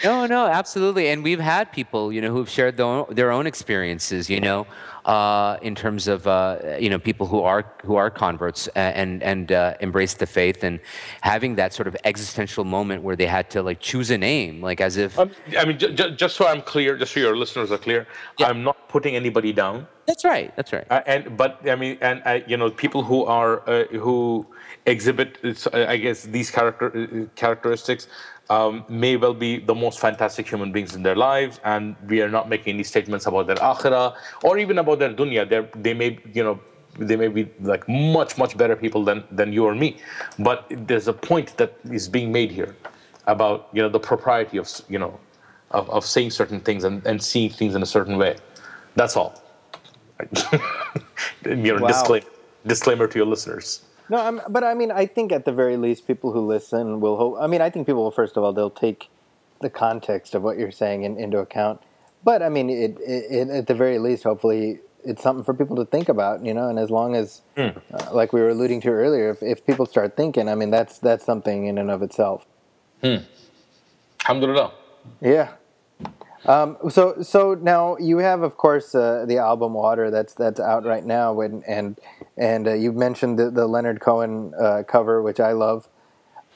no, 0.05 0.26
no, 0.26 0.47
absolutely. 0.47 1.09
And 1.09 1.22
we've 1.22 1.40
had 1.40 1.72
people, 1.72 2.12
you 2.12 2.20
know, 2.20 2.32
who've 2.32 2.49
shared 2.49 2.76
their 2.76 2.86
own, 2.86 3.07
their 3.11 3.30
own 3.30 3.47
experiences, 3.47 4.28
you 4.28 4.40
know, 4.40 4.66
uh, 5.05 5.57
in 5.62 5.74
terms 5.74 6.07
of 6.07 6.26
uh, 6.26 6.76
you 6.78 6.88
know 6.88 6.99
people 6.99 7.26
who 7.26 7.40
are 7.40 7.64
who 7.82 7.97
are 7.97 8.11
converts 8.11 8.68
and 8.68 9.22
and 9.22 9.53
uh, 9.53 9.74
embrace 9.80 10.14
the 10.14 10.26
faith 10.26 10.62
and 10.62 10.80
having 11.22 11.57
that 11.57 11.72
sort 11.72 11.88
of 11.88 11.97
existential 12.05 12.64
moment 12.64 13.03
where 13.03 13.16
they 13.16 13.26
had 13.26 13.51
to 13.51 13.62
like 13.62 13.80
choose 13.80 14.11
a 14.11 14.18
name, 14.18 14.61
like 14.61 14.80
as 14.80 14.97
if. 14.97 15.18
Um, 15.18 15.30
I 15.59 15.64
mean, 15.64 15.78
j- 15.78 15.95
j- 15.95 16.14
just 16.14 16.36
so 16.36 16.47
I'm 16.47 16.62
clear, 16.62 16.97
just 16.97 17.14
so 17.14 17.20
your 17.20 17.36
listeners 17.36 17.72
are 17.72 17.78
clear, 17.78 18.07
yeah. 18.38 18.47
I'm 18.49 18.62
not 18.62 18.88
putting 18.88 19.16
anybody 19.16 19.53
down. 19.53 19.86
That's 20.07 20.24
right. 20.24 20.55
That's 20.57 20.72
right. 20.72 20.86
Uh, 20.90 21.03
and 21.07 21.36
but 21.36 21.68
I 21.68 21.76
mean, 21.76 21.99
and 22.01 22.22
uh, 22.24 22.40
you 22.47 22.57
know, 22.57 22.70
people 22.70 23.03
who 23.03 23.24
are 23.24 23.68
uh, 23.68 23.84
who 23.86 24.47
exhibit, 24.87 25.39
I 25.72 25.97
guess, 25.97 26.24
these 26.24 26.51
character 26.51 27.28
characteristics 27.37 28.09
um, 28.51 28.85
may 28.89 29.16
well 29.16 29.35
be 29.35 29.59
the 29.59 29.74
most 29.74 30.01
fantastic 30.01 30.49
human 30.49 30.72
beings 30.72 30.95
in 30.95 31.03
their 31.03 31.16
lives, 31.16 31.61
and 31.64 31.97
we 32.09 32.20
are 32.20 32.28
not 32.28 32.49
making 32.49 32.74
any 32.74 32.85
statements 32.85 33.26
about 33.26 33.47
their 33.47 33.57
akhirah 33.57 34.14
or 34.43 34.59
even 34.59 34.78
about 34.78 34.99
their 34.99 35.12
dunya. 35.12 35.49
They're, 35.49 35.68
they 35.74 35.95
may, 35.95 36.18
you 36.33 36.43
know, 36.43 36.61
they 36.99 37.16
may 37.16 37.28
be 37.28 37.49
like 37.61 37.89
much, 37.89 38.37
much 38.37 38.57
better 38.57 38.76
people 38.76 39.05
than, 39.05 39.24
than 39.30 39.53
you 39.53 39.64
or 39.64 39.74
me. 39.74 39.99
But 40.39 40.66
there's 40.70 41.09
a 41.09 41.12
point 41.12 41.57
that 41.57 41.74
is 41.85 42.09
being 42.09 42.30
made 42.30 42.51
here 42.51 42.76
about, 43.26 43.68
you 43.72 43.80
know, 43.80 43.89
the 43.89 44.01
propriety 44.01 44.59
of, 44.59 44.68
you 44.89 44.99
know, 44.99 45.18
of, 45.70 45.89
of 45.89 46.05
saying 46.05 46.30
certain 46.33 46.61
things 46.61 46.85
and, 46.85 47.05
and 47.07 47.22
seeing 47.22 47.51
things 47.51 47.74
in 47.74 47.83
a 47.83 47.87
certain 47.87 48.18
way. 48.18 48.37
That's 48.97 49.16
all. 49.16 49.43
you 51.47 51.57
know, 51.57 51.80
wow. 51.80 51.89
disclaimer, 51.89 52.26
disclaimer 52.66 53.07
to 53.07 53.18
your 53.18 53.26
listeners. 53.26 53.83
No, 54.12 54.18
I'm, 54.18 54.42
but 54.50 54.62
I 54.62 54.74
mean, 54.74 54.90
I 54.90 55.06
think 55.06 55.32
at 55.32 55.46
the 55.46 55.52
very 55.52 55.78
least, 55.78 56.06
people 56.06 56.32
who 56.32 56.46
listen 56.46 57.00
will 57.00 57.16
hope. 57.16 57.38
I 57.40 57.46
mean, 57.46 57.62
I 57.62 57.70
think 57.70 57.86
people 57.86 58.02
will 58.02 58.10
first 58.10 58.36
of 58.36 58.44
all 58.44 58.52
they'll 58.52 58.68
take 58.68 59.08
the 59.62 59.70
context 59.70 60.34
of 60.34 60.42
what 60.42 60.58
you're 60.58 60.70
saying 60.70 61.04
in, 61.04 61.16
into 61.16 61.38
account. 61.38 61.80
But 62.22 62.42
I 62.42 62.50
mean, 62.50 62.68
it, 62.68 62.98
it, 63.00 63.24
it, 63.30 63.48
at 63.48 63.68
the 63.68 63.74
very 63.74 63.98
least, 63.98 64.24
hopefully, 64.24 64.80
it's 65.02 65.22
something 65.22 65.42
for 65.42 65.54
people 65.54 65.76
to 65.76 65.86
think 65.86 66.10
about, 66.10 66.44
you 66.44 66.52
know. 66.52 66.68
And 66.68 66.78
as 66.78 66.90
long 66.90 67.16
as, 67.16 67.40
mm. 67.56 67.74
uh, 67.90 68.12
like 68.12 68.34
we 68.34 68.42
were 68.42 68.50
alluding 68.50 68.82
to 68.82 68.90
earlier, 68.90 69.30
if, 69.30 69.42
if 69.42 69.64
people 69.64 69.86
start 69.86 70.14
thinking, 70.14 70.46
I 70.46 70.56
mean, 70.56 70.68
that's 70.68 70.98
that's 70.98 71.24
something 71.24 71.64
in 71.64 71.78
and 71.78 71.90
of 71.90 72.02
itself. 72.02 72.44
Hmm. 73.02 73.24
Alhamdulillah. 74.20 74.74
Yeah. 75.22 75.52
Um, 76.47 76.76
so 76.90 77.22
so 77.22 77.55
now 77.55 77.97
you 77.99 78.18
have, 78.18 78.43
of 78.43 78.57
course, 78.57 78.95
uh, 78.95 79.24
the 79.26 79.38
album 79.38 79.74
Water 79.74 80.11
that's 80.11 80.34
that's 80.34 80.59
out 80.59 80.84
right 80.84 81.05
now, 81.05 81.40
and 81.40 81.62
and 81.66 81.99
and 82.36 82.66
uh, 82.66 82.74
you 82.74 82.93
mentioned 82.93 83.38
the, 83.38 83.51
the 83.51 83.66
Leonard 83.66 84.01
Cohen 84.01 84.53
uh, 84.61 84.82
cover, 84.86 85.22
which 85.22 85.40
I 85.40 85.53
love. 85.53 85.88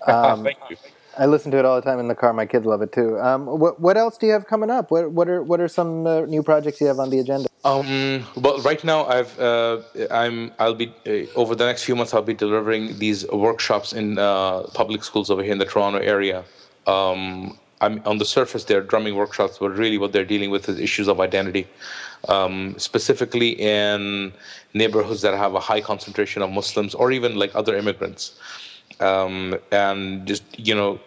Um, 0.07 0.45
Thank 0.45 0.59
you. 0.71 0.77
I 1.19 1.27
listen 1.27 1.51
to 1.53 1.59
it 1.59 1.65
all 1.65 1.77
the 1.77 1.83
time 1.83 1.99
in 1.99 2.09
the 2.09 2.15
car. 2.15 2.33
My 2.33 2.47
kids 2.47 2.67
love 2.67 2.83
it 2.83 2.93
too. 2.93 3.19
Um, 3.19 3.47
what 3.47 3.81
what 3.81 3.97
else 3.97 4.19
do 4.19 4.27
you 4.27 4.33
have 4.33 4.47
coming 4.47 4.71
up? 4.71 4.91
What 4.91 5.11
what 5.13 5.29
are 5.29 5.43
what 5.43 5.61
are 5.61 5.69
some 5.69 6.07
uh, 6.07 6.21
new 6.23 6.43
projects 6.43 6.81
you 6.81 6.87
have 6.87 6.99
on 6.99 7.11
the 7.11 7.19
agenda? 7.19 7.49
Um, 7.65 8.25
well, 8.37 8.61
right 8.61 8.83
now 8.85 9.07
I've 9.07 9.39
uh, 9.41 9.81
I'm 10.11 10.53
I'll 10.59 10.75
be 10.75 10.93
uh, 11.07 11.33
over 11.35 11.55
the 11.55 11.65
next 11.65 11.85
few 11.85 11.97
months 11.97 12.13
I'll 12.13 12.23
be 12.23 12.35
delivering 12.35 12.99
these 12.99 13.27
workshops 13.29 13.93
in 13.93 14.19
uh, 14.19 14.65
public 14.75 15.03
schools 15.03 15.31
over 15.31 15.43
here 15.43 15.53
in 15.53 15.59
the 15.59 15.65
Toronto 15.65 15.99
area. 15.99 16.45
Um, 16.87 17.59
I'm 17.81 18.03
on 18.07 18.19
the 18.19 18.25
surface, 18.25 18.65
they're 18.65 18.83
drumming 18.83 19.17
workshops, 19.17 19.59
but 19.59 19.71
really 19.71 19.99
what 19.99 20.13
they're 20.13 20.25
dealing 20.25 20.51
with 20.51 20.69
is 20.69 20.79
issues 20.81 21.09
of 21.09 21.21
identity, 21.21 21.67
um, 22.29 22.75
specifically 22.79 23.51
in 23.51 24.33
neighborhoods 24.73 25.21
that 25.23 25.35
have 25.35 25.55
a 25.55 25.61
high 25.61 25.81
concentration 25.81 26.43
of 26.43 26.51
Muslims 26.51 26.95
or 26.95 27.13
even 27.13 27.37
like 27.37 27.55
other 27.55 27.77
immigrants, 27.77 28.39
um, 29.01 29.59
and 29.73 30.27
just 30.27 30.43
you 30.59 30.75
know 30.75 30.99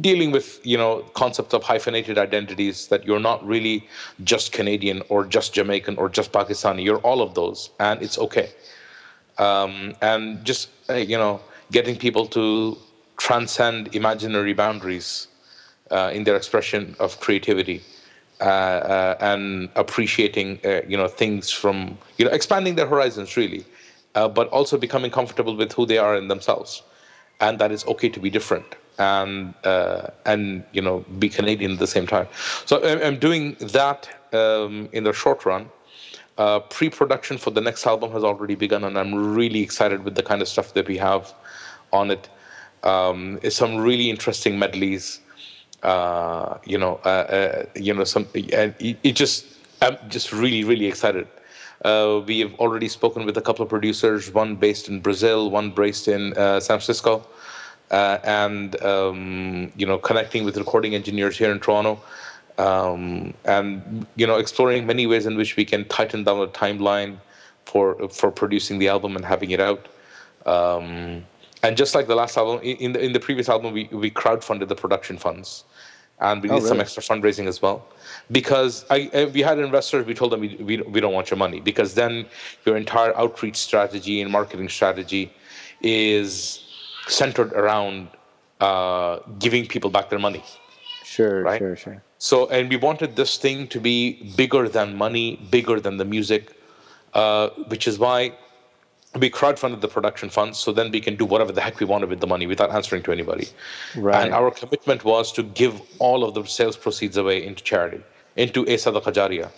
dealing 0.00 0.30
with 0.30 0.60
you 0.64 0.76
know 0.76 1.00
concepts 1.14 1.54
of 1.54 1.62
hyphenated 1.62 2.18
identities 2.18 2.88
that 2.88 3.04
you're 3.06 3.20
not 3.20 3.44
really 3.46 3.86
just 4.24 4.52
Canadian 4.52 5.02
or 5.08 5.24
just 5.24 5.54
Jamaican 5.54 5.96
or 5.96 6.10
just 6.10 6.32
Pakistani. 6.32 6.84
You're 6.84 6.98
all 6.98 7.22
of 7.22 7.34
those, 7.34 7.70
and 7.80 8.02
it's 8.02 8.18
okay. 8.18 8.50
Um, 9.38 9.94
and 10.02 10.44
just 10.44 10.68
uh, 10.90 10.94
you 10.94 11.16
know 11.16 11.40
getting 11.70 11.96
people 11.96 12.26
to 12.26 12.76
transcend 13.16 13.94
imaginary 13.94 14.52
boundaries 14.52 15.28
in 15.92 16.24
their 16.24 16.36
expression 16.36 16.96
of 16.98 17.20
creativity 17.20 17.82
uh, 18.42 18.44
uh, 18.44 19.16
and 19.20 19.68
appreciating 19.76 20.58
uh, 20.64 20.80
you 20.88 20.96
know 20.96 21.06
things 21.06 21.50
from 21.52 21.96
you 22.18 22.24
know 22.24 22.30
expanding 22.32 22.74
their 22.74 22.88
horizons 22.88 23.36
really, 23.36 23.64
uh, 24.16 24.26
but 24.28 24.48
also 24.48 24.76
becoming 24.76 25.12
comfortable 25.12 25.54
with 25.54 25.70
who 25.72 25.86
they 25.86 25.96
are 25.96 26.16
in 26.16 26.26
themselves, 26.26 26.82
and 27.40 27.60
that 27.60 27.70
it's 27.70 27.86
okay 27.86 28.08
to 28.08 28.18
be 28.18 28.28
different 28.28 28.74
and 28.98 29.54
uh, 29.62 30.08
and 30.26 30.64
you 30.72 30.82
know 30.82 31.04
be 31.20 31.28
Canadian 31.28 31.72
at 31.72 31.78
the 31.78 31.86
same 31.86 32.04
time. 32.04 32.26
So 32.66 32.82
I'm, 32.82 33.18
doing 33.18 33.54
that 33.60 34.08
um, 34.32 34.88
in 34.92 35.04
the 35.04 35.12
short 35.12 35.44
run. 35.46 35.70
Uh, 36.38 36.58
pre-production 36.58 37.38
for 37.38 37.50
the 37.50 37.60
next 37.60 37.86
album 37.86 38.10
has 38.10 38.24
already 38.24 38.56
begun, 38.56 38.82
and 38.82 38.98
I'm 38.98 39.14
really 39.14 39.60
excited 39.60 40.02
with 40.02 40.16
the 40.16 40.22
kind 40.24 40.42
of 40.42 40.48
stuff 40.48 40.74
that 40.74 40.88
we 40.88 40.96
have 40.96 41.32
on 41.92 42.10
it. 42.10 42.28
Um, 42.82 43.38
some 43.50 43.76
really 43.76 44.10
interesting 44.10 44.58
medleys. 44.58 45.20
Uh, 45.82 46.58
you 46.64 46.78
know, 46.78 47.00
uh, 47.04 47.08
uh, 47.08 47.66
you 47.74 47.92
know, 47.92 48.04
and 48.34 48.74
it, 48.78 48.98
it, 49.02 49.12
just, 49.12 49.46
I'm 49.80 49.96
just 50.08 50.32
really, 50.32 50.62
really 50.64 50.86
excited. 50.86 51.26
Uh, 51.84 52.22
we 52.24 52.38
have 52.40 52.54
already 52.54 52.88
spoken 52.88 53.26
with 53.26 53.36
a 53.36 53.40
couple 53.40 53.64
of 53.64 53.68
producers, 53.68 54.32
one 54.32 54.54
based 54.54 54.88
in 54.88 55.00
Brazil, 55.00 55.50
one 55.50 55.72
based 55.72 56.06
in 56.06 56.34
San 56.34 56.60
Francisco, 56.60 57.26
and 57.90 58.80
um, 58.82 59.72
you 59.76 59.84
know, 59.84 59.98
connecting 59.98 60.44
with 60.44 60.56
recording 60.56 60.94
engineers 60.94 61.36
here 61.36 61.50
in 61.50 61.58
Toronto 61.58 62.00
um, 62.58 63.34
and 63.44 64.06
you 64.16 64.26
know 64.26 64.36
exploring 64.36 64.86
many 64.86 65.06
ways 65.06 65.26
in 65.26 65.36
which 65.36 65.56
we 65.56 65.64
can 65.64 65.84
tighten 65.86 66.24
down 66.24 66.38
the 66.40 66.48
timeline 66.48 67.16
for 67.64 68.08
for 68.08 68.30
producing 68.30 68.78
the 68.78 68.88
album 68.88 69.16
and 69.16 69.24
having 69.24 69.50
it 69.50 69.60
out. 69.60 69.88
Um, 70.46 71.24
and 71.62 71.76
just 71.76 71.94
like 71.94 72.08
the 72.08 72.16
last 72.16 72.36
album, 72.36 72.60
in 72.62 72.92
the 72.92 73.00
in 73.00 73.12
the 73.12 73.20
previous 73.20 73.48
album, 73.48 73.72
we 73.72 73.88
we 73.92 74.10
crowdfunded 74.10 74.68
the 74.68 74.74
production 74.74 75.16
funds, 75.16 75.64
and 76.22 76.42
we 76.42 76.48
oh, 76.48 76.54
did 76.54 76.62
really? 76.62 76.68
some 76.68 76.80
extra 76.80 77.02
fundraising 77.02 77.46
as 77.46 77.60
well. 77.60 77.84
Because 78.30 78.86
I, 78.88 79.30
we 79.34 79.40
had 79.40 79.58
investors, 79.58 80.06
we 80.06 80.14
told 80.14 80.32
them 80.32 80.40
we, 80.40 80.56
we 80.56 80.74
we 80.94 81.00
don't 81.00 81.12
want 81.12 81.30
your 81.30 81.40
money 81.46 81.60
because 81.60 81.94
then 81.94 82.26
your 82.64 82.76
entire 82.76 83.14
outreach 83.22 83.56
strategy 83.56 84.22
and 84.22 84.30
marketing 84.30 84.68
strategy 84.68 85.32
is 85.80 86.64
centered 87.08 87.52
around 87.52 88.08
uh, 88.60 89.18
giving 89.38 89.66
people 89.66 89.90
back 89.90 90.08
their 90.08 90.20
money. 90.20 90.42
Sure, 91.04 91.42
right? 91.42 91.58
sure, 91.58 91.76
sure. 91.76 92.02
So, 92.18 92.48
and 92.48 92.70
we 92.70 92.76
wanted 92.76 93.16
this 93.16 93.36
thing 93.36 93.66
to 93.68 93.80
be 93.80 94.32
bigger 94.36 94.68
than 94.68 94.96
money, 94.96 95.26
bigger 95.50 95.80
than 95.80 95.96
the 95.96 96.04
music, 96.04 96.56
uh, 97.14 97.48
which 97.66 97.88
is 97.88 97.98
why 97.98 98.32
we 99.18 99.30
crowdfunded 99.30 99.80
the 99.80 99.88
production 99.88 100.30
funds 100.30 100.58
so 100.58 100.72
then 100.72 100.90
we 100.90 101.00
can 101.00 101.16
do 101.16 101.24
whatever 101.24 101.52
the 101.52 101.60
heck 101.60 101.78
we 101.80 101.86
wanted 101.86 102.08
with 102.08 102.20
the 102.20 102.26
money 102.26 102.46
without 102.46 102.70
answering 102.70 103.02
to 103.02 103.12
anybody. 103.12 103.48
Right. 103.94 104.24
And 104.24 104.32
our 104.32 104.50
commitment 104.50 105.04
was 105.04 105.32
to 105.32 105.42
give 105.42 105.80
all 105.98 106.24
of 106.24 106.34
the 106.34 106.44
sales 106.46 106.76
proceeds 106.76 107.16
away 107.16 107.44
into 107.44 107.62
charity, 107.62 108.02
into 108.36 108.62
a 108.62 108.76
sadaqah 108.76 109.50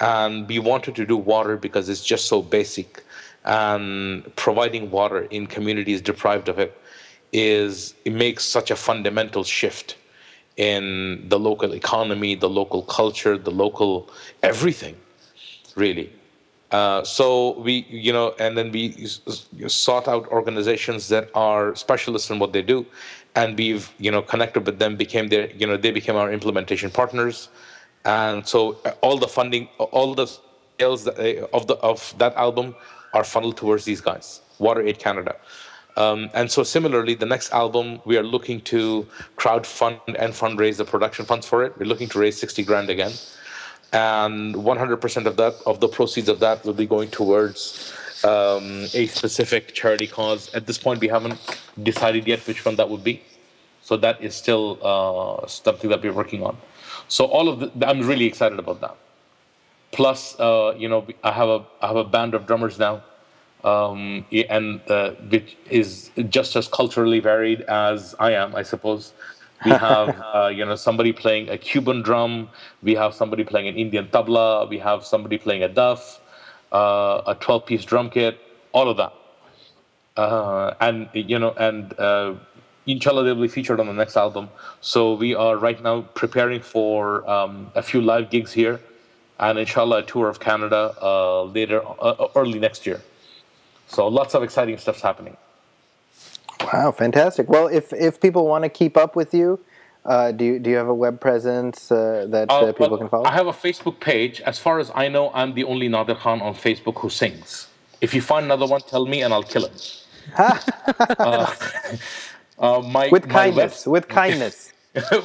And 0.00 0.48
we 0.48 0.58
wanted 0.58 0.94
to 0.96 1.04
do 1.04 1.16
water 1.16 1.56
because 1.58 1.88
it's 1.90 2.04
just 2.04 2.26
so 2.26 2.40
basic. 2.40 3.02
And 3.44 4.34
providing 4.36 4.90
water 4.90 5.24
in 5.24 5.46
communities 5.46 6.00
deprived 6.00 6.48
of 6.48 6.58
it 6.58 6.80
is, 7.32 7.94
it 8.04 8.12
makes 8.12 8.44
such 8.44 8.70
a 8.70 8.76
fundamental 8.76 9.44
shift 9.44 9.96
in 10.56 11.28
the 11.28 11.38
local 11.38 11.74
economy, 11.74 12.34
the 12.34 12.48
local 12.48 12.82
culture, 12.82 13.36
the 13.36 13.50
local 13.50 14.10
everything, 14.42 14.96
really. 15.74 16.10
Uh, 16.72 17.04
so 17.04 17.58
we, 17.60 17.86
you 17.88 18.12
know, 18.12 18.34
and 18.40 18.58
then 18.58 18.72
we 18.72 19.06
sought 19.68 20.08
out 20.08 20.26
organizations 20.28 21.08
that 21.08 21.30
are 21.34 21.74
specialists 21.76 22.30
in 22.30 22.38
what 22.38 22.52
they 22.52 22.62
do, 22.62 22.84
and 23.36 23.56
we've, 23.56 23.92
you 23.98 24.10
know, 24.10 24.20
connected 24.20 24.66
with 24.66 24.78
them. 24.78 24.96
Became 24.96 25.28
their, 25.28 25.50
you 25.52 25.66
know, 25.66 25.76
they 25.76 25.92
became 25.92 26.16
our 26.16 26.32
implementation 26.32 26.90
partners, 26.90 27.48
and 28.04 28.46
so 28.46 28.78
uh, 28.84 28.90
all 29.00 29.16
the 29.16 29.28
funding, 29.28 29.68
all 29.78 30.14
the 30.14 30.26
sales 30.78 31.06
of 31.06 31.66
the 31.66 31.76
of 31.82 32.14
that 32.18 32.34
album 32.34 32.74
are 33.14 33.24
funneled 33.24 33.56
towards 33.56 33.84
these 33.84 34.00
guys, 34.00 34.40
WaterAid 34.58 34.98
Canada. 34.98 35.36
Um, 35.96 36.28
and 36.34 36.50
so 36.50 36.62
similarly, 36.62 37.14
the 37.14 37.26
next 37.26 37.52
album, 37.52 38.00
we 38.04 38.18
are 38.18 38.22
looking 38.22 38.60
to 38.62 39.06
crowd 39.36 39.66
fund 39.66 39.98
and 40.06 40.32
fundraise 40.34 40.76
the 40.76 40.84
production 40.84 41.24
funds 41.24 41.46
for 41.46 41.64
it. 41.64 41.78
We're 41.78 41.86
looking 41.86 42.08
to 42.08 42.18
raise 42.18 42.38
60 42.38 42.64
grand 42.64 42.90
again. 42.90 43.12
And 43.92 44.54
100% 44.54 45.26
of 45.26 45.36
that, 45.36 45.54
of 45.64 45.80
the 45.80 45.88
proceeds 45.88 46.28
of 46.28 46.40
that 46.40 46.64
will 46.64 46.74
be 46.74 46.86
going 46.86 47.10
towards 47.10 47.92
um, 48.24 48.86
a 48.94 49.06
specific 49.06 49.74
charity 49.74 50.06
cause. 50.06 50.52
At 50.54 50.66
this 50.66 50.78
point, 50.78 51.00
we 51.00 51.08
haven't 51.08 51.38
decided 51.82 52.26
yet 52.26 52.40
which 52.46 52.64
one 52.64 52.76
that 52.76 52.88
would 52.88 53.04
be. 53.04 53.22
So 53.82 53.96
that 53.98 54.20
is 54.20 54.34
still 54.34 54.78
uh, 54.82 55.46
something 55.46 55.88
that 55.90 56.02
we're 56.02 56.12
working 56.12 56.42
on. 56.42 56.56
So 57.08 57.26
all 57.26 57.48
of 57.48 57.60
the, 57.60 57.88
I'm 57.88 58.00
really 58.06 58.24
excited 58.24 58.58
about 58.58 58.80
that. 58.80 58.96
Plus, 59.92 60.38
uh, 60.40 60.74
you 60.76 60.88
know, 60.88 61.06
I 61.22 61.30
have 61.30 61.48
a 61.48 61.64
I 61.80 61.86
have 61.86 61.96
a 61.96 62.04
band 62.04 62.34
of 62.34 62.46
drummers 62.46 62.78
now 62.78 63.02
um, 63.66 64.24
and 64.48 64.80
uh, 64.88 65.10
which 65.28 65.56
is 65.68 66.10
just 66.28 66.56
as 66.56 66.68
culturally 66.68 67.20
varied 67.20 67.62
as 67.62 68.14
I 68.18 68.32
am, 68.32 68.54
I 68.54 68.62
suppose. 68.62 69.12
We 69.64 69.70
have, 69.70 70.20
uh, 70.34 70.48
you 70.48 70.64
know, 70.64 70.76
somebody 70.76 71.12
playing 71.12 71.48
a 71.48 71.58
Cuban 71.58 72.02
drum. 72.02 72.48
We 72.82 72.94
have 72.94 73.14
somebody 73.14 73.44
playing 73.44 73.68
an 73.68 73.76
Indian 73.76 74.08
tabla. 74.08 74.68
We 74.68 74.78
have 74.78 75.04
somebody 75.04 75.38
playing 75.38 75.62
a 75.62 75.68
duff, 75.68 76.20
uh, 76.72 77.22
a 77.26 77.34
12-piece 77.34 77.84
drum 77.84 78.10
kit, 78.10 78.38
all 78.72 78.88
of 78.88 78.96
that. 78.98 79.12
Uh, 80.16 80.74
and 80.80 81.08
you 81.12 81.38
know, 81.38 81.52
and 81.58 81.98
uh, 81.98 82.34
inshallah, 82.86 83.24
they'll 83.24 83.34
be 83.40 83.48
featured 83.48 83.80
on 83.80 83.86
the 83.86 83.92
next 83.92 84.16
album. 84.16 84.48
So 84.80 85.14
we 85.14 85.34
are 85.34 85.56
right 85.56 85.82
now 85.82 86.02
preparing 86.14 86.62
for 86.62 87.28
um, 87.28 87.70
a 87.74 87.82
few 87.82 88.00
live 88.00 88.30
gigs 88.30 88.52
here, 88.52 88.80
and 89.38 89.58
inshallah, 89.58 89.98
a 89.98 90.02
tour 90.02 90.28
of 90.28 90.40
Canada 90.40 90.94
uh, 91.02 91.42
later, 91.44 91.82
early 92.34 92.58
next 92.58 92.86
year. 92.86 93.02
So 93.88 94.08
lots 94.08 94.34
of 94.34 94.42
exciting 94.42 94.78
stuff's 94.78 95.02
happening. 95.02 95.36
Wow, 96.72 96.92
fantastic! 96.92 97.48
Well, 97.48 97.68
if 97.68 97.92
if 97.92 98.20
people 98.20 98.46
want 98.46 98.64
to 98.64 98.68
keep 98.68 98.96
up 98.96 99.14
with 99.14 99.34
you, 99.34 99.60
uh, 100.06 100.30
do 100.32 100.44
you 100.44 100.58
do 100.58 100.70
you 100.70 100.76
have 100.76 100.88
a 100.88 100.94
web 100.94 101.20
presence 101.20 101.90
uh, 101.90 102.26
that 102.30 102.48
uh, 102.50 102.72
people 102.72 102.90
well, 102.90 102.98
can 102.98 103.08
follow? 103.08 103.24
I 103.24 103.32
have 103.32 103.48
a 103.48 103.52
Facebook 103.52 103.98
page. 103.98 104.40
As 104.42 104.58
far 104.58 104.78
as 104.78 104.90
I 104.94 105.08
know, 105.08 105.30
I'm 105.34 105.54
the 105.54 105.64
only 105.64 105.88
Nader 105.88 106.16
Khan 106.16 106.40
on 106.40 106.54
Facebook 106.54 106.98
who 107.00 107.10
sings. 107.10 107.68
If 108.00 108.14
you 108.14 108.20
find 108.20 108.44
another 108.44 108.66
one, 108.66 108.80
tell 108.82 109.06
me 109.06 109.22
and 109.22 109.34
I'll 109.34 109.42
kill 109.42 109.66
him. 109.66 109.74
uh, 110.38 111.46
uh 112.58 112.80
my, 112.80 113.08
with 113.08 113.28
kindness, 113.28 113.86
with 113.86 114.06
kindness. 114.20 114.72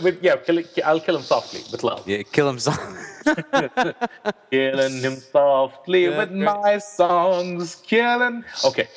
with, 0.01 0.21
yeah, 0.21 0.35
kill, 0.35 0.61
I'll 0.83 0.99
kill 0.99 1.15
him 1.15 1.23
softly 1.23 1.61
with 1.71 1.83
love. 1.83 2.07
Yeah, 2.07 2.23
kill 2.23 2.49
him 2.49 2.59
softly. 2.59 2.99
killing 4.51 5.01
him 5.01 5.15
softly 5.15 6.05
yeah, 6.05 6.17
with 6.17 6.29
great. 6.29 6.43
my 6.43 6.77
songs, 6.79 7.75
killing. 7.75 8.43
Okay. 8.65 8.87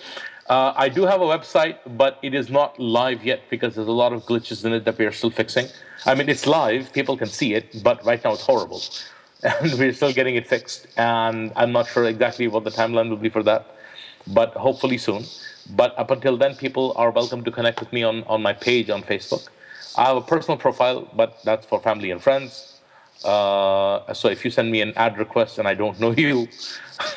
Uh, 0.48 0.74
I 0.76 0.90
do 0.90 1.06
have 1.06 1.22
a 1.22 1.24
website, 1.24 1.78
but 1.96 2.18
it 2.22 2.34
is 2.34 2.50
not 2.50 2.78
live 2.78 3.24
yet 3.24 3.42
because 3.48 3.74
there's 3.74 3.88
a 3.88 3.92
lot 3.92 4.12
of 4.12 4.24
glitches 4.24 4.64
in 4.64 4.72
it 4.74 4.84
that 4.84 4.98
we 4.98 5.06
are 5.06 5.12
still 5.12 5.30
fixing. 5.30 5.68
I 6.04 6.14
mean, 6.14 6.28
it's 6.28 6.46
live, 6.46 6.92
people 6.92 7.16
can 7.16 7.28
see 7.28 7.54
it, 7.54 7.82
but 7.82 8.04
right 8.04 8.22
now 8.22 8.32
it's 8.32 8.42
horrible. 8.44 8.82
And 9.42 9.78
we're 9.78 9.92
still 9.92 10.12
getting 10.12 10.36
it 10.36 10.46
fixed. 10.46 10.86
And 10.96 11.52
I'm 11.54 11.70
not 11.70 11.86
sure 11.86 12.04
exactly 12.04 12.48
what 12.48 12.64
the 12.64 12.70
timeline 12.70 13.10
will 13.10 13.18
be 13.18 13.28
for 13.28 13.42
that, 13.42 13.76
but 14.26 14.54
hopefully 14.54 14.96
soon. 14.96 15.24
But 15.76 15.98
up 15.98 16.10
until 16.10 16.38
then, 16.38 16.54
people 16.54 16.94
are 16.96 17.10
welcome 17.10 17.44
to 17.44 17.50
connect 17.50 17.80
with 17.80 17.92
me 17.92 18.02
on, 18.02 18.22
on 18.24 18.40
my 18.40 18.54
page 18.54 18.88
on 18.88 19.02
Facebook. 19.02 19.46
I 19.96 20.04
have 20.06 20.16
a 20.16 20.22
personal 20.22 20.56
profile, 20.56 21.10
but 21.14 21.42
that's 21.44 21.66
for 21.66 21.78
family 21.78 22.10
and 22.10 22.22
friends. 22.22 22.73
Uh, 23.22 24.12
so 24.12 24.28
if 24.28 24.44
you 24.44 24.50
send 24.50 24.70
me 24.70 24.80
an 24.80 24.92
add 24.96 25.16
request 25.18 25.58
and 25.58 25.68
I 25.68 25.74
don't 25.74 25.98
know 26.00 26.12
you, 26.12 26.48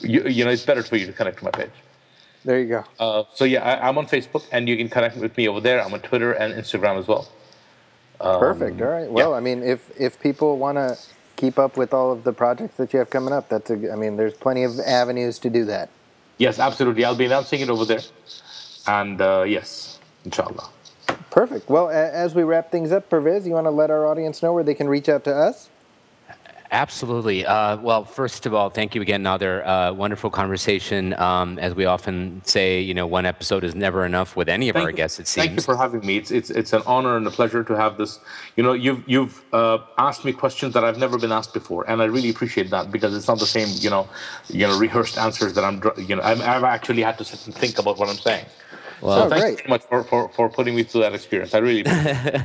you, 0.00 0.28
you, 0.28 0.44
know, 0.44 0.50
it's 0.50 0.64
better 0.64 0.82
for 0.82 0.96
you 0.96 1.06
to 1.06 1.12
connect 1.12 1.38
to 1.38 1.44
my 1.44 1.50
page. 1.50 1.70
There 2.44 2.60
you 2.60 2.68
go. 2.68 2.84
Uh, 2.98 3.24
so 3.34 3.44
yeah, 3.44 3.62
I, 3.62 3.88
am 3.88 3.98
on 3.98 4.06
Facebook, 4.06 4.44
and 4.50 4.68
you 4.68 4.76
can 4.76 4.88
connect 4.88 5.16
with 5.16 5.36
me 5.36 5.48
over 5.48 5.60
there. 5.60 5.82
I'm 5.82 5.94
on 5.94 6.00
Twitter 6.00 6.32
and 6.32 6.54
Instagram 6.54 6.98
as 6.98 7.06
well. 7.06 7.28
Um, 8.20 8.40
Perfect. 8.40 8.80
All 8.80 8.88
right. 8.88 9.10
Well, 9.10 9.30
yeah. 9.30 9.36
I 9.36 9.40
mean, 9.40 9.62
if 9.62 9.90
if 9.98 10.20
people 10.20 10.58
want 10.58 10.76
to 10.76 10.98
keep 11.36 11.58
up 11.58 11.76
with 11.76 11.94
all 11.94 12.10
of 12.10 12.24
the 12.24 12.32
projects 12.32 12.76
that 12.76 12.92
you 12.92 12.98
have 12.98 13.10
coming 13.10 13.32
up, 13.32 13.48
that's 13.48 13.70
a. 13.70 13.92
I 13.92 13.96
mean, 13.96 14.16
there's 14.16 14.34
plenty 14.34 14.64
of 14.64 14.78
avenues 14.80 15.38
to 15.40 15.50
do 15.50 15.64
that. 15.66 15.88
Yes, 16.38 16.58
absolutely. 16.58 17.04
I'll 17.04 17.14
be 17.14 17.26
announcing 17.26 17.60
it 17.60 17.70
over 17.70 17.84
there, 17.84 18.00
and 18.88 19.20
uh, 19.20 19.44
yes, 19.46 20.00
inshallah. 20.24 20.68
Perfect. 21.32 21.70
Well, 21.70 21.88
as 21.88 22.34
we 22.34 22.42
wrap 22.42 22.70
things 22.70 22.92
up, 22.92 23.08
Pervez, 23.08 23.46
you 23.46 23.54
want 23.54 23.64
to 23.64 23.70
let 23.70 23.90
our 23.90 24.06
audience 24.06 24.42
know 24.42 24.52
where 24.52 24.62
they 24.62 24.74
can 24.74 24.86
reach 24.86 25.08
out 25.08 25.24
to 25.24 25.34
us? 25.34 25.70
Absolutely. 26.72 27.46
Uh, 27.46 27.78
well, 27.78 28.04
first 28.04 28.44
of 28.44 28.52
all, 28.52 28.68
thank 28.68 28.94
you 28.94 29.00
again, 29.00 29.22
Another 29.22 29.66
Uh, 29.66 29.92
wonderful 29.92 30.28
conversation. 30.28 31.18
Um, 31.18 31.58
as 31.58 31.74
we 31.74 31.86
often 31.86 32.42
say, 32.44 32.80
you 32.80 32.92
know, 32.92 33.06
one 33.06 33.24
episode 33.24 33.64
is 33.64 33.74
never 33.74 34.04
enough 34.04 34.36
with 34.36 34.50
any 34.50 34.68
of 34.68 34.74
thank 34.74 34.84
our 34.84 34.90
you, 34.90 34.96
guests. 34.96 35.20
It 35.20 35.26
seems. 35.26 35.46
Thank 35.46 35.56
you 35.56 35.62
for 35.62 35.76
having 35.76 36.04
me. 36.04 36.18
It's 36.18 36.30
it's 36.30 36.50
it's 36.50 36.74
an 36.74 36.82
honor 36.86 37.16
and 37.16 37.26
a 37.26 37.30
pleasure 37.30 37.64
to 37.64 37.74
have 37.76 37.96
this. 37.96 38.20
You 38.56 38.62
know, 38.62 38.74
you've 38.74 39.02
you've 39.06 39.42
uh, 39.54 39.78
asked 39.96 40.26
me 40.26 40.32
questions 40.32 40.74
that 40.74 40.84
I've 40.84 40.98
never 40.98 41.18
been 41.18 41.32
asked 41.32 41.54
before, 41.54 41.88
and 41.88 42.02
I 42.02 42.06
really 42.06 42.30
appreciate 42.30 42.68
that 42.70 42.90
because 42.90 43.14
it's 43.16 43.28
not 43.28 43.38
the 43.38 43.46
same, 43.46 43.68
you 43.84 43.90
know, 43.90 44.06
you 44.48 44.66
know, 44.66 44.78
rehearsed 44.78 45.16
answers 45.16 45.52
that 45.54 45.64
I'm. 45.64 45.80
You 45.96 46.16
know, 46.16 46.22
i 46.22 46.34
have 46.34 46.64
actually 46.64 47.02
had 47.02 47.16
to 47.18 47.24
sit 47.24 47.46
and 47.46 47.54
think 47.54 47.78
about 47.78 47.98
what 47.98 48.08
I'm 48.10 48.16
saying. 48.16 48.46
Well, 49.02 49.28
so 49.28 49.36
thank 49.36 49.58
you 49.58 49.64
so 49.64 49.68
much 49.68 49.82
for, 49.82 50.04
for, 50.04 50.28
for 50.28 50.48
putting 50.48 50.76
me 50.76 50.84
through 50.84 51.02
that 51.02 51.14
experience. 51.14 51.54
I 51.54 51.58
really 51.58 51.84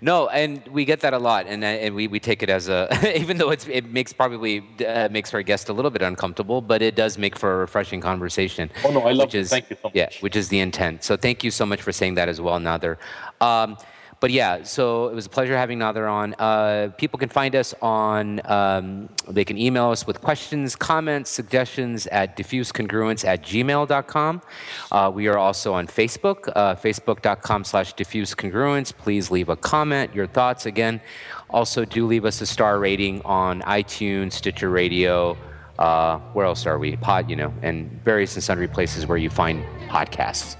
No, 0.00 0.28
and 0.28 0.66
we 0.68 0.84
get 0.84 1.00
that 1.00 1.12
a 1.12 1.18
lot, 1.18 1.46
and 1.48 1.64
uh, 1.64 1.66
and 1.66 1.94
we, 1.94 2.06
we 2.06 2.20
take 2.20 2.44
it 2.44 2.48
as 2.48 2.68
a 2.68 2.88
even 3.18 3.36
though 3.36 3.50
it's 3.50 3.66
it 3.66 3.90
makes 3.92 4.12
probably 4.12 4.64
uh, 4.86 5.08
makes 5.10 5.34
our 5.34 5.42
guest 5.42 5.68
a 5.68 5.72
little 5.72 5.90
bit 5.90 6.02
uncomfortable, 6.02 6.60
but 6.60 6.82
it 6.82 6.94
does 6.94 7.18
make 7.18 7.36
for 7.36 7.52
a 7.54 7.56
refreshing 7.56 8.00
conversation. 8.00 8.70
Oh 8.84 8.92
no, 8.92 9.00
I 9.00 9.10
love 9.10 9.34
it. 9.34 9.46
Thank 9.48 9.70
you 9.70 9.76
so 9.76 9.88
much. 9.88 9.96
Yeah, 9.96 10.08
which 10.20 10.36
is 10.36 10.50
the 10.50 10.60
intent. 10.60 11.02
So 11.02 11.16
thank 11.16 11.42
you 11.42 11.50
so 11.50 11.66
much 11.66 11.82
for 11.82 11.90
saying 11.90 12.14
that 12.14 12.28
as 12.28 12.40
well, 12.40 12.60
Nader. 12.60 12.96
Um, 13.40 13.76
but 14.20 14.30
yeah, 14.30 14.64
so 14.64 15.08
it 15.08 15.14
was 15.14 15.26
a 15.26 15.28
pleasure 15.28 15.56
having 15.56 15.78
Nader 15.78 16.10
on. 16.10 16.34
Uh, 16.34 16.90
people 16.98 17.18
can 17.18 17.28
find 17.28 17.54
us 17.54 17.74
on, 17.80 18.40
um, 18.46 19.08
they 19.28 19.44
can 19.44 19.56
email 19.56 19.90
us 19.90 20.06
with 20.06 20.20
questions, 20.20 20.74
comments, 20.74 21.30
suggestions 21.30 22.06
at 22.08 22.36
diffusecongruence 22.36 23.24
at 23.24 23.42
gmail.com. 23.42 24.42
Uh, 24.90 25.10
we 25.14 25.28
are 25.28 25.38
also 25.38 25.72
on 25.72 25.86
Facebook, 25.86 26.52
uh, 26.56 26.74
facebook.com 26.74 27.62
slash 27.62 27.94
diffusecongruence. 27.94 28.92
Please 28.96 29.30
leave 29.30 29.48
a 29.48 29.56
comment, 29.56 30.12
your 30.14 30.26
thoughts. 30.26 30.66
Again, 30.66 31.00
also 31.48 31.84
do 31.84 32.04
leave 32.06 32.24
us 32.24 32.40
a 32.40 32.46
star 32.46 32.80
rating 32.80 33.22
on 33.22 33.62
iTunes, 33.62 34.32
Stitcher 34.32 34.70
Radio. 34.70 35.36
Uh, 35.78 36.18
where 36.32 36.44
else 36.44 36.66
are 36.66 36.76
we? 36.76 36.96
Pod, 36.96 37.30
you 37.30 37.36
know, 37.36 37.54
and 37.62 37.88
various 38.04 38.34
and 38.34 38.42
sundry 38.42 38.66
places 38.66 39.06
where 39.06 39.16
you 39.16 39.30
find 39.30 39.64
podcasts. 39.88 40.57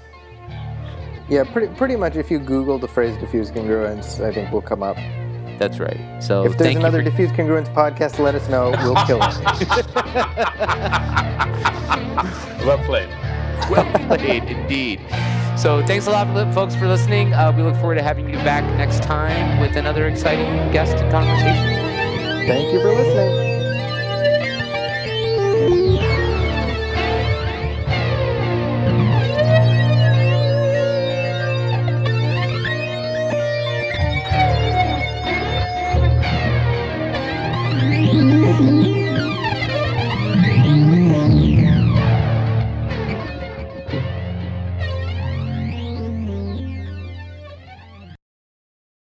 Yeah, 1.29 1.43
pretty 1.43 1.67
pretty 1.75 1.95
much. 1.95 2.15
If 2.15 2.31
you 2.31 2.39
Google 2.39 2.79
the 2.79 2.87
phrase 2.87 3.15
Diffused 3.17 3.53
Congruence, 3.53 4.23
I 4.23 4.33
think 4.33 4.51
will 4.51 4.61
come 4.61 4.81
up. 4.81 4.97
That's 5.59 5.79
right. 5.79 6.23
So 6.23 6.45
if 6.45 6.57
there's 6.57 6.75
another 6.75 7.03
for... 7.03 7.09
Diffused 7.09 7.35
Congruence 7.35 7.71
podcast, 7.73 8.17
let 8.17 8.33
us 8.33 8.49
know. 8.49 8.71
We'll 8.81 8.95
kill 9.05 9.19
it. 9.21 9.35
well 12.65 12.79
played. 12.85 13.09
Well 13.69 13.85
played, 14.07 14.45
indeed. 14.45 15.01
So 15.57 15.85
thanks 15.85 16.07
a 16.07 16.11
lot, 16.11 16.27
folks, 16.53 16.73
for 16.73 16.87
listening. 16.87 17.33
Uh, 17.33 17.51
we 17.55 17.61
look 17.61 17.75
forward 17.75 17.95
to 17.95 18.01
having 18.01 18.29
you 18.29 18.37
back 18.37 18.63
next 18.77 19.03
time 19.03 19.59
with 19.59 19.75
another 19.75 20.07
exciting 20.07 20.71
guest 20.71 20.95
and 20.95 21.11
conversation. 21.11 22.47
Thank 22.47 22.73
you 22.73 22.81
for 22.81 22.93
listening. 22.93 23.49